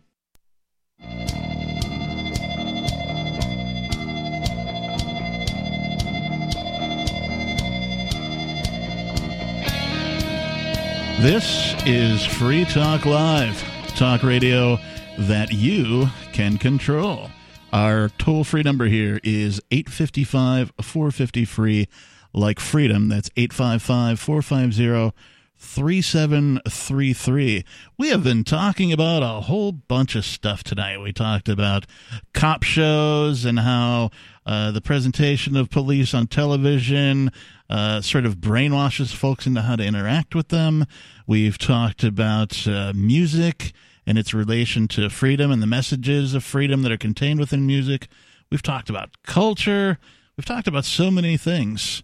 This 11.21 11.75
is 11.85 12.25
Free 12.25 12.65
Talk 12.65 13.05
Live, 13.05 13.63
talk 13.95 14.23
radio 14.23 14.79
that 15.19 15.51
you 15.51 16.07
can 16.33 16.57
control. 16.57 17.29
Our 17.71 18.09
toll 18.17 18.43
free 18.43 18.63
number 18.63 18.85
here 18.85 19.19
is 19.23 19.61
855 19.69 20.73
450 20.81 21.45
free, 21.45 21.87
like 22.33 22.59
freedom. 22.59 23.07
That's 23.07 23.29
855 23.37 24.19
450 24.19 25.15
3733. 25.61 27.63
We 27.97 28.09
have 28.09 28.23
been 28.23 28.43
talking 28.43 28.91
about 28.91 29.21
a 29.21 29.41
whole 29.41 29.71
bunch 29.71 30.15
of 30.15 30.25
stuff 30.25 30.63
tonight. 30.63 30.99
We 30.99 31.13
talked 31.13 31.47
about 31.47 31.85
cop 32.33 32.63
shows 32.63 33.45
and 33.45 33.59
how 33.59 34.09
uh, 34.45 34.71
the 34.71 34.81
presentation 34.81 35.55
of 35.55 35.69
police 35.69 36.15
on 36.15 36.25
television 36.25 37.31
uh, 37.69 38.01
sort 38.01 38.25
of 38.25 38.37
brainwashes 38.37 39.13
folks 39.13 39.45
into 39.45 39.61
how 39.61 39.75
to 39.75 39.85
interact 39.85 40.33
with 40.33 40.47
them. 40.47 40.87
We've 41.27 41.59
talked 41.59 42.03
about 42.03 42.67
uh, 42.67 42.93
music 42.95 43.71
and 44.07 44.17
its 44.17 44.33
relation 44.33 44.87
to 44.89 45.07
freedom 45.11 45.51
and 45.51 45.61
the 45.61 45.67
messages 45.67 46.33
of 46.33 46.43
freedom 46.43 46.81
that 46.81 46.91
are 46.91 46.97
contained 46.97 47.39
within 47.39 47.67
music. 47.67 48.07
We've 48.49 48.63
talked 48.63 48.89
about 48.89 49.11
culture. 49.27 49.99
We've 50.35 50.45
talked 50.45 50.67
about 50.67 50.85
so 50.85 51.11
many 51.11 51.37
things. 51.37 52.01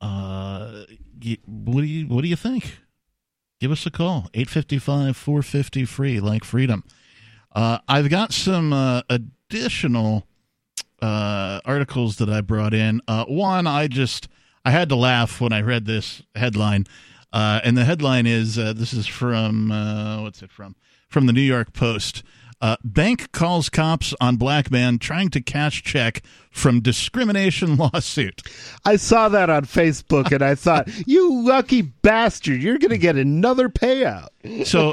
Uh, 0.00 0.84
what 1.44 1.80
do 1.80 1.86
you 1.86 2.06
What 2.06 2.22
do 2.22 2.28
you 2.28 2.36
think? 2.36 2.78
Give 3.64 3.72
us 3.72 3.86
a 3.86 3.90
call 3.90 4.28
855 4.34 5.16
450 5.16 5.86
free, 5.86 6.20
like 6.20 6.44
freedom. 6.44 6.84
Uh, 7.50 7.78
I've 7.88 8.10
got 8.10 8.34
some 8.34 8.74
uh, 8.74 9.00
additional 9.08 10.26
uh, 11.00 11.60
articles 11.64 12.16
that 12.16 12.28
I 12.28 12.42
brought 12.42 12.74
in. 12.74 13.00
Uh, 13.08 13.24
one, 13.24 13.66
I 13.66 13.86
just 13.88 14.28
I 14.66 14.70
had 14.70 14.90
to 14.90 14.96
laugh 14.96 15.40
when 15.40 15.54
I 15.54 15.62
read 15.62 15.86
this 15.86 16.22
headline, 16.34 16.84
uh, 17.32 17.62
and 17.64 17.74
the 17.74 17.86
headline 17.86 18.26
is 18.26 18.58
uh, 18.58 18.74
this 18.74 18.92
is 18.92 19.06
from 19.06 19.72
uh, 19.72 20.20
what's 20.20 20.42
it 20.42 20.52
from? 20.52 20.76
From 21.08 21.24
the 21.24 21.32
New 21.32 21.40
York 21.40 21.72
Post. 21.72 22.22
Uh, 22.60 22.76
bank 22.82 23.30
calls 23.32 23.68
cops 23.68 24.14
on 24.20 24.36
black 24.36 24.70
man 24.70 24.98
trying 24.98 25.28
to 25.30 25.40
cash 25.40 25.82
check 25.82 26.22
from 26.50 26.80
discrimination 26.80 27.76
lawsuit. 27.94 28.42
I 28.84 28.96
saw 28.96 29.28
that 29.28 29.50
on 29.50 29.64
Facebook 29.64 30.32
and 30.32 30.42
I 30.42 30.54
thought, 30.54 30.88
you 31.06 31.42
lucky 31.44 31.82
bastard, 31.82 32.62
you're 32.62 32.78
going 32.78 32.90
to 32.90 32.98
get 32.98 33.16
another 33.16 33.68
payout. 33.68 34.28
So, 34.66 34.92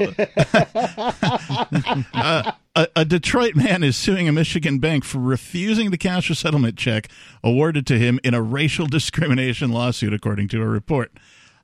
uh, 2.14 2.52
a, 2.76 2.88
a 2.96 3.06
Detroit 3.06 3.56
man 3.56 3.84
is 3.84 3.98
suing 3.98 4.28
a 4.28 4.32
Michigan 4.32 4.80
bank 4.80 5.04
for 5.04 5.20
refusing 5.20 5.92
to 5.92 5.98
cash 5.98 6.30
a 6.30 6.36
settlement 6.36 6.78
check 6.78 7.10
awarded 7.44 7.86
to 7.88 8.00
him 8.00 8.20
in 8.24 8.34
a 8.34 8.42
racial 8.42 8.88
discrimination 8.88 9.72
lawsuit, 9.72 10.14
according 10.14 10.48
to 10.50 10.62
a 10.62 10.68
report. 10.68 11.12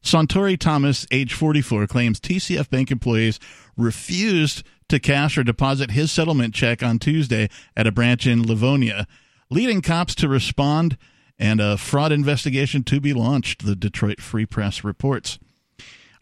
Sauntore 0.03 0.57
Thomas, 0.57 1.05
age 1.11 1.33
44, 1.33 1.87
claims 1.87 2.19
TCF 2.19 2.69
Bank 2.69 2.91
employees 2.91 3.39
refused 3.75 4.63
to 4.89 4.99
cash 4.99 5.37
or 5.37 5.43
deposit 5.43 5.91
his 5.91 6.11
settlement 6.11 6.53
check 6.53 6.81
on 6.81 6.99
Tuesday 6.99 7.49
at 7.75 7.87
a 7.87 7.91
branch 7.91 8.25
in 8.25 8.45
Livonia, 8.45 9.07
leading 9.49 9.81
cops 9.81 10.15
to 10.15 10.27
respond 10.27 10.97
and 11.39 11.61
a 11.61 11.77
fraud 11.77 12.11
investigation 12.11 12.83
to 12.83 12.99
be 12.99 13.13
launched, 13.13 13.65
the 13.65 13.75
Detroit 13.75 14.21
Free 14.21 14.45
Press 14.45 14.83
reports. 14.83 15.37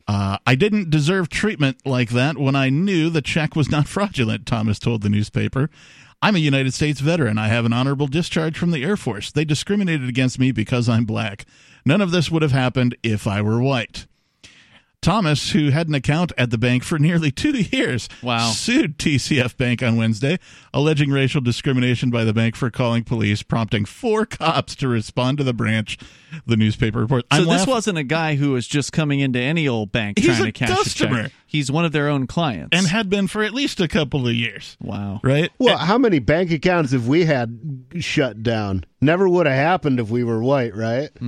Uh, 0.07 0.37
I 0.45 0.55
didn't 0.55 0.89
deserve 0.89 1.29
treatment 1.29 1.77
like 1.85 2.09
that 2.09 2.37
when 2.37 2.55
I 2.55 2.69
knew 2.69 3.09
the 3.09 3.21
check 3.21 3.55
was 3.55 3.71
not 3.71 3.87
fraudulent, 3.87 4.45
Thomas 4.45 4.79
told 4.79 5.01
the 5.01 5.09
newspaper. 5.09 5.69
I'm 6.21 6.35
a 6.35 6.39
United 6.39 6.73
States 6.73 6.99
veteran. 7.01 7.37
I 7.37 7.47
have 7.47 7.65
an 7.65 7.73
honorable 7.73 8.07
discharge 8.07 8.57
from 8.57 8.71
the 8.71 8.83
Air 8.83 8.97
Force. 8.97 9.31
They 9.31 9.45
discriminated 9.45 10.09
against 10.09 10.39
me 10.39 10.51
because 10.51 10.89
I'm 10.89 11.05
black. 11.05 11.45
None 11.85 12.01
of 12.01 12.11
this 12.11 12.31
would 12.31 12.41
have 12.41 12.51
happened 12.51 12.95
if 13.03 13.27
I 13.27 13.41
were 13.41 13.61
white. 13.61 14.07
Thomas, 15.05 15.51
who 15.51 15.69
had 15.69 15.87
an 15.87 15.93
account 15.93 16.31
at 16.35 16.49
the 16.49 16.57
bank 16.57 16.83
for 16.83 16.97
nearly 16.97 17.29
two 17.29 17.51
years, 17.51 18.09
wow. 18.23 18.49
sued 18.49 18.97
TCF 18.97 19.55
Bank 19.55 19.83
on 19.83 19.97
Wednesday, 19.97 20.39
alleging 20.73 21.11
racial 21.11 21.41
discrimination 21.41 22.09
by 22.09 22.23
the 22.23 22.33
bank 22.33 22.55
for 22.55 22.71
calling 22.71 23.03
police, 23.03 23.43
prompting 23.43 23.85
four 23.85 24.25
cops 24.25 24.75
to 24.77 24.87
respond 24.87 25.37
to 25.37 25.43
the 25.43 25.53
branch. 25.53 25.99
The 26.45 26.57
newspaper 26.57 26.99
report. 26.99 27.23
So 27.31 27.39
I'm 27.39 27.43
this 27.45 27.49
laugh- 27.61 27.67
wasn't 27.67 27.97
a 27.97 28.03
guy 28.03 28.35
who 28.35 28.51
was 28.51 28.67
just 28.67 28.91
coming 28.91 29.19
into 29.19 29.39
any 29.39 29.67
old 29.67 29.91
bank 29.91 30.17
He's 30.19 30.27
trying 30.27 30.41
a 30.41 30.45
to 30.45 30.51
cash 30.51 30.69
customer. 30.69 31.19
a 31.19 31.23
check. 31.23 31.31
He's 31.47 31.71
one 31.71 31.85
of 31.85 31.91
their 31.91 32.09
own 32.09 32.27
clients. 32.27 32.77
and 32.77 32.85
had 32.87 33.09
been 33.09 33.27
for 33.27 33.43
at 33.43 33.53
least 33.53 33.79
a 33.79 33.87
couple 33.87 34.27
of 34.27 34.33
years. 34.33 34.75
wow. 34.81 35.19
Right? 35.23 35.51
Well, 35.59 35.77
how 35.77 35.97
many 35.97 36.19
bank 36.19 36.51
accounts 36.51 36.91
have 36.91 37.07
we 37.07 37.25
had 37.25 37.85
shut 37.99 38.43
down? 38.43 38.83
Never 39.01 39.27
would 39.29 39.45
have 39.45 39.55
happened 39.55 39.99
if 39.99 40.09
we 40.09 40.23
were 40.23 40.41
white, 40.41 40.75
right? 40.75 41.09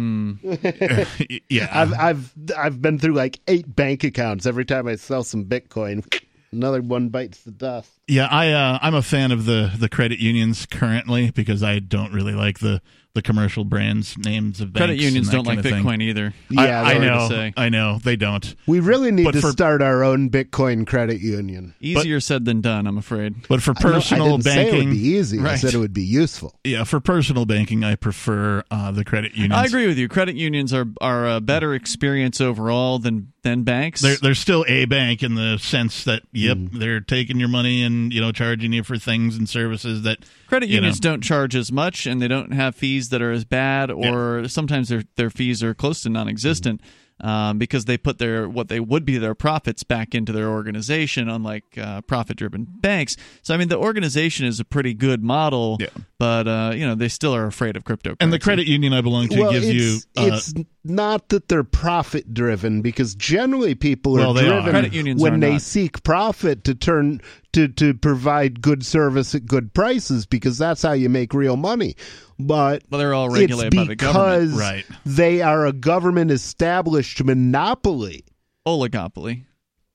yeah. 1.49 1.69
I've 1.71 1.93
I've 1.93 2.33
I've 2.57 2.81
been 2.81 2.99
through 2.99 3.13
like 3.13 3.39
eight 3.47 3.73
bank 3.75 4.03
accounts 4.03 4.45
every 4.45 4.65
time 4.65 4.87
I 4.87 4.95
sell 4.95 5.23
some 5.23 5.45
Bitcoin. 5.45 6.05
Another 6.51 6.81
one 6.81 7.09
bites 7.09 7.41
the 7.43 7.51
dust. 7.51 7.91
Yeah, 8.07 8.27
I 8.31 8.51
uh, 8.51 8.79
I'm 8.81 8.95
a 8.95 9.01
fan 9.01 9.31
of 9.31 9.45
the 9.45 9.71
the 9.77 9.89
credit 9.89 10.19
unions 10.19 10.65
currently 10.65 11.31
because 11.31 11.61
I 11.61 11.79
don't 11.79 12.13
really 12.13 12.33
like 12.33 12.59
the 12.59 12.81
the 13.17 13.21
commercial 13.23 13.65
brands 13.65 14.15
names 14.17 14.61
of 14.61 14.73
Credit 14.73 14.97
unions 14.97 15.27
and 15.27 15.33
that 15.33 15.37
don't 15.37 15.47
like 15.47 15.63
kind 15.63 15.75
thing. 15.75 15.83
Bitcoin 15.83 16.01
either. 16.03 16.33
Yeah, 16.49 16.81
I, 16.81 16.91
I 16.91 16.97
they're 16.99 17.09
to 17.09 17.15
know. 17.17 17.27
say. 17.29 17.53
I 17.57 17.69
know 17.69 17.99
they 18.03 18.15
don't. 18.15 18.55
We 18.67 18.79
really 18.79 19.11
need 19.11 19.23
But 19.25 19.31
to 19.33 19.41
for- 19.41 19.51
start 19.51 19.81
our 19.81 20.03
own 20.03 20.29
Bitcoin 20.29 20.85
credit 20.85 21.19
union. 21.19 21.73
Easier 21.79 22.19
said 22.19 22.45
than 22.45 22.61
done, 22.61 22.85
I'm 22.87 22.97
afraid. 22.97 23.47
But 23.47 23.61
for 23.63 23.71
No, 23.73 23.79
I 23.79 23.81
personal 23.93 24.27
didn't 24.37 24.43
say 24.43 24.51
it 24.51 24.71
banking, 24.71 24.89
would 24.89 24.93
be 24.95 25.07
easy. 25.07 25.39
I 25.39 25.55
said 25.55 25.73
it 25.73 25.77
would 25.77 25.93
be 25.93 26.03
useful. 26.03 26.53
yeah, 26.63 26.83
for 26.83 26.99
personal 26.99 27.45
banking, 27.45 27.83
I 27.83 27.95
prefer 27.95 28.63
uh, 28.71 28.91
the 28.91 29.03
credit 29.03 29.33
unions. 29.33 29.53
I 29.55 29.65
agree 29.65 29.87
with 29.87 29.97
you. 29.97 30.07
Credit 30.07 30.35
unions 30.35 30.73
are 30.73 30.85
are 31.01 31.27
a 31.27 31.41
better 31.41 31.73
experience 31.73 32.39
overall 32.39 32.99
than 32.99 33.33
than 33.47 33.63
banks. 33.63 34.01
They're, 34.01 34.17
they're 34.17 34.35
still 34.35 34.65
a 34.67 34.85
bank 34.85 35.23
in 35.23 35.35
the 35.35 35.57
sense 35.57 36.03
that 36.03 36.23
yep, 36.31 36.57
Mm. 36.57 36.71
they're 36.79 36.99
taking 36.99 37.39
your 37.39 37.49
money 37.49 37.83
and 37.83 38.11
you 38.13 38.19
know 38.21 38.31
charging 38.31 38.73
you 38.73 38.83
for 38.83 38.97
things 38.97 39.37
and 39.37 39.47
services 39.47 40.01
that 40.03 40.19
Credit 40.47 40.69
unions 40.69 41.01
know. 41.03 41.11
don't 41.11 41.21
charge 41.23 41.55
as 41.55 41.71
much, 41.71 42.05
and 42.05 42.21
they 42.21 42.27
don't 42.27 42.51
have 42.53 42.75
fees 42.75 43.09
that 43.09 43.21
are 43.21 43.31
as 43.31 43.45
bad, 43.45 43.89
or 43.91 44.47
sometimes 44.47 44.89
their 44.89 45.03
their 45.15 45.29
fees 45.29 45.63
are 45.63 45.73
close 45.73 46.01
to 46.03 46.09
non-existent 46.09 46.81
um, 47.19 47.57
because 47.57 47.85
they 47.85 47.97
put 47.97 48.17
their 48.19 48.47
what 48.47 48.67
they 48.67 48.79
would 48.79 49.05
be 49.05 49.17
their 49.17 49.35
profits 49.35 49.83
back 49.83 50.13
into 50.13 50.31
their 50.31 50.49
organization, 50.49 51.29
unlike 51.29 51.77
uh, 51.77 52.01
profit-driven 52.01 52.67
banks. 52.79 53.17
So 53.41 53.53
I 53.53 53.57
mean, 53.57 53.69
the 53.69 53.77
organization 53.77 54.45
is 54.45 54.59
a 54.59 54.65
pretty 54.65 54.93
good 54.93 55.23
model, 55.23 55.77
Yeah. 55.79 55.87
but 56.19 56.47
uh, 56.47 56.71
you 56.75 56.85
know 56.85 56.95
they 56.95 57.07
still 57.09 57.33
are 57.35 57.45
afraid 57.47 57.75
of 57.75 57.83
crypto. 57.83 58.15
and 58.19 58.31
the 58.31 58.39
credit 58.39 58.67
union 58.67 58.93
I 58.93 59.01
belong 59.01 59.27
to 59.29 59.39
well, 59.39 59.51
gives 59.51 59.67
it's, 59.67 59.75
you 60.15 60.23
uh, 60.23 60.27
it's 60.33 60.53
not 60.83 61.29
that 61.29 61.49
they're 61.49 61.63
profit 61.65 62.33
driven 62.33 62.81
because 62.81 63.13
generally 63.15 63.75
people 63.75 64.19
are 64.19 64.33
they 64.33 64.41
are. 64.47 64.61
driven 64.61 64.71
Credit 64.71 64.93
unions 64.93 65.21
when 65.21 65.39
they 65.39 65.53
not. 65.53 65.61
seek 65.61 66.03
profit 66.03 66.63
to 66.65 66.75
turn 66.75 67.19
to 67.57 67.67
to 67.67 67.93
provide 67.95 68.61
good 68.61 68.85
service 68.85 69.33
at 69.33 69.47
good 69.47 69.73
prices 69.73 70.27
because 70.27 70.57
that's 70.59 70.83
how 70.83 70.91
you 70.91 71.09
make 71.09 71.33
real 71.33 71.57
money. 71.57 71.95
But 72.39 72.83
Well, 72.89 72.99
they're 72.99 73.15
all 73.15 73.29
regulated 73.29 73.75
by 73.75 73.85
the 73.85 73.95
government. 73.95 74.53
Right. 74.59 74.85
They 75.05 75.41
are 75.41 75.65
a 75.65 75.73
government 75.73 76.29
established 76.29 77.23
monopoly. 77.23 78.25
oligopoly. 78.67 79.43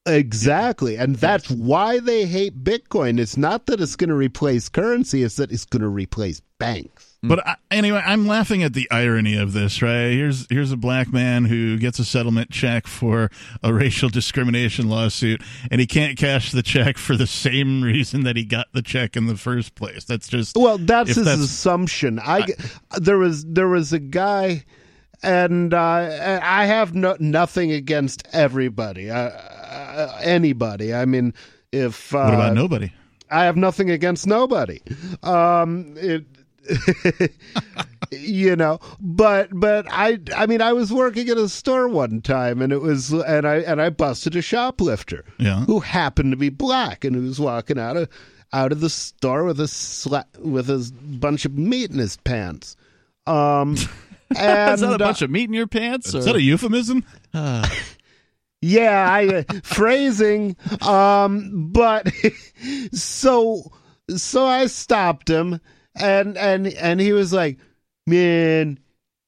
Exactly. 0.05 0.97
And 0.97 1.15
that's 1.15 1.49
why 1.49 2.01
they 2.01 2.27
hate 2.27 2.65
Bitcoin. 2.65 3.21
It's 3.21 3.37
not 3.37 3.67
that 3.67 3.81
it's 3.81 3.95
going 3.95 4.11
to 4.11 4.17
replace 4.17 4.69
currency, 4.69 5.23
it's 5.23 5.37
that 5.37 5.53
it's 5.53 5.65
going 5.65 5.83
to 5.83 5.89
replace 5.89 6.43
banks. 6.59 7.12
But 7.25 7.47
I, 7.47 7.55
anyway, 7.71 8.03
I'm 8.05 8.27
laughing 8.27 8.65
at 8.65 8.73
the 8.73 8.91
irony 8.91 9.37
of 9.37 9.53
this. 9.53 9.81
Right 9.81 10.11
here's 10.11 10.45
here's 10.51 10.73
a 10.73 10.77
black 10.77 11.13
man 11.13 11.45
who 11.45 11.79
gets 11.79 12.01
a 12.01 12.05
settlement 12.05 12.51
check 12.51 12.89
for 12.89 13.31
a 13.63 13.73
racial 13.73 14.09
discrimination 14.09 14.89
lawsuit, 14.89 15.41
and 15.71 15.81
he 15.81 15.87
can't 15.87 16.19
cash 16.19 16.51
the 16.51 16.65
check 16.65 16.99
for 16.99 17.17
the 17.17 17.29
same 17.29 17.83
reason 17.83 18.25
that 18.25 18.35
he 18.37 18.45
got 18.45 18.67
the 18.73 18.83
check 18.83 19.17
in 19.17 19.27
the 19.27 19.37
first 19.37 19.77
place. 19.77 20.03
That's 20.05 20.27
just 20.27 20.57
Well, 20.57 20.79
that's 20.79 21.11
his 21.15 21.25
that's- 21.25 21.39
assumption. 21.39 22.19
I, 22.19 22.45
there 23.01 23.19
was 23.19 23.45
there 23.45 23.69
was 23.69 23.93
a 23.93 24.01
guy, 24.01 24.65
and 25.23 25.73
uh, 25.73 26.41
I 26.43 26.65
have 26.67 26.93
no, 26.97 27.17
nothing 27.21 27.71
against 27.71 28.27
everybody, 28.33 29.11
uh, 29.11 29.17
uh, 29.31 30.19
anybody. 30.25 30.93
I 30.93 31.05
mean, 31.05 31.35
if 31.71 32.13
uh, 32.13 32.25
what 32.25 32.35
about 32.35 32.55
nobody? 32.55 32.93
I 33.31 33.45
have 33.45 33.57
nothing 33.57 33.91
against 33.91 34.27
nobody. 34.27 34.81
Um, 35.23 35.95
it, 35.97 36.25
you 38.11 38.57
know, 38.57 38.79
but 39.01 39.49
but 39.53 39.87
I 39.91 40.19
I 40.37 40.47
mean 40.47 40.61
I 40.63 40.73
was 40.73 40.93
working 40.93 41.29
at 41.29 41.37
a 41.37 41.49
store 41.49 41.89
one 41.89 42.21
time 42.21 42.61
and 42.63 42.73
it 42.73 42.81
was 42.83 43.11
and 43.13 43.47
I 43.47 43.57
and 43.57 43.81
I 43.81 43.91
busted 43.91 44.37
a 44.37 44.43
shoplifter 44.43 45.25
Yeah. 45.39 45.65
who 45.65 45.81
happened 45.81 46.33
to 46.33 46.37
be 46.37 46.49
black 46.51 47.05
and 47.05 47.17
who 47.17 47.23
was 47.23 47.41
walking 47.41 47.79
out 47.79 47.97
of 47.97 48.09
out 48.53 48.73
of 48.73 48.81
the 48.81 48.91
store 48.91 49.45
with 49.45 49.59
a 49.61 49.65
sla- 49.65 50.39
with 50.39 50.69
a 50.69 50.91
bunch 51.19 51.45
of 51.45 51.57
meat 51.57 51.91
in 51.91 51.99
his 51.99 52.17
pants. 52.19 52.77
Um 53.27 53.77
And, 54.37 54.75
Is 54.75 54.81
that 54.81 54.91
a 54.91 54.95
uh, 54.95 54.99
bunch 54.99 55.21
of 55.23 55.31
meat 55.31 55.45
in 55.49 55.55
your 55.55 55.67
pants? 55.67 56.09
Is 56.09 56.15
or- 56.27 56.33
that 56.33 56.37
a 56.37 56.43
euphemism? 56.43 57.05
Yeah, 58.65 59.09
I 59.11 59.27
uh, 59.27 59.43
phrasing. 59.65 60.55
Um, 60.83 61.71
but 61.73 62.09
so 62.93 63.73
so 64.17 64.47
I 64.47 64.67
stopped 64.67 65.29
him, 65.29 65.61
and 65.95 66.37
and 66.37 66.67
and 66.67 67.01
he 67.01 67.13
was 67.13 67.33
like, 67.33 67.59
"Man, 68.07 68.79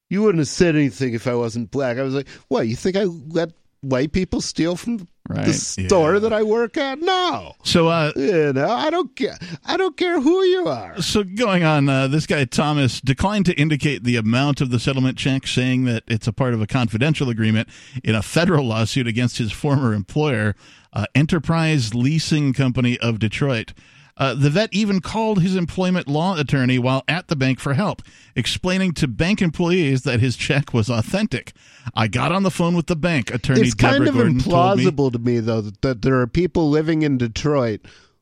you 0.09 0.21
wouldn't 0.21 0.39
have 0.39 0.47
said 0.47 0.75
anything 0.75 1.13
if 1.13 1.27
I 1.27 1.35
wasn't 1.35 1.71
black." 1.71 1.97
I 1.97 2.03
was 2.03 2.13
like, 2.13 2.27
"What? 2.47 2.67
You 2.67 2.75
think 2.75 2.95
I 2.95 3.03
let 3.03 3.51
white 3.81 4.11
people 4.11 4.41
steal 4.41 4.75
from 4.75 4.97
the 4.97 5.07
Right, 5.27 5.51
store 5.55 6.19
that 6.19 6.33
I 6.33 6.43
work 6.43 6.77
at? 6.77 6.99
No, 6.99 7.53
So, 7.63 7.87
uh, 7.87 8.11
you 8.15 8.53
know, 8.53 8.69
I 8.69 8.91
don't 8.91 9.15
care. 9.15 9.37
I 9.65 9.75
don't 9.75 9.97
care 9.97 10.21
who 10.21 10.43
you 10.43 10.67
are." 10.67 11.01
so 11.01 11.23
going 11.23 11.63
on, 11.63 11.89
uh, 11.89 12.07
this 12.07 12.27
guy 12.27 12.45
Thomas 12.45 13.01
declined 13.01 13.45
to 13.47 13.53
indicate 13.59 14.03
the 14.03 14.17
amount 14.17 14.61
of 14.61 14.69
the 14.69 14.79
settlement 14.79 15.17
check, 15.17 15.47
saying 15.47 15.85
that 15.85 16.03
it's 16.07 16.27
a 16.27 16.33
part 16.33 16.53
of 16.53 16.61
a 16.61 16.67
confidential 16.67 17.29
agreement 17.29 17.69
in 18.03 18.13
a 18.13 18.21
federal 18.21 18.65
lawsuit 18.65 19.07
against 19.07 19.37
his 19.39 19.51
former 19.51 19.93
employer, 19.93 20.55
uh, 20.93 21.05
Enterprise 21.15 21.95
Leasing 21.95 22.53
Company 22.53 22.97
of 22.99 23.17
Detroit. 23.17 23.73
Uh, 24.17 24.33
the 24.33 24.49
vet 24.49 24.69
even 24.71 25.01
called 25.01 25.41
his 25.41 25.55
employment 25.57 26.07
law 26.07 26.37
attorney 26.37 26.79
while 26.79 27.03
at 27.07 27.27
the 27.27 27.35
bank 27.35 27.59
for 27.59 27.73
help, 27.73 28.01
explaining 28.35 28.93
to 28.93 29.07
bank 29.07 29.41
employees 29.41 30.03
that 30.03 30.21
his 30.21 30.37
check 30.37 30.73
was 30.73 30.89
authentic. 30.89 31.51
I 31.93 32.07
got 32.07 32.31
on 32.31 32.43
the 32.43 32.51
phone 32.51 32.75
with 32.75 32.87
the 32.87 32.95
bank 32.95 33.33
attorney. 33.33 33.61
It's 33.61 33.73
kind 33.73 33.95
Deborah 33.95 34.09
of 34.09 34.15
Gordon 34.15 34.39
told 34.39 34.77
me- 34.77 34.85
implausible 34.85 35.11
to 35.11 35.19
me, 35.19 35.39
though, 35.41 35.61
that 35.61 36.01
there 36.01 36.21
are 36.21 36.27
people 36.27 36.69
living 36.69 37.01
in 37.01 37.17
Detroit 37.17 37.81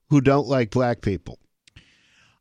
who 0.09 0.19
don't 0.19 0.47
like 0.47 0.71
black 0.71 1.01
people. 1.01 1.37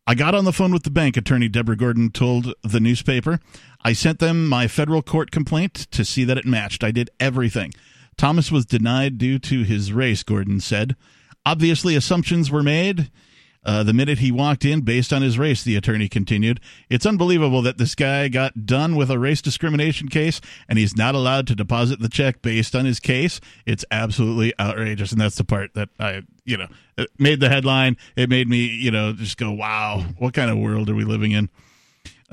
I 0.07 0.15
got 0.15 0.35
on 0.35 0.45
the 0.45 0.53
phone 0.53 0.73
with 0.73 0.83
the 0.83 0.91
bank, 0.91 1.17
attorney 1.17 1.49
Deborah 1.49 1.77
Gordon 1.77 2.11
told 2.11 2.55
the 2.63 2.81
newspaper. 2.81 3.39
I 3.83 3.93
sent 3.93 4.19
them 4.19 4.49
my 4.49 4.67
federal 4.67 5.03
court 5.03 5.31
complaint 5.31 5.75
to 5.93 6.05
see 6.05 6.25
that 6.25 6.39
it 6.39 6.47
matched. 6.47 6.83
I 6.83 6.91
did 6.91 7.11
everything. 7.21 7.73
Thomas 8.17 8.51
was 8.51 8.67
denied 8.67 9.19
due 9.19 9.39
to 9.39 9.63
his 9.63 9.93
race, 9.93 10.23
Gordon 10.23 10.59
said. 10.61 10.97
Obviously, 11.47 11.95
assumptions 11.95 12.51
were 12.51 12.63
made. 12.63 13.11
Uh, 13.65 13.83
the 13.85 13.93
minute 13.93 14.19
he 14.19 14.33
walked 14.33 14.65
in 14.65 14.81
based 14.81 15.13
on 15.13 15.23
his 15.23 15.39
race, 15.39 15.63
the 15.63 15.77
attorney 15.77 16.09
continued. 16.09 16.61
It's 16.91 17.07
unbelievable 17.07 17.63
that 17.63 17.79
this 17.79 17.95
guy 17.95 18.29
got 18.29 18.67
done 18.67 18.97
with 18.97 19.11
a 19.11 19.19
race 19.19 19.41
discrimination 19.41 20.09
case 20.09 20.41
and 20.69 20.79
he's 20.79 20.97
not 20.97 21.15
allowed 21.15 21.47
to 21.47 21.55
deposit 21.55 22.01
the 22.01 22.09
check 22.09 22.43
based 22.43 22.75
on 22.75 22.85
his 22.85 22.99
case. 22.99 23.41
It's 23.65 23.85
absolutely 23.91 24.53
outrageous. 24.59 25.13
And 25.13 25.21
that's 25.21 25.37
the 25.37 25.45
part 25.45 25.75
that 25.75 25.91
I, 26.01 26.23
you 26.45 26.57
know, 26.57 26.67
made 27.19 27.39
the 27.39 27.49
headline. 27.49 27.97
It 28.17 28.29
made 28.29 28.49
me, 28.49 28.67
you 28.67 28.91
know, 28.91 29.13
just 29.13 29.37
go, 29.37 29.53
wow, 29.53 30.07
what 30.19 30.35
kind 30.35 30.51
of 30.51 30.59
world 30.59 30.91
are 30.91 30.95
we 30.95 31.05
living 31.05 31.31
in? 31.31 31.49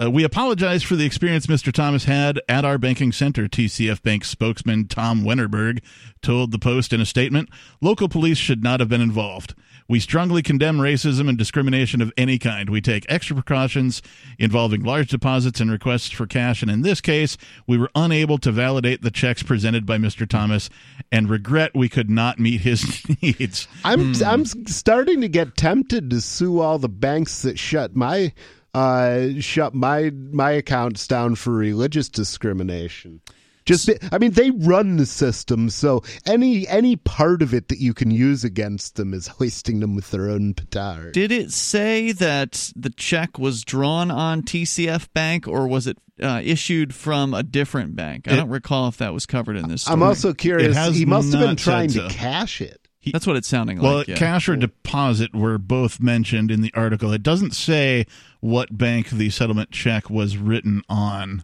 Uh, 0.01 0.09
we 0.09 0.23
apologize 0.23 0.81
for 0.81 0.95
the 0.95 1.05
experience 1.05 1.45
Mr. 1.47 1.73
Thomas 1.73 2.05
had 2.05 2.39
at 2.47 2.63
our 2.63 2.77
banking 2.77 3.11
center, 3.11 3.47
TCF 3.47 4.01
Bank 4.01 4.23
spokesman 4.23 4.87
Tom 4.87 5.23
Wennerberg 5.23 5.79
told 6.21 6.51
the 6.51 6.59
Post 6.59 6.93
in 6.93 7.01
a 7.01 7.05
statement. 7.05 7.49
Local 7.81 8.07
police 8.07 8.37
should 8.37 8.63
not 8.63 8.79
have 8.79 8.87
been 8.87 9.01
involved. 9.01 9.55
We 9.89 9.99
strongly 9.99 10.43
condemn 10.43 10.77
racism 10.77 11.27
and 11.27 11.37
discrimination 11.37 11.99
of 11.99 12.13
any 12.15 12.37
kind. 12.37 12.69
We 12.69 12.79
take 12.79 13.07
extra 13.09 13.35
precautions 13.35 14.03
involving 14.37 14.83
large 14.83 15.09
deposits 15.09 15.59
and 15.59 15.71
requests 15.71 16.11
for 16.11 16.27
cash, 16.27 16.61
and 16.61 16.69
in 16.69 16.83
this 16.83 17.01
case, 17.01 17.37
we 17.65 17.75
were 17.75 17.89
unable 17.95 18.37
to 18.37 18.51
validate 18.51 19.01
the 19.01 19.09
checks 19.09 19.41
presented 19.41 19.87
by 19.87 19.97
Mr. 19.97 20.29
Thomas 20.29 20.69
and 21.11 21.27
regret 21.27 21.71
we 21.73 21.89
could 21.89 22.09
not 22.09 22.39
meet 22.39 22.61
his 22.61 23.03
needs. 23.21 23.67
I'm 23.83 24.13
I'm 24.23 24.45
starting 24.45 25.21
to 25.21 25.27
get 25.27 25.57
tempted 25.57 26.11
to 26.11 26.21
sue 26.21 26.59
all 26.59 26.77
the 26.77 26.87
banks 26.87 27.41
that 27.41 27.57
shut 27.57 27.95
my 27.95 28.31
uh 28.75 29.29
shut 29.39 29.73
my 29.73 30.11
my 30.11 30.51
accounts 30.51 31.07
down 31.07 31.33
for 31.33 31.51
religious 31.51 32.09
discrimination. 32.09 33.21
Just 33.69 33.89
I 34.11 34.17
mean 34.17 34.31
they 34.31 34.51
run 34.51 34.97
the 34.97 35.05
system, 35.05 35.69
so 35.69 36.03
any 36.25 36.67
any 36.67 36.95
part 36.95 37.41
of 37.41 37.53
it 37.53 37.67
that 37.69 37.79
you 37.79 37.93
can 37.93 38.11
use 38.11 38.43
against 38.43 38.95
them 38.95 39.13
is 39.13 39.27
hoisting 39.27 39.79
them 39.79 39.95
with 39.95 40.11
their 40.11 40.29
own 40.29 40.53
petard. 40.55 41.13
Did 41.13 41.31
it 41.31 41.51
say 41.51 42.11
that 42.13 42.71
the 42.75 42.89
check 42.89 43.37
was 43.37 43.63
drawn 43.63 44.09
on 44.11 44.41
TCF 44.41 45.07
Bank 45.13 45.47
or 45.47 45.67
was 45.67 45.87
it 45.87 45.97
uh, 46.21 46.41
issued 46.43 46.93
from 46.95 47.33
a 47.33 47.43
different 47.43 47.95
bank? 47.95 48.27
I 48.27 48.33
It- 48.33 48.35
don't 48.37 48.49
recall 48.49 48.87
if 48.87 48.97
that 48.97 49.13
was 49.13 49.25
covered 49.25 49.55
in 49.55 49.69
this. 49.69 49.83
Story. 49.83 49.93
I'm 49.93 50.03
also 50.03 50.33
curious. 50.33 50.75
He 50.95 51.05
must 51.05 51.31
have 51.33 51.41
been 51.45 51.55
trying 51.55 51.89
said 51.89 52.01
to 52.07 52.09
so. 52.09 52.15
cash 52.17 52.59
it. 52.61 52.87
That's 53.13 53.25
what 53.25 53.37
it's 53.37 53.47
sounding 53.47 53.79
Well, 53.81 53.99
like. 53.99 54.07
yeah. 54.09 54.17
cash 54.17 54.49
or 54.49 54.55
deposit 54.57 55.33
were 55.33 55.57
both 55.57 55.99
mentioned 56.01 56.51
in 56.51 56.61
the 56.61 56.71
article. 56.75 57.13
It 57.13 57.23
doesn't 57.23 57.55
say 57.55 58.05
what 58.41 58.77
bank 58.77 59.09
the 59.09 59.29
settlement 59.29 59.71
check 59.71 60.09
was 60.09 60.37
written 60.37 60.81
on. 60.89 61.43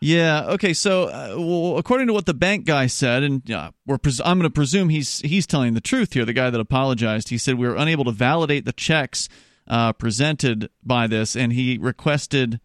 Yeah. 0.00 0.44
Okay. 0.50 0.74
So, 0.74 1.04
uh, 1.04 1.34
well, 1.36 1.78
according 1.78 2.06
to 2.08 2.12
what 2.12 2.26
the 2.26 2.34
bank 2.34 2.64
guy 2.64 2.86
said, 2.86 3.22
and 3.22 3.50
uh, 3.50 3.70
we're 3.86 3.98
pres- 3.98 4.20
I'm 4.20 4.38
going 4.38 4.50
to 4.50 4.54
presume 4.54 4.88
he's 4.88 5.20
he's 5.20 5.46
telling 5.46 5.74
the 5.74 5.80
truth 5.80 6.12
here. 6.12 6.24
The 6.24 6.32
guy 6.32 6.50
that 6.50 6.60
apologized, 6.60 7.30
he 7.30 7.38
said 7.38 7.56
we 7.56 7.66
were 7.66 7.76
unable 7.76 8.04
to 8.04 8.12
validate 8.12 8.64
the 8.64 8.72
checks 8.72 9.28
uh, 9.68 9.92
presented 9.92 10.70
by 10.84 11.06
this, 11.06 11.36
and 11.36 11.52
he 11.52 11.78
requested. 11.78 12.60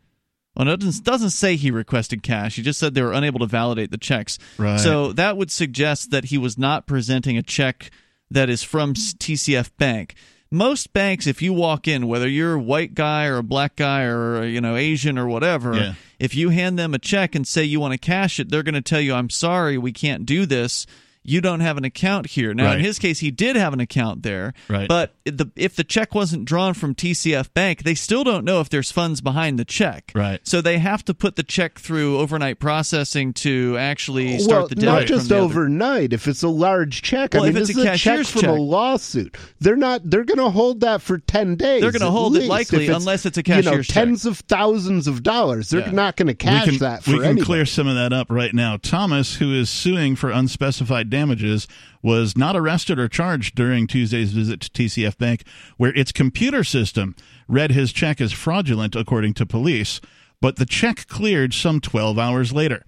Well, 0.55 0.65
no, 0.65 0.75
doesn't, 0.75 1.05
doesn't 1.05 1.29
say 1.29 1.55
he 1.55 1.71
requested 1.71 2.23
cash. 2.23 2.57
He 2.57 2.61
just 2.61 2.77
said 2.77 2.93
they 2.93 3.01
were 3.01 3.13
unable 3.13 3.39
to 3.39 3.45
validate 3.45 3.89
the 3.89 3.97
checks. 3.97 4.37
Right. 4.57 4.81
So 4.81 5.13
that 5.13 5.37
would 5.37 5.49
suggest 5.49 6.11
that 6.11 6.25
he 6.25 6.37
was 6.37 6.57
not 6.57 6.87
presenting 6.87 7.37
a 7.37 7.41
check 7.41 7.89
that 8.29 8.49
is 8.49 8.61
from 8.61 8.93
TCF 8.93 9.71
Bank. 9.77 10.15
Most 10.53 10.91
banks, 10.91 11.27
if 11.27 11.41
you 11.41 11.53
walk 11.53 11.87
in, 11.87 12.07
whether 12.07 12.27
you're 12.27 12.55
a 12.55 12.59
white 12.59 12.93
guy 12.93 13.25
or 13.25 13.37
a 13.37 13.43
black 13.43 13.77
guy 13.77 14.03
or 14.03 14.43
you 14.43 14.59
know 14.59 14.75
Asian 14.75 15.17
or 15.17 15.27
whatever, 15.27 15.73
Yeah. 15.75 15.93
if 16.19 16.35
you 16.35 16.49
hand 16.49 16.77
them 16.77 16.93
a 16.93 16.99
check 16.99 17.35
and 17.35 17.47
say 17.47 17.63
you 17.63 17.79
want 17.79 17.93
to 17.93 17.97
cash 17.97 18.37
it, 18.39 18.49
they're 18.49 18.61
going 18.63 18.75
to 18.75 18.81
tell 18.81 18.99
you, 18.99 19.13
"I'm 19.13 19.29
sorry, 19.29 19.77
we 19.77 19.93
can't 19.93 20.25
do 20.25 20.45
this. 20.45 20.85
You 21.23 21.41
don't 21.41 21.59
have 21.59 21.77
an 21.77 21.85
account 21.85 22.27
here." 22.27 22.53
Now, 22.53 22.65
Right. 22.65 22.79
in 22.79 22.85
his 22.85 22.97
case, 22.99 23.19
he 23.19 23.31
did 23.31 23.55
have 23.55 23.73
an 23.73 23.79
account 23.79 24.23
there, 24.23 24.53
Right. 24.67 24.87
but 24.87 25.13
if 25.25 25.37
the 25.37 25.51
if 25.55 25.75
the 25.75 25.83
check 25.83 26.15
wasn't 26.15 26.45
drawn 26.45 26.73
from 26.73 26.95
TCF 26.95 27.53
Bank, 27.53 27.83
they 27.83 27.93
still 27.95 28.23
don't 28.23 28.43
know 28.45 28.59
if 28.61 28.69
there's 28.69 28.91
funds 28.91 29.21
behind 29.21 29.59
the 29.59 29.65
check. 29.65 30.11
Right. 30.15 30.39
So 30.43 30.61
they 30.61 30.79
have 30.79 31.05
to 31.05 31.13
put 31.13 31.35
the 31.35 31.43
check 31.43 31.77
through 31.79 32.17
overnight 32.17 32.59
processing 32.59 33.33
to 33.33 33.77
actually 33.77 34.39
start 34.39 34.59
well, 34.61 34.67
the 34.67 34.75
debit. 34.75 34.85
not 34.87 35.05
just 35.05 35.29
the 35.29 35.35
other- 35.37 35.43
overnight. 35.45 36.13
If 36.13 36.27
it's 36.27 36.43
a 36.43 36.47
large 36.47 37.01
check, 37.01 37.33
Well, 37.33 37.43
I 37.43 37.49
if 37.49 37.55
it's 37.55 37.67
this 37.67 37.77
a 37.77 37.79
is 37.81 37.85
a 37.85 37.89
check 37.89 37.93
cashier's 37.93 38.29
from 38.31 38.41
check. 38.41 38.49
a 38.49 38.53
lawsuit. 38.53 39.37
They're 39.59 39.75
not. 39.75 40.09
They're 40.09 40.23
going 40.23 40.39
to 40.39 40.49
hold 40.49 40.81
that 40.81 41.01
for 41.01 41.19
ten 41.19 41.55
days. 41.55 41.81
They're 41.81 41.91
gonna 41.91 42.05
at 42.07 42.11
hold 42.11 42.35
it 42.37 42.45
likely 42.45 42.87
If 42.87 42.95
unless 42.95 43.25
it's 43.25 43.37
a 43.37 43.43
you 43.45 43.53
know 43.55 43.61
cashier's 43.61 43.87
check. 43.87 43.93
tens 44.05 44.25
of 44.25 44.39
thousands 44.39 45.07
of 45.07 45.21
dollars. 45.23 45.69
They're 45.69 45.81
Yeah. 45.81 45.91
not 45.91 46.15
going 46.17 46.27
to 46.27 46.33
cash 46.33 46.65
can, 46.65 46.77
that 46.79 47.03
for 47.03 47.11
we 47.11 47.17
can 47.17 47.25
anybody. 47.25 47.45
clear 47.45 47.65
some 47.65 47.87
of 47.87 47.95
that 47.95 48.11
up 48.13 48.27
right 48.31 48.53
now. 48.53 48.77
Thomas, 48.81 49.35
who 49.35 49.53
is 49.53 49.69
suing 49.69 50.15
for 50.15 50.31
unspecified 50.31 51.09
damages, 51.11 51.67
was 52.01 52.35
not 52.35 52.55
arrested 52.55 52.97
or 52.97 53.07
charged 53.07 53.53
during 53.53 53.85
Tuesday's 53.85 54.33
visit 54.33 54.61
to 54.61 54.69
TCF 54.71 55.19
Bank, 55.19 55.43
where 55.77 55.93
its 55.95 56.11
computer 56.11 56.63
system 56.63 57.15
read 57.47 57.71
his 57.71 57.93
check 57.93 58.19
as 58.19 58.33
fraudulent, 58.33 58.95
according 58.95 59.35
to 59.35 59.45
police. 59.45 60.01
But 60.41 60.55
the 60.55 60.65
check 60.65 61.05
cleared 61.07 61.53
some 61.53 61.79
12 61.79 62.17
hours 62.17 62.51
later. 62.51 62.83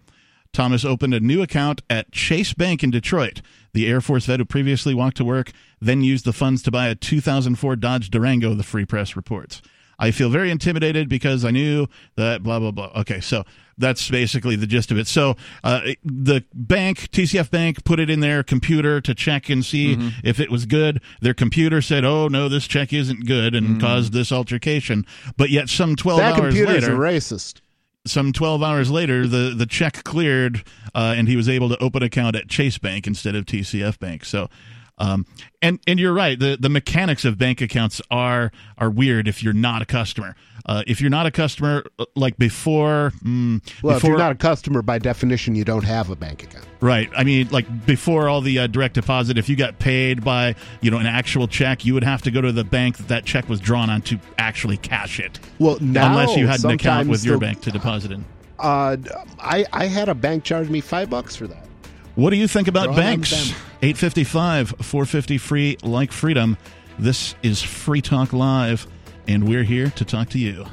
Thomas 0.54 0.86
opened 0.86 1.16
a 1.16 1.20
new 1.20 1.42
account 1.42 1.82
at 1.90 2.12
Chase 2.12 2.54
Bank 2.54 2.84
in 2.84 2.92
Detroit. 2.92 3.42
The 3.74 3.88
Air 3.88 4.02
Force 4.02 4.28
vet 4.28 4.40
who 4.40 4.46
previously 4.46 4.94
walked 4.94 5.18
to 5.18 5.26
work 5.26 5.52
then 5.82 6.04
used 6.04 6.26
the 6.26 6.34
funds 6.34 6.62
to 6.64 6.72
buy 6.72 6.88
a 6.88 6.96
2004 6.96 7.76
Dodge 7.76 8.10
Durango, 8.10 8.54
the 8.54 8.64
Free 8.64 8.86
Press 8.86 9.16
reports. 9.16 9.62
I 10.00 10.12
feel 10.12 10.30
very 10.30 10.50
intimidated 10.52 11.08
because 11.10 11.46
I 11.46 11.52
knew 11.52 11.88
that 12.16 12.44
blah, 12.44 12.60
blah, 12.60 12.72
blah. 12.72 12.92
Okay, 12.98 13.20
so 13.22 13.44
that's 13.78 14.10
basically 14.10 14.56
the 14.56 14.68
gist 14.68 14.92
of 14.92 14.98
it. 14.98 15.08
So 15.08 15.36
uh, 15.64 15.82
the 16.04 16.44
bank, 16.54 17.10
TCF 17.12 17.50
Bank, 17.50 17.84
put 17.84 18.00
it 18.00 18.10
in 18.10 18.20
their 18.20 18.44
computer 18.44 19.02
to 19.02 19.16
check 19.16 19.50
and 19.50 19.64
see 19.66 19.96
Mm-hmm. 19.96 20.10
if 20.24 20.40
it 20.40 20.50
was 20.52 20.66
good. 20.66 21.02
Their 21.22 21.34
computer 21.34 21.82
said, 21.82 22.06
oh, 22.06 22.28
no, 22.28 22.48
this 22.50 22.68
check 22.68 22.94
isn't 22.94 23.26
good 23.26 23.54
and 23.56 23.80
caused 23.82 24.14
this 24.14 24.32
altercation. 24.32 25.06
But 25.38 25.50
yet, 25.50 25.70
some 25.70 25.96
12 25.96 26.20
that 26.20 26.40
hours 26.40 26.60
later 26.60 26.96
racist. 26.98 27.62
some 28.06 28.32
12 28.34 28.62
hours 28.64 28.92
later, 28.92 29.28
the, 29.28 29.54
the 29.56 29.66
check 29.66 30.04
cleared 30.04 30.64
uh, 30.96 31.14
and 31.18 31.28
he 31.28 31.36
was 31.36 31.48
able 31.50 31.70
to 31.70 31.78
open 31.82 32.04
account 32.04 32.36
at 32.36 32.48
Chase 32.50 32.78
Bank 32.78 33.08
instead 33.08 33.36
of 33.36 33.46
TCF 33.46 33.98
Bank. 34.00 34.24
So, 34.26 34.50
um, 34.98 35.26
and 35.62 35.80
and 35.88 36.00
you're 36.00 36.14
right. 36.14 36.40
The 36.40 36.58
the 36.60 36.70
mechanics 36.70 37.26
of 37.26 37.38
bank 37.38 37.62
accounts 37.62 38.02
are 38.12 38.52
are 38.78 38.90
weird 38.90 39.28
if 39.28 39.44
you're 39.44 39.54
not 39.54 39.82
a 39.82 39.86
customer. 39.86 40.36
Uh, 40.66 40.82
if 40.88 41.02
you're 41.02 41.10
not 41.10 41.26
a 41.26 41.32
customer, 41.32 41.84
uh, 42.00 42.06
like 42.16 42.38
before, 42.38 43.12
mm, 43.22 43.62
Well, 43.82 43.98
if 43.98 44.04
you're 44.04 44.18
not 44.18 44.32
a 44.32 44.36
customer, 44.36 44.82
by 44.82 44.98
definition, 44.98 45.56
you 45.56 45.66
don't 45.66 45.84
have 45.84 46.10
a 46.10 46.16
bank 46.16 46.44
account. 46.44 46.66
Right. 46.80 47.10
I 47.18 47.26
mean, 47.26 47.50
like 47.50 47.86
before 47.86 48.30
all 48.30 48.40
the 48.40 48.60
uh, 48.60 48.68
direct 48.68 48.94
deposit, 48.94 49.38
if 49.38 49.50
you 49.50 49.58
got 49.58 49.80
paid 49.80 50.24
by 50.24 50.56
you 50.82 50.90
know 50.90 51.00
an 51.00 51.06
actual 51.06 51.48
check, 51.48 51.84
you 51.84 51.94
would 51.94 52.04
have 52.04 52.22
to 52.22 52.32
go 52.32 52.40
to 52.40 52.52
the 52.52 52.64
bank 52.64 52.98
that 52.98 53.08
that 53.10 53.26
check 53.26 53.50
was 53.50 53.60
drawn 53.60 53.90
on 53.90 54.02
to 54.04 54.20
actually 54.38 54.78
cash 54.78 55.20
it. 55.20 55.40
Well, 55.60 55.78
now 55.82 56.12
unless 56.12 56.38
you 56.38 56.48
had 56.48 56.64
an 56.64 56.72
account 56.72 57.10
with 57.10 57.26
your 57.26 57.36
the- 57.36 57.46
bank 57.46 57.62
to 57.62 57.72
deposit 57.72 58.12
in. 58.12 58.24
Uh, 58.60 58.96
I 59.40 59.66
I 59.74 59.88
had 59.88 60.08
a 60.08 60.16
bank 60.16 60.46
charge 60.46 60.70
me 60.70 60.80
five 60.80 61.10
bucks 61.10 61.36
for 61.36 61.48
that. 61.48 61.66
What 62.16 62.30
do 62.30 62.36
you 62.36 62.48
think 62.48 62.68
about 62.68 62.96
banks? 62.96 63.34
855 63.82 64.70
450 64.70 65.38
free 65.40 65.78
like 65.84 66.12
freedom. 66.12 66.58
This 67.00 67.34
is 67.42 67.62
Free 67.64 68.02
Talk 68.02 68.34
Live, 68.34 68.86
and 69.28 69.48
we're 69.48 69.64
here 69.64 69.90
to 69.90 70.06
talk 70.06 70.30
to 70.30 70.40
you. 70.40 70.66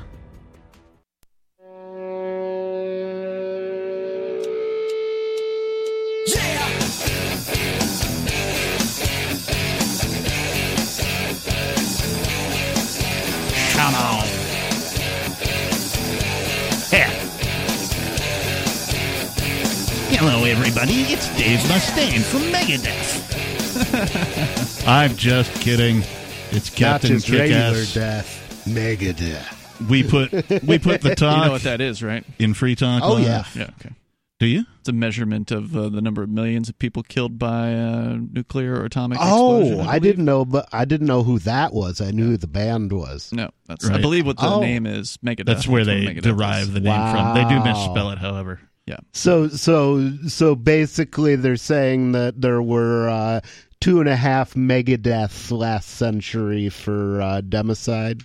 Hello, 20.20 20.44
everybody. 20.44 20.92
It's 21.12 21.34
Dave 21.38 21.60
Mustaine 21.60 22.20
from 22.22 22.42
Megadeth. 22.52 23.26
I'm 24.88 25.16
just 25.16 25.51
kidding. 25.62 26.02
It's 26.51 26.68
Captain 26.68 26.82
Not 26.90 27.01
Captain 27.01 27.16
just 27.18 27.28
regular 27.30 27.60
Kickass. 27.72 27.94
death, 27.94 28.64
Megadeth. 28.68 29.88
We 29.88 30.02
put 30.02 30.32
we 30.64 30.78
put 30.78 31.01
the 31.01 31.14
talk 31.14 31.36
You 31.38 31.44
know 31.47 31.52
what 31.52 31.62
that 31.62 31.80
is, 31.80 32.02
right? 32.02 32.24
in 32.38 32.52
Free 32.55 32.74
Talk. 32.74 33.02
Oh, 33.02 33.14
Live. 33.14 33.24
yeah. 33.24 33.44
Yeah. 33.55 33.70
Okay. 33.80 33.94
Do 34.40 34.47
you? 34.47 34.64
It's 34.80 34.88
a 34.88 34.92
measurement 34.92 35.51
of 35.51 35.74
uh, 35.76 35.88
the 35.90 36.01
number 36.01 36.22
of 36.22 36.28
millions 36.30 36.68
of 36.68 36.78
people 36.78 37.02
killed 37.02 37.38
by 37.38 37.74
uh, 37.74 38.16
nuclear 38.32 38.74
or 38.74 38.84
atomic 38.84 39.18
Oh, 39.20 39.60
explosion. 39.60 39.80
I 39.80 39.98
believe. 39.98 40.02
didn't 40.02 40.24
know, 40.26 40.44
but 40.47 40.68
I 40.72 40.84
didn't 40.86 41.06
know 41.06 41.22
who 41.22 41.38
that 41.40 41.72
was. 41.74 42.01
I 42.01 42.10
knew 42.10 42.26
who 42.30 42.36
the 42.36 42.47
band 42.47 42.92
was. 42.92 43.32
No, 43.32 43.51
that's 43.66 43.86
I 43.88 43.92
Right. 43.92 44.01
believe 44.02 44.26
what 44.26 44.36
the 44.38 44.47
Oh. 44.48 44.60
name 44.60 44.86
is. 44.86 45.18
Megadeth. 45.24 45.44
That's 45.47 45.66
where 45.68 45.84
they 45.84 46.06
Megadeth 46.06 46.22
derive 46.22 46.62
is. 46.64 46.72
the 46.74 46.80
name 46.80 47.10
from. 47.10 47.34
They 47.34 47.44
do 47.44 47.56
Wow. 47.60 47.64
misspell 47.64 48.10
it, 48.10 48.18
however. 48.18 48.60
Yeah. 48.86 48.97
So, 49.12 49.48
so, 49.48 50.11
so 50.27 50.55
basically, 50.57 51.36
they're 51.36 51.57
saying 51.57 52.12
that 52.12 52.40
there 52.40 52.61
were 52.62 53.09
uh, 53.09 53.40
two 53.81 54.01
and 54.01 54.09
a 54.09 54.16
half 54.16 54.55
megadeaths 54.55 55.51
last 55.57 55.90
century 55.90 56.69
for 56.70 57.20
uh, 57.23 57.40
democide. 57.43 58.24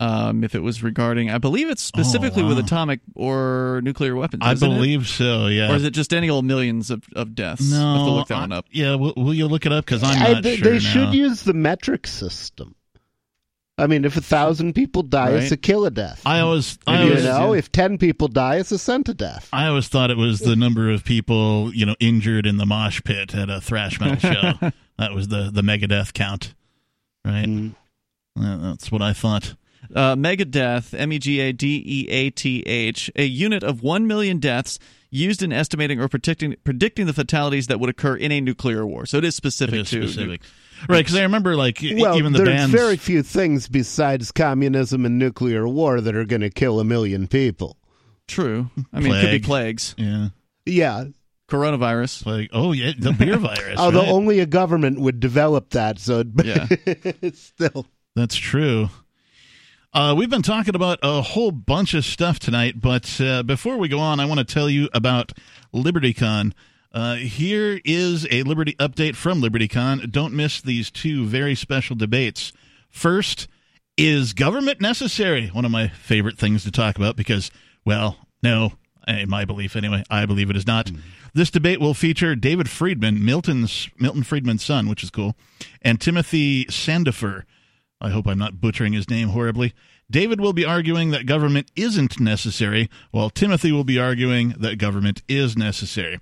Um, 0.00 0.42
if 0.42 0.56
it 0.56 0.58
was 0.60 0.82
regarding, 0.82 1.30
I 1.30 1.38
believe 1.38 1.70
it's 1.70 1.80
specifically 1.82 2.42
Oh, 2.42 2.48
with 2.48 2.58
atomic 2.58 2.98
or 3.14 3.80
nuclear 3.84 4.16
weapons. 4.16 4.42
I 4.44 4.52
isn't 4.52 4.68
it? 4.68 4.74
believe 4.74 5.06
so. 5.06 5.46
Yeah. 5.46 5.70
Or 5.72 5.76
is 5.76 5.84
it 5.84 5.92
just 5.92 6.12
any 6.12 6.28
old 6.28 6.44
millions 6.44 6.90
of, 6.90 7.04
of 7.14 7.36
deaths? 7.36 7.70
no, 7.70 7.76
I 7.86 7.96
have 7.98 8.06
to 8.06 8.10
look 8.10 8.28
that 8.28 8.34
I- 8.38 8.40
one 8.40 8.52
up. 8.52 8.66
Yeah, 8.72 8.96
will, 8.96 9.12
will 9.16 9.32
you 9.34 9.46
look 9.46 9.64
it 9.64 9.70
up? 9.72 9.84
Because 9.84 10.02
I'm 10.02 10.20
I- 10.20 10.32
not 10.32 10.42
they, 10.42 10.56
sure 10.56 10.64
they 10.72 10.72
now. 10.74 10.78
should 10.80 11.14
use 11.14 11.44
the 11.44 11.54
metric 11.54 12.08
system. 12.08 12.74
I 13.82 13.86
mean, 13.86 14.04
if 14.04 14.16
a 14.16 14.20
thousand 14.20 14.74
people 14.74 15.02
die, 15.02 15.32
it's 15.32 15.52
a 15.52 15.56
kill 15.56 15.84
a 15.84 15.90
death. 15.90 16.22
I 16.24 16.40
always, 16.40 16.78
I 16.86 17.02
you 17.02 17.08
always, 17.10 17.24
know, 17.24 17.52
if 17.54 17.72
ten 17.72 17.98
people 17.98 18.28
die, 18.28 18.56
it's 18.56 18.72
a 18.72 18.78
cent 18.78 19.08
a 19.08 19.14
death. 19.14 19.48
I 19.52 19.66
always 19.66 19.88
thought 19.88 20.10
it 20.10 20.16
was 20.16 20.40
the 20.40 20.56
number 20.56 20.90
of 20.90 21.04
people 21.04 21.74
you 21.74 21.84
know 21.86 21.96
injured 22.00 22.46
in 22.46 22.56
the 22.58 22.66
mosh 22.66 23.00
pit 23.04 23.34
at 23.34 23.50
a 23.50 23.60
thrash 23.60 23.98
metal 24.00 24.16
show. 24.32 24.70
that 24.98 25.12
was 25.14 25.28
the 25.28 25.50
the 25.52 25.62
Megadeth 25.62 26.12
count, 26.14 26.54
right? 27.24 27.46
Mm. 27.46 27.74
Yeah, 28.36 28.58
that's 28.62 28.90
what 28.90 29.02
I 29.02 29.12
thought. 29.12 29.54
Uh, 29.94 30.14
Megadeath, 30.16 30.98
M 30.98 31.12
E 31.12 31.18
G 31.18 31.40
A 31.40 31.52
D 31.52 31.82
E 31.84 32.08
A 32.08 32.30
T 32.30 32.62
H, 32.62 33.10
a 33.16 33.24
unit 33.24 33.62
of 33.62 33.82
1 33.82 34.06
million 34.06 34.38
deaths 34.38 34.78
used 35.10 35.42
in 35.42 35.52
estimating 35.52 36.00
or 36.00 36.08
predicting, 36.08 36.54
predicting 36.64 37.04
the 37.06 37.12
fatalities 37.12 37.66
that 37.66 37.78
would 37.78 37.90
occur 37.90 38.16
in 38.16 38.32
a 38.32 38.40
nuclear 38.40 38.86
war. 38.86 39.04
So 39.04 39.18
it 39.18 39.24
is 39.24 39.34
specific 39.36 39.74
It 39.74 39.80
is 39.80 39.90
to. 39.90 40.08
specific, 40.08 40.40
right? 40.88 40.98
Because 40.98 41.14
I 41.16 41.22
remember 41.22 41.56
like 41.56 41.80
Well, 41.82 42.16
even 42.16 42.32
the 42.32 42.38
there's 42.38 42.48
bands. 42.48 42.72
very 42.74 42.96
few 42.96 43.22
things 43.22 43.68
besides 43.68 44.30
communism 44.32 45.04
and 45.06 45.18
nuclear 45.18 45.66
war 45.68 46.00
that 46.00 46.14
are 46.14 46.24
going 46.24 46.42
to 46.42 46.50
kill 46.50 46.80
a 46.80 46.84
million 46.84 47.26
people. 47.26 47.76
True. 48.28 48.70
I 48.92 49.00
mean, 49.00 49.12
it 49.14 49.20
could 49.20 49.30
be 49.30 49.38
plagues, 49.40 49.94
yeah, 49.98 50.28
Yeah, 50.64 51.04
coronavirus. 51.48 52.24
like 52.26 52.50
oh 52.52 52.72
yeah, 52.72 52.92
the 52.98 53.12
beer 53.12 53.36
virus. 53.36 53.74
although 53.78 54.00
right? 54.00 54.08
only 54.08 54.38
a 54.40 54.46
government 54.46 55.00
would 55.00 55.20
develop 55.20 55.70
that. 55.70 55.98
So, 55.98 56.24
Yeah. 56.42 56.66
it's 56.70 57.40
still. 57.42 57.86
That's 58.14 58.36
true. 58.36 58.88
Uh, 59.94 60.14
we've 60.16 60.30
been 60.30 60.40
talking 60.42 60.74
about 60.74 60.98
a 61.02 61.20
whole 61.20 61.50
bunch 61.50 61.92
of 61.92 62.02
stuff 62.04 62.38
tonight, 62.38 62.80
but 62.80 63.20
uh, 63.20 63.42
before 63.42 63.76
we 63.76 63.88
go 63.88 63.98
on, 63.98 64.20
I 64.20 64.24
want 64.24 64.38
to 64.38 64.44
tell 64.44 64.70
you 64.70 64.88
about 64.94 65.32
LibertyCon. 65.74 66.52
Uh, 66.92 67.14
here 67.14 67.80
is 67.84 68.26
a 68.30 68.42
Liberty 68.42 68.74
update 68.74 69.16
from 69.16 69.40
LibertyCon. 69.40 70.10
Don't 70.10 70.34
miss 70.34 70.60
these 70.60 70.90
two 70.90 71.24
very 71.24 71.54
special 71.54 71.96
debates. 71.96 72.52
First, 72.90 73.48
is 73.96 74.34
government 74.34 74.80
necessary? 74.80 75.48
One 75.48 75.64
of 75.64 75.70
my 75.70 75.88
favorite 75.88 76.38
things 76.38 76.64
to 76.64 76.70
talk 76.70 76.96
about 76.96 77.16
because, 77.16 77.50
well, 77.84 78.18
no, 78.42 78.72
in 79.08 79.30
my 79.30 79.44
belief 79.44 79.74
anyway, 79.74 80.04
I 80.10 80.26
believe 80.26 80.50
it 80.50 80.56
is 80.56 80.66
not. 80.66 80.90
This 81.34 81.50
debate 81.50 81.80
will 81.80 81.94
feature 81.94 82.36
David 82.36 82.68
Friedman, 82.68 83.24
Milton's 83.24 83.88
Milton 83.98 84.22
Friedman's 84.22 84.62
son, 84.62 84.86
which 84.86 85.02
is 85.02 85.10
cool, 85.10 85.34
and 85.80 85.98
Timothy 85.98 86.66
Sandefur. 86.66 87.44
I 88.02 88.10
hope 88.10 88.26
I'm 88.26 88.38
not 88.38 88.60
butchering 88.60 88.92
his 88.92 89.08
name 89.08 89.28
horribly. 89.28 89.72
David 90.10 90.40
will 90.40 90.52
be 90.52 90.66
arguing 90.66 91.10
that 91.10 91.24
government 91.24 91.70
isn't 91.74 92.20
necessary, 92.20 92.90
while 93.12 93.30
Timothy 93.30 93.72
will 93.72 93.84
be 93.84 93.98
arguing 93.98 94.54
that 94.58 94.76
government 94.76 95.22
is 95.26 95.56
necessary. 95.56 96.20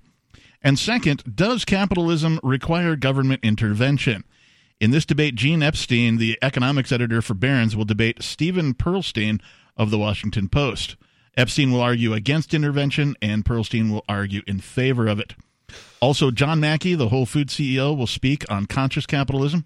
And 0.63 0.77
second, 0.77 1.35
does 1.35 1.65
capitalism 1.65 2.39
require 2.43 2.95
government 2.95 3.43
intervention? 3.43 4.23
In 4.79 4.91
this 4.91 5.05
debate, 5.05 5.35
Gene 5.35 5.63
Epstein, 5.63 6.17
the 6.17 6.37
economics 6.41 6.91
editor 6.91 7.21
for 7.21 7.33
Barron's, 7.33 7.75
will 7.75 7.85
debate 7.85 8.23
Steven 8.23 8.73
Pearlstein 8.73 9.39
of 9.77 9.91
the 9.91 9.97
Washington 9.97 10.49
Post. 10.49 10.95
Epstein 11.37 11.71
will 11.71 11.81
argue 11.81 12.13
against 12.13 12.53
intervention, 12.53 13.15
and 13.21 13.45
Pearlstein 13.45 13.91
will 13.91 14.03
argue 14.09 14.41
in 14.47 14.59
favor 14.59 15.07
of 15.07 15.19
it. 15.19 15.35
Also, 15.99 16.31
John 16.31 16.59
Mackey, 16.59 16.95
the 16.95 17.09
Whole 17.09 17.25
Food 17.25 17.47
CEO, 17.47 17.95
will 17.95 18.07
speak 18.07 18.43
on 18.51 18.65
conscious 18.65 19.05
capitalism. 19.05 19.65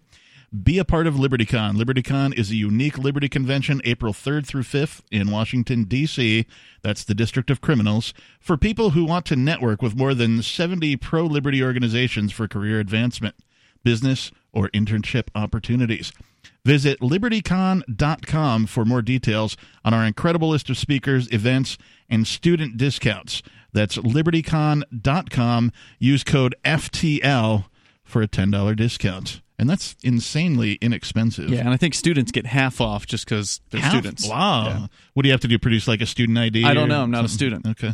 Be 0.63 0.77
a 0.77 0.85
part 0.85 1.07
of 1.07 1.15
LibertyCon. 1.15 1.75
LibertyCon 1.75 2.37
is 2.37 2.51
a 2.51 2.55
unique 2.55 2.97
Liberty 2.97 3.27
convention 3.27 3.81
April 3.83 4.13
3rd 4.13 4.45
through 4.45 4.63
5th 4.63 5.01
in 5.11 5.31
Washington, 5.31 5.83
D.C. 5.83 6.45
That's 6.81 7.03
the 7.03 7.15
District 7.15 7.49
of 7.49 7.61
Criminals. 7.61 8.13
For 8.39 8.55
people 8.57 8.91
who 8.91 9.05
want 9.05 9.25
to 9.27 9.35
network 9.35 9.81
with 9.81 9.95
more 9.95 10.13
than 10.13 10.41
70 10.41 10.95
pro 10.97 11.23
liberty 11.23 11.63
organizations 11.63 12.31
for 12.31 12.47
career 12.47 12.79
advancement, 12.79 13.35
business, 13.83 14.31
or 14.53 14.69
internship 14.69 15.27
opportunities. 15.35 16.11
Visit 16.63 16.99
libertycon.com 16.99 18.65
for 18.65 18.85
more 18.85 19.01
details 19.01 19.55
on 19.83 19.93
our 19.93 20.03
incredible 20.03 20.49
list 20.49 20.69
of 20.69 20.77
speakers, 20.77 21.31
events, 21.31 21.77
and 22.09 22.25
student 22.25 22.77
discounts. 22.77 23.43
That's 23.73 23.97
libertycon.com. 23.97 25.71
Use 25.99 26.23
code 26.23 26.55
FTL 26.63 27.65
for 28.03 28.21
a 28.21 28.27
$10 28.27 28.75
discount. 28.75 29.41
And 29.57 29.69
that's 29.69 29.95
insanely 30.03 30.73
inexpensive. 30.81 31.49
Yeah, 31.49 31.61
and 31.61 31.69
I 31.69 31.77
think 31.77 31.93
students 31.93 32.31
get 32.31 32.45
half 32.45 32.81
off 32.81 33.05
just 33.07 33.23
because 33.25 33.61
they're 33.69 33.79
Half? 33.79 33.91
students. 33.93 34.27
Wow. 34.27 34.65
Yeah. 34.67 34.87
What 35.13 35.23
do 35.23 35.29
you 35.29 35.33
have 35.33 35.41
to 35.41 35.47
do? 35.47 35.57
Produce 35.57 35.87
like 35.87 36.01
a 36.01 36.05
student 36.05 36.37
ID? 36.37 36.65
I 36.65 36.73
don't 36.73 36.89
know. 36.89 37.01
I'm 37.01 37.11
not 37.11 37.23
a 37.23 37.29
student. 37.29 37.65
Okay. 37.65 37.93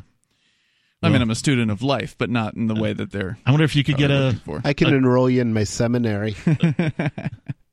I 1.03 1.09
mean, 1.09 1.21
I'm 1.21 1.29
a 1.31 1.35
student 1.35 1.69
of 1.71 1.81
life, 1.83 2.15
but 2.17 2.29
not 2.29 2.53
in 2.55 2.67
the 2.67 2.75
way 2.75 2.93
that 2.93 3.11
they're. 3.11 3.37
I 3.45 3.51
wonder 3.51 3.63
if 3.63 3.75
you 3.75 3.83
could 3.83 3.95
uh, 3.95 3.97
get 3.97 4.07
probably 4.09 4.27
a. 4.29 4.33
for. 4.33 4.61
I 4.63 4.73
can 4.73 4.93
enroll 4.93 5.29
you 5.29 5.41
in 5.41 5.53
my 5.53 5.63
seminary. 5.63 6.35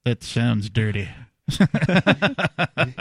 That 0.05 0.23
sounds 0.25 0.71
dirty. 0.71 1.07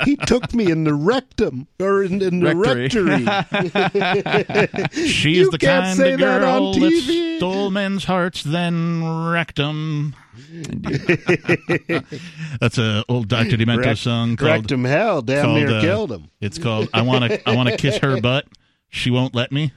he 0.03 0.15
took 0.18 0.53
me 0.53 0.69
in 0.69 0.84
the 0.84 0.93
rectum 0.93 1.68
or 1.80 2.03
in, 2.03 2.22
in 2.22 2.39
the 2.41 2.53
Rectory. 2.55 3.23
rectory. 3.23 5.07
She's 5.07 5.38
You 5.38 5.51
the 5.51 5.57
can't 5.57 5.85
kind 5.85 5.97
say 5.97 6.14
of 6.14 6.19
that 6.19 6.41
girl 6.41 6.68
on 6.73 6.80
that 6.81 7.38
stole 7.38 7.72
men's 7.72 8.03
hearts, 8.03 8.43
then 8.43 9.03
wrecked 9.30 9.55
them. 9.57 10.15
That's 12.59 12.77
a 12.77 13.03
old 13.09 13.27
Dr. 13.27 13.57
Demento 13.57 13.85
Wrecked- 13.85 13.99
song 13.99 14.35
called. 14.35 14.49
wrecked 14.51 14.72
him 14.72 14.84
hell, 14.84 15.22
damn 15.22 15.45
called, 15.45 15.57
near 15.57 15.77
uh, 15.77 15.81
killed 15.81 16.11
him. 16.11 16.30
It's 16.41 16.57
called 16.57 16.89
"I 16.93 17.01
Want 17.01 17.30
to 17.31 17.49
I 17.49 17.55
Want 17.55 17.69
to 17.69 17.77
Kiss 17.77 17.97
Her 17.97 18.19
Butt." 18.22 18.45
She 18.89 19.11
won't 19.11 19.35
let 19.35 19.51
me. 19.51 19.73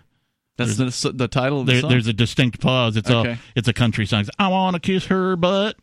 That's 0.56 0.76
the, 0.76 1.12
the 1.12 1.26
title 1.28 1.60
of 1.60 1.66
the 1.66 1.72
There, 1.72 1.80
song. 1.80 1.90
there's 1.90 2.06
a 2.06 2.12
distinct 2.12 2.60
pause. 2.60 2.96
It's 2.96 3.10
all 3.10 3.26
it's 3.56 3.68
a 3.68 3.72
country 3.72 4.06
song. 4.06 4.20
It's, 4.20 4.30
I 4.38 4.48
want 4.48 4.74
to 4.74 4.80
kiss 4.80 5.06
her 5.06 5.36
butt. 5.36 5.76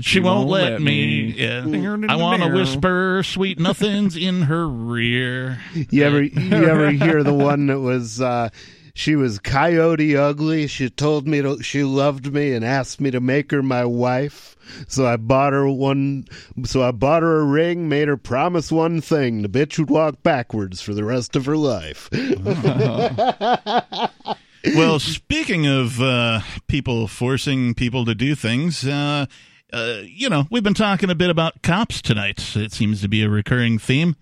She, 0.00 0.20
won't, 0.20 0.48
let, 0.50 0.82
me. 0.82 1.32
Yeah. 1.36 1.64
I 2.08 2.16
want 2.16 2.42
to 2.42 2.48
whisper 2.50 3.22
sweet 3.24 3.58
nothings 3.58 4.14
in 4.16 4.42
her 4.42 4.68
rear. 4.68 5.58
You 5.90 6.04
ever 6.04 6.22
you 6.22 6.52
ever 6.66 6.90
hear 6.90 7.22
the 7.22 7.32
one 7.32 7.66
that 7.68 7.80
was 7.80 8.20
uh 8.20 8.50
she 8.96 9.14
was 9.14 9.38
coyote 9.38 10.16
ugly. 10.16 10.66
She 10.66 10.88
told 10.88 11.28
me 11.28 11.42
to, 11.42 11.62
she 11.62 11.84
loved 11.84 12.32
me 12.32 12.54
and 12.54 12.64
asked 12.64 12.98
me 12.98 13.10
to 13.10 13.20
make 13.20 13.50
her 13.50 13.62
my 13.62 13.84
wife. 13.84 14.56
So 14.88 15.06
I 15.06 15.18
bought 15.18 15.52
her 15.52 15.68
one. 15.68 16.24
So 16.64 16.82
I 16.82 16.92
bought 16.92 17.22
her 17.22 17.40
a 17.40 17.44
ring, 17.44 17.90
made 17.90 18.08
her 18.08 18.16
promise 18.16 18.72
one 18.72 19.02
thing: 19.02 19.42
the 19.42 19.50
bitch 19.50 19.78
would 19.78 19.90
walk 19.90 20.22
backwards 20.22 20.80
for 20.80 20.94
the 20.94 21.04
rest 21.04 21.36
of 21.36 21.44
her 21.44 21.58
life. 21.58 22.08
well, 24.74 24.98
speaking 24.98 25.66
of 25.66 26.00
uh, 26.00 26.40
people 26.66 27.06
forcing 27.06 27.74
people 27.74 28.06
to 28.06 28.14
do 28.14 28.34
things, 28.34 28.86
uh, 28.86 29.26
uh, 29.74 29.98
you 30.04 30.30
know, 30.30 30.46
we've 30.50 30.64
been 30.64 30.72
talking 30.72 31.10
a 31.10 31.14
bit 31.14 31.28
about 31.28 31.62
cops 31.62 32.00
tonight. 32.00 32.56
It 32.56 32.72
seems 32.72 33.02
to 33.02 33.08
be 33.08 33.22
a 33.22 33.28
recurring 33.28 33.78
theme. 33.78 34.16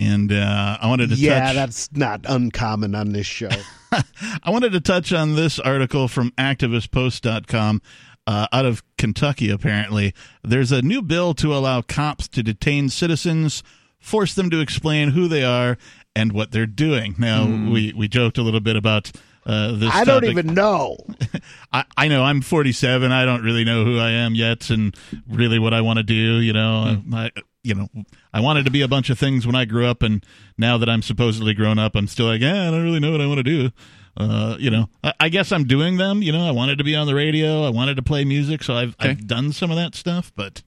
And 0.00 0.32
uh, 0.32 0.78
I 0.80 0.88
wanted 0.88 1.10
to 1.10 1.16
yeah, 1.16 1.40
touch. 1.40 1.54
that's 1.54 1.92
not 1.92 2.22
uncommon 2.26 2.94
on 2.94 3.12
this 3.12 3.26
show. 3.26 3.50
I 3.92 4.50
wanted 4.50 4.72
to 4.72 4.80
touch 4.80 5.12
on 5.12 5.36
this 5.36 5.58
article 5.58 6.08
from 6.08 6.30
activistpost.com 6.38 7.82
uh, 8.26 8.46
out 8.50 8.64
of 8.64 8.82
Kentucky, 8.96 9.50
apparently. 9.50 10.14
There's 10.42 10.72
a 10.72 10.80
new 10.80 11.02
bill 11.02 11.34
to 11.34 11.54
allow 11.54 11.82
cops 11.82 12.28
to 12.28 12.42
detain 12.42 12.88
citizens, 12.88 13.62
force 13.98 14.32
them 14.32 14.48
to 14.48 14.60
explain 14.60 15.10
who 15.10 15.28
they 15.28 15.44
are 15.44 15.76
and 16.16 16.32
what 16.32 16.50
they're 16.50 16.64
doing. 16.64 17.14
Now, 17.18 17.44
we, 17.44 17.92
we 17.92 18.08
joked 18.08 18.38
a 18.38 18.42
little 18.42 18.60
bit 18.60 18.76
about 18.76 19.12
uh, 19.46 19.72
this. 19.72 19.90
I 19.92 20.04
don't 20.04 20.24
even 20.24 20.54
know. 20.54 20.96
I, 21.72 21.84
I 21.96 22.08
know 22.08 22.22
I'm 22.24 22.40
47. 22.42 23.10
I 23.10 23.24
don't 23.24 23.42
really 23.42 23.64
know 23.64 23.84
who 23.84 23.98
I 23.98 24.10
am 24.10 24.34
yet, 24.34 24.70
and 24.70 24.94
really 25.28 25.58
what 25.58 25.72
I 25.74 25.80
want 25.80 25.98
to 25.98 26.02
do. 26.02 26.14
You 26.40 26.52
know, 26.52 27.02
I, 27.12 27.30
you 27.62 27.74
know, 27.74 27.88
I 28.32 28.40
wanted 28.40 28.64
to 28.66 28.70
be 28.70 28.82
a 28.82 28.88
bunch 28.88 29.10
of 29.10 29.18
things 29.18 29.46
when 29.46 29.54
I 29.56 29.64
grew 29.64 29.86
up, 29.86 30.02
and 30.02 30.24
now 30.58 30.78
that 30.78 30.88
I'm 30.88 31.02
supposedly 31.02 31.54
grown 31.54 31.78
up, 31.78 31.94
I'm 31.96 32.06
still 32.06 32.26
like, 32.26 32.40
yeah, 32.40 32.68
I 32.68 32.70
don't 32.70 32.82
really 32.84 33.00
know 33.00 33.12
what 33.12 33.20
I 33.20 33.26
want 33.26 33.38
to 33.38 33.42
do. 33.42 33.70
uh, 34.16 34.56
you 34.58 34.70
know, 34.70 34.88
I, 35.04 35.12
I 35.20 35.28
guess 35.28 35.52
I'm 35.52 35.64
doing 35.64 35.96
them. 35.96 36.22
You 36.22 36.32
know, 36.32 36.46
I 36.46 36.50
wanted 36.50 36.78
to 36.78 36.84
be 36.84 36.94
on 36.96 37.06
the 37.06 37.14
radio. 37.14 37.64
I 37.64 37.70
wanted 37.70 37.96
to 37.96 38.02
play 38.02 38.24
music, 38.24 38.62
so 38.62 38.74
I've 38.74 38.94
I've 38.98 39.26
done 39.26 39.52
some 39.52 39.70
of 39.70 39.76
that 39.76 39.94
stuff. 39.94 40.32
But 40.34 40.62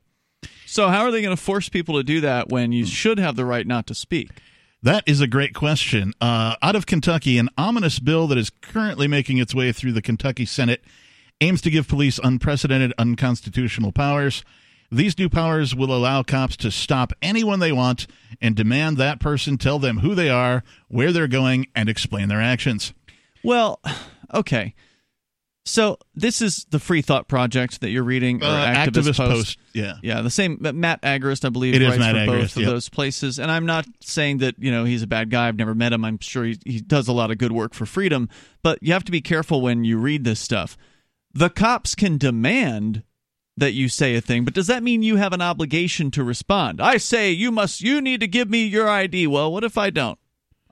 So 0.65 0.87
how 0.89 1.03
are 1.03 1.11
they 1.11 1.21
going 1.21 1.35
to 1.35 1.41
force 1.41 1.69
people 1.69 1.95
to 1.97 2.03
do 2.03 2.21
that 2.21 2.49
when 2.49 2.71
you 2.71 2.85
should 2.85 3.19
have 3.19 3.35
the 3.35 3.45
right 3.45 3.67
not 3.67 3.85
to 3.87 3.95
speak? 3.95 4.29
That 4.83 5.05
is 5.07 5.21
a 5.21 5.27
great 5.27 5.53
question. 5.55 6.11
Uh, 6.19 6.55
out 6.61 6.75
of 6.75 6.85
Kentucky, 6.85 7.37
an 7.37 7.47
ominous 7.57 7.99
bill 7.99 8.27
that 8.27 8.37
is 8.37 8.49
currently 8.49 9.07
making 9.07 9.37
its 9.37 9.55
way 9.55 9.71
through 9.71 9.93
the 9.93 10.01
Kentucky 10.01 10.45
Senate 10.45 10.83
aims 11.39 11.61
to 11.61 11.69
give 11.69 11.87
police 11.87 12.19
unprecedented 12.21 12.93
unconstitutional 12.97 13.93
powers. 13.93 14.43
These 14.91 15.17
new 15.17 15.29
powers 15.29 15.73
will 15.73 15.95
allow 15.95 16.21
cops 16.21 16.57
to 16.57 16.69
stop 16.69 17.13
anyone 17.21 17.59
they 17.59 17.71
want 17.71 18.07
and 18.41 18.57
demand 18.57 18.97
that 18.97 19.21
person 19.21 19.57
tell 19.57 19.79
them 19.79 19.99
who 19.99 20.15
they 20.15 20.29
are, 20.29 20.65
where 20.89 21.13
they're 21.13 21.29
going, 21.29 21.67
and 21.73 21.87
explain 21.87 22.27
their 22.27 22.41
actions. 22.41 22.93
Well, 23.41 23.79
okay. 24.33 24.75
So 25.65 25.97
this 26.13 26.41
is 26.41 26.65
the 26.71 26.79
Free 26.79 27.01
Thought 27.01 27.29
Project 27.29 27.79
that 27.81 27.89
you're 27.89 28.03
reading, 28.03 28.43
or 28.43 28.47
Uh, 28.47 28.65
Activist, 28.65 28.85
Activist 28.85 29.17
Post. 29.17 29.17
Post, 29.17 29.59
yeah. 29.73 29.93
yeah. 30.03 30.21
The 30.21 30.29
same 30.29 30.57
Matt 30.59 31.01
Agorist, 31.03 31.45
I 31.45 31.49
believe, 31.49 31.73
It 31.73 31.81
is 31.81 31.89
writes 31.89 31.99
Matt 31.99 32.15
for 32.15 32.25
both 32.25 32.35
Agorist, 32.35 32.55
of 32.57 32.61
yep. 32.63 32.71
those 32.71 32.89
places. 32.89 33.39
And 33.39 33.49
I'm 33.49 33.65
not 33.65 33.85
saying 34.01 34.39
that 34.39 34.55
you 34.59 34.71
know 34.71 34.83
he's 34.83 35.03
a 35.03 35.07
bad 35.07 35.29
guy. 35.29 35.47
I've 35.47 35.55
never 35.55 35.73
met 35.73 35.93
him. 35.93 36.03
I'm 36.03 36.19
sure 36.19 36.43
he, 36.43 36.59
he 36.65 36.81
does 36.81 37.07
a 37.07 37.13
lot 37.13 37.31
of 37.31 37.37
good 37.37 37.53
work 37.53 37.73
for 37.73 37.85
freedom. 37.85 38.27
But 38.61 38.79
you 38.81 38.91
have 38.91 39.05
to 39.05 39.11
be 39.11 39.21
careful 39.21 39.61
when 39.61 39.85
you 39.85 39.97
read 39.97 40.25
this 40.25 40.39
stuff. 40.39 40.77
The 41.33 41.49
cops 41.49 41.95
can 41.95 42.17
demand 42.17 43.03
that 43.55 43.71
you 43.73 43.87
say 43.87 44.15
a 44.15 44.21
thing, 44.21 44.43
but 44.45 44.53
does 44.53 44.67
that 44.67 44.83
mean 44.83 45.01
you 45.03 45.15
have 45.15 45.31
an 45.31 45.41
obligation 45.41 46.11
to 46.11 46.23
respond? 46.23 46.81
I 46.81 46.97
say 46.97 47.31
you 47.31 47.51
must. 47.51 47.81
You 47.81 48.01
need 48.01 48.19
to 48.19 48.27
give 48.27 48.49
me 48.49 48.65
your 48.65 48.89
ID. 48.89 49.27
Well, 49.27 49.51
what 49.51 49.63
if 49.63 49.77
I 49.77 49.91
don't? 49.91 50.19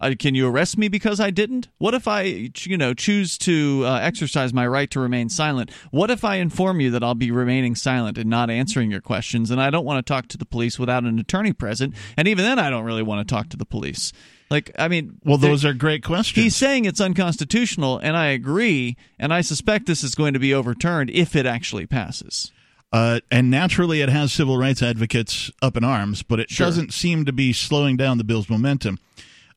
Uh, 0.02 0.16
can 0.18 0.34
you 0.34 0.48
arrest 0.48 0.80
me 0.80 0.88
because 0.88 1.20
I 1.20 1.30
didn't? 1.30 1.68
What 1.78 1.94
if 1.94 2.08
I, 2.08 2.52
you 2.64 2.76
know, 2.76 2.96
choose 2.96 3.38
to 3.40 3.84
uh, 3.86 4.00
exercise 4.00 4.52
my 4.52 4.66
right 4.66 4.90
to 4.90 5.00
remain 5.00 5.30
silent? 5.30 5.70
What 5.92 6.10
if 6.10 6.26
I 6.26 6.38
inform 6.38 6.82
you 6.82 6.90
that 6.92 7.04
I'll 7.04 7.14
be 7.14 7.30
remaining 7.30 7.76
silent 7.76 8.18
and 8.18 8.28
not 8.28 8.50
answering 8.50 8.90
your 8.90 9.00
questions, 9.00 9.52
and 9.52 9.62
I 9.62 9.70
don't 9.70 9.86
want 9.86 10.04
to 10.04 10.12
talk 10.12 10.28
to 10.30 10.38
the 10.40 10.46
police 10.46 10.80
without 10.80 11.04
an 11.04 11.20
attorney 11.20 11.54
present? 11.54 11.94
And 12.18 12.28
even 12.28 12.44
then, 12.44 12.58
I 12.58 12.72
don't 12.72 12.84
really 12.84 13.04
want 13.04 13.26
to 13.28 13.32
talk 13.32 13.50
to 13.50 13.58
the 13.58 13.66
police. 13.66 14.12
Like, 14.50 14.72
I 14.78 14.88
mean, 14.88 15.20
Well, 15.24 15.38
those 15.38 15.64
are 15.64 15.74
great 15.74 16.04
questions. 16.04 16.44
He's 16.44 16.56
saying 16.56 16.86
it's 16.86 17.00
unconstitutional, 17.00 18.00
and 18.00 18.18
I 18.18 18.26
agree. 18.28 18.98
And 19.20 19.32
I 19.32 19.42
suspect 19.42 19.86
this 19.86 20.04
is 20.04 20.16
going 20.16 20.34
to 20.34 20.40
be 20.40 20.54
overturned 20.54 21.12
if 21.12 21.36
it 21.36 21.46
actually 21.46 21.86
passes. 21.86 22.52
Uh, 22.92 23.22
and 23.30 23.50
naturally, 23.50 24.02
it 24.02 24.10
has 24.10 24.34
civil 24.34 24.58
rights 24.58 24.82
advocates 24.82 25.50
up 25.62 25.78
in 25.78 25.84
arms, 25.84 26.24
but 26.24 26.40
it 26.40 26.50
Sure. 26.50 26.68
doesn't 26.68 26.92
seem 26.92 27.24
to 27.26 27.32
be 27.32 27.54
slowing 27.54 27.96
down 27.96 28.18
the 28.18 28.24
bill's 28.26 28.50
momentum. 28.50 29.00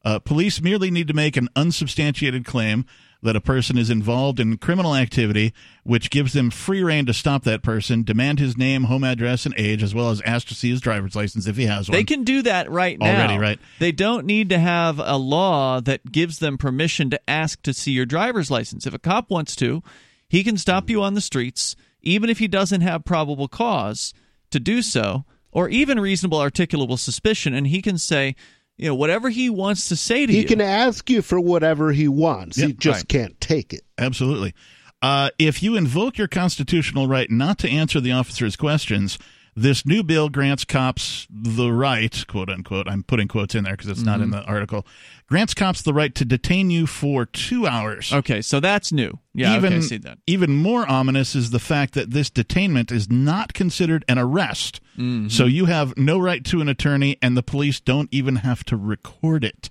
Uh, 0.05 0.19
police 0.19 0.61
merely 0.61 0.91
need 0.91 1.09
to 1.09 1.15
make 1.15 1.37
an 1.37 1.49
unsubstantiated 1.57 2.45
claim 2.45 2.85
that 3.23 3.35
a 3.35 3.41
person 3.41 3.79
is 3.79 3.89
involved 3.89 4.39
in 4.39 4.59
criminal 4.59 4.95
activity, 4.95 5.55
which 5.83 6.11
gives 6.11 6.35
them 6.35 6.51
free 6.51 6.83
reign 6.83 7.07
to 7.07 7.15
stop 7.15 7.43
that 7.45 7.63
person, 7.63 8.03
demand 8.03 8.39
his 8.39 8.55
name, 8.57 8.85
home 8.85 9.03
address, 9.03 9.47
and 9.47 9.55
age, 9.57 9.83
as 9.83 9.95
well 9.95 10.11
as 10.11 10.21
ask 10.27 10.47
to 10.47 10.55
see 10.55 10.69
his 10.69 10.83
driver's 10.83 11.17
license 11.17 11.47
if 11.47 11.57
he 11.57 11.65
has 11.65 11.89
one. 11.89 11.97
They 11.97 12.05
can 12.05 12.25
do 12.25 12.43
that 12.43 12.71
right 12.71 12.99
now. 12.99 13.07
Already, 13.07 13.39
right. 13.39 13.59
They 13.79 13.93
don't 13.93 14.27
need 14.27 14.51
to 14.51 14.59
have 14.59 14.99
a 14.99 15.17
law 15.17 15.81
that 15.81 16.13
gives 16.13 16.39
them 16.39 16.59
permission 16.59 17.09
to 17.11 17.31
ask 17.31 17.63
to 17.63 17.73
see 17.73 17.93
your 17.93 18.05
driver's 18.05 18.51
license. 18.51 18.87
If 18.87 18.93
a 18.93 18.99
cop 18.99 19.31
wants 19.31 19.57
to, 19.57 19.83
he 20.29 20.45
can 20.45 20.59
stop 20.59 20.91
you 20.91 21.03
on 21.03 21.15
the 21.15 21.23
streets, 21.23 21.77
even 22.03 22.29
if 22.29 22.41
he 22.41 22.49
doesn't 22.49 22.83
have 22.83 23.07
probable 23.07 23.49
cause 23.49 24.13
to 24.51 24.61
do 24.61 24.83
so, 24.83 25.25
or 25.51 25.71
even 25.71 25.99
reasonable 25.99 26.39
articulable 26.39 26.99
suspicion, 26.99 27.55
and 27.55 27.69
he 27.69 27.81
can 27.81 27.97
say, 27.97 28.37
you 28.77 28.89
know, 28.89 28.95
whatever 28.95 29.29
he 29.31 29.51
wants 29.51 29.89
to 29.89 29.97
say 29.97 30.27
to 30.27 30.33
He 30.33 30.39
you. 30.39 30.45
He 30.45 30.49
can 30.49 30.61
ask 30.61 31.09
you 31.09 31.23
for 31.23 31.39
whatever 31.39 31.93
he 31.93 32.09
wants. 32.09 32.57
he 32.57 32.73
just 32.73 33.01
right. 33.01 33.09
can't 33.09 33.41
take 33.41 33.73
it. 33.73 33.83
Absolutely. 33.99 34.55
Uh, 35.03 35.31
if 35.39 35.63
you 35.63 35.77
invoke 35.77 36.17
your 36.17 36.29
constitutional 36.29 37.07
right 37.07 37.31
not 37.31 37.59
to 37.59 37.69
answer 37.69 38.01
the 38.01 38.13
officer's 38.13 38.57
questions, 38.57 39.19
this 39.57 39.87
new 39.87 40.03
bill 40.03 40.29
grants 40.29 40.65
cops 40.65 41.27
the 41.31 41.71
right, 41.73 42.25
quote 42.29 42.51
unquote, 42.51 42.89
I'm 42.89 43.03
putting 43.03 43.29
quotes 43.29 43.55
in 43.55 43.65
there 43.65 43.75
because 43.75 43.89
it's 43.91 44.03
not 44.03 44.21
in 44.21 44.29
Mhm. 44.29 44.33
the 44.33 44.45
article, 44.45 44.87
grants 45.29 45.55
cops 45.55 45.83
the 45.83 45.93
right 45.95 46.15
to 46.15 46.25
detain 46.25 46.71
you 46.71 46.87
for 46.87 47.25
two 47.25 47.67
hours. 47.67 48.13
Okay, 48.13 48.43
so 48.43 48.59
that's 48.61 48.91
new. 48.93 49.19
Yeah, 49.35 49.57
even, 49.57 49.73
okay, 49.75 49.77
I 49.85 49.89
see 49.89 49.97
that. 49.99 50.19
Even 50.27 50.55
more 50.57 50.89
ominous 50.91 51.35
is 51.37 51.51
the 51.51 51.59
fact 51.61 51.95
that 51.95 52.11
this 52.11 52.31
detainment 52.31 52.91
is 52.93 53.11
not 53.11 53.55
considered 53.55 54.05
an 54.09 54.19
arrest. 54.19 54.81
Mhm. 54.99 55.31
So 55.31 55.45
you 55.47 55.67
have 55.67 55.97
no 55.97 56.19
right 56.19 56.45
to 56.47 56.61
an 56.61 56.69
attorney, 56.69 57.17
and 57.23 57.37
the 57.37 57.43
police 57.43 57.81
don't 57.81 58.09
even 58.13 58.37
have 58.37 58.65
to 58.65 58.77
record 58.77 59.45
it. 59.45 59.71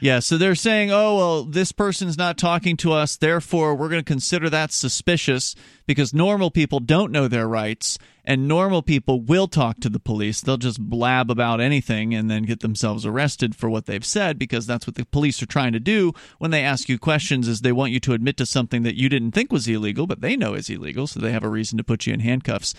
Yeah, 0.00 0.20
so 0.20 0.38
they're 0.38 0.54
saying, 0.54 0.92
oh, 0.92 1.16
well, 1.16 1.44
this 1.44 1.72
person's 1.72 2.16
not 2.16 2.38
talking 2.38 2.76
to 2.76 2.92
us, 2.92 3.16
therefore 3.16 3.74
we're 3.74 3.88
going 3.88 4.00
to 4.00 4.04
consider 4.04 4.48
that 4.48 4.70
suspicious 4.72 5.56
because 5.88 6.14
normal 6.14 6.52
people 6.52 6.78
don't 6.78 7.10
know 7.10 7.26
their 7.26 7.48
rights, 7.48 7.98
and 8.28 8.46
normal 8.46 8.82
people 8.82 9.22
will 9.22 9.48
talk 9.48 9.80
to 9.80 9.88
the 9.88 9.98
police. 9.98 10.42
They'll 10.42 10.58
just 10.58 10.78
blab 10.78 11.30
about 11.30 11.62
anything 11.62 12.14
and 12.14 12.30
then 12.30 12.42
get 12.42 12.60
themselves 12.60 13.06
arrested 13.06 13.56
for 13.56 13.70
what 13.70 13.86
they've 13.86 14.04
said 14.04 14.38
because 14.38 14.66
that's 14.66 14.86
what 14.86 14.96
the 14.96 15.06
police 15.06 15.42
are 15.42 15.46
trying 15.46 15.72
to 15.72 15.80
do 15.80 16.12
when 16.36 16.50
they 16.50 16.62
ask 16.62 16.90
you 16.90 16.98
questions 16.98 17.48
is 17.48 17.62
they 17.62 17.72
want 17.72 17.90
you 17.90 18.00
to 18.00 18.12
admit 18.12 18.36
to 18.36 18.44
something 18.44 18.82
that 18.82 18.96
you 18.96 19.08
didn't 19.08 19.32
think 19.32 19.50
was 19.50 19.66
illegal, 19.66 20.06
but 20.06 20.20
they 20.20 20.36
know 20.36 20.52
is 20.52 20.68
illegal, 20.68 21.06
so 21.06 21.18
they 21.18 21.32
have 21.32 21.42
a 21.42 21.48
reason 21.48 21.78
to 21.78 21.84
put 21.84 22.06
you 22.06 22.12
in 22.12 22.20
handcuffs. 22.20 22.74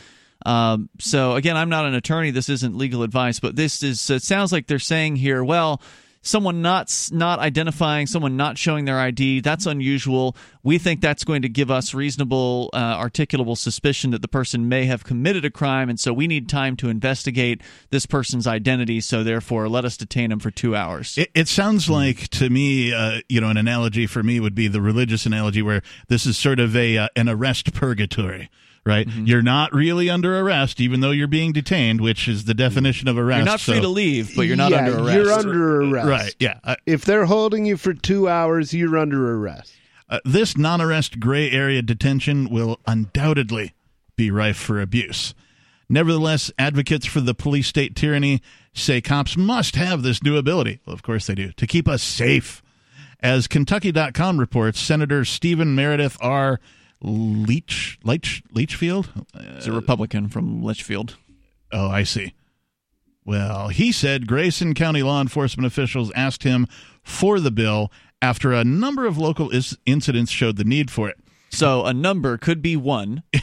Um, 0.45 0.87
so 0.99 1.33
again, 1.33 1.57
I'm 1.57 1.69
not 1.69 1.85
an 1.85 1.95
attorney. 1.95 2.29
This 2.29 2.47
isn't 2.49 2.77
legal 2.77 3.01
advice, 3.01 3.39
but 3.39 3.55
this 3.55 3.81
is. 3.81 4.07
It 4.07 4.21
sounds 4.21 4.51
like 4.51 4.67
they're 4.67 4.77
saying 4.77 5.15
here, 5.15 5.43
well, 5.43 5.81
someone 6.21 6.61
not 6.61 6.93
not 7.11 7.39
identifying, 7.39 8.07
someone 8.07 8.35
not 8.35 8.57
showing 8.57 8.85
their 8.85 8.99
ID, 8.99 9.41
that's 9.41 9.65
unusual. 9.65 10.35
We 10.63 10.77
think 10.77 11.01
that's 11.01 11.23
going 11.23 11.41
to 11.43 11.49
give 11.49 11.71
us 11.71 11.93
reasonable, 11.93 12.69
uh, 12.73 12.97
articulable 12.97 13.57
suspicion 13.57 14.11
that 14.11 14.21
the 14.21 14.27
person 14.27 14.67
may 14.67 14.85
have 14.85 15.03
committed 15.03 15.45
a 15.45 15.49
crime, 15.49 15.89
and 15.89 15.99
so 15.99 16.13
we 16.13 16.27
need 16.27 16.49
time 16.49 16.75
to 16.77 16.89
investigate 16.89 17.61
this 17.89 18.05
person's 18.05 18.47
identity. 18.47 18.99
So 19.01 19.23
therefore, 19.23 19.69
let 19.69 19.85
us 19.85 19.97
detain 19.97 20.31
him 20.31 20.39
for 20.39 20.51
two 20.51 20.75
hours. 20.75 21.17
It, 21.17 21.31
it 21.33 21.47
sounds 21.47 21.89
like 21.89 22.27
to 22.29 22.49
me, 22.49 22.93
uh, 22.93 23.21
you 23.29 23.41
know, 23.41 23.49
an 23.49 23.57
analogy 23.57 24.07
for 24.07 24.23
me 24.23 24.39
would 24.39 24.55
be 24.55 24.67
the 24.67 24.81
religious 24.81 25.25
analogy, 25.25 25.61
where 25.61 25.81
this 26.07 26.25
is 26.25 26.37
sort 26.37 26.59
of 26.59 26.75
a 26.75 26.97
uh, 26.97 27.07
an 27.15 27.29
arrest 27.29 27.73
purgatory, 27.73 28.49
right? 28.85 29.07
Mm-hmm. 29.07 29.25
You're 29.25 29.41
not 29.41 29.73
really 29.73 30.09
under 30.09 30.39
arrest, 30.39 30.79
even 30.79 30.99
though 30.99 31.11
you're 31.11 31.27
being 31.27 31.51
detained, 31.51 32.01
which 32.01 32.27
is 32.27 32.45
the 32.45 32.53
definition 32.53 33.07
of 33.07 33.17
arrest. 33.17 33.37
You're 33.37 33.45
not 33.45 33.59
free 33.59 33.81
to 33.81 33.87
leave, 33.87 34.35
but 34.35 34.43
you're 34.43 34.55
not 34.55 34.71
yeah, 34.71 34.79
under 34.79 34.99
arrest. 34.99 35.13
You're 35.13 35.31
under 35.31 35.81
arrest. 35.81 36.07
Right, 36.07 36.35
yeah. 36.39 36.59
Uh, 36.63 36.75
if 36.85 37.05
they're 37.05 37.25
holding 37.25 37.65
you 37.65 37.77
for 37.77 37.93
two 37.93 38.27
hours, 38.27 38.73
you're 38.73 38.97
under 38.97 39.35
arrest. 39.35 39.73
Uh, 40.09 40.19
this 40.25 40.57
non 40.57 40.81
arrest 40.81 41.19
gray 41.19 41.51
area 41.51 41.81
detention 41.81 42.49
will 42.49 42.79
undoubtedly 42.87 43.73
be 44.15 44.31
rife 44.31 44.57
for 44.57 44.81
abuse. 44.81 45.33
Nevertheless, 45.87 46.51
advocates 46.57 47.05
for 47.05 47.19
the 47.21 47.33
police 47.33 47.67
state 47.67 47.95
tyranny 47.95 48.41
say 48.73 49.01
cops 49.01 49.35
must 49.35 49.75
have 49.75 50.03
this 50.03 50.23
new 50.23 50.37
ability. 50.37 50.79
Well, 50.85 50.93
of 50.93 51.03
course 51.03 51.27
they 51.27 51.35
do, 51.35 51.51
to 51.53 51.67
keep 51.67 51.87
us 51.87 52.03
safe. 52.03 52.61
As 53.21 53.47
Kentucky.com 53.47 54.39
reports, 54.39 54.79
Senator 54.79 55.25
Stephen 55.25 55.75
Meredith 55.75 56.17
R. 56.21 56.59
Leach, 57.01 57.97
Leach, 58.03 58.43
Leitchfield? 58.53 59.25
He's 59.55 59.67
a 59.67 59.71
Republican 59.71 60.27
from 60.29 60.61
Litchfield. 60.63 61.15
Oh, 61.71 61.87
I 61.89 62.03
see. 62.03 62.33
Well, 63.25 63.67
he 63.69 63.91
said 63.91 64.27
Grayson 64.27 64.73
County 64.73 65.03
law 65.03 65.21
enforcement 65.21 65.67
officials 65.67 66.11
asked 66.15 66.43
him 66.43 66.67
for 67.03 67.39
the 67.39 67.51
bill 67.51 67.91
after 68.21 68.51
a 68.53 68.63
number 68.63 69.05
of 69.05 69.17
local 69.17 69.49
is- 69.51 69.77
incidents 69.85 70.31
showed 70.31 70.57
the 70.57 70.63
need 70.63 70.89
for 70.91 71.07
it. 71.09 71.17
So 71.49 71.85
a 71.85 71.93
number 71.93 72.37
could 72.37 72.61
be 72.61 72.75
one. 72.75 73.23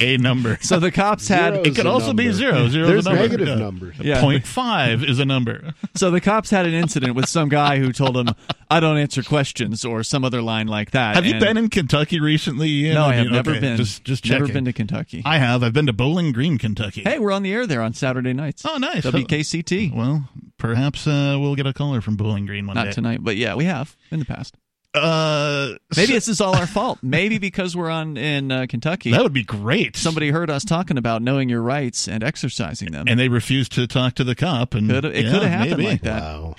a 0.00 0.16
number. 0.18 0.58
So 0.60 0.78
the 0.78 0.90
cops 0.90 1.28
had. 1.28 1.66
it 1.66 1.74
could 1.74 1.86
also 1.86 2.12
be 2.12 2.30
zero. 2.32 2.68
Zero 2.68 2.86
There's 2.86 3.00
is 3.00 3.06
a 3.06 3.10
number. 3.10 3.22
negative 3.22 3.48
Yeah. 3.48 3.54
numbers. 3.56 3.96
Yeah. 4.00 4.20
Point 4.20 4.46
five 4.46 5.02
is 5.04 5.18
a 5.18 5.24
number. 5.24 5.72
So 5.96 6.10
the 6.10 6.20
cops 6.20 6.50
had 6.50 6.66
an 6.66 6.74
incident 6.74 7.14
with 7.14 7.28
some 7.28 7.48
guy 7.48 7.78
who 7.78 7.92
told 7.92 8.16
him, 8.16 8.28
"I 8.68 8.80
don't 8.80 8.96
answer 8.96 9.22
questions" 9.22 9.84
or 9.84 10.02
some 10.02 10.24
other 10.24 10.42
line 10.42 10.66
like 10.66 10.90
that. 10.90 11.14
Have 11.14 11.24
you 11.24 11.38
been 11.38 11.56
in 11.56 11.70
Kentucky 11.70 12.18
recently? 12.18 12.68
Ian? 12.68 12.94
No, 12.94 13.04
I 13.04 13.14
have 13.14 13.24
mean, 13.26 13.32
never 13.32 13.52
okay, 13.52 13.60
been. 13.60 13.76
Just, 13.76 14.02
just 14.02 14.28
never 14.28 14.48
been 14.48 14.64
to 14.64 14.72
Kentucky. 14.72 15.22
I 15.24 15.38
have. 15.38 15.62
I've 15.62 15.72
been 15.72 15.86
to 15.86 15.92
Bowling 15.92 16.32
Green, 16.32 16.58
Kentucky. 16.58 17.02
Hey, 17.04 17.20
we're 17.20 17.30
on 17.30 17.44
the 17.44 17.52
air 17.52 17.64
there 17.66 17.80
on 17.80 17.94
Saturday 17.94 18.32
nights. 18.32 18.64
Oh, 18.66 18.76
nice. 18.76 19.04
WKCT. 19.06 19.94
Well, 19.94 20.28
perhaps 20.58 21.06
uh, 21.06 21.36
we'll 21.38 21.54
get 21.54 21.66
a 21.66 21.72
caller 21.72 22.00
from 22.00 22.16
Bowling 22.16 22.46
Green 22.46 22.66
one 22.66 22.74
Not 22.74 22.86
day. 22.86 22.92
tonight, 22.92 23.20
but 23.22 23.36
yeah, 23.36 23.54
we 23.54 23.66
have 23.66 23.96
in 24.10 24.18
the 24.18 24.24
past. 24.24 24.56
Uh, 24.94 25.74
Maybe 25.96 26.12
this 26.12 26.28
is 26.28 26.40
all 26.40 26.56
our 26.56 26.66
fault. 26.66 26.98
Maybe 27.02 27.38
because 27.38 27.76
we're 27.76 27.90
on 27.90 28.16
in 28.16 28.52
uh, 28.52 28.66
Kentucky. 28.68 29.10
that 29.10 29.22
would 29.22 29.32
be 29.32 29.42
great. 29.44 29.96
Somebody 29.96 30.30
heard 30.30 30.50
us 30.50 30.64
talking 30.64 30.98
about 30.98 31.20
knowing 31.22 31.48
your 31.48 31.62
rights 31.62 32.06
and 32.08 32.22
exercising 32.22 32.92
them. 32.92 33.06
and 33.08 33.18
they 33.18 33.28
refused 33.28 33.72
to 33.72 33.86
talk 33.86 34.14
to 34.14 34.24
the 34.24 34.34
cop. 34.34 34.74
And 34.74 34.88
Could- 34.88 35.04
it 35.06 35.24
yeah, 35.24 35.32
could 35.32 35.42
have 35.42 35.50
happened 35.50 35.76
maybe. 35.78 35.86
like 35.88 36.02
that. 36.02 36.22
Wow. 36.22 36.54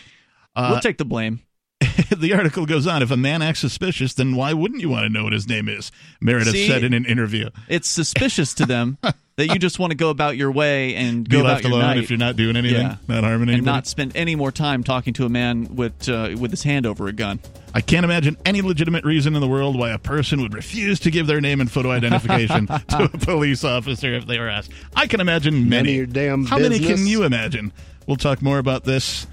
Uh, 0.55 0.67
we'll 0.71 0.81
take 0.81 0.97
the 0.97 1.05
blame. 1.05 1.41
the 2.17 2.33
article 2.33 2.65
goes 2.65 2.87
on. 2.87 3.01
If 3.03 3.11
a 3.11 3.17
man 3.17 3.41
acts 3.41 3.59
suspicious, 3.59 4.13
then 4.13 4.35
why 4.35 4.53
wouldn't 4.53 4.81
you 4.81 4.89
want 4.89 5.03
to 5.03 5.09
know 5.09 5.23
what 5.25 5.33
his 5.33 5.47
name 5.47 5.67
is? 5.69 5.91
Meredith 6.21 6.53
See? 6.53 6.67
said 6.67 6.83
in 6.83 6.93
an 6.93 7.05
interview. 7.05 7.49
It's 7.67 7.87
suspicious 7.87 8.53
to 8.55 8.65
them 8.65 8.97
that 9.37 9.47
you 9.47 9.59
just 9.59 9.79
want 9.79 9.91
to 9.91 9.97
go 9.97 10.09
about 10.09 10.37
your 10.37 10.49
way 10.49 10.95
and 10.95 11.27
Be 11.27 11.37
go 11.37 11.43
left 11.43 11.61
about 11.65 11.69
your 11.69 11.79
alone 11.79 11.95
night. 11.95 12.03
if 12.03 12.09
you're 12.09 12.17
not 12.17 12.37
doing 12.37 12.55
anything, 12.55 12.81
Yeah. 12.81 12.95
not 13.07 13.23
harming 13.25 13.49
and 13.49 13.63
not 13.63 13.85
spend 13.85 14.15
any 14.15 14.33
more 14.35 14.51
time 14.51 14.81
talking 14.83 15.13
to 15.15 15.25
a 15.25 15.29
man 15.29 15.75
with 15.75 16.07
uh, 16.07 16.35
with 16.39 16.51
his 16.51 16.63
hand 16.63 16.85
over 16.85 17.07
a 17.07 17.13
gun. 17.13 17.39
I 17.73 17.81
can't 17.81 18.05
imagine 18.05 18.37
any 18.45 18.61
legitimate 18.61 19.03
reason 19.03 19.35
in 19.35 19.41
the 19.41 19.47
world 19.47 19.77
why 19.77 19.89
a 19.91 19.99
person 19.99 20.41
would 20.41 20.53
refuse 20.53 21.01
to 21.01 21.11
give 21.11 21.27
their 21.27 21.41
name 21.41 21.59
and 21.59 21.69
photo 21.69 21.91
identification 21.91 22.67
to 22.87 23.03
a 23.03 23.09
police 23.09 23.65
officer 23.65 24.13
if 24.13 24.25
they 24.25 24.39
were 24.39 24.47
asked. 24.47 24.71
I 24.95 25.07
can 25.07 25.19
imagine 25.19 25.53
None 25.55 25.63
of 25.63 25.69
many. 25.69 25.93
your 25.95 26.05
damn 26.05 26.45
How 26.45 26.57
many 26.57 26.79
can 26.79 27.05
you 27.05 27.23
imagine? 27.23 27.73
We'll 28.07 28.15
talk 28.17 28.41
more 28.41 28.59
about 28.59 28.85
this 28.85 29.27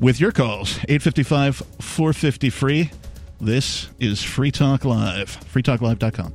with 0.00 0.18
your 0.20 0.32
calls. 0.32 0.78
855 0.88 1.62
450 1.80 2.50
free. 2.50 2.90
This 3.40 3.88
is 4.00 4.20
Free 4.20 4.50
Talk 4.50 4.84
Live. 4.84 5.38
FreeTalkLive.com. 5.52 6.34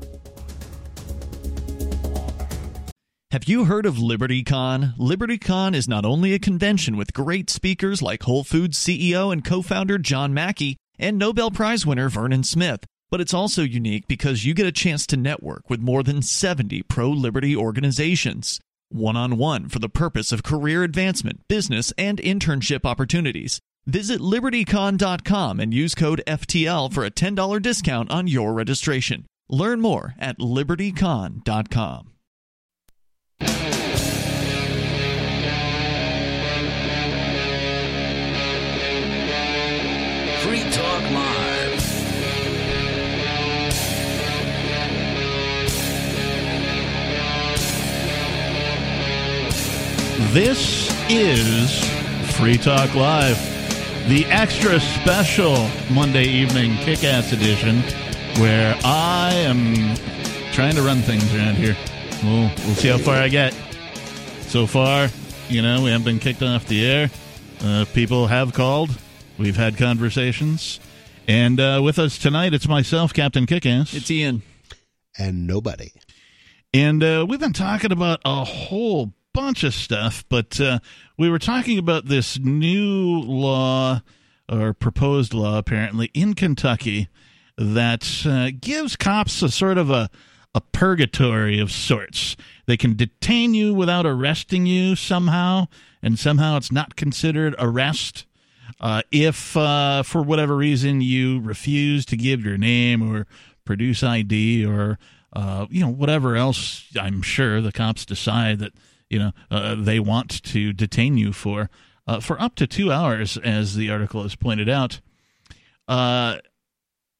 Have 3.33 3.45
you 3.45 3.65
heard 3.65 3.87
of 3.87 3.95
LibertyCon? 3.95 4.95
LibertyCon 4.95 5.73
is 5.73 5.87
not 5.87 6.05
only 6.05 6.35
a 6.35 6.39
convention 6.39 6.95
with 6.95 7.15
great 7.15 7.49
speakers 7.49 7.99
like 7.99 8.21
Whole 8.21 8.43
Foods 8.43 8.77
CEO 8.77 9.33
and 9.33 9.43
co 9.43 9.63
founder 9.63 9.97
John 9.97 10.35
Mackey 10.35 10.77
and 10.99 11.17
Nobel 11.17 11.49
Prize 11.49 11.83
winner 11.83 12.09
Vernon 12.09 12.43
Smith, 12.43 12.85
but 13.09 13.19
it's 13.19 13.33
also 13.33 13.63
unique 13.63 14.07
because 14.07 14.45
you 14.45 14.53
get 14.53 14.67
a 14.67 14.71
chance 14.71 15.07
to 15.07 15.17
network 15.17 15.67
with 15.67 15.79
more 15.79 16.03
than 16.03 16.21
70 16.21 16.83
pro 16.83 17.09
liberty 17.09 17.55
organizations. 17.55 18.59
One 18.89 19.17
on 19.17 19.39
one 19.39 19.67
for 19.67 19.79
the 19.79 19.89
purpose 19.89 20.31
of 20.31 20.43
career 20.43 20.83
advancement, 20.83 21.39
business, 21.47 21.91
and 21.97 22.19
internship 22.19 22.85
opportunities. 22.85 23.59
Visit 23.87 24.21
libertycon.com 24.21 25.59
and 25.59 25.73
use 25.73 25.95
code 25.95 26.21
FTL 26.27 26.93
for 26.93 27.03
a 27.03 27.09
$10 27.09 27.61
discount 27.63 28.11
on 28.11 28.27
your 28.27 28.53
registration. 28.53 29.25
Learn 29.49 29.81
more 29.81 30.13
at 30.19 30.37
libertycon.com. 30.37 32.12
Free 40.43 40.59
Talk 40.71 41.01
Live. 41.11 41.79
This 50.33 50.91
is 51.09 51.79
Free 52.35 52.57
Talk 52.57 52.93
Live, 52.93 53.37
the 54.09 54.25
extra 54.25 54.81
special 54.81 55.69
Monday 55.89 56.25
evening 56.25 56.75
kick 56.79 57.05
ass 57.05 57.31
edition 57.31 57.79
where 58.41 58.77
I 58.83 59.31
am 59.33 59.95
trying 60.51 60.75
to 60.75 60.81
run 60.81 60.97
things 61.03 61.23
around 61.33 61.55
here. 61.55 61.77
We'll, 62.21 62.51
we'll 62.65 62.75
see 62.75 62.89
how 62.89 62.97
far 62.97 63.15
I 63.15 63.29
get. 63.29 63.53
So 64.47 64.67
far, 64.67 65.07
you 65.47 65.61
know, 65.61 65.81
we 65.83 65.91
haven't 65.91 66.03
been 66.03 66.19
kicked 66.19 66.43
off 66.43 66.65
the 66.67 66.85
air. 66.85 67.09
Uh, 67.63 67.85
people 67.93 68.27
have 68.27 68.53
called. 68.53 68.89
We've 69.43 69.57
had 69.57 69.77
conversations. 69.77 70.79
And 71.27 71.59
uh, 71.59 71.81
with 71.83 71.99
us 71.99 72.17
tonight, 72.17 72.53
it's 72.53 72.65
myself, 72.65 73.13
Captain 73.13 73.45
Kickass. 73.45 73.93
It's 73.93 74.09
Ian. 74.09 74.41
And 75.19 75.45
nobody. 75.45 75.91
And 76.73 77.03
uh, 77.03 77.25
we've 77.27 77.41
been 77.41 77.51
talking 77.51 77.91
about 77.91 78.21
a 78.23 78.45
whole 78.45 79.13
bunch 79.33 79.65
of 79.65 79.73
stuff, 79.73 80.23
but 80.29 80.61
uh, 80.61 80.79
we 81.17 81.29
were 81.29 81.39
talking 81.39 81.77
about 81.77 82.05
this 82.05 82.39
new 82.39 83.19
law 83.19 84.01
or 84.49 84.73
proposed 84.73 85.33
law, 85.33 85.57
apparently, 85.57 86.09
in 86.13 86.35
Kentucky 86.35 87.09
that 87.57 88.25
uh, 88.25 88.49
gives 88.61 88.95
cops 88.95 89.41
a 89.41 89.49
sort 89.49 89.77
of 89.77 89.89
a, 89.89 90.09
a 90.55 90.61
purgatory 90.61 91.59
of 91.59 91.69
sorts. 91.69 92.37
They 92.65 92.77
can 92.77 92.95
detain 92.95 93.53
you 93.53 93.73
without 93.73 94.05
arresting 94.05 94.65
you 94.67 94.95
somehow, 94.95 95.67
and 96.01 96.17
somehow 96.17 96.55
it's 96.55 96.71
not 96.71 96.95
considered 96.95 97.55
arrest. 97.59 98.25
Uh, 98.83 99.01
if 99.13 99.55
uh, 99.55 100.03
for 100.03 100.21
whatever 100.21 100.57
reason 100.57 100.99
you 100.99 101.39
refuse 101.39 102.05
to 102.05 102.17
give 102.17 102.43
your 102.43 102.57
name 102.57 103.01
or 103.01 103.25
produce 103.63 104.03
ID 104.03 104.65
or 104.65 104.99
uh, 105.31 105.65
you 105.69 105.79
know 105.79 105.89
whatever 105.89 106.35
else, 106.35 106.85
I'm 106.99 107.21
sure 107.21 107.61
the 107.61 107.71
cops 107.71 108.05
decide 108.05 108.59
that 108.59 108.73
you 109.09 109.19
know 109.19 109.31
uh, 109.49 109.75
they 109.75 110.01
want 110.01 110.43
to 110.43 110.73
detain 110.73 111.17
you 111.17 111.31
for 111.31 111.69
uh, 112.07 112.19
for 112.19 112.39
up 112.41 112.55
to 112.55 112.67
two 112.67 112.91
hours, 112.91 113.37
as 113.37 113.77
the 113.77 113.89
article 113.89 114.21
has 114.23 114.35
pointed 114.35 114.67
out. 114.67 114.99
Uh, 115.87 116.39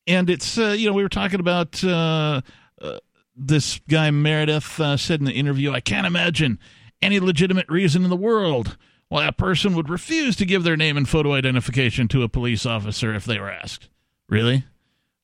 and 0.05 0.29
it's 0.29 0.57
you 0.57 0.85
know 0.85 0.93
we 0.93 1.01
were 1.01 1.07
talking 1.07 1.39
about 1.39 1.81
this 3.37 3.79
guy 3.89 4.11
Meredith 4.11 4.99
said 4.99 5.21
in 5.21 5.25
the 5.25 5.31
interview, 5.31 5.71
I 5.71 5.79
can't 5.79 6.05
imagine 6.05 6.59
any 7.01 7.21
legitimate 7.21 7.69
reason 7.69 8.03
in 8.03 8.09
the 8.09 8.17
world 8.17 8.75
why 9.13 9.25
a 9.27 9.31
person 9.31 9.75
would 9.75 9.89
refuse 9.89 10.35
to 10.37 10.45
give 10.45 10.63
their 10.63 10.75
name 10.75 10.97
and 10.97 11.07
photo 11.07 11.33
identification 11.33 12.07
to 12.07 12.23
a 12.23 12.29
police 12.29 12.65
officer 12.65 13.13
if 13.13 13.25
they 13.25 13.39
were 13.39 13.51
asked. 13.51 13.87
Really? 14.27 14.63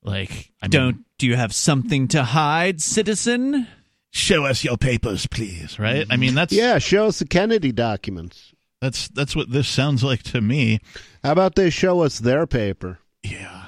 Like, 0.04 0.52
I 0.62 0.66
mean, 0.66 0.70
Don't 0.70 1.04
do 1.18 1.26
you 1.26 1.34
have 1.36 1.52
something 1.52 2.06
to 2.08 2.22
hide, 2.22 2.80
citizen? 2.80 3.66
show 4.12 4.44
us 4.44 4.62
your 4.64 4.76
papers, 4.76 5.26
please. 5.26 5.78
Right? 5.78 6.06
I 6.08 6.16
mean, 6.16 6.34
that's 6.36 6.52
Yeah, 6.52 6.78
show 6.78 7.06
us 7.06 7.18
the 7.18 7.26
Kennedy 7.26 7.72
documents. 7.72 8.52
that's 8.80 9.08
that's 9.08 9.34
what 9.34 9.50
this 9.50 9.66
sounds 9.68 10.04
like 10.04 10.22
to 10.24 10.40
me. 10.40 10.78
How 11.24 11.32
about 11.32 11.56
they 11.56 11.68
show 11.68 12.00
us 12.02 12.18
their 12.20 12.46
paper? 12.46 13.00
Yeah. 13.24 13.66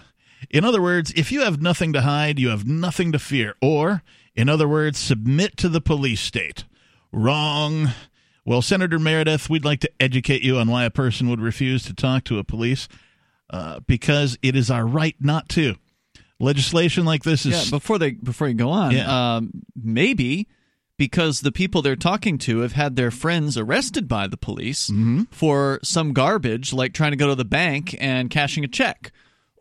In 0.51 0.65
other 0.65 0.81
words, 0.81 1.13
if 1.17 1.33
you 1.33 1.41
have 1.43 1.61
nothing 1.61 1.93
to 1.95 2.03
hide, 2.03 2.39
you 2.39 2.49
have 2.51 2.67
nothing 2.67 3.11
to 3.13 3.19
fear. 3.19 3.55
Or, 3.61 4.03
in 4.37 4.49
other 4.49 4.69
words, 4.69 4.99
submit 4.99 5.57
to 5.59 5.69
the 5.69 5.81
police 5.81 6.21
state. 6.21 6.65
Wrong. 7.13 7.91
Well, 8.45 8.63
Senator 8.63 8.99
Meredith, 8.99 9.49
we'd 9.49 9.65
like 9.65 9.81
to 9.81 9.91
educate 10.01 10.43
you 10.43 10.59
on 10.59 10.69
why 10.69 10.85
a 10.85 10.91
person 10.91 11.29
would 11.31 11.41
refuse 11.41 11.85
to 11.85 11.95
talk 11.95 12.25
to 12.25 12.39
a 12.39 12.45
police 12.45 12.89
uh, 13.51 13.81
because 13.87 14.37
it 14.43 14.57
is 14.57 14.71
our 14.71 14.87
right 14.87 15.15
not 15.21 15.49
to. 15.51 15.77
Legislation 16.41 17.05
like 17.05 17.23
this 17.23 17.47
is 17.47 17.67
Yeah, 17.67 17.71
before 17.79 17.99
they 17.99 18.13
before 18.13 18.49
you 18.49 18.55
go 18.55 18.71
on, 18.71 18.91
Yeah. 18.93 19.37
um, 19.37 19.51
maybe 19.81 20.49
because 20.99 21.41
the 21.41 21.53
people 21.53 21.83
they're 21.83 21.95
talking 21.97 22.37
to 22.39 22.59
have 22.61 22.73
had 22.73 22.97
their 22.97 23.11
friends 23.13 23.57
arrested 23.57 24.09
by 24.09 24.27
the 24.27 24.37
police 24.37 24.91
Mm-hmm. 24.91 25.23
for 25.31 25.79
some 25.85 26.13
garbage, 26.13 26.73
like 26.73 26.93
trying 26.95 27.13
to 27.13 27.17
go 27.17 27.29
to 27.29 27.35
the 27.37 27.45
bank 27.45 27.97
and 28.01 28.29
cashing 28.29 28.65
a 28.65 28.69
check, 28.69 29.13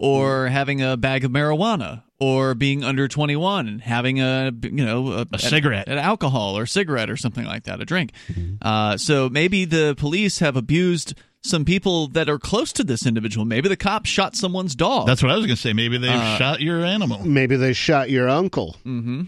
or 0.02 0.48
having 0.48 0.82
a 0.82 0.98
bag 0.98 1.24
of 1.24 1.32
marijuana, 1.32 2.02
or 2.20 2.56
being 2.56 2.84
under 2.84 3.08
twenty 3.08 3.36
one 3.36 3.68
and 3.68 3.82
having 3.82 4.20
a 4.20 4.52
you 4.64 4.84
know 4.86 5.12
a, 5.14 5.26
A 5.34 5.40
cigarette. 5.40 5.88
an 5.88 5.98
alcohol 6.00 6.58
or 6.58 6.66
cigarette 6.66 7.10
or 7.10 7.18
something 7.18 7.46
like 7.46 7.64
that, 7.66 7.80
a 7.82 7.86
drink. 7.86 8.12
Mm-hmm. 8.28 8.56
Uh, 8.62 8.98
so 8.98 9.30
maybe 9.30 9.66
the 9.66 9.94
police 9.98 10.40
have 10.40 10.56
abused 10.58 11.14
some 11.44 11.66
people 11.66 12.08
that 12.10 12.30
are 12.30 12.40
close 12.40 12.74
to 12.74 12.84
this 12.84 13.06
individual. 13.06 13.46
Maybe 13.46 13.70
the 13.70 13.78
cop 13.78 14.06
shot 14.06 14.36
someone's 14.36 14.76
dog. 14.76 15.08
That's 15.08 15.22
what 15.24 15.32
I 15.32 15.36
was 15.36 15.46
going 15.46 15.56
to 15.56 15.62
say. 15.62 15.74
Maybe 15.74 15.98
they 15.98 16.10
Uh, 16.10 16.38
shot 16.38 16.62
your 16.62 16.84
animal. 16.84 17.26
Maybe 17.26 17.56
they 17.56 17.74
shot 17.74 18.10
your 18.10 18.28
uncle. 18.30 18.78
Mm-hmm. 18.86 19.24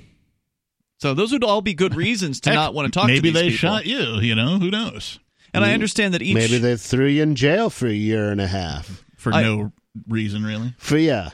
So 1.00 1.14
those 1.14 1.32
would 1.34 1.44
all 1.44 1.62
be 1.62 1.74
good 1.74 1.96
reasons 1.96 2.40
to 2.42 2.50
Heck, 2.52 2.56
not 2.56 2.74
want 2.74 2.92
to 2.92 2.98
talk 3.00 3.08
Maybe 3.08 3.32
to 3.32 3.34
these 3.34 3.34
they 3.34 3.50
people. 3.50 3.58
shot 3.70 3.86
you. 3.86 4.20
You 4.22 4.36
know, 4.36 4.58
who 4.60 4.72
knows? 4.72 5.20
And 5.54 5.64
I 5.64 5.74
understand 5.74 6.14
that 6.14 6.22
each 6.22 6.34
Maybe 6.36 6.58
they 6.58 6.78
threw 6.78 7.06
you 7.08 7.22
in 7.24 7.36
jail 7.36 7.70
for 7.70 7.88
a 7.88 7.94
year 7.94 8.32
and 8.32 8.40
a 8.42 8.48
half. 8.48 9.04
For 9.18 9.34
I- 9.34 9.44
no 9.44 9.72
reason, 10.08 10.44
really. 10.44 10.74
For 10.78 10.98
yeah, 10.98 11.30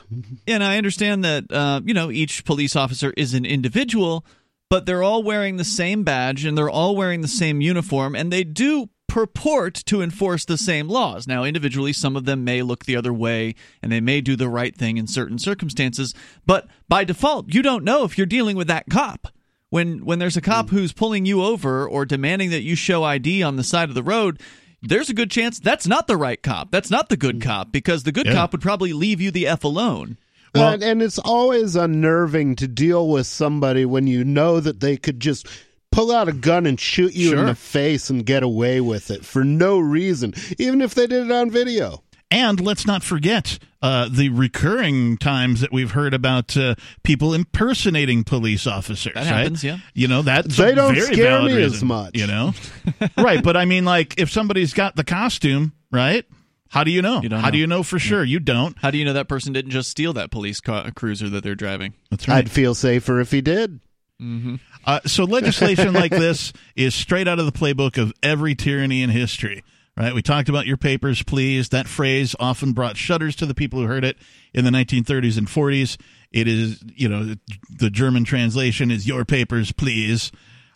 and 0.48 0.64
I 0.64 0.78
understand 0.78 1.24
that 1.24 1.52
uh, 1.52 1.82
you 1.84 1.94
know 1.94 2.12
each 2.12 2.46
police 2.46 2.76
officer 2.76 3.14
is 3.18 3.34
an 3.34 3.46
individual, 3.46 4.26
but 4.70 4.86
they're 4.86 5.04
all 5.04 5.24
wearing 5.24 5.58
the 5.58 5.64
same 5.64 6.04
badge 6.04 6.46
and 6.46 6.58
they're 6.58 6.70
all 6.70 6.96
wearing 6.96 7.22
the 7.22 7.28
same 7.28 7.62
uniform, 7.62 8.16
and 8.16 8.32
they 8.32 8.44
do 8.44 8.90
purport 9.10 9.74
to 9.74 10.02
enforce 10.02 10.46
the 10.46 10.58
same 10.58 10.88
laws. 10.88 11.28
Now, 11.28 11.44
individually, 11.44 11.92
some 11.92 12.16
of 12.16 12.26
them 12.26 12.44
may 12.44 12.62
look 12.62 12.86
the 12.86 12.96
other 12.96 13.12
way 13.12 13.56
and 13.82 13.92
they 13.92 14.00
may 14.00 14.22
do 14.22 14.36
the 14.36 14.48
right 14.48 14.76
thing 14.76 14.98
in 14.98 15.08
certain 15.08 15.40
circumstances, 15.40 16.14
but 16.46 16.68
by 16.88 17.04
default, 17.04 17.54
you 17.54 17.62
don't 17.62 17.84
know 17.84 18.04
if 18.04 18.18
you're 18.18 18.28
dealing 18.28 18.56
with 18.56 18.68
that 18.68 18.86
cop. 18.90 19.28
When 19.72 20.04
when 20.04 20.18
there's 20.18 20.38
a 20.38 20.42
cop 20.42 20.70
who's 20.70 20.94
pulling 20.94 21.28
you 21.28 21.44
over 21.44 21.88
or 21.88 22.04
demanding 22.04 22.50
that 22.52 22.64
you 22.64 22.76
show 22.76 23.04
ID 23.04 23.44
on 23.44 23.56
the 23.56 23.64
side 23.64 23.90
of 23.90 23.96
the 23.96 24.02
road, 24.02 24.42
there's 24.82 25.10
a 25.10 25.14
good 25.14 25.32
chance 25.32 25.60
that's 25.60 25.88
not 25.88 26.08
the 26.08 26.18
right 26.18 26.42
cop. 26.42 26.72
That's 26.72 26.90
not 26.90 27.10
the 27.10 27.18
good 27.18 27.40
mm. 27.40 27.44
cop 27.44 27.72
because 27.72 28.04
the 28.04 28.12
good 28.12 28.26
Yeah. 28.28 28.34
cop 28.34 28.52
would 28.52 28.62
probably 28.62 28.94
leave 28.94 29.22
you 29.22 29.32
the 29.32 29.48
f 29.48 29.64
alone. 29.64 30.18
Well- 30.56 30.74
and, 30.74 30.84
and 30.84 31.02
it's 31.02 31.20
always 31.20 31.76
unnerving 31.76 32.56
to 32.58 32.68
deal 32.68 33.08
with 33.08 33.28
somebody 33.28 33.86
when 33.86 34.08
you 34.08 34.24
know 34.24 34.60
that 34.60 34.80
they 34.80 34.98
could 34.98 35.20
just 35.20 35.48
pull 35.92 36.12
out 36.12 36.28
a 36.28 36.34
gun 36.34 36.66
and 36.66 36.80
shoot 36.80 37.14
you 37.14 37.30
Sure. 37.32 37.40
in 37.40 37.46
the 37.48 37.56
face 37.56 38.10
and 38.10 38.26
get 38.26 38.44
away 38.44 38.80
with 38.80 39.10
it 39.12 39.26
for 39.26 39.44
no 39.44 39.80
reason, 39.80 40.34
even 40.58 40.82
if 40.82 40.94
they 40.96 41.08
did 41.08 41.26
it 41.26 41.32
on 41.32 41.50
video. 41.52 42.04
And 42.32 42.60
let's 42.60 42.86
not 42.86 43.02
forget 43.02 43.58
uh, 43.82 44.08
the 44.12 44.30
recurring 44.30 45.18
times 45.18 45.62
that 45.62 45.72
we've 45.72 45.92
heard 45.92 46.14
about 46.14 46.56
uh, 46.56 46.76
people 47.04 47.34
impersonating 47.34 48.24
police 48.24 48.68
officers. 48.68 49.14
That 49.16 49.22
right? 49.22 49.26
happens, 49.26 49.64
yeah. 49.64 49.80
You 49.96 50.08
know 50.08 50.22
that 50.22 50.48
They 50.48 50.74
a 50.74 50.76
don't 50.76 50.94
very 50.94 51.14
scare 51.14 51.38
valid 51.38 51.54
me 51.54 51.64
as 51.64 51.84
much. 51.84 52.12
You 52.16 52.28
know, 52.28 52.54
right? 53.18 53.44
But 53.44 53.58
I 53.58 53.66
mean, 53.66 53.86
like, 53.86 54.20
if 54.20 54.32
somebody's 54.32 54.74
got 54.74 54.96
the 54.96 55.04
costume, 55.04 55.74
right? 55.92 56.26
How 56.70 56.84
do 56.84 56.92
you 56.92 57.02
know? 57.02 57.22
You 57.22 57.30
don't 57.30 57.40
How 57.40 57.48
know. 57.48 57.52
do 57.52 57.58
you 57.58 57.66
know 57.66 57.82
for 57.82 57.98
sure? 57.98 58.24
You 58.24 58.40
don't. 58.40 58.78
How 58.78 58.92
do 58.92 59.00
you 59.00 59.06
know 59.06 59.14
that 59.14 59.28
person 59.28 59.54
didn't 59.54 59.72
just 59.72 59.90
steal 59.90 60.14
that 60.14 60.30
police 60.30 60.62
ca- 60.62 60.92
cruiser 60.92 61.28
that 61.30 61.44
they're 61.44 61.56
driving? 61.56 61.96
That's 62.12 62.28
right. 62.28 62.38
I'd 62.38 62.52
feel 62.52 62.76
safer 62.76 63.20
if 63.20 63.32
he 63.32 63.42
did. 63.42 63.80
Mm-hmm. 64.22 64.56
Uh, 64.86 65.00
so 65.06 65.24
legislation 65.24 65.94
like 65.94 66.12
this 66.12 66.54
is 66.76 66.94
straight 66.94 67.28
out 67.28 67.40
of 67.40 67.46
the 67.46 67.52
playbook 67.52 67.98
of 67.98 68.14
every 68.22 68.54
tyranny 68.54 69.02
in 69.02 69.10
history. 69.10 69.64
Right? 70.00 70.14
We 70.14 70.22
talked 70.22 70.48
about 70.48 70.66
your 70.66 70.78
papers, 70.78 71.22
please. 71.24 71.70
That 71.70 71.86
phrase 71.86 72.34
often 72.40 72.72
brought 72.72 72.96
shudders 72.96 73.36
to 73.36 73.46
the 73.46 73.54
people 73.54 73.80
who 73.80 73.86
heard 73.86 74.06
it 74.06 74.18
in 74.54 74.64
the 74.64 74.72
1930s 74.72 75.38
and 75.38 75.46
40s. 75.46 75.98
It 76.32 76.48
is, 76.48 76.82
you 76.96 77.10
know, 77.10 77.36
the 77.70 77.90
German 77.90 78.24
translation 78.24 78.92
is 78.92 79.06
"your 79.06 79.26
papers, 79.26 79.74
please." 79.74 80.32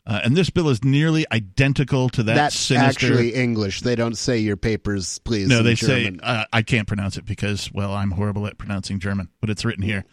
Uh, 0.05 0.19
and 0.25 0.35
this 0.35 0.49
bill 0.49 0.67
is 0.67 0.83
nearly 0.83 1.25
identical 1.31 2.09
to 2.09 2.23
that. 2.23 2.35
That's 2.35 2.59
sinister, 2.59 3.05
actually 3.05 3.33
English. 3.33 3.81
They 3.81 3.95
don't 3.95 4.17
say 4.17 4.39
your 4.39 4.57
papers, 4.57 5.19
please. 5.19 5.47
no, 5.47 5.63
they 5.63 5.75
German. 5.75 6.19
say 6.19 6.25
uh, 6.25 6.43
I 6.51 6.61
can't 6.61 6.87
pronounce 6.89 7.15
it 7.15 7.25
because, 7.25 7.71
well, 7.71 7.93
I'm 7.93 8.11
horrible 8.11 8.45
at 8.47 8.57
pronouncing 8.57 8.99
German, 8.99 9.29
but 9.39 9.49
it's 9.49 9.63
written 9.63 9.83
here. 9.83 10.03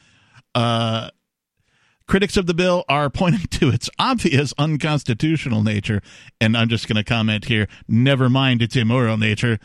Uh, 0.55 1.11
critics 2.11 2.37
of 2.37 2.47
the 2.47 2.55
bill 2.55 2.85
are 2.89 3.09
pointing 3.09 3.47
to 3.47 3.69
its 3.70 3.89
obvious 3.99 4.53
unconstitutional 4.59 5.62
nature, 5.62 6.03
and 6.41 6.57
I'm 6.57 6.69
just 6.69 6.89
going 6.89 6.97
to 6.97 7.05
comment 7.05 7.45
here. 7.45 7.69
Never 7.89 8.28
mind 8.28 8.62
its 8.62 8.74
immoral 8.74 9.16
nature, 9.16 9.61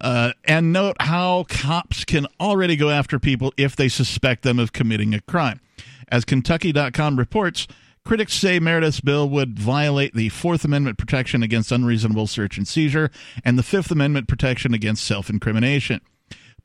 uh, 0.00 0.32
and 0.44 0.72
note 0.72 0.96
how 1.00 1.44
cops 1.48 2.06
can 2.06 2.26
already 2.40 2.74
go 2.74 2.88
after 2.88 3.18
people 3.20 3.52
if 3.58 3.76
they 3.76 3.88
suspect 3.88 4.42
them 4.42 4.58
of 4.58 4.72
committing 4.72 5.12
a 5.12 5.20
crime. 5.20 5.60
As 6.08 6.24
Kentucky.com 6.24 7.18
reports. 7.18 7.68
Critics 8.06 8.34
say 8.34 8.60
Meredith's 8.60 9.00
bill 9.00 9.30
would 9.30 9.58
violate 9.58 10.12
the 10.12 10.28
Fourth 10.28 10.62
Amendment 10.62 10.98
protection 10.98 11.42
against 11.42 11.72
unreasonable 11.72 12.26
search 12.26 12.58
and 12.58 12.68
seizure 12.68 13.10
and 13.46 13.58
the 13.58 13.62
Fifth 13.62 13.90
Amendment 13.90 14.28
protection 14.28 14.74
against 14.74 15.06
self 15.06 15.30
incrimination. 15.30 16.02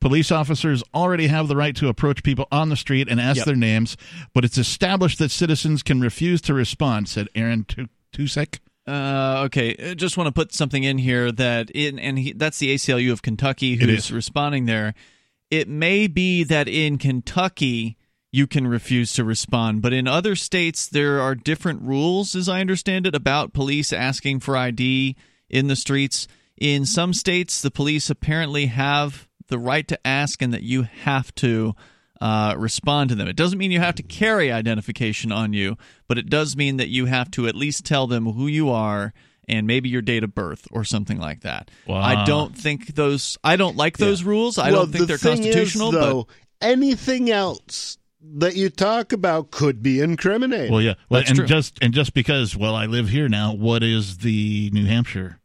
Police 0.00 0.30
officers 0.32 0.82
already 0.94 1.26
have 1.26 1.46
the 1.48 1.56
right 1.56 1.76
to 1.76 1.88
approach 1.88 2.22
people 2.22 2.46
on 2.50 2.68
the 2.70 2.76
street 2.76 3.06
and 3.08 3.20
ask 3.20 3.38
Yep. 3.38 3.46
their 3.46 3.56
names, 3.56 3.96
but 4.32 4.44
it's 4.44 4.56
established 4.58 5.18
that 5.18 5.30
citizens 5.30 5.82
can 5.82 6.00
refuse 6.00 6.40
to 6.42 6.54
respond, 6.54 7.08
said 7.08 7.28
Aaron 7.34 7.64
Tu- 7.64 7.88
Tucek. 8.12 8.60
Uh, 8.88 9.42
okay, 9.44 9.76
I 9.90 9.94
just 9.94 10.16
want 10.16 10.26
to 10.28 10.32
put 10.32 10.54
something 10.54 10.82
in 10.84 10.98
here 10.98 11.30
that 11.32 11.70
in 11.70 11.98
and 11.98 12.18
he, 12.18 12.32
that's 12.32 12.58
the 12.58 12.74
ACLU 12.74 13.12
of 13.12 13.20
Kentucky 13.22 13.76
who's 13.76 14.06
is. 14.06 14.12
responding 14.12 14.64
there. 14.64 14.94
It 15.50 15.68
may 15.68 16.06
be 16.06 16.44
that 16.44 16.66
in 16.66 16.96
Kentucky 16.98 17.96
you 18.32 18.46
can 18.46 18.66
refuse 18.66 19.12
to 19.14 19.24
respond, 19.24 19.82
but 19.82 19.92
in 19.92 20.08
other 20.08 20.34
states 20.34 20.86
there 20.88 21.20
are 21.20 21.34
different 21.34 21.82
rules, 21.82 22.34
as 22.34 22.48
I 22.48 22.60
understand 22.60 23.06
it, 23.06 23.14
about 23.14 23.52
police 23.52 23.92
asking 23.92 24.40
for 24.40 24.56
ID 24.56 25.14
in 25.50 25.66
the 25.68 25.76
streets. 25.76 26.26
In 26.56 26.84
some 26.86 27.12
states, 27.12 27.60
the 27.60 27.70
police 27.70 28.08
apparently 28.10 28.66
have 28.66 29.28
the 29.50 29.58
right 29.58 29.86
to 29.88 30.06
ask, 30.06 30.40
and 30.40 30.54
that 30.54 30.62
you 30.62 30.82
have 30.82 31.34
to 31.36 31.74
uh, 32.20 32.54
respond 32.56 33.10
to 33.10 33.14
them. 33.14 33.28
It 33.28 33.36
doesn't 33.36 33.58
mean 33.58 33.70
you 33.70 33.80
have 33.80 33.94
to 33.96 34.02
carry 34.02 34.50
identification 34.50 35.32
on 35.32 35.52
you, 35.52 35.76
but 36.08 36.18
it 36.18 36.28
does 36.28 36.56
mean 36.56 36.78
that 36.78 36.88
you 36.88 37.06
have 37.06 37.30
to 37.32 37.46
at 37.46 37.54
least 37.54 37.84
tell 37.84 38.06
them 38.06 38.26
who 38.26 38.46
you 38.46 38.70
are 38.70 39.12
and 39.48 39.66
maybe 39.66 39.88
your 39.88 40.02
date 40.02 40.22
of 40.22 40.34
birth 40.34 40.66
or 40.70 40.84
something 40.84 41.18
like 41.18 41.40
that. 41.40 41.70
Wow. 41.86 42.00
I 42.00 42.24
don't 42.24 42.56
think 42.56 42.94
those. 42.94 43.36
I 43.42 43.56
don't 43.56 43.76
like 43.76 43.98
those 43.98 44.22
rules. 44.22 44.58
I 44.58 44.70
well, 44.70 44.82
don't 44.82 44.92
think 44.92 45.00
the 45.00 45.06
they're 45.06 45.18
thing 45.18 45.36
constitutional. 45.42 45.88
Is, 45.88 45.94
though, 45.94 46.26
anything 46.60 47.30
else 47.30 47.98
that 48.22 48.54
you 48.54 48.68
talk 48.68 49.12
about 49.12 49.50
could 49.50 49.82
be 49.82 50.00
incriminating. 50.00 50.70
Well, 50.70 50.82
yeah, 50.82 50.94
well, 51.08 51.20
That's 51.20 51.30
and 51.30 51.38
true. 51.38 51.46
just 51.46 51.78
and 51.82 51.94
just 51.94 52.14
because, 52.14 52.56
well, 52.56 52.74
I 52.74 52.86
live 52.86 53.08
here 53.08 53.28
now. 53.28 53.54
What 53.54 53.82
is 53.82 54.18
the 54.18 54.70
New 54.72 54.86
Hampshire? 54.86 55.39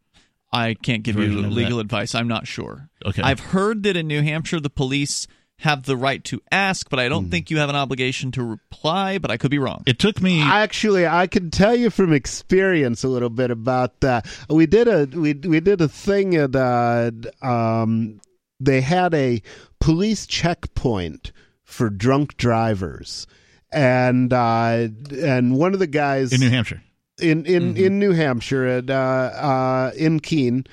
But 0.55 0.61
I 0.61 0.73
can't 0.75 1.03
give 1.03 1.15
you 1.17 1.41
legal 1.41 1.77
that. 1.77 1.85
advice. 1.85 2.15
I'm 2.15 2.27
not 2.27 2.47
sure. 2.47 2.89
Okay. 3.05 3.21
I've 3.21 3.39
heard 3.39 3.83
that 3.83 3.97
in 3.97 4.07
New 4.07 4.21
Hampshire 4.21 4.59
the 4.59 4.69
police 4.69 5.27
have 5.59 5.83
the 5.83 5.95
right 5.95 6.23
to 6.25 6.41
ask, 6.51 6.89
but 6.89 6.99
I 6.99 7.07
don't 7.07 7.29
think 7.29 7.49
you 7.49 7.57
have 7.57 7.69
an 7.69 7.75
obligation 7.75 8.31
to 8.31 8.43
reply. 8.43 9.17
But 9.17 9.31
I 9.31 9.37
could 9.37 9.51
be 9.51 9.59
wrong. 9.59 9.83
It 9.85 9.99
took 9.99 10.21
me. 10.21 10.41
Actually, 10.41 11.07
I 11.07 11.27
can 11.27 11.49
tell 11.49 11.75
you 11.75 11.89
from 11.89 12.13
experience 12.13 13.03
a 13.03 13.07
little 13.07 13.29
bit 13.29 13.51
about 13.51 14.01
that. 14.01 14.27
We 14.49 14.65
did 14.65 14.87
a 14.87 15.05
we 15.17 15.33
we 15.33 15.59
did 15.59 15.81
a 15.81 15.87
thing 15.87 16.35
at 16.35 16.55
uh, 16.55 17.11
um, 17.41 18.19
they 18.59 18.81
had 18.81 19.13
a 19.13 19.41
police 19.79 20.25
checkpoint 20.25 21.31
for 21.63 21.89
drunk 21.89 22.37
drivers, 22.37 23.27
and 23.71 24.31
uh, 24.33 24.87
and 25.11 25.55
one 25.57 25.73
of 25.73 25.79
the 25.79 25.87
guys 25.87 26.33
in 26.33 26.39
New 26.39 26.49
Hampshire. 26.49 26.83
In 27.19 27.45
in, 27.45 27.77
in 27.77 27.99
New 27.99 28.11
Hampshire 28.11 28.65
at 28.65 28.89
uh, 28.89 28.93
uh, 28.93 29.91
in 29.97 30.19
Keene. 30.19 30.65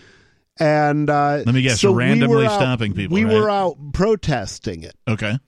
And 0.60 1.08
uh, 1.08 1.42
Let 1.46 1.54
me 1.54 1.62
guess, 1.62 1.80
so 1.80 1.94
randomly 1.94 2.36
were 2.36 2.44
out- 2.44 2.60
stopping 2.60 2.92
people, 2.92 3.14
We 3.14 3.24
right? 3.24 3.34
were 3.34 3.50
out 3.50 3.76
protesting 3.94 4.82
it 4.82 4.94
Okay. 5.08 5.38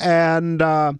and 0.00 0.60
uh, 0.62 0.94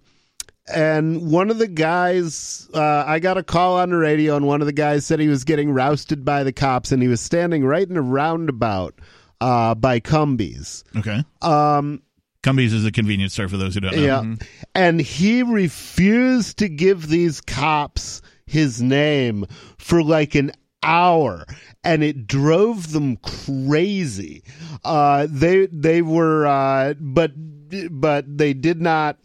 and 0.73 1.29
one 1.31 1.49
of 1.49 1.57
the 1.57 1.67
guys, 1.67 2.69
uh, 2.73 3.03
I 3.05 3.19
got 3.19 3.37
a 3.37 3.43
call 3.43 3.77
on 3.77 3.89
the 3.89 3.97
radio, 3.97 4.35
and 4.35 4.47
one 4.47 4.61
of 4.61 4.67
the 4.67 4.73
guys 4.73 5.05
said 5.05 5.19
he 5.19 5.27
was 5.27 5.43
getting 5.43 5.71
rousted 5.71 6.23
by 6.23 6.43
the 6.43 6.53
cops, 6.53 6.91
and 6.91 7.01
he 7.01 7.07
was 7.07 7.21
standing 7.21 7.65
right 7.65 7.87
in 7.87 7.97
a 7.97 8.01
roundabout 8.01 8.95
uh, 9.41 9.75
by 9.75 9.99
Cumbies. 9.99 10.83
Okay. 10.95 11.23
Um, 11.41 12.01
Cumbies 12.43 12.71
is 12.73 12.85
a 12.85 12.91
convenience 12.91 13.33
store 13.33 13.47
for 13.47 13.57
those 13.57 13.73
who 13.73 13.81
don't 13.81 13.95
know. 13.95 14.01
yeah, 14.01 14.35
and 14.75 14.99
he 15.01 15.43
refused 15.43 16.57
to 16.59 16.69
give 16.69 17.07
these 17.09 17.41
cops 17.41 18.21
his 18.45 18.81
name 18.81 19.45
for 19.77 20.03
like 20.03 20.35
an 20.35 20.51
hour 20.83 21.45
and 21.83 22.03
it 22.03 22.27
drove 22.27 22.91
them 22.91 23.17
crazy. 23.17 24.43
Uh 24.83 25.27
they 25.29 25.65
they 25.67 26.01
were 26.01 26.45
uh 26.45 26.93
but 26.99 27.31
but 27.91 28.37
they 28.37 28.53
did 28.53 28.81
not 28.81 29.17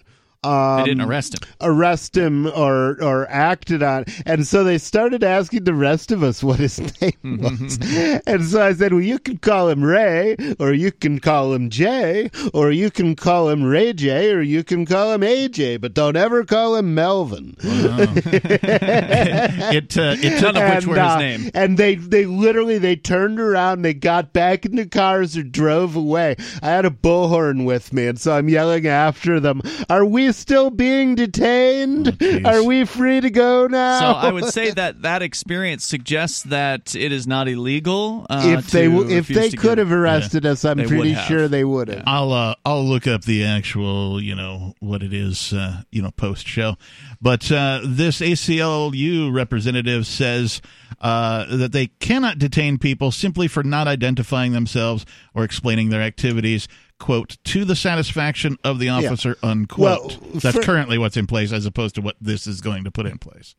um, 0.43 0.79
They 0.79 0.85
didn't 0.91 1.03
arrest 1.03 1.35
him. 1.35 1.41
arrest 1.61 2.17
him 2.17 2.47
or 2.47 2.97
or 3.03 3.29
acted 3.31 3.83
on 3.83 4.05
and 4.25 4.47
so 4.47 4.65
they 4.65 4.79
started 4.79 5.23
asking 5.23 5.65
the 5.65 5.75
rest 5.75 6.11
of 6.13 6.23
us 6.23 6.43
what 6.43 6.59
his 6.59 6.79
name 7.03 7.41
was 7.43 7.79
and 8.27 8.45
so 8.45 8.63
i 8.63 8.73
said 8.73 8.93
well 8.93 9.03
you 9.03 9.19
can 9.19 9.37
call 9.39 9.69
him 9.69 9.83
ray 9.85 10.37
or 10.59 10.73
you 10.73 10.91
can 10.93 11.19
call 11.19 11.53
him 11.53 11.69
jay 11.69 12.31
or 12.55 12.71
you 12.73 12.91
can 12.91 13.15
call 13.15 13.49
him 13.51 13.63
ray 13.65 13.93
j 13.93 14.31
or 14.33 14.41
you 14.41 14.65
can 14.65 14.87
call 14.87 15.13
him 15.13 15.21
aj 15.21 15.81
but 15.81 15.93
don't 15.95 16.17
ever 16.17 16.45
call 16.45 16.77
him 16.77 16.95
melvin 16.95 17.55
it 17.63 19.97
uh, 19.99 20.17
it 20.19 20.43
None 20.43 20.57
of 20.57 20.75
which 20.75 20.87
were 20.87 20.95
his 20.95 21.05
uh, 21.05 21.19
name. 21.19 21.51
and 21.55 21.77
they 21.79 21.97
they 21.97 22.25
literally 22.27 22.79
they 22.79 22.97
turned 22.97 23.39
around, 23.41 23.83
they 23.83 23.95
got 23.95 24.33
back 24.33 24.65
in 24.65 24.77
the 24.77 24.87
cars 24.87 25.37
or 25.37 25.43
drove 25.43 25.97
away. 25.97 26.37
I 26.63 26.69
had 26.71 26.85
a 26.87 26.91
bullhorn 26.91 27.65
with 27.65 27.93
me, 27.93 28.07
and 28.07 28.21
so 28.21 28.33
I'm 28.33 28.49
yelling 28.49 28.87
after 28.87 29.41
them. 29.41 29.61
Are 29.89 30.05
we 30.05 30.30
still 30.37 30.71
being 30.71 31.15
detained? 31.15 32.17
Oh. 32.21 32.41
Are 32.45 32.63
we 32.65 32.85
free 32.85 33.21
to 33.21 33.31
go 33.31 33.67
now? 33.67 33.99
So 34.01 34.07
I 34.07 34.33
would 34.33 34.47
say 34.47 34.71
that 34.71 35.03
that 35.03 35.23
experience 35.23 35.85
suggests 35.85 36.43
that 36.45 36.95
it 36.95 37.13
is 37.13 37.27
not 37.27 37.49
illegal. 37.49 38.27
Uh, 38.31 38.57
if 38.59 38.71
they 38.71 38.85
to 38.85 38.91
w- 38.91 39.17
if 39.17 39.29
they 39.29 39.51
could 39.51 39.77
give- 39.77 39.79
have 39.79 39.93
arrested 39.93 40.47
us, 40.47 40.65
I'm 40.65 40.79
They 40.79 40.87
pretty 40.87 41.15
sure 41.15 41.49
they 41.49 41.65
would 41.65 41.89
have. 41.89 42.05
I'll 42.07 42.33
uh, 42.33 42.55
I'll 42.65 42.85
look 42.85 43.07
up 43.07 43.23
the 43.23 43.45
actual 43.45 44.21
you 44.23 44.35
know 44.35 44.75
what 44.81 45.03
it 45.03 45.13
is 45.13 45.53
uh, 45.53 45.83
you 45.91 46.03
know 46.03 46.11
post 46.13 46.47
show, 46.47 46.77
but 47.21 47.51
uh, 47.51 47.81
this 47.85 48.21
ACLU 48.21 49.33
representative 49.33 50.07
says 50.07 50.61
uh, 51.01 51.45
that 51.57 51.73
they 51.73 51.87
cannot 51.87 52.39
detain 52.39 52.79
people 52.79 53.11
simply 53.11 53.49
for 53.49 53.63
not 53.63 53.89
identifying 53.89 54.53
themselves 54.53 55.07
or 55.35 55.45
explaining 55.45 55.89
their 55.91 56.03
activities. 56.03 56.69
"Quote 57.01 57.37
to 57.45 57.65
the 57.65 57.75
satisfaction 57.75 58.57
of 58.63 58.79
the 58.79 58.89
officer." 58.91 59.37
Unquote. 59.43 60.19
Well, 60.21 60.31
That's 60.35 60.57
for- 60.59 60.63
currently 60.63 60.99
what's 60.99 61.17
in 61.17 61.27
place, 61.27 61.51
as 61.51 61.67
opposed 61.67 61.97
to 61.97 62.01
what 62.01 62.15
this 62.21 62.47
is 62.47 62.61
going 62.61 62.85
to 62.85 62.93
put 62.93 63.07
in 63.07 63.19
place. 63.19 63.57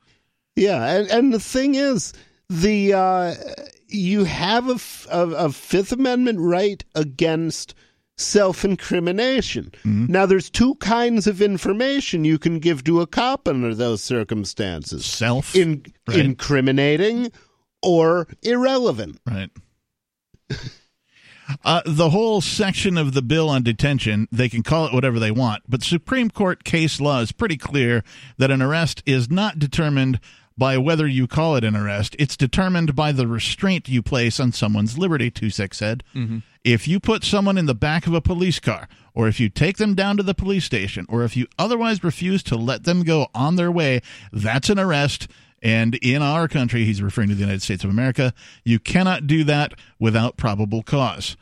Yeah, 0.55 0.85
and 0.85 1.09
and 1.09 1.33
the 1.33 1.39
thing 1.39 1.75
is, 1.75 2.13
the 2.49 2.93
uh, 2.93 3.35
you 3.87 4.23
have 4.23 4.69
a, 4.69 4.75
f- 4.75 5.07
a, 5.11 5.27
a 5.29 5.51
Fifth 5.51 5.91
Amendment 5.91 6.39
right 6.39 6.81
against 6.95 7.73
self-incrimination. 8.17 9.71
Now, 9.83 10.25
there's 10.25 10.49
two 10.49 10.75
kinds 10.75 11.25
of 11.27 11.41
information 11.41 12.23
you 12.23 12.37
can 12.37 12.59
give 12.59 12.83
to 12.83 13.01
a 13.01 13.07
cop 13.07 13.47
under 13.47 13.73
those 13.73 14.03
circumstances: 14.03 15.05
Self, 15.05 15.55
in, 15.55 15.83
right. 16.07 16.19
incriminating 16.19 17.31
or 17.81 18.27
irrelevant. 18.43 19.19
Right. 19.25 19.49
Uh, 21.63 21.81
the 21.85 22.09
whole 22.09 22.41
section 22.41 22.97
of 22.97 23.13
the 23.13 23.21
bill 23.21 23.49
on 23.49 23.63
detention, 23.63 24.27
they 24.31 24.49
can 24.49 24.63
call 24.63 24.85
it 24.85 24.93
whatever 24.93 25.19
they 25.19 25.31
want, 25.31 25.63
but 25.67 25.83
Supreme 25.83 26.29
Court 26.29 26.63
case 26.63 26.99
law 26.99 27.19
is 27.21 27.31
pretty 27.31 27.57
clear 27.57 28.03
that 28.37 28.51
an 28.51 28.61
arrest 28.61 29.03
is 29.05 29.29
not 29.29 29.59
determined 29.59 30.19
by 30.57 30.77
whether 30.77 31.07
you 31.07 31.27
call 31.27 31.55
it 31.55 31.63
an 31.63 31.75
arrest. 31.75 32.15
It's 32.19 32.37
determined 32.37 32.95
by 32.95 33.11
the 33.11 33.25
restraint 33.27 33.87
you 33.89 34.01
place 34.01 34.39
on 34.39 34.51
someone's 34.51 34.97
liberty, 34.97 35.31
Tucek 35.31 35.73
said. 35.73 36.03
If 36.63 36.87
you 36.87 36.99
put 36.99 37.23
someone 37.23 37.57
in 37.57 37.65
the 37.65 37.73
back 37.73 38.05
of 38.05 38.13
a 38.13 38.21
police 38.21 38.59
car, 38.59 38.87
or 39.13 39.27
if 39.27 39.39
you 39.39 39.49
take 39.49 39.77
them 39.77 39.95
down 39.95 40.17
to 40.17 40.23
the 40.23 40.35
police 40.35 40.63
station, 40.65 41.05
or 41.09 41.23
if 41.23 41.35
you 41.35 41.47
otherwise 41.57 42.03
refuse 42.03 42.43
to 42.43 42.55
let 42.55 42.83
them 42.83 43.03
go 43.03 43.27
on 43.33 43.55
their 43.55 43.71
way, 43.71 44.01
that's 44.31 44.69
an 44.69 44.77
arrest. 44.77 45.27
And 45.63 45.95
in 45.95 46.21
our 46.21 46.47
country, 46.47 46.85
he's 46.85 47.01
referring 47.01 47.29
to 47.29 47.35
the 47.35 47.41
United 47.41 47.61
States 47.61 47.83
of 47.83 47.89
America, 47.89 48.33
you 48.63 48.77
cannot 48.79 49.27
do 49.27 49.43
that 49.45 49.73
without 49.99 50.37
probable 50.37 50.83
cause. 50.83 51.35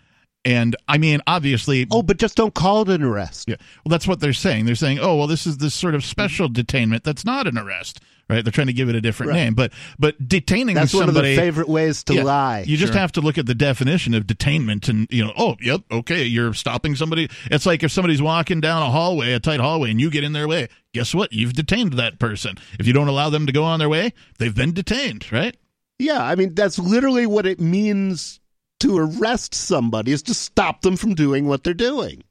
And 0.45 0.76
I 0.88 0.98
mean, 0.98 1.22
obviously, 1.28 1.86
Oh, 1.91 2.02
but 2.02 2.18
just 2.18 2.38
don't 2.38 2.53
call 2.53 2.82
it 2.84 2.90
an 2.90 3.03
arrest. 3.03 3.49
yeah. 3.49 3.57
Well, 3.84 3.90
that's 3.90 4.07
what 4.07 4.22
they're 4.22 4.32
saying. 4.34 4.66
They're 4.66 4.76
saying, 4.76 4.99
"Oh, 4.99 5.18
well, 5.18 5.28
this 5.28 5.45
is 5.45 5.57
this 5.57 5.74
sort 5.74 5.95
of 5.95 6.06
special 6.06 6.48
mm-hmm. 6.48 6.61
detainment 6.61 7.03
that's 7.03 7.26
not 7.26 7.45
an 7.48 7.57
arrest." 7.57 7.99
Right? 8.30 8.45
They're 8.45 8.52
trying 8.52 8.68
to 8.68 8.74
give 8.74 8.90
it 8.90 8.95
a 8.95 9.02
different 9.02 9.32
Right. 9.32 9.44
name, 9.45 9.53
but 9.56 9.74
but 9.98 10.30
detaining 10.30 10.76
That's 10.76 10.94
one 10.94 11.03
of 11.03 11.07
somebody 11.16 11.36
their 11.36 11.45
favorite 11.45 11.68
ways 11.68 12.03
to 12.06 12.14
Yeah. 12.14 12.24
lie. 12.24 12.64
You 12.68 12.78
just 12.78 12.94
Sure. 12.94 13.02
have 13.02 13.11
to 13.14 13.22
look 13.22 13.40
at 13.40 13.48
the 13.48 13.56
definition 13.56 14.14
of 14.14 14.28
detainment 14.28 14.88
and, 14.88 15.07
you 15.10 15.26
know, 15.26 15.34
oh, 15.36 15.57
yep, 15.60 15.82
okay, 15.91 16.26
you're 16.26 16.53
stopping 16.53 16.95
somebody. 16.95 17.28
It's 17.49 17.66
like 17.66 17.82
if 17.82 17.91
somebody's 17.91 18.22
walking 18.22 18.61
down 18.61 18.84
a 18.84 18.91
hallway, 18.91 19.34
a 19.34 19.40
tight 19.40 19.60
hallway, 19.60 19.90
and 19.90 19.99
you 19.99 20.11
get 20.11 20.24
in 20.24 20.34
their 20.34 20.48
way. 20.48 20.68
Guess 20.94 21.16
what? 21.16 21.34
You've 21.34 21.53
detained 21.53 21.94
that 21.94 22.20
person. 22.20 22.56
If 22.78 22.86
you 22.86 22.94
don't 22.94 23.07
allow 23.07 23.32
them 23.32 23.48
to 23.48 23.52
go 23.52 23.64
on 23.64 23.80
their 23.80 23.90
way, 23.90 24.14
they've 24.38 24.53
been 24.56 24.74
detained, 24.74 25.26
right? 25.32 25.57
Yeah, 25.98 26.24
I 26.24 26.36
mean 26.36 26.53
that's 26.53 26.78
literally 26.78 27.26
what 27.26 27.48
it 27.48 27.60
means 27.60 28.39
to 28.80 28.97
arrest 28.97 29.53
somebody 29.53 30.11
is 30.11 30.23
to 30.23 30.34
stop 30.34 30.81
them 30.81 30.97
from 30.97 31.15
doing 31.15 31.45
what 31.45 31.64
they're 31.64 31.73
doing. 31.73 32.23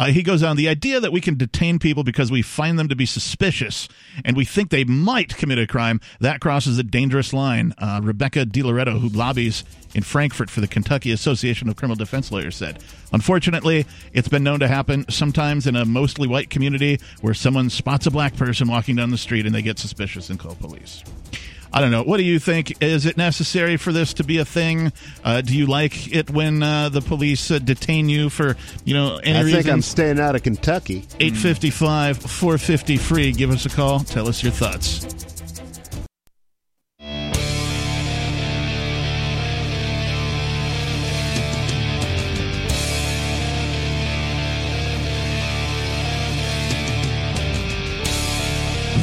Uh, 0.00 0.06
he 0.06 0.22
goes 0.22 0.42
on 0.42 0.56
the 0.56 0.66
idea 0.66 0.98
that 0.98 1.12
we 1.12 1.20
can 1.20 1.36
detain 1.36 1.78
people 1.78 2.02
because 2.02 2.30
we 2.30 2.40
find 2.40 2.78
them 2.78 2.88
to 2.88 2.96
be 2.96 3.04
suspicious 3.04 3.86
and 4.24 4.34
we 4.34 4.46
think 4.46 4.70
they 4.70 4.82
might 4.82 5.36
commit 5.36 5.58
a 5.58 5.66
crime 5.66 6.00
that 6.20 6.40
crosses 6.40 6.78
a 6.78 6.82
dangerous 6.82 7.34
line. 7.34 7.74
Uh, 7.76 8.00
Rebecca 8.02 8.46
DiLoreto, 8.46 8.98
who 8.98 9.10
lobbies 9.10 9.62
in 9.94 10.02
Frankfurt 10.02 10.48
for 10.48 10.62
the 10.62 10.66
Kentucky 10.66 11.12
Association 11.12 11.68
of 11.68 11.76
Criminal 11.76 11.96
Defense 11.96 12.32
Lawyers, 12.32 12.56
said, 12.56 12.82
"Unfortunately, 13.12 13.84
it's 14.14 14.28
been 14.28 14.42
known 14.42 14.60
to 14.60 14.68
happen 14.68 15.04
sometimes 15.10 15.66
in 15.66 15.76
a 15.76 15.84
mostly 15.84 16.26
white 16.26 16.48
community 16.48 16.98
where 17.20 17.34
someone 17.34 17.68
spots 17.68 18.06
a 18.06 18.10
black 18.10 18.36
person 18.36 18.68
walking 18.68 18.96
down 18.96 19.10
the 19.10 19.18
street 19.18 19.44
and 19.44 19.54
they 19.54 19.60
get 19.60 19.78
suspicious 19.78 20.30
and 20.30 20.38
call 20.38 20.54
police." 20.54 21.04
I 21.72 21.80
don't 21.80 21.90
know. 21.90 22.02
What 22.02 22.16
do 22.16 22.24
you 22.24 22.38
think? 22.38 22.82
Is 22.82 23.06
it 23.06 23.16
necessary 23.16 23.76
for 23.76 23.92
this 23.92 24.14
to 24.14 24.24
be 24.24 24.38
a 24.38 24.44
thing? 24.44 24.92
Uh, 25.22 25.40
do 25.40 25.56
you 25.56 25.66
like 25.66 26.12
it 26.12 26.28
when 26.30 26.62
uh, 26.62 26.88
the 26.88 27.00
police 27.00 27.50
uh, 27.50 27.58
detain 27.60 28.08
you 28.08 28.28
for 28.28 28.56
you 28.84 28.94
know 28.94 29.18
any 29.18 29.38
I 29.38 29.42
reason? 29.42 29.62
think 29.62 29.72
I'm 29.72 29.82
staying 29.82 30.18
out 30.18 30.34
of 30.34 30.42
Kentucky. 30.42 31.04
855 31.20 32.18
450 32.18 32.96
free. 32.96 33.32
Give 33.32 33.50
us 33.50 33.66
a 33.66 33.70
call. 33.70 34.00
Tell 34.00 34.28
us 34.28 34.42
your 34.42 34.52
thoughts. 34.52 35.29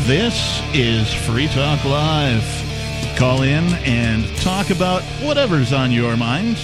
This 0.08 0.62
is 0.74 1.14
Free 1.14 1.48
Talk 1.48 1.84
Live. 1.84 2.42
Call 3.18 3.42
in 3.42 3.66
and 3.84 4.26
talk 4.38 4.70
about 4.70 5.02
whatever's 5.22 5.74
on 5.74 5.92
your 5.92 6.16
mind. 6.16 6.58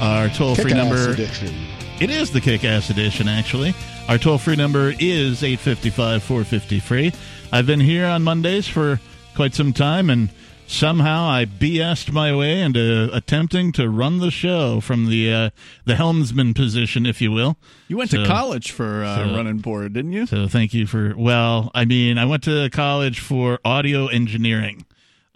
Our 0.00 0.28
toll 0.30 0.56
free 0.56 0.72
Kick-ass 0.72 0.76
number 0.76 1.10
edition. 1.12 1.54
it 2.00 2.10
is 2.10 2.32
the 2.32 2.40
kick 2.40 2.64
ass 2.64 2.90
edition, 2.90 3.28
actually. 3.28 3.72
Our 4.08 4.18
toll 4.18 4.36
free 4.36 4.56
number 4.56 4.92
is 4.98 5.44
855 5.44 6.24
450 6.24 6.80
free. 6.80 7.12
I've 7.52 7.66
been 7.66 7.78
here 7.78 8.04
on 8.04 8.24
Mondays 8.24 8.66
for 8.66 8.98
quite 9.36 9.54
some 9.54 9.72
time, 9.72 10.10
and 10.10 10.30
somehow 10.66 11.24
I 11.28 11.44
BS'd 11.44 12.12
my 12.12 12.34
way 12.34 12.60
into 12.60 13.10
attempting 13.12 13.72
to 13.72 13.88
run 13.88 14.18
the 14.18 14.30
show 14.30 14.80
from 14.80 15.06
the 15.08 15.32
uh, 15.32 15.50
the 15.84 15.96
helmsman 15.96 16.54
position, 16.54 17.06
if 17.06 17.20
you 17.20 17.30
will. 17.32 17.56
You 17.88 17.96
went 17.96 18.10
So- 18.10 18.22
to 18.22 18.26
college 18.28 18.70
for 18.70 19.04
uh, 19.04 19.16
so- 19.28 19.34
running 19.34 19.58
board, 19.58 19.92
didn't 19.92 20.12
you? 20.12 20.26
So 20.26 20.48
thank 20.48 20.72
you 20.74 20.86
for. 20.86 21.14
Well, 21.16 21.70
I 21.74 21.84
mean, 21.84 22.18
I 22.18 22.24
went 22.24 22.42
to 22.44 22.68
college 22.70 23.20
for 23.20 23.58
audio 23.64 24.06
engineering. 24.06 24.84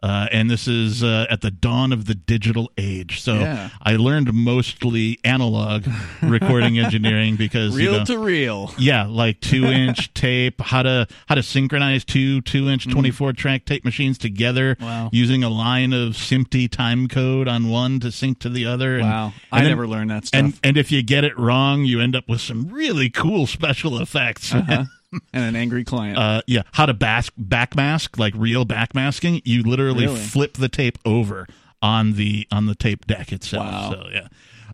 Uh, 0.03 0.29
and 0.31 0.51
this 0.51 0.69
is 0.69 1.03
uh, 1.03 1.27
at 1.31 1.41
the 1.41 1.51
dawn 1.51 1.91
of 1.93 2.05
the 2.05 2.15
digital 2.15 2.71
age. 2.77 3.21
So 3.23 3.35
Yeah. 3.35 3.71
I 3.83 3.97
learned 3.97 4.33
mostly 4.35 5.19
analog 5.25 5.87
recording 6.23 6.79
engineering 6.85 7.37
because 7.37 7.73
you 7.79 7.91
Reel 7.91 7.99
know, 8.01 8.05
to 8.05 8.19
reel. 8.19 8.75
yeah, 8.79 9.07
like 9.07 9.41
two 9.41 9.65
inch 9.65 10.13
tape, 10.15 10.61
how 10.61 10.83
to 10.83 11.07
how 11.27 11.35
to 11.35 11.43
synchronize 11.43 12.05
two 12.05 12.41
two 12.43 12.69
inch 12.69 12.89
twenty 12.89 13.11
four 13.11 13.33
track 13.33 13.65
tape 13.65 13.85
machines 13.85 14.19
together 14.19 14.77
Mm. 14.77 14.81
Wow. 14.83 15.11
using 15.13 15.43
a 15.45 15.49
line 15.49 15.93
of 15.93 16.13
SMPTE 16.15 16.71
time 16.71 17.09
code 17.09 17.49
on 17.49 17.69
one 17.69 17.99
to 18.01 18.13
sync 18.13 18.39
to 18.41 18.49
the 18.49 18.67
other. 18.67 18.97
And, 18.97 19.05
Wow. 19.09 19.33
I 19.51 19.59
and 19.59 19.67
then- 19.67 19.71
never 19.73 19.87
learned 19.89 20.11
that 20.11 20.27
stuff. 20.27 20.39
And 20.39 20.59
and 20.63 20.77
if 20.77 20.93
you 20.93 21.03
get 21.03 21.25
it 21.25 21.37
wrong, 21.39 21.85
you 21.85 22.01
end 22.01 22.15
up 22.15 22.29
with 22.29 22.41
some 22.43 22.69
really 22.69 23.09
cool 23.11 23.47
special 23.47 23.99
effects. 24.01 24.55
Uh-huh. 24.55 24.85
and 25.33 25.45
an 25.45 25.57
angry 25.57 25.85
client. 25.85 26.19
Uh, 26.19 26.43
yeah, 26.47 26.63
how 26.73 26.87
to 26.87 26.95
bas- 26.95 27.31
backmask, 27.41 28.19
like 28.19 28.35
real 28.37 28.65
backmasking. 28.65 29.43
You 29.45 29.63
literally 29.63 30.07
Really? 30.07 30.19
flip 30.21 30.55
the 30.55 30.69
tape 30.69 30.99
over 31.05 31.47
on 31.83 32.15
the 32.15 32.47
on 32.51 32.67
the 32.67 32.75
tape 32.75 33.07
deck 33.07 33.33
itself. 33.33 33.67
Wow. 33.67 33.91
So 33.93 34.09
yeah. 34.13 34.29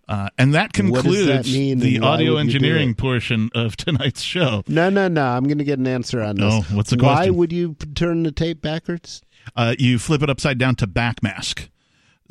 Uh, 0.09 0.29
and 0.37 0.53
that 0.53 0.77
What 0.77 1.05
does 1.05 1.27
that 1.27 1.45
concludes 1.45 1.53
mean, 1.55 1.79
the 1.79 2.01
audio 2.01 2.35
would 2.35 2.47
you 2.47 2.51
do 2.51 2.57
engineering 2.57 2.95
portion 2.95 3.51
of 3.55 3.77
tonight's 3.77 4.21
show. 4.21 4.63
No, 4.67 4.91
no, 4.91 5.09
no. 5.09 5.25
I'm 5.25 5.45
going 5.45 5.59
to 5.59 5.65
get 5.65 5.79
an 5.79 5.87
answer 5.87 6.21
on 6.21 6.37
this. 6.37 6.43
No, 6.71 6.77
what's 6.77 6.91
the 6.91 6.97
question? 6.97 7.33
Why 7.33 7.39
would 7.39 7.53
you 7.53 7.77
turn 7.95 8.25
the 8.25 8.33
tape 8.33 8.61
backwards? 8.61 9.23
Uh, 9.57 9.75
you 9.79 9.99
flip 9.99 10.23
it 10.23 10.29
upside 10.29 10.59
down 10.59 10.75
to 10.77 10.87
backmask. 10.87 11.69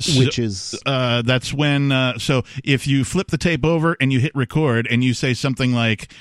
So- 0.04 0.18
Which 0.20 0.38
is 0.38 0.80
uh, 0.86 1.22
that's 1.22 1.52
when 1.52 1.92
uh, 1.92 2.18
so 2.18 2.42
if 2.64 2.86
you 2.86 3.04
flip 3.04 3.28
the 3.28 3.38
tape 3.38 3.64
over 3.64 3.96
and 4.00 4.12
you 4.12 4.20
hit 4.20 4.34
record 4.34 4.86
and 4.90 5.02
you 5.04 5.14
say 5.14 5.34
something 5.34 5.72
like 5.72 6.12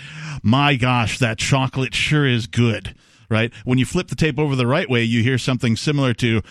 my 0.44 0.76
gosh 0.76 1.20
that 1.20 1.38
chocolate 1.38 1.94
sure 1.96 2.26
is 2.28 2.48
good 2.48 2.96
right 3.32 3.52
when 3.66 3.78
you 3.80 3.86
flip 3.86 4.08
the 4.10 4.16
tape 4.16 4.38
over 4.38 4.56
the 4.56 4.68
right 4.68 4.90
way 4.90 5.04
you 5.04 5.24
hear 5.24 5.38
something 5.38 5.76
similar 5.76 6.14
to 6.14 6.42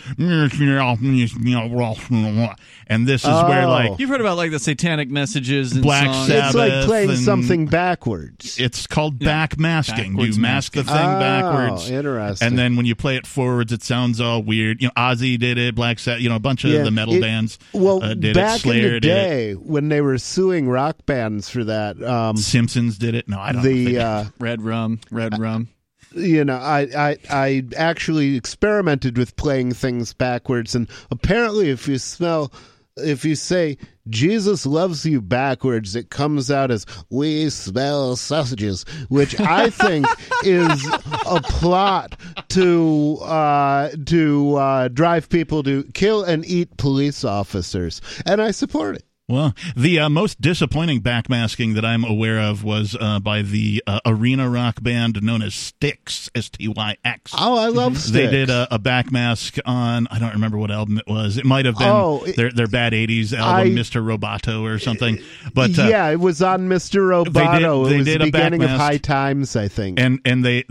and 2.87 3.07
this 3.07 3.23
is 3.23 3.29
where 3.29 3.63
Oh. 3.63 3.69
like 3.69 3.99
You've 3.99 4.09
heard 4.09 4.21
about 4.21 4.37
like 4.37 4.51
the 4.51 4.59
satanic 4.59 5.09
messages 5.09 5.73
and 5.73 5.81
Black 5.83 6.05
songs. 6.05 6.27
Sabbath. 6.27 6.45
it's 6.47 6.55
like 6.55 6.85
playing 6.85 7.09
and- 7.11 7.19
something 7.19 7.65
backwards. 7.67 8.59
it's 8.59 8.87
called 8.87 9.19
back 9.19 9.57
masking. 9.59 10.13
Backwards 10.13 10.35
You 10.37 10.41
mask 10.41 10.73
the 10.73 10.83
thing 10.83 10.93
Oh, 10.95 11.19
backwards, 11.19 11.89
interesting. 11.89 12.47
and 12.47 12.57
then 12.59 12.75
when 12.75 12.85
you 12.85 12.95
play 12.95 13.15
it 13.17 13.27
forwards, 13.27 13.71
it 13.71 13.83
sounds 13.83 14.19
all 14.19 14.41
weird. 14.41 14.81
You 14.81 14.87
know, 14.87 14.93
Ozzy 14.97 15.37
did 15.39 15.57
it, 15.57 15.75
Black 15.75 15.99
Sabbath. 15.99 16.21
You 16.21 16.29
know, 16.29 16.35
a 16.35 16.39
bunch 16.39 16.63
of 16.63 16.71
Yeah, 16.71 16.83
the 16.83 16.91
metal 16.91 17.15
it- 17.15 17.21
bands. 17.21 17.59
well, 17.73 18.03
uh, 18.03 18.13
did 18.13 18.33
back 18.35 18.57
it. 18.57 18.61
Slayer 18.61 18.87
in 18.87 18.93
the 18.95 18.99
did 19.01 19.11
it. 19.11 19.29
day 19.29 19.53
when 19.53 19.89
they 19.89 20.01
were 20.01 20.17
suing 20.17 20.67
rock 20.67 21.05
bands 21.05 21.49
for 21.49 21.63
that, 21.65 22.01
um, 22.03 22.37
Simpsons 22.37 22.97
did 22.97 23.15
it. 23.15 23.27
No, 23.29 23.39
I 23.39 23.51
don't. 23.51 23.63
the 23.63 23.85
think- 23.85 23.97
uh, 23.97 24.23
Red 24.39 24.61
rum, 24.61 24.99
red 25.11 25.37
rum. 25.39 25.67
You 26.13 26.43
know, 26.43 26.57
I, 26.57 26.87
I 26.97 27.17
I 27.29 27.63
actually 27.75 28.35
experimented 28.35 29.17
with 29.17 29.35
playing 29.35 29.73
things 29.73 30.13
backwards, 30.13 30.75
and 30.75 30.89
apparently, 31.09 31.69
if 31.69 31.87
you 31.87 31.97
smell, 31.97 32.51
if 32.97 33.23
you 33.25 33.35
say 33.35 33.77
Jesus 34.09 34.65
loves 34.65 35.05
you 35.05 35.21
backwards, 35.21 35.95
it 35.95 36.09
comes 36.09 36.49
out 36.51 36.71
as 36.71 36.85
"We 37.09 37.49
smell 37.49 38.15
sausages," 38.15 38.83
which 39.09 39.39
I 39.39 39.69
think 39.69 40.05
is 40.43 40.85
a 41.25 41.41
plot 41.41 42.19
to 42.49 43.17
uh, 43.21 43.89
to 44.07 44.55
uh, 44.55 44.87
drive 44.89 45.29
people 45.29 45.63
to 45.63 45.83
kill 45.93 46.23
and 46.23 46.45
eat 46.45 46.77
police 46.77 47.23
officers, 47.23 48.01
and 48.25 48.41
I 48.41 48.51
support 48.51 48.95
it. 48.95 49.05
Well, 49.31 49.53
the 49.75 49.99
uh, 49.99 50.09
most 50.09 50.41
disappointing 50.41 51.01
backmasking 51.01 51.75
that 51.75 51.85
I'm 51.85 52.03
aware 52.03 52.39
of 52.39 52.63
was 52.63 52.97
uh, 52.99 53.19
by 53.19 53.41
the 53.41 53.81
uh, 53.87 53.99
arena 54.05 54.49
rock 54.49 54.81
band 54.83 55.21
known 55.23 55.41
as 55.41 55.55
Styx, 55.55 56.29
S 56.35 56.49
T 56.49 56.67
Y 56.67 56.97
X. 57.05 57.31
Oh, 57.37 57.57
I 57.57 57.67
love 57.67 58.11
They 58.11 58.27
did 58.27 58.49
a, 58.49 58.67
a 58.73 58.77
backmask 58.79 59.59
on 59.65 60.07
I 60.11 60.19
don't 60.19 60.33
remember 60.33 60.57
what 60.57 60.69
album 60.71 60.97
it 60.97 61.07
was. 61.07 61.37
It 61.37 61.45
might 61.45 61.65
have 61.65 61.77
been 61.77 61.87
Oh, 61.87 62.23
it- 62.25 62.35
their 62.35 62.51
their 62.51 62.67
bad 62.67 62.93
'80s 62.93 63.33
album, 63.33 63.73
I- 63.73 63.79
Mr. 63.79 64.03
Roboto 64.03 64.63
or 64.63 64.79
something. 64.79 65.17
But 65.53 65.77
uh, 65.79 65.83
yeah, 65.87 66.09
it 66.09 66.19
was 66.19 66.41
on 66.41 66.67
Mr. 66.67 66.99
Roboto. 67.01 67.33
They 67.33 67.59
did- 67.59 67.63
it 67.63 67.97
was 67.97 68.05
did 68.05 68.21
the 68.21 68.23
a 68.25 68.31
beginning 68.31 68.63
of. 68.63 68.69
High 68.71 68.97
Times, 68.97 69.55
I 69.55 69.67
think. 69.67 69.99
and 69.99 70.19
and 70.25 70.43
they 70.43 70.65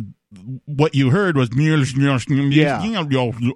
what 0.66 0.94
you 0.94 1.10
heard 1.10 1.36
was 1.36 1.52
Yeah. 2.52 2.80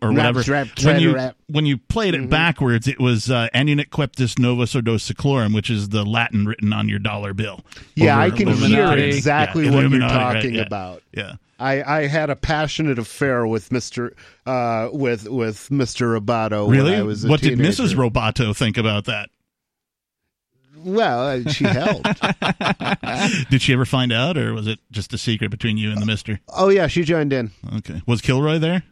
or 0.03 0.13
whatever. 0.13 0.43
rap, 0.49 0.69
when 0.83 1.01
you 1.01 1.15
rap. 1.15 1.37
when 1.47 1.67
you 1.67 1.79
played 1.79 2.15
it 2.15 2.23
Mhm. 2.23 2.31
backwards, 2.31 2.89
it 2.89 2.99
was 3.01 3.31
uh, 3.31 3.49
Annuit 3.55 3.91
Coeptis 3.91 4.39
Novus 4.39 4.75
which 5.53 5.71
is 5.71 5.91
the 5.91 6.05
Latin 6.05 6.47
written 6.47 6.73
on 6.73 6.89
your 6.89 6.99
dollar 6.99 7.33
bill. 7.33 7.65
yeah, 7.95 8.19
I 8.19 8.31
can 8.31 8.49
hear 8.49 8.91
exactly 8.93 9.65
Yeah, 9.67 9.71
what 9.71 9.75
you're 9.77 9.87
Illuminati, 9.87 10.15
right, 10.15 10.35
talking 10.35 10.55
yeah. 10.55 10.63
about. 10.63 11.03
Yeah. 11.17 11.33
I, 11.61 12.01
I 12.01 12.07
had 12.09 12.31
a 12.31 12.37
passionate 12.37 12.99
affair 12.99 13.47
with 13.47 13.71
Mr. 13.71 14.11
Uh, 14.45 14.89
with 14.93 15.29
with 15.29 15.69
Mr. 15.71 16.19
Roboto. 16.21 16.69
Really? 16.69 16.91
When 16.91 17.01
I 17.01 17.03
was 17.05 17.25
a 17.25 17.29
what 17.29 17.41
did. 17.41 17.59
Mrs. 17.61 17.95
Roboto 17.95 18.55
think 18.57 18.77
about 18.77 19.05
that? 19.05 19.31
Well, 20.85 21.29
uh, 21.47 21.51
she 21.51 21.65
helped. 21.65 22.05
did 23.51 23.63
she 23.63 23.73
ever 23.73 23.87
find 23.87 24.13
out, 24.13 24.37
or 24.37 24.53
was 24.53 24.67
it 24.67 24.79
just 24.91 25.13
a 25.15 25.19
secret 25.19 25.51
between 25.51 25.79
you 25.79 25.91
and 25.91 26.01
the 26.01 26.07
Mister? 26.07 26.41
oh 26.49 26.69
yeah, 26.69 26.87
she 26.87 27.05
joined 27.05 27.33
in. 27.33 27.51
Okay. 27.79 28.03
Was 28.07 28.21
Kilroy 28.21 28.59
there? 28.59 28.83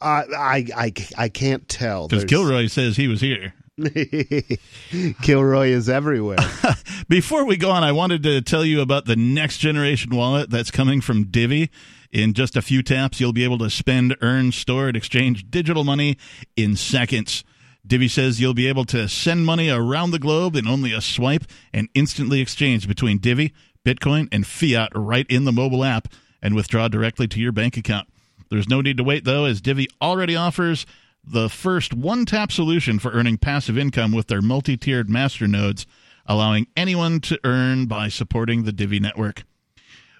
I 0.00 0.24
I 0.36 0.66
I, 0.76 0.92
I 1.16 1.28
can't 1.28 1.68
tell 1.68 2.08
Because 2.08 2.24
Kilroy 2.24 2.66
says 2.66 2.96
he 2.96 3.06
was 3.06 3.20
here. 3.20 3.54
Kilroy 5.22 5.68
is 5.68 5.88
everywhere. 5.88 6.38
Before 7.08 7.44
we 7.46 7.56
go 7.56 7.70
on, 7.70 7.82
I 7.82 7.92
wanted 7.92 8.22
to 8.24 8.42
tell 8.42 8.64
you 8.64 8.80
about 8.80 9.06
the 9.06 9.16
next 9.16 9.58
generation 9.58 10.14
wallet 10.14 10.50
that's 10.50 10.70
coming 10.70 11.00
from 11.00 11.24
Divi. 11.24 11.70
In 12.10 12.34
just 12.34 12.56
a 12.56 12.62
few 12.62 12.82
taps, 12.82 13.20
you'll 13.20 13.32
be 13.32 13.44
able 13.44 13.58
to 13.58 13.70
spend, 13.70 14.16
earn, 14.20 14.52
store, 14.52 14.88
and 14.88 14.96
exchange 14.96 15.48
digital 15.50 15.84
money 15.84 16.18
in 16.56 16.76
seconds. 16.76 17.44
Divi 17.86 18.08
says 18.08 18.40
you'll 18.40 18.54
be 18.54 18.68
able 18.68 18.84
to 18.86 19.08
send 19.08 19.46
money 19.46 19.70
around 19.70 20.10
the 20.10 20.18
globe 20.18 20.54
in 20.54 20.68
only 20.68 20.92
a 20.92 21.00
swipe 21.00 21.44
and 21.72 21.88
instantly 21.94 22.40
exchange 22.40 22.86
between 22.86 23.18
Divi, 23.18 23.52
Bitcoin, 23.84 24.28
and 24.30 24.46
fiat 24.46 24.92
right 24.94 25.26
in 25.28 25.44
the 25.44 25.52
mobile 25.52 25.84
app 25.84 26.08
and 26.42 26.54
withdraw 26.54 26.88
directly 26.88 27.26
to 27.28 27.40
your 27.40 27.52
bank 27.52 27.76
account. 27.76 28.08
There's 28.50 28.68
no 28.68 28.80
need 28.80 28.96
to 28.96 29.04
wait, 29.04 29.24
though, 29.24 29.44
as 29.44 29.60
Divi 29.60 29.88
already 30.02 30.36
offers 30.36 30.84
the 31.24 31.48
first 31.48 31.94
one 31.94 32.24
tap 32.26 32.50
solution 32.50 32.98
for 32.98 33.12
earning 33.12 33.38
passive 33.38 33.78
income 33.78 34.12
with 34.12 34.26
their 34.26 34.42
multi 34.42 34.76
tiered 34.76 35.08
master 35.08 35.46
nodes, 35.46 35.86
allowing 36.26 36.66
anyone 36.76 37.20
to 37.20 37.38
earn 37.44 37.86
by 37.86 38.08
supporting 38.08 38.64
the 38.64 38.72
Divi 38.72 39.00
network. 39.00 39.44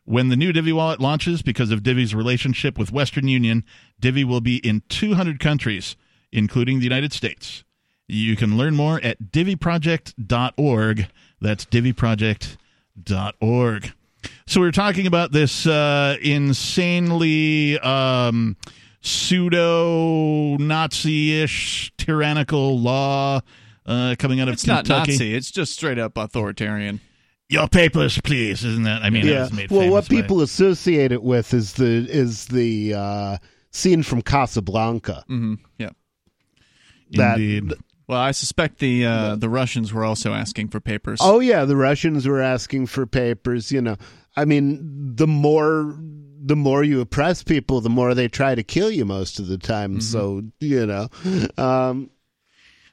When 0.05 0.29
the 0.29 0.37
new 0.37 0.53
Divi 0.53 0.73
wallet 0.73 1.01
launches, 1.01 1.43
because 1.43 1.71
of 1.71 1.83
Divi's 1.83 2.15
relationship 2.15 2.79
with 2.79 2.93
Western 2.93 3.29
Union, 3.29 3.65
Divi 3.99 4.25
will 4.25 4.41
be 4.41 4.57
in 4.57 4.83
200 4.89 5.39
countries, 5.39 5.97
including 6.33 6.79
the 6.79 6.85
United 6.85 7.13
States. 7.13 7.65
You 8.09 8.37
can 8.37 8.57
learn 8.57 8.75
more 8.75 9.01
at 9.03 9.31
diviproject.org. 9.31 11.07
That's 11.41 11.65
diviproject.org. 11.65 13.93
So 14.47 14.61
we 14.61 14.67
are 14.67 14.73
talking 14.73 15.07
about 15.07 15.33
this 15.33 15.67
uh, 15.67 16.17
insanely 16.21 17.79
um, 17.79 18.57
pseudo 19.01 20.57
Nazi-ish 20.57 21.93
tyrannical 21.97 22.79
law 22.79 23.41
uh, 23.87 24.17
coming 24.19 24.41
out 24.41 24.49
of 24.49 24.55
It's 24.55 24.67
not 24.67 24.89
Nazi. 24.89 25.35
It's 25.35 25.51
just 25.51 25.73
straight 25.73 25.99
up 25.99 26.19
authoritarian. 26.19 27.01
Your 27.49 27.67
papers, 27.69 28.21
please. 28.21 28.65
Isn't 28.65 28.85
that? 28.85 29.03
I 29.03 29.11
mean, 29.11 29.27
it 29.27 29.31
yeah. 29.31 29.49
made 29.53 29.71
Well, 29.71 29.91
what 29.91 30.05
famous 30.05 30.09
by- 30.09 30.23
people 30.23 30.41
associate 30.43 31.11
it 31.13 31.23
with 31.23 31.53
is 31.53 31.73
the 31.73 32.07
is 32.09 32.47
the 32.47 32.95
uh, 32.95 33.39
scene 33.73 34.05
from 34.05 34.23
Casablanca. 34.23 35.25
Mm-hmm. 35.29 35.55
Yeah. 35.79 35.91
That- 37.13 37.39
Indeed. 37.39 37.75
Well, 38.09 38.19
I 38.19 38.33
suspect 38.33 38.81
the 38.81 39.07
uh, 39.07 39.37
the 39.37 39.49
Russians 39.49 39.93
were 39.93 40.05
also 40.05 40.33
asking 40.35 40.71
for 40.71 40.81
papers. 40.81 41.21
Oh 41.23 41.39
yeah, 41.39 41.65
the 41.65 41.77
Russians 41.77 42.27
were 42.27 42.41
asking 42.41 42.87
for 42.87 43.07
papers. 43.07 43.71
You 43.71 43.81
know, 43.81 43.97
I 44.37 44.45
mean, 44.47 45.15
the 45.15 45.29
more 45.29 45.97
the 46.43 46.57
more 46.57 46.83
you 46.83 47.01
oppress 47.01 47.45
people, 47.45 47.81
the 47.81 47.89
more 47.89 48.13
they 48.13 48.27
try 48.27 48.57
to 48.57 48.65
kill 48.65 48.91
you 48.91 49.05
most 49.05 49.39
of 49.39 49.47
the 49.47 49.59
time. 49.59 49.93
Mm-hmm. 49.93 50.01
So 50.01 50.43
you 50.59 50.87
know, 50.87 51.09
um, 51.57 52.11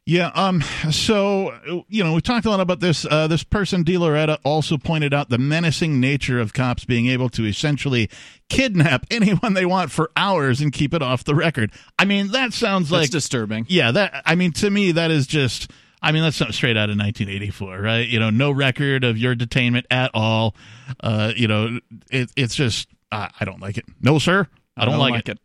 Yeah. 0.07 0.31
Um. 0.33 0.63
So 0.89 1.83
you 1.89 2.01
know, 2.01 2.13
we 2.13 2.21
talked 2.21 2.45
a 2.45 2.49
lot 2.49 2.61
about 2.61 2.79
this. 2.79 3.05
Uh, 3.05 3.27
this 3.27 3.43
person, 3.43 3.83
De 3.83 3.97
Loretta, 3.97 4.39
also 4.45 4.77
pointed 4.77 5.13
out 5.13 5.29
the 5.29 5.37
menacing 5.37 5.99
nature 5.99 6.39
of 6.39 6.53
cops 6.53 6.85
being 6.85 7.07
able 7.07 7.27
to 7.31 7.45
essentially 7.45 8.09
kidnap 8.47 9.05
anyone 9.11 9.53
they 9.53 9.65
want 9.65 9.91
for 9.91 10.09
hours 10.15 10.61
and 10.61 10.71
keep 10.71 10.93
it 10.93 11.01
off 11.01 11.25
the 11.25 11.35
record. 11.35 11.73
I 11.99 12.05
mean, 12.05 12.31
that 12.31 12.53
sounds 12.53 12.89
That's 12.89 13.01
like 13.01 13.09
disturbing. 13.09 13.65
yeah. 13.67 13.91
That 13.91 14.23
I 14.25 14.35
mean, 14.35 14.53
to 14.53 14.69
me, 14.69 14.93
that 14.93 15.11
is 15.11 15.27
just. 15.27 15.69
I 16.01 16.11
mean, 16.13 16.21
that's 16.21 16.37
something 16.37 16.53
straight 16.53 16.77
out 16.77 16.91
of 16.91 16.97
1984, 16.97 17.81
right? 17.81 18.07
You 18.07 18.19
know, 18.19 18.29
no 18.29 18.51
record 18.51 19.03
of 19.03 19.17
your 19.17 19.35
detainment 19.35 19.83
at 19.89 20.11
all. 20.13 20.55
Uh, 21.01 21.33
you 21.35 21.49
know, 21.49 21.79
it, 22.09 22.31
it's 22.37 22.55
just 22.55 22.87
I 23.11 23.29
I 23.39 23.43
don't 23.43 23.59
like 23.59 23.77
it. 23.77 23.85
No, 23.99 24.19
sir, 24.19 24.47
I 24.77 24.85
don't, 24.85 24.99
like, 24.99 25.27
it. 25.27 25.39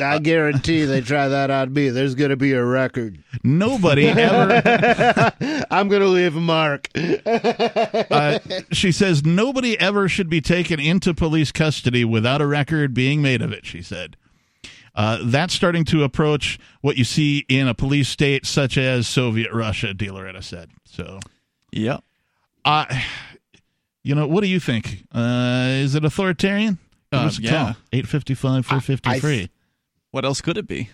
I 0.00 0.18
guarantee 0.18 0.84
they 0.84 1.00
try 1.00 1.28
that 1.28 1.50
on 1.50 1.72
me. 1.72 1.88
There's 1.90 2.14
going 2.16 2.30
to 2.30 2.36
be 2.36 2.52
a 2.52 2.64
record. 2.64 3.22
Nobody 3.44 4.08
ever. 4.08 5.32
I'm 5.70 5.88
going 5.88 6.02
to 6.02 6.08
leave 6.08 6.36
a 6.36 6.40
mark. 6.40 6.88
uh, 6.96 8.38
she 8.72 8.90
says 8.90 9.24
nobody 9.24 9.78
ever 9.78 10.08
should 10.08 10.28
be 10.28 10.40
taken 10.40 10.80
into 10.80 11.14
police 11.14 11.52
custody 11.52 12.04
without 12.04 12.40
a 12.42 12.46
record 12.46 12.94
being 12.94 13.22
made 13.22 13.40
of 13.42 13.52
it. 13.52 13.64
She 13.64 13.82
said. 13.82 14.16
Uh, 14.96 15.18
that's 15.24 15.52
starting 15.54 15.84
to 15.84 16.04
approach 16.04 16.58
what 16.80 16.96
you 16.96 17.02
see 17.04 17.44
in 17.48 17.66
a 17.66 17.74
police 17.74 18.08
state 18.08 18.46
such 18.46 18.78
as 18.78 19.08
Soviet 19.08 19.52
Russia, 19.52 19.92
De 19.92 20.08
Loretta 20.10 20.40
said. 20.42 20.70
So, 20.84 21.18
Yep. 21.72 22.02
uh, 22.64 22.86
you 24.04 24.14
know, 24.14 24.26
what 24.28 24.42
do 24.42 24.48
you 24.48 24.60
think? 24.60 25.04
Uh, 25.12 25.66
is 25.70 25.94
it 25.96 26.04
authoritarian? 26.04 26.78
Give 27.14 27.22
Uh, 27.22 27.26
us 27.26 27.38
a 27.38 27.42
yeah. 27.42 27.50
call. 27.50 27.76
855 27.92 28.66
453. 28.66 29.50
What 30.10 30.24
else 30.24 30.40
could 30.40 30.56
it 30.58 30.66
be? 30.68 30.90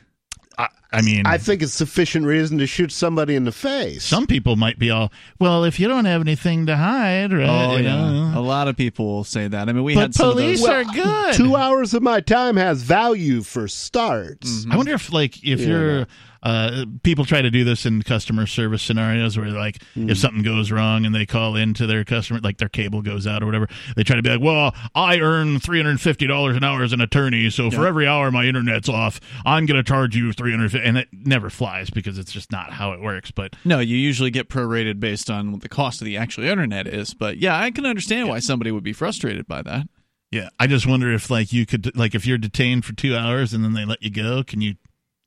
I, 0.58 0.68
I 0.92 1.00
mean, 1.02 1.24
I 1.26 1.38
think 1.38 1.62
it's 1.62 1.72
sufficient 1.72 2.26
reason 2.26 2.58
to 2.58 2.66
shoot 2.66 2.92
somebody 2.92 3.34
in 3.34 3.44
the 3.44 3.52
face. 3.52 4.04
some 4.04 4.26
people 4.26 4.56
might 4.56 4.78
be 4.78 4.90
all, 4.90 5.10
well, 5.38 5.64
if 5.64 5.78
you 5.80 5.88
don't 5.88 6.04
have 6.04 6.20
anything 6.20 6.66
to 6.66 6.76
hide, 6.76 7.32
right? 7.32 7.48
Oh 7.48 7.76
you 7.76 7.84
yeah, 7.84 8.10
know. 8.10 8.38
a 8.38 8.42
lot 8.42 8.68
of 8.68 8.76
people 8.76 9.06
will 9.06 9.24
say 9.24 9.48
that. 9.48 9.68
I 9.68 9.72
mean, 9.72 9.84
we 9.84 9.94
But 9.94 10.00
had 10.00 10.14
some 10.14 10.32
police 10.32 10.60
of 10.62 10.66
those. 10.68 10.86
are 10.88 10.92
good. 10.92 11.34
Two 11.34 11.56
hours 11.56 11.94
of 11.94 12.02
my 12.02 12.20
time 12.20 12.56
has 12.56 12.82
value 12.82 13.42
for 13.42 13.68
starts. 13.68 14.66
I 14.70 14.76
wonder 14.76 14.92
if 14.94 15.12
like 15.12 15.42
if 15.44 15.60
Yeah. 15.60 15.66
you're 15.68 16.06
uh, 16.42 16.86
people 17.02 17.24
try 17.24 17.42
to 17.42 17.50
do 17.50 17.64
this 17.64 17.84
in 17.84 18.02
customer 18.02 18.46
service 18.46 18.82
scenarios 18.82 19.36
where 19.36 19.48
like 19.50 19.82
if 19.94 20.16
something 20.18 20.42
goes 20.42 20.70
wrong 20.72 21.04
and 21.04 21.14
they 21.14 21.26
call 21.26 21.54
into 21.56 21.86
their 21.86 22.04
customer 22.04 22.40
like 22.42 22.56
their 22.58 22.68
cable 22.68 23.02
goes 23.02 23.26
out 23.26 23.42
or 23.42 23.46
whatever 23.46 23.68
they 23.96 24.02
try 24.02 24.16
to 24.16 24.22
be 24.22 24.30
like 24.30 24.40
well 24.40 24.74
I 24.94 25.18
earn 25.20 25.60
three 25.60 25.78
hundred 25.78 25.90
and 25.90 26.00
fifty 26.00 26.26
dollars 26.26 26.56
an 26.56 26.64
hour 26.64 26.82
as 26.82 26.92
an 26.92 27.00
attorney 27.00 27.50
so 27.50 27.70
for 27.70 27.86
every 27.86 28.06
hour 28.06 28.30
my 28.30 28.44
internet's 28.46 28.88
off 28.88 29.20
I'm 29.44 29.66
going 29.66 29.76
to 29.76 29.86
charge 29.86 30.16
you 30.16 30.32
three 30.32 30.50
hundred 30.52 30.74
and 30.74 30.96
it 30.96 31.08
never 31.12 31.50
flies 31.50 31.90
because 31.90 32.18
it's 32.18 32.32
just 32.32 32.50
not 32.50 32.72
how 32.72 32.92
it 32.92 33.00
works 33.00 33.30
but 33.30 33.54
No, 33.64 33.78
you 33.80 33.96
usually 33.96 34.30
get 34.30 34.48
prorated 34.48 34.98
based 35.00 35.28
on 35.30 35.52
what 35.52 35.60
the 35.60 35.68
cost 35.68 36.00
of 36.00 36.06
the 36.06 36.16
actual 36.16 36.44
internet 36.44 36.86
is. 36.86 37.12
But 37.14 37.36
yeah, 37.38 37.58
I 37.58 37.70
can 37.70 37.84
understand 37.84 38.28
why 38.28 38.38
somebody 38.38 38.70
would 38.70 38.84
be 38.84 38.92
frustrated 38.92 39.46
by 39.46 39.62
that. 39.62 39.86
yeah 40.30 40.48
I 40.58 40.66
just 40.66 40.86
wonder 40.86 41.12
if 41.12 41.28
like 41.30 41.52
you 41.52 41.66
could 41.66 41.94
like 41.96 42.14
if 42.14 42.26
you're 42.26 42.38
detained 42.38 42.84
for 42.84 42.94
two 42.94 43.14
hours 43.14 43.52
and 43.52 43.62
then 43.62 43.74
they 43.74 43.84
let 43.84 44.02
you 44.02 44.10
go 44.10 44.42
can 44.42 44.60
you 44.60 44.76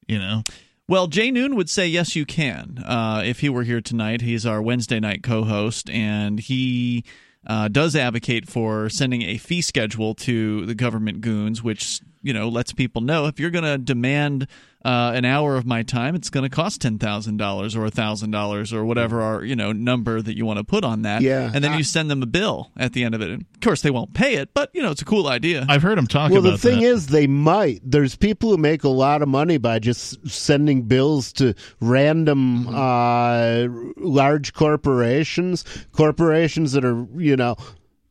you 0.07 0.18
know 0.18 0.44
Well, 0.88 1.07
Jay 1.07 1.31
Noon 1.31 1.55
would 1.55 1.69
say 1.69 1.88
yes, 1.88 2.14
you 2.15 2.26
can. 2.26 2.84
Uh, 2.85 3.22
if 3.26 3.39
he 3.39 3.47
were 3.47 3.64
here 3.64 3.80
tonight, 3.80 4.22
he's 4.22 4.45
our 4.45 4.61
Wednesday 4.61 4.99
night 4.99 5.23
co-host, 5.23 5.89
and 5.89 6.41
he 6.41 7.05
uh, 7.47 7.69
does 7.69 7.95
advocate 7.95 8.49
for 8.49 8.89
sending 8.89 9.22
a 9.22 9.38
fee 9.38 9.61
schedule 9.61 10.14
to 10.15 10.65
the 10.65 10.76
government 10.76 11.22
goons, 11.22 11.64
which 11.64 12.01
you 12.22 12.34
know 12.34 12.49
lets 12.49 12.73
people 12.73 13.01
know 13.01 13.27
if 13.27 13.39
you're 13.39 13.49
going 13.49 13.64
to 13.64 13.77
demand 13.77 14.47
uh, 14.85 15.14
an 15.15 15.23
hour 15.26 15.55
of 15.55 15.65
my 15.65 15.81
time, 15.84 16.14
it's 16.15 16.30
going 16.30 16.43
to 16.43 16.49
cost 16.53 16.81
ten 16.81 16.99
thousand 16.99 17.38
dollars 17.38 17.76
or 17.76 17.89
thousand 17.89 18.31
dollars 18.31 18.73
or 18.73 18.84
whatever 18.84 19.22
our 19.22 19.43
you 19.43 19.55
know 19.55 19.72
number 19.72 20.22
that 20.22 20.35
you 20.35 20.45
want 20.45 20.57
to 20.60 20.64
put 20.64 20.84
on 20.84 21.03
that. 21.03 21.22
Yeah. 21.22 21.49
and 21.53 21.64
then 21.64 21.77
you 21.77 21.84
send 21.84 22.11
them 22.11 22.22
a 22.22 22.26
bill 22.26 22.72
at 22.76 22.93
the 22.93 23.03
end 23.03 23.15
of 23.15 23.22
it. 23.22 23.30
And 23.30 23.41
of 23.53 23.61
course, 23.61 23.81
they 23.81 23.91
won't 23.91 24.14
pay 24.14 24.35
it, 24.35 24.53
but 24.53 24.69
you 24.73 24.81
know 24.81 24.91
it's 24.91 25.01
a 25.01 25.05
cool 25.05 25.27
idea. 25.27 25.65
I've 25.69 25.81
heard 25.84 25.97
them 25.97 26.07
talk 26.07 26.31
Well, 26.31 26.41
about 26.41 26.51
the 26.51 26.57
thing 26.57 26.81
that. 26.81 26.85
is, 26.88 27.07
they 27.07 27.27
might. 27.27 27.80
There's 27.84 28.15
people 28.15 28.49
who 28.49 28.57
make 28.57 28.84
a 28.84 28.89
lot 28.89 29.22
of 29.22 29.27
money 29.30 29.57
by 29.57 29.80
just 29.80 30.27
sending 30.30 30.84
bills 30.84 31.31
to 31.34 31.53
random 31.80 32.68
uh, 32.68 33.68
large 33.97 34.53
corporations, 34.53 35.64
corporations 35.93 36.73
that 36.73 36.84
are, 36.84 37.05
you 37.18 37.35
know, 37.35 37.55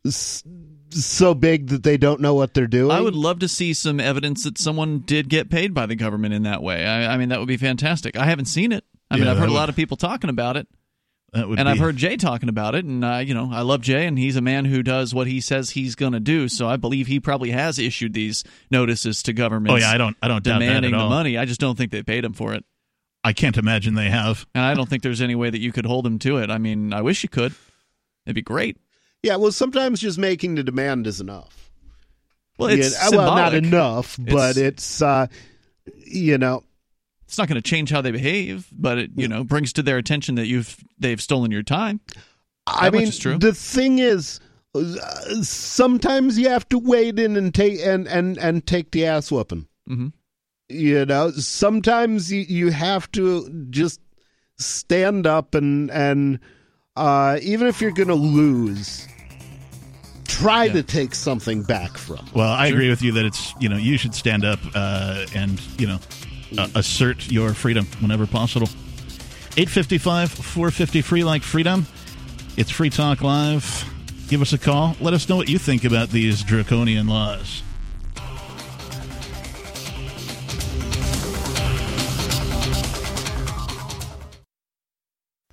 s- 0.05 0.43
so 0.93 1.33
big 1.33 1.67
that 1.67 1.83
they 1.83 1.97
don't 1.97 2.21
know 2.21 2.33
what 2.33 2.53
they're 2.53 2.67
doing. 2.67 2.91
I 2.91 3.01
would 3.01 3.15
love 3.15 3.39
to 3.39 3.47
see 3.47 3.73
some 3.73 3.99
evidence 3.99 4.43
that 4.43 4.57
someone 4.57 4.99
did 4.99 5.29
get 5.29 5.49
paid 5.49 5.73
by 5.73 5.85
the 5.85 5.95
government 5.95 6.33
in 6.33 6.43
that 6.43 6.61
way. 6.61 6.85
I, 6.85 7.13
I 7.13 7.17
mean, 7.17 7.29
that 7.29 7.39
would 7.39 7.47
be 7.47 7.57
fantastic. 7.57 8.17
I 8.17 8.25
haven't 8.25 8.45
seen 8.45 8.71
it. 8.71 8.83
I 9.09 9.15
mean, 9.15 9.25
Yeah, 9.25 9.31
I've 9.31 9.37
that 9.37 9.41
heard 9.41 9.49
a 9.49 9.53
lot 9.53 9.69
of 9.69 9.75
people 9.75 9.97
talking 9.97 10.29
about 10.29 10.57
it, 10.57 10.67
that 11.33 11.47
would 11.47 11.59
and 11.59 11.65
be, 11.67 11.71
I've 11.71 11.79
heard 11.79 11.97
Jay 11.97 12.15
talking 12.17 12.49
about 12.49 12.75
it. 12.75 12.85
And 12.85 13.03
uh, 13.03 13.17
you 13.17 13.33
know, 13.33 13.49
I 13.51 13.61
love 13.61 13.81
Jay, 13.81 14.05
and 14.05 14.17
he's 14.17 14.35
a 14.35 14.41
man 14.41 14.65
who 14.65 14.83
does 14.83 15.13
what 15.13 15.27
he 15.27 15.41
says 15.41 15.71
he's 15.71 15.95
going 15.95 16.13
to 16.13 16.19
do. 16.19 16.47
So 16.47 16.67
I 16.67 16.77
believe 16.77 17.07
he 17.07 17.19
probably 17.19 17.51
has 17.51 17.79
issued 17.79 18.13
these 18.13 18.43
notices 18.71 19.23
to 19.23 19.33
governments. 19.33 19.73
oh 19.73 19.85
yeah 19.85 19.93
I 19.93 19.97
don't 19.97 20.15
I 20.21 20.27
don't 20.27 20.43
doubt 20.43 20.59
demanding 20.59 20.91
the 20.91 20.97
all. 20.97 21.09
money. 21.09 21.37
I 21.37 21.45
just 21.45 21.59
don't 21.59 21.77
think 21.77 21.91
they 21.91 22.03
paid 22.03 22.23
him 22.23 22.33
for 22.33 22.53
it, 22.53 22.63
I 23.23 23.33
can't 23.33 23.57
imagine 23.57 23.95
they 23.95 24.09
have 24.09 24.45
and 24.53 24.63
I 24.63 24.73
don't 24.73 24.89
think 24.89 25.01
there's 25.01 25.21
any 25.21 25.35
way 25.35 25.49
that 25.49 25.59
you 25.59 25.71
could 25.71 25.85
hold 25.85 26.05
him 26.05 26.19
to 26.19 26.37
it. 26.37 26.49
I 26.51 26.57
mean, 26.57 26.93
I 26.93 27.01
wish 27.01 27.23
you 27.23 27.29
could. 27.29 27.53
It'd 28.25 28.35
be 28.35 28.41
great. 28.41 28.77
Yeah, 29.23 29.37
well, 29.37 29.51
sometimes 29.51 30.01
just 30.01 30.19
making 30.19 30.55
the 30.55 30.63
demand 30.63 31.07
is 31.07 31.21
enough. 31.21 31.71
Well, 32.57 32.69
it's 32.69 32.93
Yeah, 32.93 33.17
well, 33.17 33.35
not 33.35 33.53
enough, 33.55 34.17
but 34.19 34.57
it's, 34.57 35.01
uh, 35.01 35.27
you 36.05 36.37
know, 36.37 36.63
It's 37.25 37.37
not 37.37 37.47
going 37.47 37.59
to 37.59 37.67
change 37.67 37.89
how 37.89 38.01
they 38.01 38.11
behave, 38.11 38.67
but 38.71 38.97
it 38.99 39.11
you 39.15 39.27
know 39.27 39.43
brings 39.43 39.73
to 39.73 39.81
their 39.81 39.97
attention 39.97 40.35
that 40.35 40.45
you've 40.47 40.77
they've 40.99 41.21
stolen 41.21 41.49
your 41.51 41.63
time. 41.63 41.99
I 42.67 42.89
That 42.89 43.03
much 43.05 43.25
mean, 43.25 43.39
the 43.39 43.53
thing 43.53 43.99
is, 43.99 44.39
uh, 44.75 45.41
sometimes 45.41 46.37
you 46.37 46.49
have 46.49 46.69
to 46.69 46.77
wade 46.77 47.17
in 47.17 47.35
and 47.35 47.53
take 47.53 47.79
and 47.79 48.07
and 48.07 48.37
and 48.37 48.65
take 48.67 48.91
the 48.91 49.05
ass 49.07 49.31
whooping. 49.31 49.67
Mm-hmm. 49.89 50.09
You 50.69 51.05
know, 51.05 51.31
sometimes 51.31 52.31
you 52.31 52.41
you 52.41 52.69
have 52.69 53.11
to 53.13 53.49
just 53.69 53.99
stand 54.59 55.25
up 55.25 55.55
and 55.55 55.89
and 55.89 56.39
uh, 56.95 57.39
even 57.41 57.65
if 57.67 57.81
you're 57.81 57.91
going 57.91 58.09
to 58.09 58.13
lose, 58.13 59.07
try 60.33 60.69
to 60.69 60.83
take 60.83 61.15
something 61.15 61.63
back 61.63 61.97
from. 61.97 62.25
Well, 62.33 62.51
I 62.51 62.67
agree 62.67 62.89
with 62.89 63.01
you 63.01 63.11
that 63.13 63.25
it's 63.25 63.53
you 63.59 63.69
know 63.69 63.77
you 63.77 63.97
should 63.97 64.15
stand 64.15 64.45
up 64.45 64.59
uh, 64.75 65.25
and 65.33 65.61
you 65.79 65.87
know 65.87 65.99
uh, 66.57 66.67
assert 66.75 67.31
your 67.31 67.53
freedom 67.53 67.85
whenever 67.99 68.25
possible. 68.27 68.67
Eight 69.57 69.69
fifty 69.69 69.97
five, 69.97 70.31
four 70.31 70.71
fifty 70.71 71.01
free 71.01 71.23
like 71.23 71.43
freedom. 71.43 71.85
It's 72.57 72.69
Free 72.69 72.89
Talk 72.89 73.21
Live. 73.21 73.85
Give 74.27 74.41
us 74.41 74.53
a 74.53 74.57
call. 74.57 74.95
Let 74.99 75.13
us 75.13 75.27
know 75.29 75.35
what 75.35 75.49
you 75.49 75.57
think 75.57 75.83
about 75.83 76.09
these 76.09 76.43
draconian 76.43 77.07
laws. 77.07 77.61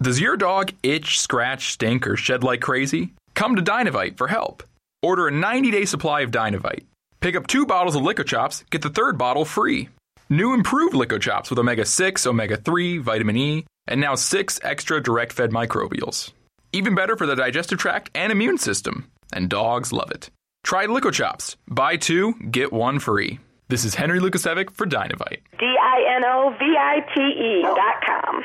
Does 0.02 0.18
your 0.18 0.38
dog 0.38 0.72
itch, 0.82 1.20
scratch, 1.20 1.72
stink, 1.72 2.06
or 2.06 2.16
shed 2.16 2.42
like 2.42 2.62
crazy? 2.62 3.12
Come 3.34 3.56
to 3.56 3.62
Dinovite 3.62 4.16
for 4.16 4.28
help. 4.28 4.62
Order 5.02 5.28
a 5.28 5.30
90 5.30 5.70
day 5.70 5.84
supply 5.84 6.20
of 6.20 6.30
Dinovite. 6.30 6.84
Pick 7.20 7.34
up 7.36 7.46
two 7.46 7.66
bottles 7.66 7.96
of 7.96 8.02
Lickochops, 8.02 8.68
get 8.70 8.82
the 8.82 8.90
third 8.90 9.16
bottle 9.18 9.44
free. 9.44 9.88
New 10.28 10.54
improved 10.54 10.94
Lickochops 10.94 11.50
with 11.50 11.58
omega 11.58 11.84
6, 11.84 12.26
omega 12.26 12.56
3, 12.56 12.98
vitamin 12.98 13.36
E, 13.36 13.66
and 13.86 14.00
now 14.00 14.14
six 14.14 14.60
extra 14.62 15.02
direct 15.02 15.32
fed 15.32 15.50
microbials. 15.50 16.32
Even 16.72 16.94
better 16.94 17.16
for 17.16 17.26
the 17.26 17.34
digestive 17.34 17.78
tract 17.78 18.10
and 18.14 18.30
immune 18.30 18.58
system. 18.58 19.10
And 19.32 19.48
dogs 19.48 19.92
love 19.92 20.10
it. 20.10 20.30
Try 20.62 20.86
Lickochops. 20.86 21.56
Buy 21.66 21.96
two, 21.96 22.34
get 22.50 22.72
one 22.72 22.98
free. 22.98 23.40
This 23.68 23.84
is 23.84 23.94
Henry 23.94 24.20
Lukasevic 24.20 24.70
for 24.70 24.86
Dinovite. 24.86 25.40
D 25.58 25.64
I 25.64 26.16
N 26.16 26.24
O 26.24 26.54
V 26.58 26.64
I 26.78 27.00
T 27.14 27.20
E 27.20 27.62
dot 27.62 28.02
com. 28.04 28.44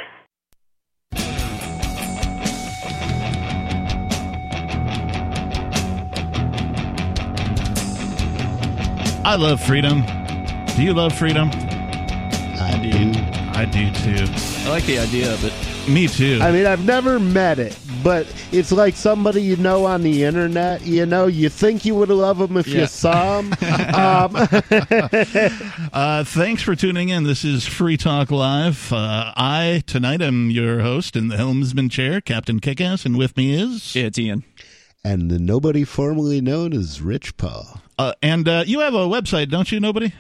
I 9.28 9.36
love 9.38 9.60
freedom. 9.62 10.04
Do 10.76 10.84
you 10.84 10.94
love 10.94 11.18
freedom? 11.18 11.50
I 11.52 12.80
do. 12.82 13.12
I 13.60 13.66
do 13.66 13.92
too. 13.92 14.32
I 14.66 14.70
like 14.70 14.86
the 14.86 15.00
idea 15.00 15.34
of 15.34 15.44
it. 15.44 15.90
Me 15.90 16.08
too. 16.08 16.40
I 16.42 16.52
mean, 16.52 16.66
I've 16.66 16.86
never 16.86 17.20
met 17.20 17.58
it, 17.60 17.78
but 18.04 18.28
it's 18.52 18.72
like 18.72 18.96
somebody 18.96 19.42
you 19.42 19.56
know 19.58 19.86
on 19.86 20.04
the 20.04 20.24
internet. 20.24 20.86
You 20.86 21.06
know, 21.08 21.26
you 21.28 21.50
think 21.50 21.86
you 21.86 21.96
would 21.96 22.10
love 22.10 22.38
them 22.38 22.56
if 22.58 22.68
Yeah. 22.68 22.82
you 22.82 22.88
saw 22.88 23.42
them. 23.42 23.54
um, 23.96 24.36
Uh, 25.94 26.24
thanks 26.24 26.62
for 26.62 26.76
tuning 26.76 27.10
in. 27.10 27.24
This 27.24 27.44
is 27.44 27.66
Free 27.66 27.98
Talk 27.98 28.30
Live. 28.32 28.92
Uh, 28.94 29.34
I 29.36 29.82
tonight 29.88 30.22
am 30.22 30.52
your 30.52 30.82
host 30.82 31.16
in 31.16 31.30
the 31.30 31.38
helmsman 31.38 31.90
chair, 31.90 32.22
Captain 32.22 32.60
Kickass, 32.60 33.06
and 33.06 33.18
with 33.18 33.36
me 33.38 33.54
is 33.60 33.96
it's 33.96 34.20
Ian. 34.20 34.44
and 35.04 35.32
the 35.32 35.40
nobody 35.40 35.84
formerly 35.84 36.42
known 36.42 36.74
as 36.74 37.02
Rich 37.02 37.38
Paul. 37.38 37.82
Uh, 37.98 38.14
and 38.22 38.48
uh, 38.48 38.64
you 38.68 38.82
have 38.82 38.94
a 38.94 39.08
website, 39.08 39.50
don't 39.50 39.72
you? 39.72 39.80
Nobody. 39.80 40.14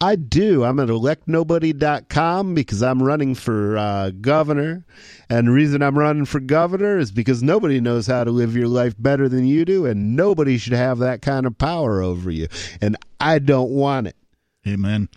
I 0.00 0.16
do. 0.16 0.64
I'm 0.64 0.78
at 0.80 0.88
electnobody.com 0.88 2.54
because 2.54 2.82
I'm 2.82 3.02
running 3.02 3.34
for 3.34 3.78
uh, 3.78 4.10
governor. 4.20 4.84
And 5.30 5.48
the 5.48 5.52
reason 5.52 5.82
I'm 5.82 5.98
running 5.98 6.26
for 6.26 6.40
governor 6.40 6.98
is 6.98 7.10
because 7.10 7.42
nobody 7.42 7.80
knows 7.80 8.06
how 8.06 8.24
to 8.24 8.30
live 8.30 8.54
your 8.54 8.68
life 8.68 8.94
better 8.98 9.28
than 9.28 9.46
you 9.46 9.64
do, 9.64 9.86
and 9.86 10.14
nobody 10.14 10.58
should 10.58 10.74
have 10.74 10.98
that 10.98 11.22
kind 11.22 11.46
of 11.46 11.56
power 11.56 12.02
over 12.02 12.30
you. 12.30 12.48
And 12.80 12.96
I 13.18 13.38
don't 13.38 13.70
want 13.70 14.08
it. 14.08 14.16
Amen. 14.66 15.08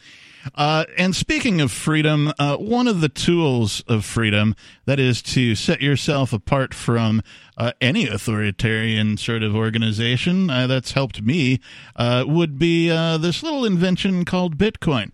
Uh, 0.56 0.86
and 0.98 1.16
speaking 1.16 1.62
of 1.62 1.72
freedom, 1.72 2.34
uh, 2.40 2.58
one 2.58 2.88
of 2.88 3.02
the 3.02 3.10
tools 3.10 3.84
of 3.88 4.04
freedom, 4.06 4.56
that 4.86 5.00
is 5.00 5.22
to 5.22 5.54
set 5.56 5.80
yourself 5.82 6.34
apart 6.34 6.74
from 6.74 7.22
uh, 7.58 7.74
any 7.82 8.08
authoritarian 8.08 9.18
sort 9.18 9.44
of 9.44 9.54
organization 9.56 10.50
uh, 10.50 10.66
that's 10.68 10.94
helped 10.94 11.22
me, 11.22 11.60
uh, 11.96 12.26
would 12.28 12.58
be 12.58 12.90
uh, 12.90 13.18
this 13.18 13.44
little 13.44 13.66
invention 13.66 14.26
called 14.26 14.58
Bitcoin. 14.58 15.12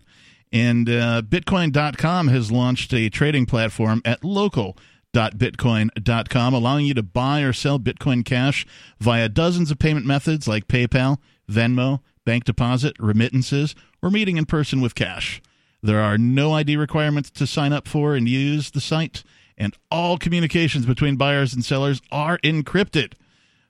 And 0.52 0.86
Bitcoin.com 0.86 2.28
has 2.28 2.52
launched 2.52 2.94
a 2.94 3.10
trading 3.10 3.46
platform 3.46 4.00
at 4.04 4.22
local.bitcoin.com, 4.24 6.54
allowing 6.54 6.86
you 6.86 6.94
to 6.94 7.02
buy 7.02 7.40
or 7.40 7.52
sell 7.52 7.80
Bitcoin 7.80 8.24
Cash 8.24 8.64
via 8.98 9.28
dozens 9.28 9.72
of 9.72 9.78
payment 9.78 10.06
methods 10.06 10.48
like 10.48 10.66
PayPal, 10.68 11.18
Venmo, 11.50 12.00
bank 12.24 12.44
deposit, 12.44 12.96
remittances, 12.98 13.74
or 14.06 14.10
meeting 14.10 14.36
in 14.36 14.46
person 14.46 14.80
with 14.80 14.94
cash. 14.94 15.42
There 15.82 16.00
are 16.00 16.16
no 16.16 16.52
ID 16.52 16.76
requirements 16.76 17.30
to 17.32 17.46
sign 17.46 17.72
up 17.72 17.88
for 17.88 18.14
and 18.14 18.28
use 18.28 18.70
the 18.70 18.80
site, 18.80 19.24
and 19.58 19.74
all 19.90 20.16
communications 20.16 20.86
between 20.86 21.16
buyers 21.16 21.52
and 21.52 21.64
sellers 21.64 22.00
are 22.12 22.38
encrypted. 22.38 23.14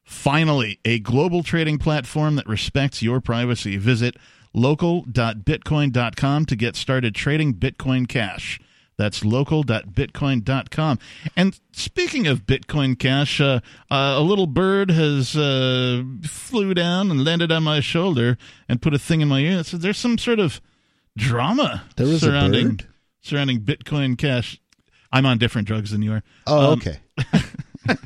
Finally, 0.05 0.79
a 0.85 0.99
global 0.99 1.43
trading 1.43 1.79
platform 1.79 2.37
that 2.37 2.47
respects 2.47 3.03
your 3.03 3.21
privacy. 3.21 3.77
Visit 3.77 4.17
local.bitcoin.com 4.53 6.47
to 6.47 6.57
get 6.57 6.77
started 6.77 7.15
trading 7.15 7.55
Bitcoin 7.55 8.07
Cash. 8.07 8.61
That's 8.99 9.25
local.bitcoin.com. 9.25 10.99
And 11.37 11.59
speaking 11.73 12.27
of 12.27 12.47
Bitcoin 12.47 12.99
Cash, 12.99 13.41
uh, 13.41 13.61
uh, 13.91 14.15
a 14.17 14.21
little 14.23 14.47
bird 14.47 14.91
has 14.91 15.37
uh, 15.37 16.03
flew 16.23 16.73
down 16.75 17.11
and 17.11 17.25
landed 17.25 17.53
on 17.53 17.63
my 17.63 17.81
shoulder 17.81 18.39
and 18.69 18.81
put 18.81 18.95
a 18.95 18.99
thing 18.99 19.21
in 19.21 19.29
my 19.29 19.41
ear. 19.41 19.65
So 19.65 19.77
there's 19.77 19.99
some 19.99 20.17
sort 20.19 20.39
of 20.39 20.61
drama 21.17 21.85
There 21.97 22.07
was 22.07 22.23
a 22.23 22.27
surrounding 22.27 22.69
bird? 22.77 22.87
surrounding 23.21 23.61
Bitcoin 23.61 24.17
Cash. 24.17 24.61
I'm 25.13 25.27
on 25.27 25.39
different 25.39 25.67
drugs 25.69 25.91
than 25.91 26.03
you 26.03 26.13
are. 26.13 26.23
Oh, 26.47 26.73
Um, 26.73 26.79
okay. 26.79 26.99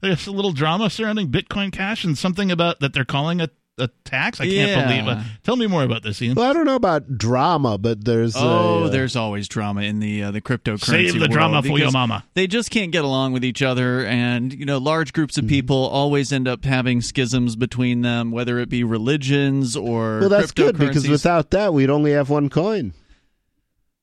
there's 0.00 0.26
a 0.26 0.32
little 0.32 0.52
drama 0.52 0.90
surrounding 0.90 1.28
Bitcoin 1.30 1.72
Cash 1.72 2.04
and 2.04 2.16
something 2.16 2.50
about 2.50 2.80
that 2.80 2.92
they're 2.92 3.04
calling 3.04 3.40
a, 3.40 3.48
a 3.78 3.88
tax. 4.04 4.40
I 4.40 4.44
can't 4.46 4.54
Yeah. 4.70 4.86
believe 4.86 5.08
it. 5.18 5.24
Tell 5.44 5.56
me 5.56 5.66
more 5.66 5.82
about 5.82 6.02
this, 6.02 6.20
Ian. 6.20 6.34
Well, 6.34 6.48
I 6.48 6.52
don't 6.52 6.66
know 6.66 6.74
about 6.74 7.16
drama, 7.18 7.78
but 7.78 8.04
there's. 8.04 8.34
Oh, 8.36 8.40
a, 8.40 8.84
uh, 8.84 8.88
there's 8.88 9.16
always 9.16 9.48
drama 9.48 9.82
in 9.82 10.00
the 10.00 10.24
uh, 10.24 10.30
the 10.30 10.40
cryptocurrency. 10.40 10.84
Save 10.84 11.12
the 11.14 11.20
world 11.20 11.30
drama 11.30 11.62
for 11.62 11.68
your 11.68 11.78
because 11.78 11.92
mama. 11.92 12.24
They 12.34 12.46
just 12.46 12.70
can't 12.70 12.90
get 12.92 13.04
along 13.04 13.32
with 13.32 13.44
each 13.44 13.62
other, 13.62 14.04
and 14.04 14.52
you 14.52 14.64
know, 14.66 14.78
large 14.78 15.12
groups 15.12 15.36
Mm-hmm. 15.36 15.46
of 15.46 15.50
people 15.50 15.76
always 15.76 16.32
end 16.32 16.48
up 16.48 16.64
having 16.64 17.00
schisms 17.00 17.54
between 17.56 18.02
them, 18.02 18.30
whether 18.30 18.58
it 18.58 18.68
be 18.68 18.82
religions 18.84 19.76
or 19.76 20.20
Well, 20.20 20.28
that's 20.28 20.52
good 20.52 20.76
because 20.78 21.04
cryptocurrencies. 21.04 21.10
without 21.10 21.50
that, 21.50 21.72
we'd 21.74 21.90
only 21.90 22.12
have 22.12 22.30
one 22.30 22.48
coin. 22.48 22.92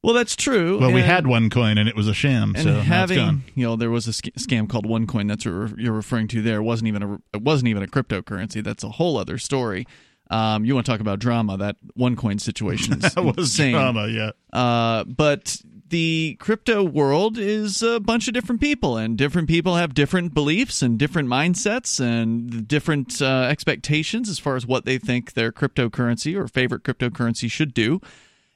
Well, 0.06 0.14
that's 0.14 0.36
true. 0.36 0.80
Well, 0.80 0.92
we 0.92 1.02
had 1.02 1.26
one 1.26 1.50
coin 1.50 1.80
and 1.80 1.90
it 1.90 1.96
was 1.96 2.08
a 2.08 2.14
sham, 2.14 2.54
and 2.56 2.64
so 2.64 2.74
having 2.82 3.18
gone. 3.18 3.44
you 3.56 3.66
know 3.66 3.76
there 3.76 3.90
was 3.90 4.08
a 4.08 4.14
sc- 4.14 4.36
scam 4.38 4.70
called 4.70 4.86
OneCoin 4.86 5.28
that's 5.28 5.46
what 5.46 5.80
you're 5.80 5.94
referring 5.94 6.28
to 6.30 6.42
there 6.44 6.58
it 6.58 6.64
wasn't 6.64 6.88
even 6.88 7.02
a 7.02 7.14
it 7.34 7.42
wasn't 7.42 7.70
even 7.70 7.82
a 7.82 7.88
cryptocurrency 7.88 8.64
that's 8.64 8.84
a 8.84 8.90
whole 8.90 9.18
other 9.18 9.40
story 9.40 9.88
um, 10.30 10.64
you 10.64 10.74
want 10.76 10.86
to 10.86 10.92
talk 10.92 11.02
about 11.02 11.20
drama 11.20 11.58
that 11.58 11.78
OneCoin 11.98 12.40
situation 12.40 12.94
is 12.94 13.14
That 13.16 13.24
was 13.24 13.38
insane 13.38 13.74
drama, 13.74 14.08
yeah. 14.08 14.32
uh, 14.54 15.06
but 15.06 15.58
the 15.90 16.38
crypto 16.40 16.84
world 16.84 17.38
is 17.38 17.82
a 17.82 18.00
bunch 18.00 18.28
of 18.28 18.34
different 18.34 18.62
people 18.62 18.98
and 18.98 19.18
different 19.18 19.48
people 19.48 19.76
have 19.76 19.94
different 19.94 20.34
beliefs 20.34 20.82
and 20.82 21.00
different 21.00 21.30
mindsets 21.30 22.00
and 22.00 22.68
different 22.68 23.22
uh, 23.22 23.48
expectations 23.50 24.30
as 24.30 24.38
far 24.40 24.56
as 24.56 24.66
what 24.68 24.86
they 24.86 24.98
think 24.98 25.34
their 25.34 25.52
cryptocurrency 25.52 26.36
or 26.36 26.48
favorite 26.48 26.84
cryptocurrency 26.84 27.50
should 27.50 27.74
do 27.74 28.02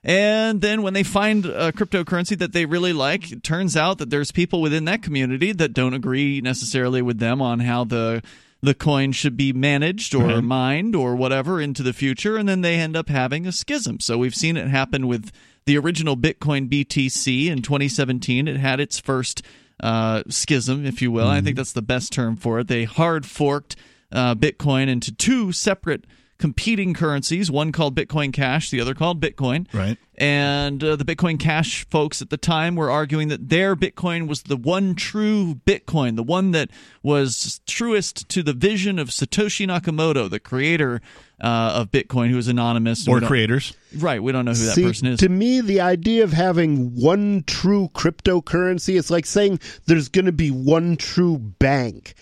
and 0.03 0.61
then 0.61 0.81
when 0.81 0.93
they 0.93 1.03
find 1.03 1.45
a 1.45 1.71
cryptocurrency 1.71 2.37
that 2.39 2.53
they 2.53 2.65
really 2.65 2.93
like, 2.93 3.31
it 3.31 3.43
turns 3.43 3.75
out 3.75 3.97
that 3.97 4.09
there's 4.09 4.31
people 4.31 4.61
within 4.61 4.85
that 4.85 5.03
community 5.03 5.51
that 5.51 5.73
don't 5.73 5.93
agree 5.93 6.39
necessarily 6.41 7.01
with 7.01 7.19
them 7.19 7.41
on 7.41 7.59
how 7.61 7.83
the 7.83 8.21
the 8.61 8.73
coin 8.73 9.13
should 9.13 9.37
be 9.37 9.53
managed 9.53 10.13
or 10.13 10.25
Right. 10.25 10.43
mined 10.43 10.93
or 10.93 11.15
whatever 11.15 11.61
into 11.61 11.81
the 11.81 11.93
future, 11.93 12.35
and 12.35 12.47
then 12.49 12.59
they 12.59 12.75
end 12.75 12.97
up 12.97 13.07
having 13.07 13.47
a 13.47 13.53
schism. 13.53 14.01
So 14.01 14.17
we've 14.17 14.35
seen 14.35 14.57
it 14.57 14.67
happen 14.67 15.07
with 15.07 15.31
the 15.65 15.77
original 15.77 16.17
Bitcoin 16.17 16.67
BTC 16.69 17.47
in 17.47 17.61
2017. 17.61 18.49
It 18.49 18.57
had 18.57 18.81
its 18.81 18.99
first 18.99 19.41
uh, 19.81 20.23
schism, 20.27 20.85
if 20.85 21.01
you 21.01 21.09
will. 21.09 21.27
I 21.29 21.39
think 21.39 21.55
that's 21.55 21.71
the 21.71 21.81
best 21.81 22.11
term 22.11 22.35
for 22.35 22.59
it. 22.59 22.67
They 22.67 22.83
hard 22.83 23.25
forked 23.25 23.77
uh, 24.11 24.35
Bitcoin 24.35 24.89
into 24.89 25.13
two 25.15 25.53
separate 25.53 26.03
competing 26.39 26.93
currencies, 26.93 27.51
one 27.51 27.71
called 27.71 27.95
Bitcoin 27.95 28.31
Cash, 28.33 28.71
the 28.71 28.79
other 28.79 28.95
called 28.95 29.21
Bitcoin. 29.21 29.71
Right. 29.73 29.97
And 30.17 30.83
uh, 30.83 30.95
the 30.95 31.05
Bitcoin 31.05 31.39
Cash 31.39 31.85
folks 31.89 32.21
at 32.21 32.29
the 32.29 32.37
time 32.37 32.75
were 32.75 32.89
arguing 32.89 33.27
that 33.27 33.49
their 33.49 33.75
Bitcoin 33.75 34.27
was 34.27 34.43
the 34.43 34.57
one 34.57 34.95
true 34.95 35.55
Bitcoin, 35.65 36.15
the 36.15 36.23
one 36.23 36.51
that 36.51 36.71
was 37.03 37.61
truest 37.67 38.27
to 38.29 38.41
the 38.41 38.53
vision 38.53 38.99
of 38.99 39.09
Satoshi 39.09 39.67
Nakamoto, 39.67 40.29
the 40.29 40.39
creator 40.39 41.01
uh, 41.41 41.73
of 41.75 41.91
Bitcoin, 41.91 42.29
who 42.31 42.37
is 42.37 42.47
anonymous. 42.47 43.07
Or 43.07 43.21
creators. 43.21 43.73
Right. 43.97 44.21
We 44.21 44.31
don't 44.31 44.45
know 44.45 44.51
who 44.51 44.65
that 44.65 44.75
See, 44.75 44.83
person 44.83 45.07
is. 45.07 45.19
To 45.19 45.29
me, 45.29 45.61
the 45.61 45.81
idea 45.81 46.23
of 46.23 46.33
having 46.33 46.95
one 46.95 47.43
true 47.47 47.89
cryptocurrency, 47.93 48.97
it's 48.97 49.09
like 49.09 49.25
saying 49.25 49.59
there's 49.85 50.09
going 50.09 50.25
to 50.25 50.31
be 50.31 50.51
one 50.51 50.97
true 50.97 51.37
bank. 51.37 52.13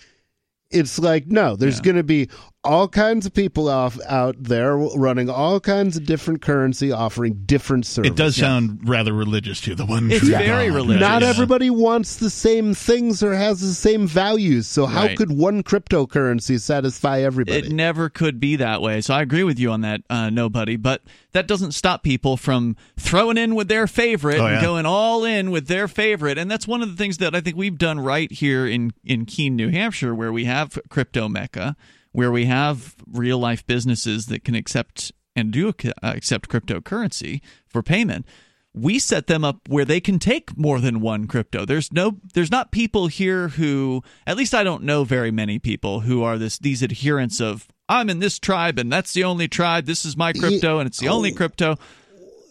It's 0.70 0.98
like 0.98 1.26
no, 1.26 1.56
there's 1.56 1.80
going 1.80 1.96
to 1.96 2.02
be 2.02 2.28
all 2.68 2.86
kinds 2.86 3.24
of 3.26 3.32
people 3.32 3.68
off 3.68 3.98
out 4.06 4.36
there 4.38 4.76
running 4.76 5.30
all 5.30 5.58
kinds 5.58 5.96
of 5.96 6.04
different 6.04 6.42
currency, 6.42 6.92
offering 6.92 7.42
different 7.46 7.86
services. 7.86 8.12
It 8.12 8.16
does 8.16 8.36
sound 8.36 8.80
rather 8.88 9.12
religious 9.14 9.60
to 9.62 9.74
The 9.74 9.86
one 9.86 10.10
It's 10.10 10.20
true 10.20 10.28
very 10.30 10.68
God. 10.68 10.74
religious. 10.74 11.00
Not 11.00 11.22
everybody 11.22 11.70
wants 11.70 12.16
the 12.16 12.28
same 12.30 12.74
things 12.74 13.22
or 13.22 13.34
has 13.34 13.60
the 13.60 13.72
same 13.74 14.06
values. 14.06 14.66
So 14.66 14.86
how 14.86 15.04
Right. 15.06 15.16
could 15.16 15.30
one 15.32 15.62
cryptocurrency 15.62 16.60
satisfy 16.60 17.20
everybody? 17.22 17.58
It 17.58 17.72
never 17.72 18.08
could 18.08 18.38
be 18.38 18.56
that 18.56 18.82
way. 18.82 19.00
So 19.00 19.14
I 19.14 19.22
agree 19.22 19.44
with 19.44 19.58
you 19.58 19.70
on 19.70 19.80
that, 19.80 20.02
uh, 20.10 20.28
nobody. 20.30 20.76
But 20.76 21.02
that 21.32 21.46
doesn't 21.48 21.72
stop 21.72 22.02
people 22.02 22.36
from 22.36 22.76
throwing 22.98 23.38
in 23.38 23.54
with 23.54 23.68
their 23.68 23.86
favorite 23.86 24.38
Oh, 24.40 24.46
and 24.46 24.60
going 24.60 24.84
all 24.86 25.24
in 25.24 25.50
with 25.50 25.68
their 25.68 25.88
favorite. 25.88 26.36
And 26.38 26.50
that's 26.50 26.66
one 26.68 26.82
of 26.82 26.90
the 26.90 26.96
things 26.96 27.16
that 27.18 27.34
I 27.34 27.40
think 27.40 27.56
we've 27.56 27.78
done 27.78 27.98
right 28.00 28.30
here 28.30 28.66
in, 28.66 28.92
in 29.04 29.24
Keene, 29.24 29.56
New 29.56 29.70
Hampshire, 29.70 30.14
where 30.14 30.32
we 30.32 30.44
have 30.44 30.78
Crypto 30.90 31.28
Mecca, 31.28 31.76
where 32.18 32.32
we 32.32 32.46
have 32.46 32.96
real 33.06 33.38
life 33.38 33.64
businesses 33.64 34.26
that 34.26 34.42
can 34.42 34.56
accept 34.56 35.12
and 35.36 35.52
do 35.52 35.68
uh, 35.68 35.92
accept 36.02 36.48
cryptocurrency 36.48 37.40
for 37.68 37.80
payment. 37.80 38.26
we 38.74 38.98
set 38.98 39.28
them 39.28 39.44
up 39.44 39.68
where 39.68 39.84
they 39.84 40.00
can 40.00 40.18
take 40.18 40.56
more 40.56 40.80
than 40.80 41.00
one 41.00 41.28
crypto. 41.28 41.64
There's 41.64 41.92
no 41.92 42.16
there's 42.34 42.50
not 42.50 42.72
people 42.72 43.06
here 43.06 43.48
who 43.50 44.02
at 44.26 44.36
least 44.36 44.52
I 44.52 44.64
don't 44.64 44.82
know 44.82 45.04
very 45.04 45.30
many 45.30 45.60
people 45.60 46.00
who 46.00 46.24
are 46.24 46.38
this 46.38 46.58
these 46.58 46.82
adherents 46.82 47.40
of 47.40 47.68
I'm 47.88 48.10
in 48.10 48.18
this 48.18 48.40
tribe 48.40 48.80
and 48.80 48.92
that's 48.92 49.12
the 49.12 49.22
only 49.22 49.46
tribe. 49.46 49.86
This 49.86 50.04
is 50.04 50.16
my 50.16 50.32
crypto 50.32 50.80
and 50.80 50.88
it's 50.88 50.98
the 50.98 51.08
only 51.08 51.32
crypto. 51.32 51.76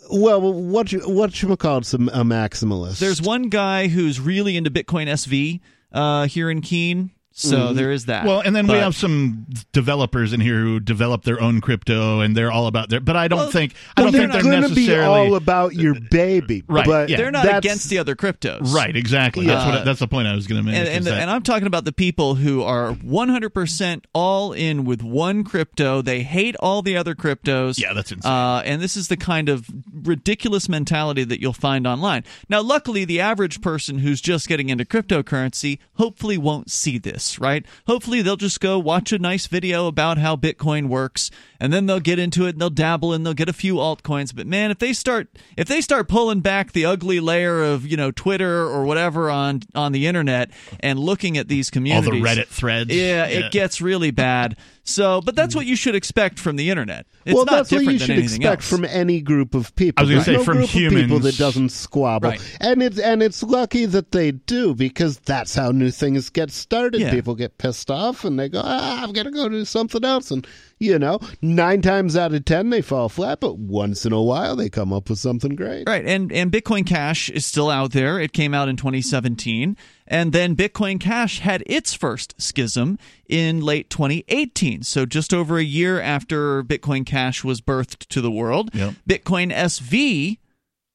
Well, 0.09 0.53
what 0.53 0.93
you, 0.93 1.01
what 1.01 1.41
you 1.41 1.49
would 1.49 1.59
call 1.59 1.79
it, 1.79 1.93
a 1.93 1.97
maximalist? 1.97 2.99
There's 2.99 3.21
one 3.21 3.49
guy 3.49 3.89
who's 3.89 4.21
really 4.21 4.55
into 4.55 4.71
Bitcoin 4.71 5.07
SV 5.07 5.59
uh, 5.91 6.27
here 6.27 6.49
in 6.49 6.61
Keene. 6.61 7.11
So 7.39 7.55
Mhm. 7.69 7.75
there 7.75 7.91
is 7.91 8.05
that. 8.05 8.25
Well, 8.25 8.39
and 8.39 8.55
then 8.55 8.65
we 8.65 8.73
have 8.79 8.95
some 8.95 9.45
developers 9.71 10.33
in 10.33 10.39
here 10.41 10.59
who 10.59 10.79
develop 10.79 11.23
their 11.23 11.39
own 11.39 11.61
crypto, 11.61 12.19
and 12.21 12.35
they're 12.35 12.51
all 12.51 12.65
about 12.65 12.89
their. 12.89 12.99
But 12.99 13.15
I 13.15 13.27
don't 13.27 13.51
think 13.51 13.73
I 13.95 14.01
don't 14.01 14.11
think 14.11 14.31
they're 14.31 14.41
they're 14.41 14.51
going 14.51 14.63
to 14.67 14.69
be 14.75 14.81
necessarily 14.87 15.27
all 15.29 15.35
about 15.35 15.75
your 15.75 15.93
baby, 16.09 16.63
Right, 16.67 16.83
But 16.87 17.09
yeah. 17.09 17.17
they're 17.17 17.29
not 17.29 17.45
against 17.57 17.89
the 17.91 17.99
other 17.99 18.15
cryptos. 18.15 18.73
right. 18.73 18.95
Exactly. 18.95 19.45
That's 19.45 19.65
what. 19.65 19.85
That's 19.85 19.99
the 19.99 20.07
point 20.07 20.27
I 20.27 20.33
was 20.33 20.47
going 20.47 20.61
to 20.61 20.65
make. 20.65 20.75
and, 20.79 20.87
and, 20.87 21.05
that- 21.05 21.21
and 21.21 21.29
I'm 21.29 21.43
talking 21.43 21.67
about 21.67 21.85
the 21.85 21.91
people 21.93 22.33
who 22.35 22.63
are 22.63 22.93
100% 22.95 24.05
all 24.13 24.51
in 24.53 24.83
with 24.83 25.03
one 25.03 25.43
crypto. 25.43 26.01
They 26.01 26.23
hate 26.23 26.55
all 26.59 26.81
the 26.81 26.97
other 26.97 27.13
cryptos. 27.13 27.79
Yeah, 27.79 27.93
that's 27.93 28.11
insane. 28.11 28.31
Uh, 28.31 28.63
and 28.65 28.81
this 28.81 28.97
is 28.97 29.09
the 29.09 29.17
kind 29.17 29.47
of 29.47 29.67
ridiculous 29.93 30.67
mentality 30.67 31.23
that 31.23 31.39
you'll 31.39 31.53
find 31.53 31.85
online. 31.85 32.23
Now, 32.49 32.61
luckily, 32.61 33.05
the 33.05 33.19
average 33.19 33.61
person 33.61 33.99
who's 33.99 34.21
just 34.21 34.47
getting 34.47 34.69
into 34.69 34.85
cryptocurrency 34.85 35.77
hopefully 35.97 36.37
won't 36.37 36.71
see 36.71 36.97
this, 36.97 37.26
right? 37.39 37.65
Hopefully, 37.85 38.21
they'll 38.21 38.35
just 38.37 38.59
go 38.59 38.79
watch 38.79 39.11
a 39.11 39.19
nice 39.19 39.47
video 39.47 39.87
about 39.87 40.17
how 40.17 40.35
Bitcoin 40.35 40.87
works, 40.87 41.29
and 41.59 41.73
then 41.73 41.85
they'll 41.85 41.99
get 41.99 42.19
into 42.19 42.45
it 42.45 42.51
and 42.51 42.61
they'll 42.61 42.69
dabble 42.69 43.13
and 43.13 43.25
they'll 43.25 43.33
get 43.33 43.49
a 43.49 43.53
few 43.53 43.75
altcoins. 43.75 44.35
But 44.35 44.47
man, 44.47 44.71
if 44.71 44.79
they 44.79 44.93
start 44.93 45.27
if 45.57 45.67
they 45.67 45.81
start 45.81 46.07
pulling 46.07 46.41
back 46.41 46.71
the 46.71 46.85
ugly 46.85 47.19
layer 47.19 47.63
of 47.63 47.85
you 47.85 47.97
know 47.97 48.11
Twitter 48.11 48.61
or 48.65 48.83
whatever 48.85 49.29
on 49.29 49.61
on 49.75 49.91
the 49.91 50.07
internet 50.07 50.51
and 50.79 50.99
looking 50.99 51.37
at 51.37 51.47
these 51.47 51.69
communities, 51.69 52.07
all 52.07 52.13
the 52.13 52.21
Reddit 52.21 52.47
threads. 52.47 52.93
yeah, 52.95 53.25
it 53.25 53.51
gets 53.51 53.81
really 53.81 54.11
bad. 54.11 54.55
So, 54.89 55.19
but 55.19 55.35
that's 55.35 55.53
what 55.53 55.65
you 55.65 55.75
should 55.75 55.95
expect 55.95 56.39
from 56.39 56.55
the 56.55 56.69
internet. 56.69 57.05
It's 57.25 57.35
well, 57.35 57.43
not 57.43 57.51
that's 57.51 57.71
what 57.73 57.79
different 57.79 57.93
you 57.99 58.07
than 58.07 58.07
should 58.15 58.23
expect 58.23 58.61
else. 58.61 58.69
from 58.69 58.85
any 58.85 59.19
group 59.19 59.53
of 59.53 59.75
people. 59.75 59.99
I 59.99 60.03
was 60.03 60.09
gonna 60.09 60.15
There's 60.23 60.25
say 60.25 60.33
no 60.37 60.43
from 60.45 60.57
group 60.59 60.69
of 60.69 60.71
people 60.73 60.97
humans- 60.99 61.23
that 61.25 61.37
doesn't 61.37 61.69
squabble, 61.73 62.29
Right. 62.29 62.57
and 62.61 62.81
it's 62.81 62.97
and 62.97 63.21
it's 63.21 63.43
lucky 63.43 63.85
that 63.85 64.13
they 64.13 64.31
do 64.31 64.73
because 64.73 65.17
that's 65.19 65.53
how 65.55 65.71
new 65.71 65.91
things 65.91 66.29
get 66.29 66.51
started. 66.51 67.01
Yeah. 67.01 67.11
People 67.11 67.35
get 67.35 67.57
pissed 67.57 67.91
off 67.91 68.23
and 68.23 68.39
they 68.39 68.47
go, 68.47 68.61
ah, 68.63 69.03
"I'm 69.03 69.11
gonna 69.11 69.31
go 69.31 69.49
do 69.49 69.65
something 69.65 70.05
else," 70.05 70.31
and 70.31 70.47
you 70.79 70.97
know, 70.97 71.19
nine 71.41 71.81
times 71.81 72.15
out 72.15 72.33
of 72.33 72.45
ten 72.45 72.69
they 72.69 72.81
fall 72.81 73.09
flat, 73.09 73.41
but 73.41 73.57
once 73.57 74.05
in 74.05 74.13
a 74.13 74.21
while 74.23 74.55
they 74.55 74.69
come 74.69 74.93
up 74.93 75.09
with 75.09 75.19
something 75.19 75.53
great. 75.55 75.83
Right, 75.85 76.05
and 76.05 76.31
and 76.31 76.49
Bitcoin 76.49 76.85
Cash 76.85 77.29
is 77.29 77.45
still 77.45 77.69
out 77.69 77.91
there. 77.91 78.21
It 78.21 78.31
came 78.31 78.53
out 78.53 78.69
in 78.69 78.77
2017, 78.77 79.75
and 80.07 80.31
then 80.33 80.55
Bitcoin 80.55 80.99
Cash 80.99 81.39
had 81.39 81.63
its 81.67 81.93
first 81.93 82.33
schism 82.41 82.97
in 83.29 83.61
late 83.61 83.89
2018. 83.89 84.83
So 84.83 85.05
just 85.05 85.33
over 85.33 85.57
a 85.57 85.63
year 85.63 85.99
after 86.01 86.63
Bitcoin 86.63 87.05
Cash 87.05 87.43
was 87.43 87.61
birthed 87.61 88.07
to 88.07 88.21
the 88.21 88.31
world, 88.31 88.69
Yep. 88.73 88.93
Bitcoin 89.09 89.51
SV, 89.53 90.37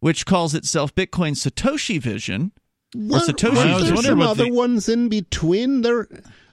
which 0.00 0.26
calls 0.26 0.54
itself 0.54 0.94
Bitcoin 0.94 1.32
Satoshi 1.36 2.00
Vision 2.00 2.52
or 2.94 3.00
What- 3.00 3.28
Satoshi 3.28 3.56
I 3.58 3.74
was 3.74 3.84
there's 3.84 3.90
Vision. 3.90 3.94
wondering 3.94 4.18
some 4.20 4.22
other 4.22 4.44
the- 4.46 4.52
ones 4.52 4.88
in 4.88 5.08
between. 5.08 5.82
There, 5.82 6.08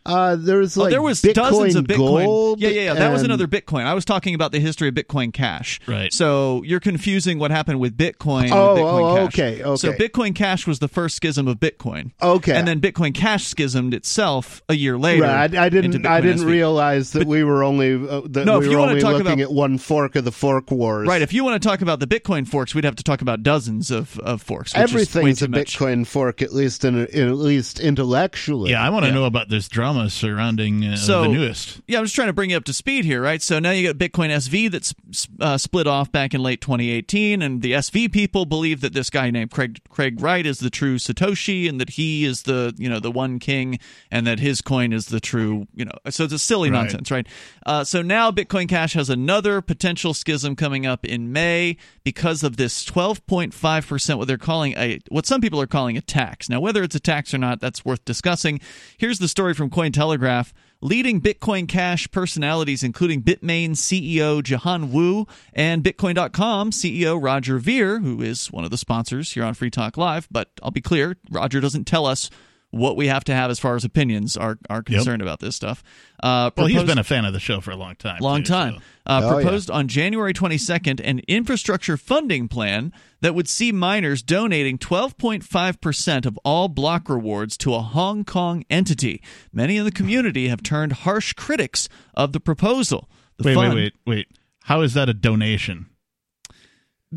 uh, 0.10 0.36
there's 0.36 0.77
Oh, 0.77 0.81
like 0.84 0.91
there 0.91 1.02
was 1.02 1.22
Bitcoin 1.22 1.34
dozens 1.34 1.76
of 1.76 1.86
Bitcoin. 1.86 2.26
Gold. 2.26 2.60
yeah, 2.61 2.69
yeah, 2.69 2.81
yeah. 2.81 2.94
That 2.95 3.11
was 3.11 3.23
another 3.23 3.48
Bitcoin. 3.48 3.86
I 3.86 3.94
was 3.94 4.06
talking 4.06 4.36
about 4.36 4.52
the 4.52 4.60
history 4.60 4.88
of 4.88 4.94
Bitcoin 4.95 5.31
Cash. 5.34 5.80
Right. 5.88 6.11
So 6.14 6.64
you're 6.64 6.80
confusing 6.80 7.40
what 7.40 7.52
happened 7.52 7.80
with 7.80 7.98
Bitcoin. 7.98 8.49
Oh, 8.52 8.73
with 8.73 8.84
Bitcoin 8.84 9.11
oh, 9.11 9.15
Cash. 9.27 9.34
okay, 9.40 9.64
okay. 9.64 9.76
So 9.77 9.94
Bitcoin 9.94 10.36
Cash 10.36 10.68
was 10.68 10.80
the 10.80 10.88
first 10.88 11.15
schism 11.15 11.48
of 11.48 11.57
Bitcoin. 11.60 12.11
Okay. 12.22 12.56
And 12.56 12.68
then 12.68 12.81
Bitcoin 12.81 13.14
Cash 13.14 13.45
schismed 13.48 13.94
itself 13.94 14.61
a 14.69 14.73
year 14.76 14.98
later. 14.98 15.23
Right, 15.23 15.53
I, 15.56 15.65
I 15.65 15.69
didn't. 15.69 16.06
I 16.06 16.22
didn't 16.22 16.44
SV. 16.44 16.45
realize 16.48 17.11
that 17.14 17.27
we 17.27 17.44
were 17.44 17.64
only 17.64 17.94
uh, 17.94 18.22
that 18.26 18.45
No, 18.45 18.57
if 18.60 18.65
you 18.65 18.72
were 18.72 18.77
wanna 18.80 18.91
only 18.91 19.02
talk 19.02 19.14
looking 19.14 19.27
about- 19.27 19.40
at 19.40 19.52
one 19.52 19.77
fork 19.77 20.15
of 20.15 20.26
the 20.26 20.31
fork 20.31 20.72
wars. 20.72 21.07
Right. 21.07 21.22
If 21.22 21.34
you 21.34 21.44
want 21.44 21.61
to 21.61 21.68
talk 21.68 21.81
about 21.81 21.99
the 21.99 22.07
Bitcoin 22.07 22.48
forks, 22.48 22.73
we'd 22.73 22.84
have 22.86 22.95
to 22.95 23.03
talk 23.03 23.22
about 23.22 23.44
dozens 23.44 23.91
of, 23.91 24.18
of 24.19 24.41
forks. 24.41 24.73
Which 24.73 24.81
everything's 24.81 25.40
too 25.40 25.45
a 25.45 25.49
much. 25.49 25.77
Bitcoin 25.77 26.06
fork, 26.07 26.41
at 26.41 26.53
least 26.53 26.84
in, 26.86 27.06
in 27.07 27.27
at 27.30 27.36
least 27.36 27.80
intellectually. 27.80 28.72
yeah, 28.72 28.81
I 28.84 28.90
want 28.90 29.03
to 29.03 29.10
Yeah. 29.10 29.15
know 29.15 29.26
about 29.26 29.49
this 29.49 29.68
drama 29.68 29.98
surrounding 30.07 30.85
uh, 30.85 30.95
So- 30.95 31.23
the 31.23 31.27
newest. 31.30 31.81
Yeah, 31.88 31.99
I'm 31.99 32.05
just 32.05 32.15
trying 32.15 32.27
to 32.27 32.34
bring 32.34 32.51
you 32.51 32.57
up 32.57 32.63
to 32.65 32.73
speed 32.73 33.03
here, 33.05 33.21
right? 33.21 33.41
So 33.41 33.59
now 33.59 33.71
you 33.71 33.91
got 33.91 33.97
Bitcoin 33.97 34.30
SV 34.30 34.71
that's 34.71 34.93
uh, 35.39 35.57
split 35.57 35.88
off 35.88 36.11
back 36.11 36.34
in 36.34 36.41
late 36.41 36.61
2018, 36.61 37.41
and 37.41 37.61
the 37.61 37.73
SV 37.73 38.11
people 38.11 38.45
believe 38.45 38.81
that 38.81 38.93
this 38.93 39.09
guy 39.09 39.30
named 39.31 39.51
Craig 39.51 39.80
Craig 39.89 40.21
Wright 40.21 40.45
is 40.45 40.59
the 40.59 40.69
true 40.69 40.97
Satoshi, 40.97 41.67
and 41.67 41.80
that 41.81 41.91
he 41.91 42.23
is 42.26 42.43
the 42.43 42.73
you 42.77 42.88
know 42.89 42.99
the 42.99 43.11
one 43.11 43.39
king, 43.39 43.80
and 44.11 44.26
that 44.27 44.39
his 44.39 44.61
coin 44.61 44.93
is 44.93 45.07
the 45.07 45.19
true 45.19 45.67
you 45.76 45.85
know. 45.85 45.91
So 46.09 46.23
it's 46.23 46.34
a 46.34 46.39
silly 46.39 46.69
Right. 46.69 46.80
nonsense, 46.84 47.11
right? 47.11 47.27
Uh, 47.65 47.84
so 47.84 48.01
now 48.01 48.31
Bitcoin 48.31 48.67
Cash 48.69 48.93
has 48.93 49.09
another 49.09 49.61
potential 49.61 50.13
schism 50.13 50.55
coming 50.55 50.85
up 50.85 51.05
in 51.05 51.31
May 51.34 51.77
because 52.03 52.43
of 52.43 52.57
this 52.57 52.85
12.5 52.85 53.88
percent, 53.88 54.19
what 54.19 54.27
they're 54.27 54.38
calling 54.38 54.73
a 54.77 54.99
what 55.09 55.26
some 55.26 55.41
people 55.41 55.59
are 55.61 55.67
calling 55.67 55.97
a 55.97 56.01
tax. 56.01 56.49
Now, 56.49 56.59
whether 56.59 56.84
it's 56.84 56.95
a 56.95 56.99
tax 56.99 57.34
or 57.34 57.38
not, 57.38 57.59
that's 57.59 57.84
worth 57.84 58.03
discussing. 58.05 58.59
Here's 58.97 59.19
the 59.19 59.27
story 59.27 59.53
from 59.53 59.69
Cointelegraph. 59.80 60.51
Leading 60.81 61.22
Bitcoin 61.22 61.65
Cash 61.65 62.11
personalities, 62.11 62.84
including 62.84 63.23
Bitmain 63.23 63.72
CEO 63.72 64.41
Jihan 64.41 64.91
Wu 64.91 65.26
and 65.53 65.81
Bitcoin.com 65.81 66.72
CEO 66.72 67.22
Roger 67.22 67.60
Ver, 67.60 67.99
who 67.99 68.22
is 68.22 68.51
one 68.51 68.65
of 68.65 68.72
the 68.72 68.77
sponsors 68.77 69.31
here 69.31 69.45
on 69.45 69.53
Free 69.53 69.69
Talk 69.69 69.95
Live. 69.95 70.27
But 70.30 70.51
I'll 70.61 70.72
be 70.72 70.81
clear, 70.81 71.15
Roger 71.31 71.61
doesn't 71.61 71.85
tell 71.85 72.06
us 72.06 72.30
what 72.71 72.95
we 72.95 73.07
have 73.07 73.23
to 73.23 73.33
have 73.33 73.49
as 73.49 73.57
far 73.59 73.75
as 73.75 73.83
opinions 73.83 74.37
are, 74.37 74.59
are 74.69 74.83
concerned 74.83 75.21
about 75.23 75.39
this 75.39 75.55
stuff. 75.55 75.83
Uh, 76.21 76.51
Well, 76.55 76.67
he's 76.67 76.75
proposed- 76.75 76.87
been 76.87 76.97
a 76.99 77.03
fan 77.03 77.25
of 77.25 77.33
the 77.33 77.39
show 77.39 77.61
for 77.61 77.71
a 77.71 77.75
long 77.75 77.95
time. 77.95 78.19
long 78.21 78.43
too, 78.43 78.49
time. 78.49 78.73
so- 78.75 78.81
Uh, 79.07 79.21
Oh, 79.23 79.37
yeah. 79.37 79.41
proposed 79.43 79.71
on 79.71 79.87
January 79.87 80.33
22nd 80.33 80.99
an 80.99 81.19
infrastructure 81.27 81.97
funding 81.97 82.47
plan 82.47 82.93
that 83.21 83.33
would 83.33 83.47
see 83.49 83.71
miners 83.71 84.21
donating 84.21 84.77
12.5% 84.77 86.25
of 86.27 86.37
all 86.45 86.67
block 86.67 87.09
rewards 87.09 87.57
to 87.57 87.73
a 87.73 87.81
Hong 87.81 88.23
Kong 88.23 88.63
entity. 88.69 89.21
Many 89.51 89.77
in 89.77 89.85
the 89.85 89.91
community 89.91 90.47
have 90.49 90.61
turned 90.61 90.91
harsh 90.93 91.33
critics 91.33 91.89
of 92.13 92.33
the 92.33 92.39
proposal. 92.39 93.09
The 93.37 93.45
Wait, 93.45 93.57
wait, 93.57 93.63
fund- 93.65 93.75
wait, 93.75 93.93
wait. 94.05 94.27
How 94.65 94.81
is 94.81 94.93
that 94.93 95.09
a 95.09 95.13
donation? 95.15 95.87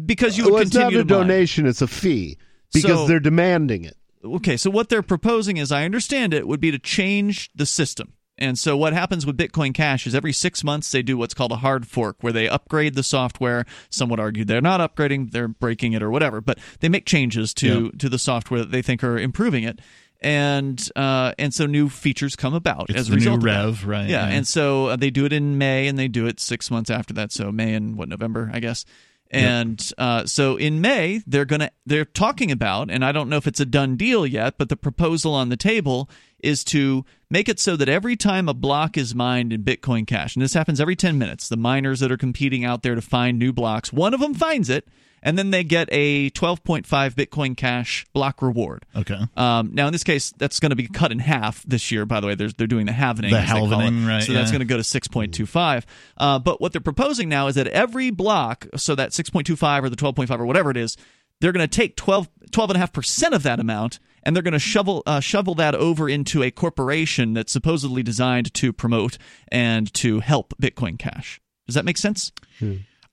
Because 0.07 0.39
you 0.39 0.45
would 0.45 0.53
well, 0.55 0.63
it's 0.63 0.73
not 0.75 0.87
a 0.89 0.91
to 0.93 0.99
mine. 0.99 1.07
donation; 1.07 1.67
it's 1.67 1.83
a 1.83 1.87
fee 1.87 2.39
because 2.73 3.01
So- 3.01 3.07
they're 3.07 3.21
demanding 3.21 3.85
it. 3.85 3.97
Okay, 4.25 4.57
so 4.57 4.71
what 4.71 4.89
they're 4.89 5.03
proposing, 5.03 5.59
as 5.59 5.73
I 5.73 5.85
understand 5.85 6.33
it, 6.33 6.47
would 6.47 6.61
be 6.61 6.71
to 6.71 6.79
change 6.79 7.51
the 7.55 7.67
system. 7.67 8.13
And 8.39 8.59
so 8.59 8.77
what 8.77 8.93
happens 8.93 9.27
with 9.27 9.37
Bitcoin 9.37 9.75
Cash 9.75 10.07
is 10.07 10.15
every 10.15 10.33
six 10.33 10.65
months 10.65 10.91
they 10.91 11.03
do 11.03 11.17
what's 11.19 11.35
called 11.35 11.53
a 11.53 11.57
hard 11.57 11.87
fork, 11.87 12.17
where 12.23 12.33
they 12.33 12.49
upgrade 12.49 12.95
the 12.95 13.03
software. 13.03 13.67
Some 13.91 14.09
would 14.09 14.19
argue 14.19 14.45
they're 14.45 14.61
not 14.61 14.81
upgrading, 14.81 15.33
they're 15.33 15.49
breaking 15.49 15.93
it 15.93 16.03
or 16.03 16.11
whatever, 16.11 16.41
but 16.41 16.59
they 16.81 16.89
make 16.89 17.05
changes 17.05 17.53
to 17.55 17.91
to 17.93 18.09
the 18.09 18.19
software 18.19 18.61
that 18.61 18.71
they 18.71 18.83
think 18.83 19.05
are 19.05 19.19
improving 19.19 19.65
it. 19.65 19.81
And 20.21 20.89
uh, 20.97 21.33
and 21.39 21.53
so 21.53 21.67
new 21.67 21.89
features 21.89 22.35
come 22.37 22.55
about 22.55 22.91
It's 22.91 23.01
as 23.01 23.09
a 23.09 23.11
new 23.11 23.17
result 23.17 23.37
of 23.39 23.43
that. 23.43 23.65
rev, 23.65 23.87
right, 23.87 24.09
Yeah, 24.09 24.29
yeah. 24.29 24.35
and 24.37 24.47
so 24.49 24.87
uh, 24.87 24.97
they 24.97 25.11
do 25.11 25.25
it 25.25 25.33
in 25.33 25.59
May, 25.59 25.87
and 25.89 25.99
they 25.99 26.09
do 26.09 26.27
it 26.27 26.39
six 26.41 26.71
months 26.71 26.91
after 26.91 27.13
that. 27.15 27.33
So 27.33 27.53
May 27.53 27.75
and 27.75 27.97
what 27.97 28.09
November, 28.09 28.51
I 28.53 28.61
guess. 28.61 28.85
And 29.33 29.93
uh, 29.97 30.27
so 30.27 30.57
in 30.57 30.81
May, 30.81 31.23
they're 31.27 31.47
gonna 31.47 31.71
they're 31.87 32.05
talking 32.05 32.51
about, 32.51 32.91
and 32.91 33.05
I 33.05 33.13
don't 33.13 33.29
know 33.29 33.39
if 33.39 33.47
it's 33.47 33.61
a 33.61 33.67
done 33.67 33.97
deal 33.97 34.27
yet, 34.27 34.59
but 34.59 34.69
the 34.69 34.77
proposal 34.77 35.35
on 35.35 35.49
the 35.49 35.57
table 35.57 36.11
is 36.41 36.65
to 36.65 37.05
make 37.33 37.49
it 37.49 37.59
so 37.59 37.75
that 37.77 37.89
every 37.89 38.15
time 38.15 38.49
a 38.49 38.55
block 38.55 38.97
is 38.99 39.15
mined 39.15 39.53
in 39.53 39.65
Bitcoin 39.65 40.07
Cash, 40.07 40.37
and 40.37 40.43
this 40.45 40.55
happens 40.55 40.81
every 40.81 40.95
ten 40.95 41.19
minutes, 41.19 41.49
the 41.49 41.57
miners 41.57 42.01
that 42.01 42.13
are 42.13 42.17
competing 42.17 42.65
out 42.65 42.83
there 42.83 42.95
to 42.95 43.01
find 43.01 43.39
new 43.39 43.53
blocks, 43.53 43.93
one 43.93 44.13
of 44.13 44.21
them 44.21 44.35
finds 44.35 44.69
it, 44.69 44.87
and 45.23 45.39
then 45.39 45.51
they 45.51 45.63
get 45.63 45.89
a 45.93 46.31
12.5 46.31 46.85
Bitcoin 46.85 47.57
Cash 47.57 48.05
block 48.13 48.43
reward. 48.43 48.85
Okay. 48.95 49.19
Um, 49.37 49.71
now, 49.73 49.87
in 49.87 49.93
this 49.93 50.03
case, 50.03 50.33
that's 50.37 50.59
going 50.59 50.71
to 50.71 50.77
be 50.77 50.89
cut 50.89 51.13
in 51.13 51.21
half 51.21 51.63
this 51.63 51.91
year. 51.91 52.05
By 52.05 52.21
the 52.21 52.27
way, 52.27 52.35
There's, 52.35 52.55
they're 52.55 52.67
doing 52.67 52.87
the 52.87 52.93
halvening. 52.93 53.31
The 53.31 53.39
as 53.39 53.49
they 53.49 53.55
call 53.55 53.73
it. 53.73 53.77
halvening, 53.77 54.07
right, 54.07 54.23
So 54.23 54.33
that's 54.33 54.51
going 54.51 54.61
to 54.61 54.67
go 54.67 54.77
to 54.77 54.83
6.25. 54.83 55.85
Uh, 56.19 56.39
but 56.41 56.61
what 56.61 56.73
they're 56.73 56.81
proposing 56.81 57.29
now 57.29 57.47
is 57.47 57.55
that 57.55 57.69
every 57.69 58.11
block, 58.11 58.67
so 58.77 58.97
that 58.97 59.11
6.25 59.11 59.85
or 59.85 59.89
the 59.89 59.97
12.5 59.97 60.41
or 60.41 60.45
whatever 60.45 60.71
it 60.71 60.77
is, 60.77 60.97
they're 61.41 61.53
going 61.53 61.67
to 61.67 61.77
take 61.77 61.97
12, 61.97 62.29
12.5% 62.51 63.33
of 63.33 63.45
that 63.45 63.61
amount 63.61 64.01
and 64.23 64.35
they're 64.37 64.43
going 64.43 64.53
to 64.53 64.59
shovel 64.59 65.03
uh, 65.07 65.21
shovel 65.21 65.55
that 65.57 65.75
over 65.75 66.09
into 66.09 66.43
a 66.43 66.51
corporation 66.51 67.35
that's 67.35 67.53
supposedly 67.53 68.03
designed 68.03 68.53
to 68.55 68.73
promote 68.73 69.19
and 69.49 69.93
to 69.95 70.21
help 70.21 70.55
Bitcoin 70.61 70.99
Cash. 70.99 71.41
Does 71.67 71.75
that 71.75 71.85
make 71.85 71.97
sense? 71.99 72.33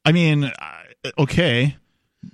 I 0.05 0.11
mean, 0.11 0.45
uh, 0.45 1.11
okay, 1.17 1.75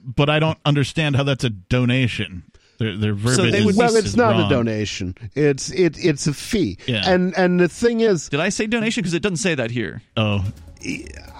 but 0.03 0.29
I 0.29 0.39
don't 0.39 0.59
understand 0.65 1.15
how 1.15 1.23
that's 1.23 1.43
a 1.43 1.49
donation. 1.49 2.43
Their, 2.77 2.97
their 2.97 3.13
verbiage 3.13 3.53
they 3.53 3.61
would 3.63 3.69
is, 3.69 3.75
be- 3.77 3.79
Well, 3.79 3.95
it's 3.95 4.07
is 4.07 4.17
not 4.17 4.31
wrong. 4.33 4.47
a 4.47 4.49
donation. 4.49 5.15
It's 5.33 5.71
it 5.71 5.97
it's 6.03 6.27
a 6.27 6.33
fee. 6.33 6.77
Yeah. 6.87 7.03
And 7.09 7.33
and 7.37 7.59
the 7.59 7.69
thing 7.69 8.01
is, 8.01 8.27
Did 8.29 8.41
I 8.41 8.49
say 8.49 8.67
donation? 8.67 9.01
Because 9.01 9.13
it 9.13 9.21
doesn't 9.21 9.37
say 9.37 9.55
that 9.55 9.71
here. 9.71 10.01
Oh, 10.17 10.43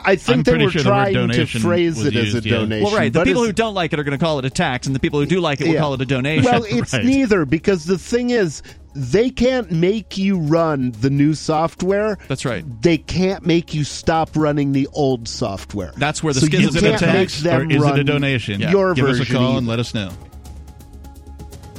I 0.08 0.16
think 0.18 0.38
I'm 0.38 0.44
they 0.44 0.52
pretty 0.52 0.66
were 0.66 0.72
sure 0.72 0.84
the 0.84 0.90
trying 0.90 1.30
to 1.30 1.46
phrase 1.48 1.98
was 1.98 2.06
it 2.08 2.16
as 2.16 2.34
a 2.34 2.36
used, 2.36 2.46
yeah. 2.46 2.58
donation. 2.58 2.86
Well, 2.86 2.96
right. 2.96 3.12
The 3.12 3.24
people 3.24 3.44
who 3.44 3.52
don't 3.52 3.74
like 3.74 3.92
it 3.92 4.00
are 4.00 4.04
going 4.04 4.18
to 4.18 4.24
call 4.24 4.38
it 4.40 4.46
a 4.46 4.50
tax, 4.52 4.86
and 4.86 4.96
the 4.96 5.00
people 5.00 5.20
who 5.20 5.26
do 5.26 5.40
like 5.40 5.62
it 5.62 5.68
will 5.68 5.74
Yeah. 5.74 5.80
call 5.80 5.94
it 5.96 6.02
a 6.02 6.06
donation. 6.06 6.46
Well, 6.46 6.64
it's 6.68 6.94
neither 6.94 7.46
because 7.46 7.86
the 7.86 7.98
thing 7.98 8.30
is, 8.30 8.62
they 8.94 9.30
can't 9.32 9.72
make 9.72 10.18
you 10.18 10.38
run 10.40 10.92
the 11.02 11.10
new 11.10 11.34
software. 11.34 12.18
That's 12.28 12.46
right. 12.46 12.64
They 12.82 12.98
can't 13.00 13.46
make 13.46 13.74
you 13.74 13.84
stop 13.84 14.30
running 14.36 14.72
the 14.74 14.88
old 14.94 15.28
software. 15.28 15.92
That's 15.98 16.22
where 16.24 16.34
the 16.34 16.42
so 16.42 16.46
skills 16.46 16.62
you 16.64 16.70
Is 16.70 16.76
it 16.76 16.84
a 16.84 16.98
tax 16.98 17.42
them 17.42 17.62
or 17.62 17.66
is 17.66 17.76
it 17.76 17.80
a 17.80 17.82
run 17.82 18.06
donation? 18.06 18.62
Your 18.62 18.94
Give 18.94 19.06
us 19.06 19.20
a 19.20 19.26
call 19.26 19.58
and 19.58 19.68
let 19.68 19.80
us 19.80 19.94
know. 19.94 20.12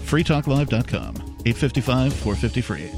freetalklive.com 0.05 1.15
855 1.47 2.13
450 2.13 2.61
free. 2.61 2.91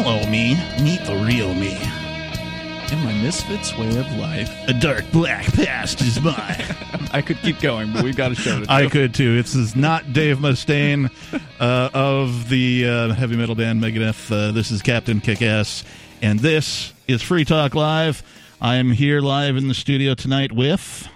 Hello, 0.00 0.24
me. 0.30 0.54
Meet 0.80 1.04
the 1.06 1.16
real 1.26 1.52
me. 1.54 1.74
In 2.92 3.04
my 3.04 3.12
misfits 3.20 3.76
way 3.76 3.88
of 3.98 4.06
life. 4.16 4.48
A 4.68 4.72
dark 4.72 5.04
black 5.10 5.44
past 5.54 6.00
is 6.02 6.20
mine. 6.20 6.36
I 7.12 7.20
could 7.20 7.36
keep 7.38 7.60
going, 7.60 7.92
but 7.92 8.04
we've 8.04 8.16
got 8.16 8.28
to 8.28 8.36
show 8.36 8.58
it. 8.62 8.70
I 8.70 8.88
could 8.88 9.12
too. 9.12 9.42
This 9.42 9.56
is 9.56 9.74
not 9.74 10.12
Dave 10.12 10.38
Mustaine 10.38 11.10
uh, 11.60 11.90
of 11.92 12.48
the 12.48 12.86
uh, 12.88 13.12
heavy 13.14 13.36
metal 13.36 13.56
band 13.56 13.82
Megadeth. 13.82 14.30
Uh, 14.30 14.52
this 14.52 14.70
is 14.70 14.82
Captain 14.82 15.20
Kickass, 15.20 15.82
and 16.22 16.38
this 16.38 16.92
is 17.08 17.20
Free 17.20 17.44
Talk 17.44 17.74
Live. 17.74 18.22
I 18.60 18.76
am 18.76 18.92
here 18.92 19.20
live 19.20 19.56
in 19.56 19.66
the 19.66 19.74
studio 19.74 20.14
tonight 20.14 20.52
with 20.52 21.08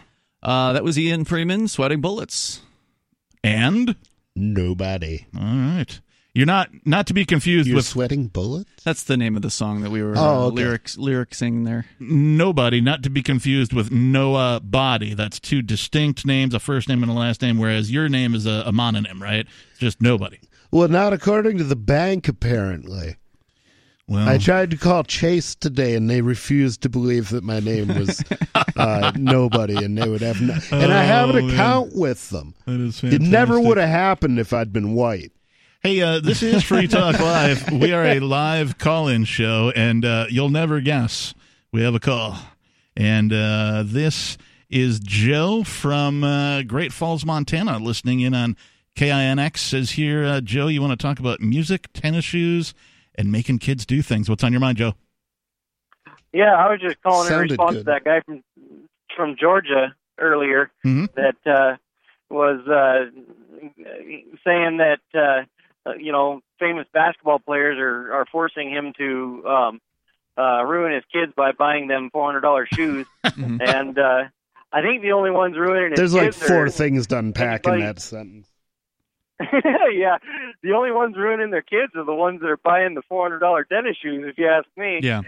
Uh, 0.42 0.72
that 0.72 0.82
was 0.82 0.98
Ian 0.98 1.24
Freeman, 1.24 1.68
Sweating 1.68 2.00
Bullets. 2.00 2.62
and 3.44 3.94
Nobody. 4.34 5.26
all 5.36 5.42
right. 5.44 6.00
You're 6.34 6.46
not 6.46 6.70
not 6.86 7.06
to 7.08 7.14
be 7.14 7.26
confused 7.26 7.66
You're 7.68 7.76
with 7.76 7.84
sweating 7.84 8.28
bullets. 8.28 8.70
That's 8.84 9.02
the 9.04 9.18
name 9.18 9.36
of 9.36 9.42
the 9.42 9.50
song 9.50 9.82
that 9.82 9.90
we 9.90 10.02
were 10.02 10.14
Oh, 10.16 10.20
uh, 10.20 10.46
okay. 10.46 10.56
lyrics 10.56 10.96
lyricsing 10.96 11.64
there. 11.64 11.84
nobody. 12.00 12.80
Not 12.80 13.02
to 13.02 13.10
be 13.10 13.22
confused 13.22 13.74
with 13.74 13.90
Noah 13.92 14.60
Body. 14.64 15.12
That's 15.12 15.38
two 15.38 15.60
distinct 15.60 16.24
names, 16.24 16.54
a 16.54 16.58
first 16.60 16.88
name 16.88 17.02
and 17.02 17.12
a 17.12 17.14
last 17.14 17.42
name. 17.42 17.58
Whereas 17.58 17.90
your 17.90 18.08
name 18.08 18.34
is 18.34 18.46
a, 18.46 18.62
a 18.66 18.72
mononym, 18.72 19.20
right? 19.20 19.46
It's 19.72 19.80
just 19.80 20.00
nobody. 20.00 20.38
Well, 20.70 20.88
not 20.88 21.12
according 21.12 21.58
to 21.58 21.64
the 21.64 21.76
bank, 21.76 22.28
apparently. 22.28 23.16
Well, 24.08 24.26
I 24.26 24.38
tried 24.38 24.70
to 24.72 24.76
call 24.78 25.04
Chase 25.04 25.54
today, 25.54 25.94
and 25.94 26.08
they 26.08 26.22
refused 26.22 26.82
to 26.82 26.88
believe 26.88 27.28
that 27.28 27.44
my 27.44 27.60
name 27.60 27.88
was 27.88 28.22
uh, 28.76 29.12
nobody, 29.16 29.76
and 29.84 29.96
they 29.98 30.08
would 30.08 30.22
have 30.22 30.40
no. 30.40 30.54
And 30.72 30.92
I 30.92 31.02
have 31.04 31.28
Oh, 31.28 31.36
an 31.36 31.46
man. 31.46 31.54
account 31.54 31.94
with 31.94 32.30
them. 32.30 32.54
that 32.66 32.80
is 32.80 33.04
It 33.04 33.20
never 33.20 33.60
would 33.60 33.76
have 33.76 33.88
happened 33.90 34.38
if 34.38 34.52
I'd 34.54 34.72
been 34.72 34.94
white. 34.94 35.30
Hey, 35.82 36.00
uh, 36.00 36.20
this 36.20 36.42
is 36.42 36.62
Free 36.62 36.86
Talk 36.86 37.18
Live. 37.20 37.70
we 37.72 37.92
are 37.92 38.04
a 38.04 38.20
live 38.20 38.78
call-in 38.78 39.24
show, 39.24 39.72
and 39.74 40.04
uh, 40.04 40.26
you'll 40.30 40.48
never 40.48 40.80
guess 40.80 41.34
we 41.72 41.82
have 41.82 41.94
a 41.94 42.00
call. 42.00 42.36
And 42.96 43.32
uh, 43.32 43.82
this 43.84 44.38
is 44.70 45.00
Joe 45.00 45.64
from 45.64 46.22
uh, 46.22 46.62
Great 46.62 46.92
Falls, 46.92 47.26
Montana, 47.26 47.78
listening 47.78 48.20
in 48.20 48.32
on 48.32 48.56
KINX. 48.94 49.58
Says 49.58 49.90
here, 49.92 50.24
uh, 50.24 50.40
Joe, 50.40 50.68
you 50.68 50.80
want 50.80 50.92
to 50.98 51.02
talk 51.04 51.18
about 51.18 51.40
music, 51.40 51.92
tennis 51.92 52.24
shoes, 52.24 52.74
and 53.16 53.32
making 53.32 53.58
kids 53.58 53.84
do 53.84 54.02
things. 54.02 54.30
What's 54.30 54.44
on 54.44 54.52
your 54.52 54.60
mind, 54.60 54.78
Joe? 54.78 54.92
Yeah, 56.32 56.54
I 56.54 56.70
was 56.70 56.80
just 56.80 57.02
calling 57.02 57.30
in 57.32 57.38
response 57.40 57.72
good. 57.72 57.78
to 57.78 57.84
that 57.86 58.04
guy 58.04 58.20
from 58.24 58.42
from 59.16 59.36
Georgia 59.38 59.94
earlier 60.18 60.70
Mhm. 60.86 61.08
that 61.14 61.34
uh, 61.44 61.76
was 62.30 62.60
uh, 62.68 63.10
saying 64.44 64.78
that 64.78 65.00
uh, 65.86 65.94
you 65.94 66.12
know 66.12 66.40
famous 66.58 66.86
basketball 66.92 67.38
players 67.38 67.78
are 67.78 68.12
are 68.12 68.26
forcing 68.30 68.70
him 68.70 68.92
to 68.98 69.46
um, 69.46 69.80
uh, 70.38 70.64
ruin 70.64 70.92
his 70.92 71.04
kids 71.12 71.32
by 71.36 71.52
buying 71.52 71.88
them 71.88 72.10
four 72.10 72.26
hundred 72.26 72.40
dollars 72.40 72.68
shoes, 72.72 73.06
and 73.24 73.98
uh, 73.98 74.24
I 74.72 74.82
think 74.82 75.02
the 75.02 75.12
only 75.12 75.30
ones 75.30 75.56
ruining 75.56 75.90
his 75.90 75.98
There's 75.98 76.14
like 76.14 76.32
kids 76.32 76.42
four 76.42 76.66
are, 76.66 76.70
things 76.70 77.06
to 77.08 77.18
unpack 77.18 77.66
in 77.66 77.80
that 77.80 78.00
sentence. 78.00 78.48
yeah, 79.92 80.18
the 80.62 80.72
only 80.72 80.92
ones 80.92 81.16
ruining 81.16 81.50
their 81.50 81.62
kids 81.62 81.92
are 81.96 82.04
the 82.04 82.14
ones 82.14 82.40
that 82.40 82.48
are 82.48 82.58
buying 82.58 82.94
the 82.94 83.02
four 83.08 83.24
hundred 83.24 83.40
dollar 83.40 83.64
tennis 83.64 83.96
shoes. 84.00 84.24
If 84.26 84.38
you 84.38 84.48
ask 84.48 84.66
me. 84.76 85.00
Yeah. 85.02 85.22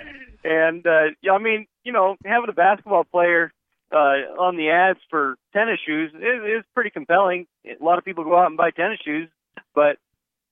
And 0.45 0.87
uh, 0.87 1.07
yeah, 1.23 1.33
I 1.33 1.39
mean, 1.39 1.67
you 1.85 1.93
know, 1.93 2.17
having 2.27 2.51
a 2.51 2.53
basketball 2.53 3.05
player 3.05 3.51
uh, 3.91 4.37
on 4.39 4.57
the 4.57 4.71
ads 4.71 4.99
for 5.09 5.37
tennis 5.55 5.81
shoes 5.85 6.13
is, 6.15 6.59
is 6.59 6.65
pretty 6.75 6.91
compelling. 6.91 7.47
A 7.65 7.83
lot 7.83 7.99
of 7.99 8.05
people 8.05 8.25
go 8.25 8.37
out 8.37 8.47
and 8.47 8.57
buy 8.57 8.71
tennis 8.71 8.99
shoes, 9.03 9.29
but 9.75 9.97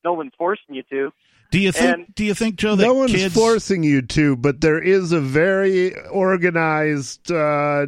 no 0.05 0.13
one's 0.15 0.33
forcing 0.39 0.75
you 0.75 0.83
to. 0.91 1.13
Do 1.51 1.59
you 1.59 1.71
think? 1.71 1.95
And- 1.95 2.15
do 2.15 2.25
you 2.25 2.33
think, 2.33 2.57
Joe, 2.57 2.77
that 2.77 2.83
No 2.83 2.95
one's 2.95 3.13
kids? 3.13 3.35
forcing 3.35 3.83
you 3.83 4.01
to, 4.01 4.37
but 4.37 4.63
there 4.63 4.81
is 4.83 5.13
a 5.13 5.21
very 5.21 5.95
organized 6.09 7.31
uh, 7.31 7.85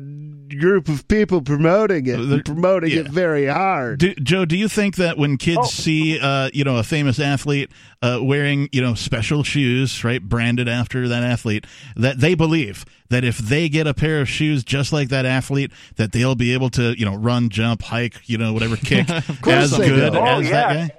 group 0.61 0.89
of 0.91 1.09
people 1.09 1.41
promoting 1.41 2.07
it, 2.07 2.17
There- 2.19 2.35
and 2.35 2.45
promoting 2.45 2.91
yeah. 2.91 3.01
it 3.01 3.09
very 3.09 3.47
hard. 3.47 4.01
Do, 4.01 4.15
Joe, 4.17 4.45
do 4.45 4.59
you 4.59 4.69
think 4.69 4.97
that 4.97 5.17
when 5.17 5.39
kids 5.39 5.61
Oh. 5.63 5.67
see, 5.67 6.19
uh, 6.21 6.51
you 6.53 6.63
know, 6.63 6.77
a 6.77 6.83
famous 6.83 7.19
athlete 7.19 7.71
uh, 8.03 8.19
wearing, 8.23 8.69
you 8.71 8.83
know, 8.83 8.93
special 8.93 9.43
shoes, 9.43 10.05
right, 10.05 10.21
branded 10.23 10.69
after 10.69 11.09
that 11.09 11.23
athlete, 11.23 11.67
that 11.97 12.21
they 12.21 12.35
believe 12.35 12.85
that 13.09 13.25
if 13.25 13.39
they 13.39 13.71
get 13.71 13.87
a 13.87 13.95
pair 13.95 14.21
of 14.21 14.29
shoes 14.29 14.63
just 14.63 14.93
like 14.93 15.09
that 15.09 15.25
athlete, 15.25 15.73
that 15.97 16.13
they'll 16.13 16.35
be 16.35 16.53
able 16.53 16.69
to, 16.69 16.99
you 16.99 17.07
know, 17.07 17.15
run, 17.17 17.49
jump, 17.49 17.81
hike, 17.81 18.21
you 18.29 18.37
know, 18.37 18.53
whatever, 18.53 18.77
kick 18.77 19.07
course 19.41 19.73
as 19.73 19.77
good. 19.79 20.15
Oh, 20.15 20.23
as 20.41 20.51
that 20.51 20.75
guy? 20.75 20.91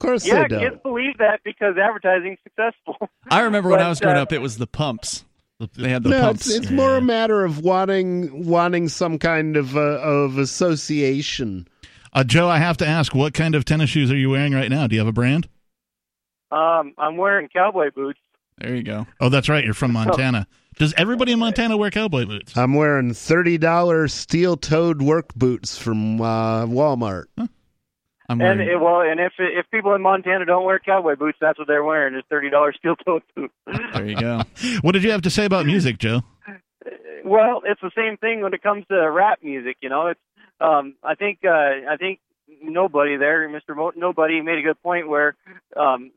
Of 0.00 0.06
course 0.06 0.26
Yeah, 0.26 0.42
they 0.42 0.48
don't. 0.48 0.60
kids 0.60 0.82
believe 0.82 1.18
that 1.18 1.40
because 1.44 1.76
advertising's 1.76 2.38
successful. 2.42 2.96
I 3.30 3.40
remember 3.42 3.68
when 3.68 3.80
I 3.80 3.88
was 3.88 4.00
growing 4.00 4.16
uh, 4.16 4.22
up, 4.22 4.32
it 4.32 4.40
was 4.40 4.56
the 4.56 4.66
pumps. 4.66 5.24
They 5.76 5.90
had 5.90 6.02
the 6.04 6.08
no, 6.08 6.20
pumps. 6.22 6.46
it's, 6.46 6.56
it's 6.56 6.70
more 6.70 6.96
a 6.96 7.02
matter 7.02 7.44
of 7.44 7.58
wanting 7.58 8.46
wanting 8.46 8.88
some 8.88 9.18
kind 9.18 9.58
of 9.58 9.76
uh, 9.76 9.80
of 10.00 10.38
association. 10.38 11.68
Uh, 12.14 12.24
Joe, 12.24 12.48
I 12.48 12.56
have 12.58 12.78
to 12.78 12.86
ask, 12.86 13.14
what 13.14 13.34
kind 13.34 13.54
of 13.54 13.66
tennis 13.66 13.90
shoes 13.90 14.10
are 14.10 14.16
you 14.16 14.30
wearing 14.30 14.54
right 14.54 14.70
now? 14.70 14.86
Do 14.86 14.94
you 14.94 15.00
have 15.00 15.08
a 15.08 15.12
brand? 15.12 15.48
Um, 16.50 16.94
I'm 16.98 17.16
wearing 17.18 17.48
cowboy 17.48 17.90
boots. 17.94 18.18
there 18.58 18.74
you 18.74 18.82
go. 18.82 19.06
Oh, 19.20 19.28
that's 19.28 19.48
right, 19.50 19.62
you're 19.62 19.74
from 19.74 19.92
Montana. 19.92 20.46
Does 20.78 20.94
everybody 20.96 21.32
in 21.32 21.38
Montana 21.38 21.76
wear 21.76 21.90
cowboy 21.90 22.24
boots? 22.24 22.56
I'm 22.56 22.72
wearing 22.74 23.12
thirty 23.12 23.58
dollars 23.58 24.14
steel 24.14 24.56
toed 24.56 25.02
work 25.02 25.34
boots 25.34 25.76
from 25.76 26.22
uh, 26.22 26.64
Walmart. 26.64 27.26
I'm 28.30 28.40
And 28.40 28.60
it, 28.60 28.80
well, 28.80 29.00
and 29.00 29.18
if 29.18 29.32
if 29.38 29.68
people 29.72 29.92
in 29.94 30.02
Montana 30.02 30.44
don't 30.44 30.64
wear 30.64 30.78
cowboy 30.78 31.16
boots, 31.16 31.38
that's 31.40 31.58
what 31.58 31.66
they're 31.66 31.82
wearing 31.82 32.14
is 32.14 32.22
thirty 32.30 32.48
dollars 32.48 32.76
steel 32.78 32.94
toed 32.94 33.22
boots. 33.34 33.52
there 33.92 34.06
you 34.06 34.16
go. 34.16 34.42
What 34.82 34.92
did 34.92 35.02
you 35.02 35.10
have 35.10 35.22
to 35.22 35.30
say 35.30 35.44
about 35.44 35.66
music, 35.66 35.98
Joe? 35.98 36.20
Well, 37.24 37.62
it's 37.66 37.80
the 37.80 37.90
same 37.96 38.16
thing 38.18 38.40
when 38.40 38.54
it 38.54 38.62
comes 38.62 38.86
to 38.88 39.10
rap 39.10 39.40
music. 39.42 39.78
You 39.82 39.88
know, 39.88 40.06
it's 40.06 40.20
um, 40.60 40.94
I 41.02 41.16
think 41.16 41.40
uh, 41.44 41.90
I 41.90 41.96
think 41.98 42.20
nobody 42.62 43.16
there, 43.16 43.48
Mr. 43.48 43.74
Mo- 43.74 43.92
nobody, 43.96 44.40
made 44.42 44.58
a 44.58 44.62
good 44.62 44.80
point 44.80 45.08
where 45.08 45.34
um, 45.76 46.12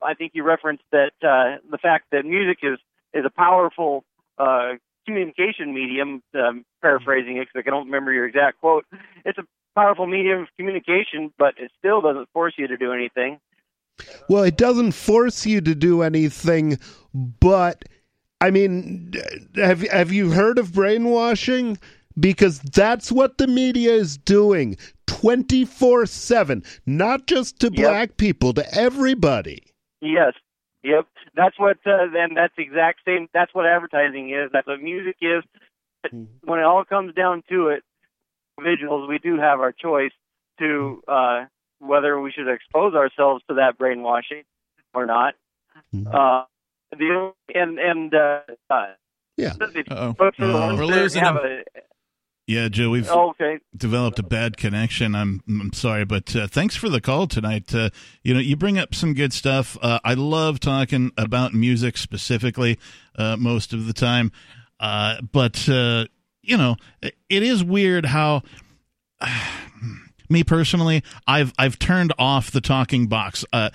I 0.00 0.14
think 0.14 0.32
you 0.34 0.44
referenced 0.44 0.84
that 0.92 1.14
uh, 1.20 1.58
the 1.68 1.78
fact 1.78 2.06
that 2.12 2.24
music 2.24 2.58
is 2.62 2.78
is 3.12 3.24
a 3.26 3.30
powerful 3.30 4.04
uh, 4.38 4.74
communication 5.04 5.74
medium. 5.74 6.22
Um, 6.32 6.64
paraphrasing 6.80 7.38
it, 7.38 7.48
because 7.52 7.66
I 7.66 7.70
don't 7.70 7.86
remember 7.86 8.12
your 8.12 8.26
exact 8.26 8.60
quote. 8.60 8.84
It's 9.24 9.38
a 9.38 9.44
powerful 9.74 10.06
medium 10.06 10.42
of 10.42 10.48
communication, 10.56 11.32
but 11.38 11.54
it 11.58 11.70
still 11.78 12.00
doesn't 12.00 12.28
force 12.32 12.54
you 12.56 12.66
to 12.68 12.76
do 12.76 12.92
anything. 12.92 13.38
Well, 14.28 14.42
it 14.42 14.56
doesn't 14.56 14.92
force 14.92 15.46
you 15.46 15.60
to 15.60 15.74
do 15.74 16.02
anything, 16.02 16.78
but 17.14 17.84
I 18.40 18.50
mean, 18.50 19.12
have 19.56 19.82
have 19.82 20.12
you 20.12 20.30
heard 20.30 20.58
of 20.58 20.72
brainwashing? 20.72 21.78
Because 22.18 22.60
that's 22.60 23.10
what 23.10 23.38
the 23.38 23.48
media 23.48 23.92
is 23.92 24.16
doing 24.16 24.76
24 25.06 26.06
7, 26.06 26.62
not 26.86 27.26
just 27.26 27.58
to 27.60 27.66
Yep. 27.72 27.76
black 27.76 28.16
people, 28.16 28.52
to 28.54 28.64
everybody. 28.74 29.62
Yes. 30.00 30.34
Yep. 30.84 31.06
That's 31.34 31.58
what. 31.58 31.78
Uh, 31.86 32.06
then 32.12 32.34
that's 32.34 32.54
the 32.56 32.62
exact 32.62 33.00
same. 33.04 33.28
That's 33.32 33.52
what 33.54 33.66
advertising 33.66 34.30
is. 34.30 34.50
That's 34.52 34.66
what 34.66 34.80
music 34.82 35.16
is. 35.20 35.42
But 36.02 36.12
When 36.42 36.58
it 36.60 36.64
all 36.64 36.84
comes 36.84 37.14
down 37.14 37.42
to 37.48 37.68
it, 37.68 37.82
individuals, 38.58 39.08
we 39.08 39.18
do 39.18 39.38
have 39.38 39.60
our 39.60 39.72
choice 39.72 40.12
to 40.58 41.02
uh, 41.08 41.44
whether 41.80 42.20
we 42.20 42.32
should 42.32 42.48
expose 42.48 42.94
ourselves 42.94 43.42
to 43.48 43.54
that 43.56 43.78
brainwashing 43.78 44.42
or 44.94 45.06
not. 45.06 45.34
Uh, 45.94 46.44
the 46.92 47.32
and 47.54 47.78
and 47.78 48.14
uh, 48.14 48.40
uh, 48.70 48.86
Yeah. 49.36 49.54
Uh-oh. 49.60 50.12
the 50.38 50.44
Uh, 50.46 50.60
ones 50.60 50.78
we're 50.78 50.86
losing 50.86 51.22
have 51.22 51.36
him. 51.36 51.42
a, 51.44 51.80
Yeah, 52.46 52.68
Joe, 52.68 52.90
we've 52.90 53.10
oh, 53.10 53.30
okay. 53.30 53.58
developed 53.76 54.18
a 54.20 54.22
bad 54.22 54.56
connection. 54.56 55.14
I'm 55.16 55.40
I'm 55.48 55.72
sorry, 55.72 56.04
but 56.04 56.34
uh, 56.36 56.46
thanks 56.46 56.76
for 56.76 56.88
the 56.88 57.00
call 57.00 57.26
tonight. 57.26 57.74
Uh, 57.74 57.90
you 58.22 58.34
know, 58.34 58.40
you 58.40 58.56
bring 58.56 58.78
up 58.78 58.94
some 58.94 59.14
good 59.14 59.32
stuff. 59.32 59.76
Uh, 59.82 59.98
I 60.04 60.14
love 60.14 60.60
talking 60.60 61.10
about 61.16 61.54
music 61.54 61.96
specifically 61.96 62.78
uh, 63.16 63.36
most 63.36 63.72
of 63.72 63.86
the 63.86 63.92
time, 63.92 64.30
uh, 64.78 65.20
but 65.32 65.68
uh, 65.68 66.04
you 66.44 66.56
know, 66.56 66.76
it, 67.02 67.42
is 67.42 67.64
weird 67.64 68.06
how 68.06 68.42
me 70.28 70.44
personally, 70.44 71.02
I've 71.26 71.52
I've 71.58 71.78
turned 71.78 72.12
off 72.18 72.50
the 72.50 72.60
talking 72.60 73.06
box. 73.06 73.44
Uh, 73.52 73.70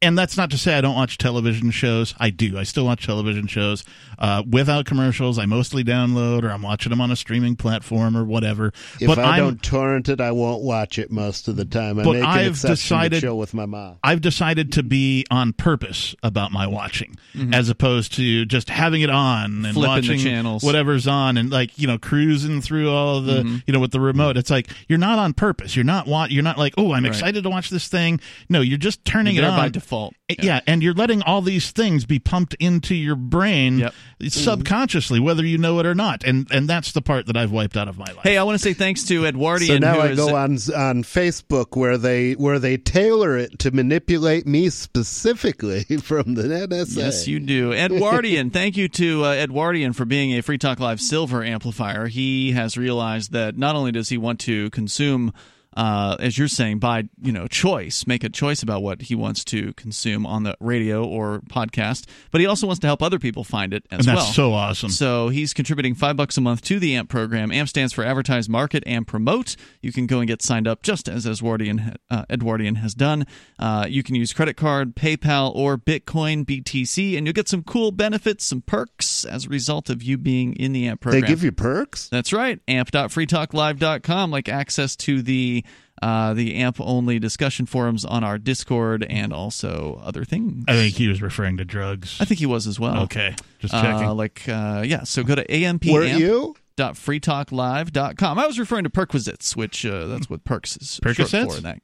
and 0.00 0.16
that's 0.16 0.36
not 0.36 0.50
to 0.50 0.58
say 0.58 0.74
I 0.76 0.80
don't 0.80 0.94
watch 0.94 1.18
television 1.18 1.70
shows. 1.72 2.14
I 2.18 2.30
do. 2.30 2.56
I 2.56 2.62
still 2.62 2.84
watch 2.84 3.04
television 3.04 3.48
shows 3.48 3.82
uh, 4.18 4.44
without 4.48 4.84
commercials. 4.86 5.38
I 5.40 5.46
mostly 5.46 5.82
download, 5.82 6.44
or 6.44 6.50
I'm 6.50 6.62
watching 6.62 6.90
them 6.90 7.00
on 7.00 7.10
a 7.10 7.16
streaming 7.16 7.56
platform 7.56 8.16
or 8.16 8.24
whatever. 8.24 8.72
If 9.00 9.08
but 9.08 9.18
I 9.18 9.36
I'm, 9.36 9.38
don't 9.38 9.62
torrent 9.62 10.08
it, 10.08 10.20
I 10.20 10.30
won't 10.30 10.62
watch 10.62 10.98
it 11.00 11.10
most 11.10 11.48
of 11.48 11.56
the 11.56 11.64
time. 11.64 11.98
I 11.98 12.04
But 12.04 12.12
make 12.12 12.22
I've 12.24 12.50
exception 12.52 12.70
decided- 12.74 13.16
to 13.16 13.20
chill 13.22 13.38
with 13.38 13.54
my 13.54 13.66
mom. 13.66 13.96
I've 14.04 14.20
decided 14.20 14.72
to 14.74 14.82
be 14.84 15.26
on 15.32 15.52
purpose 15.52 16.14
about 16.22 16.52
my 16.52 16.66
watching, 16.68 17.16
Mhm. 17.34 17.52
as 17.54 17.68
opposed 17.68 18.14
to 18.14 18.44
just 18.44 18.70
having 18.70 19.02
it 19.02 19.10
on 19.10 19.64
and 19.64 19.74
Flipping 19.74 19.82
watching 19.88 20.18
channels. 20.20 20.62
whatever's 20.62 21.08
on 21.08 21.36
and 21.36 21.50
like 21.50 21.76
you 21.76 21.86
know 21.88 21.98
cruising 21.98 22.60
through 22.60 22.90
all 22.90 23.16
of 23.18 23.24
the 23.24 23.42
Mhm. 23.42 23.62
you 23.66 23.72
know 23.72 23.80
with 23.80 23.90
the 23.90 24.00
remote. 24.00 24.36
It's 24.36 24.50
like 24.50 24.68
you're 24.88 24.98
not 24.98 25.18
on 25.18 25.32
purpose. 25.32 25.74
You're 25.74 25.84
not 25.84 26.06
wa- 26.06 26.28
You're 26.30 26.42
not 26.44 26.56
like 26.58 26.74
oh 26.76 26.92
I'm 26.92 27.02
Right. 27.02 27.12
excited 27.12 27.42
to 27.42 27.50
watch 27.50 27.70
this 27.70 27.88
thing. 27.88 28.20
No, 28.48 28.60
you're 28.60 28.78
just 28.78 29.04
turning 29.04 29.34
You're 29.34 29.44
it 29.44 29.48
there 29.48 29.58
on 29.58 29.64
by 29.88 29.96
default. 29.98 30.14
Yeah. 30.40 30.60
and 30.66 30.82
you're 30.82 30.94
letting 30.94 31.22
all 31.22 31.40
these 31.40 31.70
things 31.70 32.04
be 32.04 32.18
pumped 32.18 32.54
into 32.60 32.94
your 32.94 33.16
brain 33.16 33.90
subconsciously, 34.28 35.20
whether 35.20 35.44
you 35.44 35.58
know 35.58 35.78
it 35.78 35.86
or 35.86 35.94
not. 35.94 36.24
And 36.24 36.46
and 36.50 36.68
that's 36.68 36.92
the 36.92 37.02
part 37.02 37.26
that 37.26 37.36
I've 37.36 37.50
wiped 37.50 37.76
out 37.76 37.88
of 37.88 37.98
my 37.98 38.06
life. 38.06 38.22
Hey, 38.22 38.36
I 38.36 38.42
want 38.42 38.56
to 38.56 38.62
say 38.62 38.74
thanks 38.74 39.04
to 39.04 39.24
Edwardian. 39.24 39.82
So 39.82 39.88
now 39.88 39.94
who 39.94 40.00
I 40.00 40.06
is- 40.08 40.16
go 40.18 40.36
on 40.36 40.52
on 40.52 41.02
Facebook 41.02 41.76
where 41.76 41.96
they 41.96 42.32
where 42.34 42.58
they 42.58 42.76
tailor 42.76 43.36
it 43.36 43.58
to 43.60 43.70
manipulate 43.70 44.46
me 44.46 44.70
specifically 44.70 45.84
from 46.02 46.34
the 46.34 46.42
NSA. 46.42 46.96
Yes, 46.96 47.26
you 47.28 47.40
do. 47.40 47.72
Edwardian, 47.72 48.50
thank 48.58 48.76
you 48.76 48.88
to 48.88 49.24
uh, 49.24 49.32
Edwardian 49.32 49.92
for 49.92 50.04
being 50.04 50.36
a 50.38 50.42
Free 50.42 50.58
Talk 50.58 50.80
Live 50.80 51.00
Silver 51.00 51.42
amplifier. 51.42 52.06
He 52.06 52.52
has 52.52 52.76
realized 52.76 53.32
that 53.32 53.56
not 53.56 53.76
only 53.76 53.92
does 53.92 54.08
he 54.08 54.18
want 54.18 54.40
to 54.40 54.70
consume, 54.70 55.32
uh, 55.78 56.16
as 56.18 56.36
you're 56.36 56.48
saying, 56.48 56.80
by 56.80 57.04
you 57.22 57.30
know 57.30 57.46
choice, 57.46 58.04
make 58.04 58.24
a 58.24 58.28
choice 58.28 58.64
about 58.64 58.82
what 58.82 59.02
he 59.02 59.14
wants 59.14 59.44
to 59.44 59.72
consume 59.74 60.26
on 60.26 60.42
the 60.42 60.56
radio 60.58 61.04
or 61.06 61.40
podcast, 61.48 62.06
but 62.32 62.40
he 62.40 62.48
also 62.48 62.66
wants 62.66 62.80
to 62.80 62.88
help 62.88 63.00
other 63.00 63.20
people 63.20 63.44
find 63.44 63.72
it 63.72 63.86
as 63.92 64.00
And 64.00 64.08
that's 64.08 64.24
well. 64.26 64.32
so 64.32 64.52
awesome. 64.54 64.90
So 64.90 65.28
he's 65.28 65.54
contributing 65.54 65.94
five 65.94 66.16
bucks 66.16 66.36
a 66.36 66.40
month 66.40 66.62
to 66.62 66.80
the 66.80 66.96
AMP 66.96 67.08
program. 67.08 67.52
AMP 67.52 67.68
stands 67.68 67.92
for 67.92 68.02
Advertise, 68.02 68.48
Market, 68.48 68.82
and 68.88 69.06
Promote. 69.06 69.54
You 69.80 69.92
can 69.92 70.08
go 70.08 70.18
and 70.18 70.26
get 70.26 70.42
signed 70.42 70.66
up 70.66 70.82
just 70.82 71.08
as 71.08 71.26
Edwardian, 71.26 71.94
uh, 72.10 72.24
Edwardian 72.28 72.74
has 72.76 72.94
done. 72.94 73.24
Uh, 73.56 73.86
you 73.88 74.02
can 74.02 74.16
use 74.16 74.32
credit 74.32 74.56
card, 74.56 74.96
PayPal, 74.96 75.54
or 75.54 75.78
Bitcoin 75.78 76.44
BTC, 76.44 77.16
and 77.16 77.24
you'll 77.24 77.34
get 77.34 77.48
some 77.48 77.62
cool 77.62 77.92
benefits, 77.92 78.44
some 78.44 78.62
perks 78.62 79.24
as 79.24 79.46
a 79.46 79.48
result 79.48 79.90
of 79.90 80.02
you 80.02 80.18
being 80.18 80.54
in 80.54 80.72
the 80.72 80.88
AMP 80.88 81.02
program. 81.02 81.20
They 81.20 81.28
give 81.28 81.44
you 81.44 81.52
perks? 81.52 82.08
That's 82.08 82.32
right. 82.32 82.58
amp.freetalklive.com, 82.66 84.32
like 84.32 84.48
access 84.48 84.96
to 84.96 85.22
the 85.22 85.64
uh, 86.02 86.34
the 86.34 86.54
AMP 86.56 86.80
only 86.80 87.18
discussion 87.18 87.66
forums 87.66 88.04
on 88.04 88.22
our 88.24 88.38
Discord 88.38 89.04
and 89.08 89.32
also 89.32 90.00
other 90.04 90.24
things. 90.24 90.64
I 90.68 90.72
think 90.74 90.94
he 90.94 91.08
was 91.08 91.20
referring 91.22 91.56
to 91.58 91.64
drugs. 91.64 92.18
I 92.20 92.24
think 92.24 92.40
he 92.40 92.46
was 92.46 92.66
as 92.66 92.78
well. 92.80 93.02
Okay, 93.04 93.34
just 93.58 93.74
Uh, 93.74 93.82
checking. 93.82 94.08
like, 94.10 94.42
uh, 94.48 94.82
yeah, 94.86 95.04
so 95.04 95.22
go 95.22 95.34
to 95.34 95.50
amp. 95.52 95.84
Were 95.86 96.04
you? 96.04 96.54
Dot 96.76 96.94
freetalklive.com. 96.94 98.38
I 98.38 98.46
was 98.46 98.58
referring 98.58 98.84
to 98.84 98.90
perquisites, 98.90 99.56
which 99.56 99.84
uh, 99.84 100.06
that's 100.06 100.30
what 100.30 100.44
perks 100.44 100.76
is 100.76 101.00
short 101.02 101.16
Percocets? 101.16 101.56
for. 101.56 101.60
That. 101.62 101.80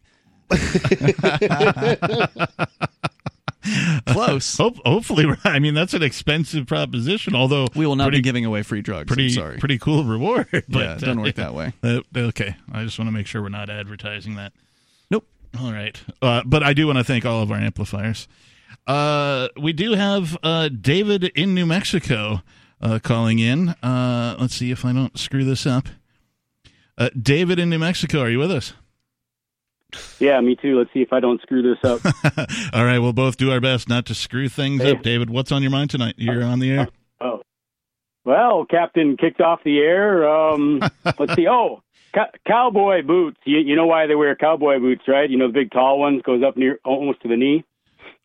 Close. 4.07 4.57
Hope, 4.57 4.77
hopefully, 4.85 5.27
I 5.45 5.59
mean 5.59 5.74
that's 5.74 5.95
an 5.95 6.03
expensive 6.03 6.66
proposition. 6.66 7.35
Although 7.35 7.66
we 7.74 7.86
will 7.86 7.97
not 7.97 8.05
pretty, 8.05 8.19
be 8.19 8.23
giving 8.23 8.45
away 8.45 8.62
free 8.62 8.82
drugs. 8.82 9.09
Pretty, 9.09 9.27
I'm 9.27 9.31
sorry. 9.32 9.59
pretty 9.59 9.78
cool 9.78 10.05
reward. 10.05 10.47
But, 10.53 10.65
Yeah, 10.69 10.95
it 10.95 11.01
doesn't 11.01 11.19
uh, 11.19 11.23
work 11.23 11.35
that 11.36 11.55
way. 11.55 11.73
uh, 11.82 12.01
okay, 12.16 12.57
I 12.73 12.85
just 12.85 12.99
want 12.99 13.09
to 13.09 13.12
make 13.12 13.27
sure 13.27 13.43
we're 13.43 13.49
not 13.49 13.70
advertising 13.70 14.35
that. 14.36 14.53
Nope. 15.11 15.27
All 15.61 15.73
right, 15.73 16.01
uh, 16.23 16.43
but 16.45 16.62
I 16.62 16.73
do 16.74 16.86
want 16.86 16.99
to 16.99 17.05
thank 17.05 17.24
all 17.24 17.43
of 17.43 17.51
our 17.51 17.59
amplifiers. 17.59 18.28
Uh, 18.86 19.49
we 19.61 19.73
do 19.73 19.93
have 19.95 20.36
uh, 20.43 20.69
David 20.69 21.24
in 21.35 21.55
New 21.55 21.65
Mexico 21.66 22.43
uh, 22.81 22.99
calling 23.03 23.39
in. 23.39 23.70
Uh, 23.82 24.36
let's 24.39 24.55
see 24.57 24.70
if 24.70 24.85
I 24.85 24.93
don't 24.93 25.19
screw 25.19 25.45
this 25.45 25.66
up. 25.66 25.89
Uh, 26.99 27.09
David 27.20 27.59
in 27.59 27.70
New 27.70 27.78
Mexico, 27.78 28.20
are 28.20 28.31
you 28.31 28.39
with 28.39 28.51
us? 28.53 28.74
Yeah, 30.21 30.41
me 30.41 30.57
too. 30.57 30.79
Let's 30.79 30.93
see 30.93 31.01
if 31.03 31.12
I 31.12 31.21
don't 31.21 31.41
screw 31.43 31.62
this 31.62 31.83
up. 31.85 32.01
All 32.73 32.85
right, 32.85 32.99
we'll 32.99 33.12
both 33.12 33.37
do 33.37 33.51
our 33.51 33.61
best 33.61 33.89
not 33.89 34.07
to 34.07 34.15
screw 34.15 34.49
things 34.49 34.83
Hey. 34.83 34.93
up. 34.93 35.03
David, 35.03 35.31
what's 35.31 35.53
on 35.53 35.62
your 35.62 35.71
mind 35.71 35.91
tonight? 35.91 36.15
You're 36.19 36.45
on 36.45 36.59
the 36.61 36.71
air. 36.71 36.89
Oh, 37.21 37.41
well, 38.25 38.65
Captain 38.65 39.16
kicked 39.16 39.41
off 39.41 39.61
the 39.65 39.79
air. 39.79 40.29
Um, 40.29 40.81
let's 41.19 41.35
see. 41.35 41.47
Oh, 41.49 41.83
co- 42.15 42.31
cowboy 42.47 43.03
boots. 43.03 43.39
You, 43.45 43.59
you 43.59 43.77
know 43.77 43.87
why 43.87 44.07
they 44.07 44.15
wear 44.15 44.35
cowboy 44.37 44.79
boots, 44.79 45.03
right? 45.09 45.29
You 45.29 45.37
know 45.39 45.49
the 45.49 45.53
big 45.53 45.71
tall 45.73 45.99
ones 45.99 46.23
goes 46.23 46.43
up 46.43 46.57
near 46.57 46.79
almost 46.85 47.21
to 47.23 47.29
the 47.29 47.37
knee. 47.37 47.65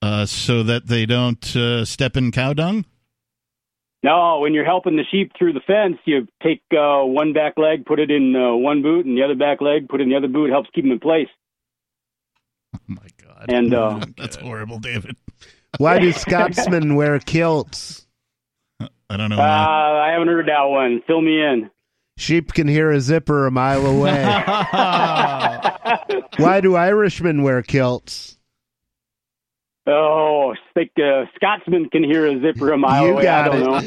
Uh, 0.02 0.26
so 0.26 0.64
that 0.64 0.88
they 0.88 1.06
don't 1.06 1.56
uh, 1.56 1.84
step 1.86 2.16
in 2.16 2.32
cow 2.32 2.54
dung. 2.54 2.86
No, 4.02 4.40
when 4.40 4.54
you're 4.54 4.64
helping 4.64 4.96
the 4.96 5.04
sheep 5.12 5.34
through 5.38 5.52
the 5.52 5.60
fence, 5.68 5.98
you 6.06 6.26
take 6.42 6.62
uh, 6.72 7.04
one 7.04 7.34
back 7.34 7.58
leg, 7.58 7.86
put 7.86 8.00
it 8.00 8.10
in 8.10 8.34
uh, 8.34 8.56
one 8.56 8.82
boot, 8.82 9.06
and 9.06 9.18
the 9.18 9.24
other 9.24 9.36
back 9.36 9.60
leg, 9.60 9.90
put 9.90 10.00
it 10.00 10.04
in 10.04 10.10
the 10.10 10.16
other 10.16 10.30
boot. 10.30 10.50
Helps 10.50 10.70
keep 10.74 10.86
them 10.86 10.92
in 10.94 11.00
place. 11.00 11.28
Oh 12.76 12.80
my 12.88 13.08
god! 13.24 13.46
And 13.50 13.74
uh, 13.76 14.00
That's 14.18 14.36
horrible, 14.36 14.80
David. 14.80 15.16
Why 15.78 16.00
do 16.00 16.12
Scotsmen 16.14 16.96
wear 16.96 17.20
kilts? 17.20 18.06
I 19.10 19.18
don't 19.18 19.30
know. 19.30 19.38
uh, 19.38 19.42
I 19.42 20.12
haven't 20.12 20.28
heard 20.28 20.48
that 20.48 20.64
one. 20.64 21.02
Fill 21.08 21.22
me 21.22 21.42
in. 21.42 21.70
Sheep 22.18 22.54
can 22.54 22.68
hear 22.68 22.92
a 22.92 23.00
zipper 23.00 23.46
a 23.48 23.52
mile 23.52 23.86
away. 23.86 24.24
Why 26.38 26.60
do 26.62 26.76
Irishmen 26.76 27.44
wear 27.44 27.62
kilts? 27.62 28.38
Oh, 29.88 30.54
I 30.54 30.56
think 30.74 30.92
uh, 30.98 31.26
Scotsman 31.36 31.90
can 31.90 32.04
hear 32.04 32.28
a 32.28 32.40
zipper 32.40 32.72
a 32.72 32.78
mile 32.78 33.08
You 33.08 33.12
away. 33.14 33.28
I 33.28 33.48
don't 33.48 33.62
know. 33.64 33.82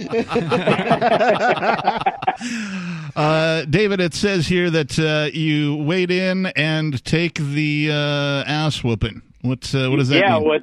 Uh, 3.14 3.66
David, 3.66 4.00
it 4.00 4.14
says 4.14 4.46
here 4.46 4.70
that 4.70 4.98
uh, 4.98 5.28
you 5.36 5.76
wade 5.76 6.10
in 6.10 6.46
and 6.46 7.04
take 7.04 7.34
the 7.34 7.90
uh, 7.90 8.50
ass 8.50 8.82
whooping. 8.82 9.20
What 9.42 9.74
uh, 9.74 9.90
what 9.90 9.98
does 9.98 10.08
that 10.08 10.20
yeah, 10.20 10.38
mean? 10.38 10.48
what 10.48 10.62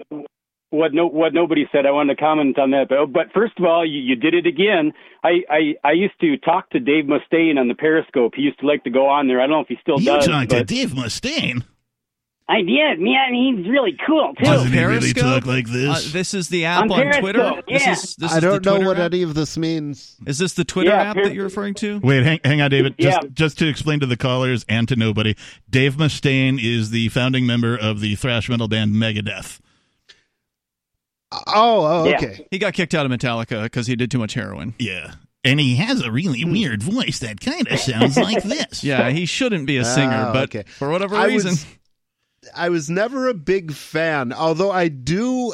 what 0.71 0.93
no 0.93 1.07
what 1.07 1.33
nobody 1.33 1.67
said. 1.71 1.85
I 1.85 1.91
wanted 1.91 2.15
to 2.15 2.21
comment 2.21 2.57
on 2.57 2.71
that, 2.71 2.87
but 2.89 3.13
but 3.13 3.31
first 3.33 3.53
of 3.59 3.65
all, 3.65 3.85
you, 3.85 3.99
you 3.99 4.15
did 4.15 4.33
it 4.33 4.47
again. 4.47 4.93
I, 5.23 5.41
I 5.49 5.75
I 5.83 5.91
used 5.91 6.19
to 6.21 6.37
talk 6.37 6.69
to 6.71 6.79
Dave 6.79 7.05
Mustaine 7.05 7.59
on 7.59 7.67
the 7.67 7.75
Periscope. 7.75 8.33
He 8.35 8.41
used 8.43 8.59
to 8.61 8.67
like 8.67 8.83
to 8.83 8.89
go 8.89 9.07
on 9.07 9.27
there. 9.27 9.39
I 9.39 9.43
don't 9.43 9.51
know 9.51 9.61
if 9.61 9.67
he 9.67 9.77
still 9.81 9.99
you 9.99 10.05
does. 10.05 10.27
talked 10.27 10.49
to 10.51 10.63
Dave 10.63 10.91
Mustaine. 10.91 11.63
I 12.51 12.61
did, 12.63 12.99
man. 12.99 13.31
He's 13.33 13.69
really 13.69 13.95
cool 14.07 14.33
too. 14.35 14.43
Doesn't 14.43 14.73
he 14.73 14.83
really 14.83 15.13
talk 15.13 15.45
like 15.45 15.67
this? 15.67 16.07
Uh, 16.07 16.09
this 16.11 16.33
is 16.33 16.49
the 16.49 16.65
app 16.65 16.81
On 16.85 16.91
on, 16.91 16.97
Periscope, 16.97 17.21
Twitter. 17.21 17.61
This 17.67 17.85
yeah. 17.85 17.91
is 17.91 18.15
this 18.15 18.33
I 18.33 18.39
don't 18.39 18.63
the 18.63 18.79
know 18.79 18.87
what 18.87 18.97
app? 18.97 19.13
any 19.13 19.21
of 19.21 19.35
this 19.35 19.55
means. 19.55 20.15
Is 20.25 20.39
this 20.39 20.53
the 20.53 20.63
Twitter 20.65 20.89
Yeah, 20.89 21.03
app 21.03 21.15
Peris- 21.15 21.27
that 21.27 21.35
you're 21.35 21.43
referring 21.43 21.75
to? 21.75 21.99
Wait, 21.99 22.23
hang, 22.23 22.39
hang 22.43 22.59
on, 22.61 22.71
David. 22.71 22.95
Just, 22.99 23.21
Yeah. 23.23 23.29
just 23.31 23.59
to 23.59 23.67
explain 23.67 23.99
to 23.99 24.07
the 24.07 24.17
callers 24.17 24.65
and 24.67 24.87
to 24.87 24.95
nobody, 24.95 25.35
Dave 25.69 25.97
Mustaine 25.97 26.59
is 26.59 26.89
the 26.89 27.09
founding 27.09 27.45
member 27.45 27.77
of 27.77 27.99
the 28.01 28.15
thrash 28.15 28.49
metal 28.49 28.67
band 28.67 28.95
Megadeth. 28.95 29.59
Oh, 31.31 31.45
oh 31.85 32.09
Yeah. 32.09 32.17
okay. 32.17 32.47
He 32.49 32.57
got 32.57 32.73
kicked 32.73 32.95
out 32.95 33.05
of 33.05 33.11
Metallica 33.11 33.63
because 33.63 33.85
he 33.87 33.95
did 33.95 34.09
too 34.09 34.17
much 34.19 34.33
heroin. 34.33 34.73
Yeah. 34.79 35.11
And 35.43 35.59
he 35.59 35.75
has 35.77 36.01
a 36.01 36.11
really 36.11 36.43
weird 36.43 36.83
voice 36.83 37.19
that 37.19 37.39
kind 37.39 37.67
of 37.67 37.79
sounds 37.79 38.17
like 38.17 38.43
this. 38.43 38.83
Yeah, 38.83 39.09
he 39.11 39.25
shouldn't 39.25 39.67
be 39.67 39.77
a 39.77 39.85
singer, 39.85 40.25
Oh, 40.29 40.33
but 40.33 40.43
okay. 40.55 40.63
for 40.67 40.89
whatever 40.89 41.15
I 41.15 41.27
reason, 41.27 41.51
was, 41.51 41.65
I 42.55 42.69
was 42.69 42.89
never 42.89 43.27
a 43.27 43.33
big 43.33 43.71
fan, 43.73 44.33
although 44.33 44.71
I 44.71 44.87
do. 44.87 45.53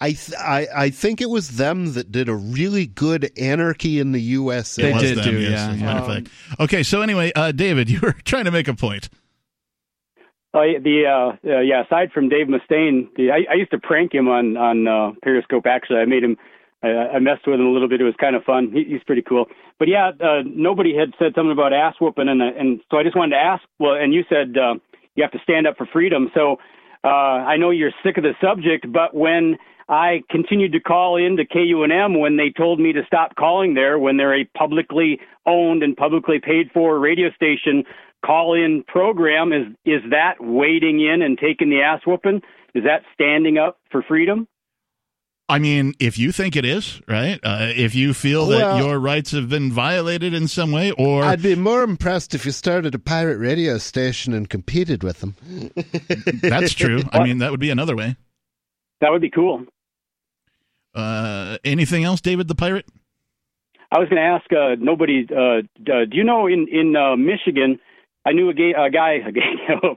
I, 0.00 0.12
th- 0.12 0.38
I 0.38 0.66
I 0.76 0.90
think 0.90 1.20
it 1.20 1.30
was 1.30 1.56
them 1.56 1.92
that 1.94 2.10
did 2.12 2.28
a 2.28 2.34
really 2.34 2.86
good 2.86 3.30
Anarchy 3.38 4.00
in 4.00 4.12
the 4.12 4.20
USA. 4.20 4.82
They 4.82 4.90
It 4.90 4.94
was 4.94 5.02
did 5.02 5.18
them, 5.18 5.24
do, 5.24 5.40
yes, 5.40 5.50
yeah, 5.52 5.70
as 5.70 5.76
a 5.76 5.78
yeah. 5.78 5.84
matter 5.86 6.00
of 6.00 6.06
fact. 6.06 6.28
Okay, 6.60 6.82
so 6.82 7.00
anyway, 7.00 7.32
uh, 7.34 7.52
David, 7.52 7.88
you 7.94 8.00
were 8.00 8.12
trying 8.24 8.44
to 8.44 8.50
make 8.50 8.68
a 8.68 8.74
point. 8.74 9.08
Yeah, 10.54 10.78
the 10.78 11.02
uh, 11.06 11.48
uh, 11.48 11.60
yeah. 11.60 11.82
Aside 11.84 12.12
from 12.12 12.28
Dave 12.28 12.46
Mustaine, 12.46 13.08
the, 13.16 13.30
I, 13.32 13.52
I 13.52 13.54
used 13.54 13.72
to 13.72 13.78
prank 13.78 14.14
him 14.14 14.28
on 14.28 14.56
on 14.56 14.86
uh, 14.86 15.12
Periscope. 15.22 15.66
Actually, 15.66 15.98
I 16.00 16.04
made 16.04 16.22
him. 16.22 16.36
I, 16.82 17.16
I 17.16 17.18
messed 17.18 17.46
with 17.46 17.58
him 17.58 17.66
a 17.66 17.70
little 17.70 17.88
bit. 17.88 18.00
It 18.00 18.04
was 18.04 18.14
kind 18.20 18.36
of 18.36 18.44
fun. 18.44 18.70
He, 18.72 18.84
he's 18.84 19.02
pretty 19.04 19.22
cool. 19.22 19.46
But 19.78 19.88
yeah, 19.88 20.10
uh, 20.20 20.42
nobody 20.44 20.94
had 20.96 21.10
said 21.18 21.32
something 21.34 21.50
about 21.50 21.72
ass 21.72 21.94
whooping, 22.00 22.28
and 22.28 22.40
and 22.42 22.80
so 22.90 22.98
I 22.98 23.02
just 23.02 23.16
wanted 23.16 23.34
to 23.36 23.42
ask. 23.42 23.62
Well, 23.80 23.94
and 23.94 24.14
you 24.14 24.22
said 24.28 24.56
uh, 24.56 24.74
you 25.14 25.22
have 25.22 25.32
to 25.32 25.38
stand 25.42 25.66
up 25.66 25.76
for 25.76 25.86
freedom. 25.86 26.30
So 26.34 26.56
uh, 27.04 27.08
I 27.08 27.56
know 27.56 27.70
you're 27.70 27.92
sick 28.02 28.16
of 28.16 28.24
the 28.24 28.34
subject, 28.40 28.90
but 28.92 29.14
when 29.14 29.56
I 29.88 30.22
continued 30.30 30.72
to 30.72 30.80
call 30.80 31.16
in 31.16 31.36
to 31.36 31.44
KUNM 31.44 32.18
when 32.18 32.36
they 32.36 32.50
told 32.50 32.80
me 32.80 32.92
to 32.92 33.02
stop 33.06 33.36
calling 33.36 33.74
there, 33.74 33.98
when 33.98 34.16
they're 34.16 34.34
a 34.34 34.44
publicly 34.56 35.20
owned 35.46 35.82
and 35.82 35.96
publicly 35.96 36.40
paid 36.42 36.70
for 36.72 36.98
radio 36.98 37.30
station 37.32 37.84
call 38.24 38.54
in 38.54 38.82
program, 38.86 39.52
is 39.52 39.66
is 39.84 40.00
that 40.10 40.36
wading 40.40 41.00
in 41.00 41.20
and 41.20 41.38
taking 41.38 41.68
the 41.68 41.82
ass 41.82 42.00
whooping? 42.06 42.40
Is 42.74 42.84
that 42.84 43.02
standing 43.12 43.58
up 43.58 43.78
for 43.90 44.02
freedom? 44.02 44.48
I 45.48 45.58
mean, 45.58 45.92
if 46.00 46.18
you 46.18 46.32
think 46.32 46.56
it 46.56 46.64
is, 46.64 47.02
right? 47.06 47.38
Uh, 47.42 47.70
if 47.76 47.94
you 47.94 48.14
feel 48.14 48.46
that 48.46 48.82
your 48.82 48.98
rights 48.98 49.32
have 49.32 49.50
been 49.50 49.70
violated 49.70 50.32
in 50.32 50.48
some 50.48 50.72
way, 50.72 50.90
or 50.92 51.22
I'd 51.22 51.42
be 51.42 51.54
more 51.54 51.82
impressed 51.82 52.34
if 52.34 52.46
you 52.46 52.52
started 52.52 52.94
a 52.94 52.98
pirate 52.98 53.36
radio 53.36 53.76
station 53.76 54.32
and 54.32 54.48
competed 54.48 55.02
with 55.02 55.20
them. 55.20 55.36
that's 56.42 56.72
true. 56.72 57.02
I 57.12 57.22
mean, 57.22 57.38
that 57.38 57.50
would 57.50 57.60
be 57.60 57.68
another 57.68 57.94
way. 57.94 58.16
That 59.02 59.10
would 59.10 59.20
be 59.20 59.30
cool. 59.30 59.64
Uh, 60.94 61.58
anything 61.62 62.04
else, 62.04 62.22
David 62.22 62.48
the 62.48 62.54
Pirate? 62.54 62.86
I 63.92 63.98
was 63.98 64.08
going 64.08 64.20
to 64.20 64.26
ask 64.26 64.50
uh, 64.52 64.76
nobody. 64.82 65.26
Uh, 65.30 65.58
uh, 65.92 66.04
do 66.10 66.16
you 66.16 66.24
know 66.24 66.46
in 66.46 66.66
in 66.70 66.96
uh, 66.96 67.16
Michigan? 67.16 67.78
I 68.26 68.32
knew 68.32 68.48
a, 68.48 68.54
gay, 68.54 68.72
a 68.78 68.90
guy, 68.90 69.18
a 69.26 69.30
gay, 69.30 69.40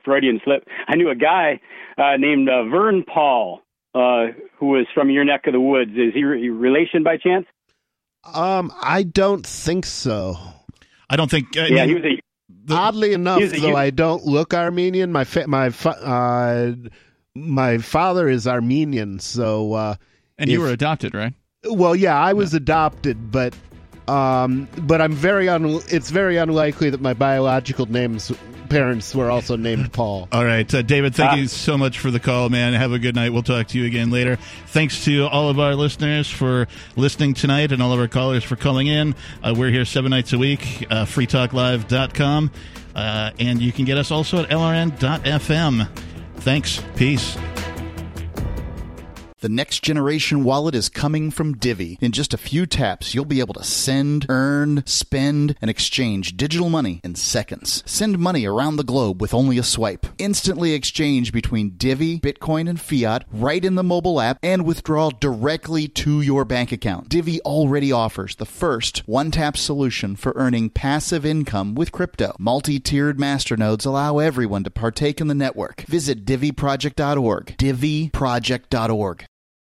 Freudian 0.04 0.42
slip. 0.44 0.68
I 0.88 0.96
knew 0.96 1.10
a 1.10 1.16
guy 1.16 1.62
uh, 1.98 2.18
named 2.18 2.50
uh, 2.50 2.66
Vern 2.66 3.04
Paul, 3.04 3.62
uh, 3.98 4.32
who 4.58 4.68
was 4.68 4.86
from 4.94 5.10
your 5.10 5.24
neck 5.26 5.48
of 5.48 5.54
the 5.54 5.60
woods. 5.60 5.92
Is 5.92 6.14
he 6.14 6.24
re- 6.24 6.50
relation 6.50 7.04
by 7.04 7.18
chance? 7.18 7.46
Um, 8.34 8.72
I 8.82 9.04
don't 9.04 9.46
think 9.46 9.86
so. 9.86 10.38
I 11.10 11.16
don't 11.16 11.32
think. 11.32 11.56
I 11.58 11.68
yeah, 11.68 11.86
he 11.86 11.94
was 11.94 12.04
a. 12.04 12.20
Oddly 12.70 13.14
enough, 13.14 13.42
a 13.42 13.48
though, 13.48 13.68
youth- 13.68 13.76
I 13.76 13.90
don't 13.92 14.26
look 14.26 14.54
Armenian. 14.54 15.12
My 15.12 15.24
fa- 15.24 15.48
my 15.48 15.70
fa- 15.70 16.02
uh, 16.04 16.90
my 17.36 17.78
father 17.78 18.28
is 18.28 18.46
Armenian, 18.48 19.20
so 19.20 19.74
uh, 19.74 19.96
And 20.38 20.50
you 20.50 20.60
were 20.60 20.70
adopted, 20.72 21.14
right? 21.14 21.34
Well, 21.70 21.96
yeah, 21.96 22.20
I 22.20 22.34
was 22.34 22.54
adopted, 22.54 23.32
but 23.32 23.56
um, 24.08 24.68
but 24.82 25.02
I'm 25.02 25.14
very 25.14 25.48
un. 25.48 25.80
It's 25.90 26.10
very 26.10 26.38
unlikely 26.38 26.90
that 26.90 27.02
my 27.02 27.14
biological 27.14 27.86
names 27.86 28.32
parents 28.68 29.16
were 29.16 29.32
also 29.32 29.56
named 29.56 29.92
Paul. 29.92 30.28
All 30.32 30.46
right, 30.46 30.72
uh, 30.74 30.82
David, 30.82 31.16
thank 31.16 31.40
you 31.40 31.48
so 31.48 31.78
much 31.78 32.00
for 32.00 32.12
the 32.12 32.20
call, 32.20 32.50
man. 32.50 32.74
Have 32.74 32.92
a 32.92 33.00
good 33.00 33.16
night. 33.16 33.34
We'll 33.34 33.44
talk 33.44 33.68
to 33.68 33.80
you 33.80 33.86
again 33.86 34.10
later. 34.12 34.38
Thanks 34.68 35.06
to 35.06 35.26
all 35.28 35.50
of 35.50 35.60
our 35.60 35.76
listeners 35.76 36.30
for 36.30 36.68
listening 36.96 37.34
tonight 37.34 37.72
and 37.72 37.82
all 37.82 37.94
of 37.94 38.00
our 38.00 38.08
callers 38.08 38.44
for 38.44 38.56
calling 38.56 38.88
in. 38.88 39.16
Uh, 39.44 39.54
we're 39.58 39.72
here 39.72 39.86
seven 39.86 40.12
nights 40.12 40.34
a 40.34 40.38
week, 40.38 40.86
uh, 40.90 41.06
freetalklive.com, 41.06 42.52
uh, 42.96 43.32
and 43.40 43.62
you 43.62 43.72
can 43.72 43.86
get 43.86 43.98
us 43.98 44.12
also 44.12 44.44
at 44.44 44.50
lrn.fm. 44.50 45.90
Thanks. 46.38 46.84
Peace. 46.96 47.38
The 49.40 49.50
next 49.50 49.84
generation 49.84 50.44
wallet 50.44 50.74
is 50.74 50.90
coming 50.90 51.30
from 51.30 51.58
Divi. 51.58 52.00
In 52.02 52.12
just 52.12 52.34
a 52.34 52.40
few 52.40 52.66
taps, 52.66 53.14
you'll 53.14 53.24
be 53.24 53.40
able 53.40 53.54
to 53.54 53.64
send, 53.64 54.26
earn, 54.30 54.82
spend, 54.88 55.56
and 55.62 55.70
exchange 55.70 56.36
digital 56.36 56.72
money 56.72 57.02
in 57.04 57.14
seconds. 57.14 57.84
Send 57.86 58.18
money 58.18 58.48
around 58.48 58.78
the 58.78 58.84
globe 58.84 59.22
with 59.22 59.36
only 59.36 59.60
a 59.60 59.64
swipe. 59.64 60.08
Instantly 60.18 60.74
exchange 60.74 61.32
between 61.32 61.78
Divi, 61.78 62.20
Bitcoin, 62.20 62.68
and 62.68 62.82
fiat 62.82 63.26
right 63.32 63.64
in 63.64 63.76
the 63.76 63.84
mobile 63.84 64.20
app 64.20 64.40
and 64.42 64.66
withdraw 64.66 65.12
directly 65.12 65.88
to 65.88 66.20
your 66.22 66.44
bank 66.44 66.72
account. 66.72 67.08
Divi 67.08 67.40
already 67.42 67.92
offers 67.92 68.38
the 68.38 68.46
first 68.46 69.08
one 69.08 69.30
tap 69.30 69.56
solution 69.56 70.16
for 70.16 70.34
earning 70.36 70.72
passive 70.72 71.28
income 71.28 71.76
with 71.76 71.92
crypto. 71.92 72.36
Multi 72.40 72.80
tiered 72.80 73.20
masternodes 73.20 73.86
allow 73.86 74.18
everyone 74.18 74.64
to 74.64 74.72
partake 74.72 75.22
in 75.22 75.28
the 75.28 75.36
network. 75.36 75.82
Visit 75.82 76.26
diviproject.org. 76.26 77.56
diviproject.org. 77.60 79.28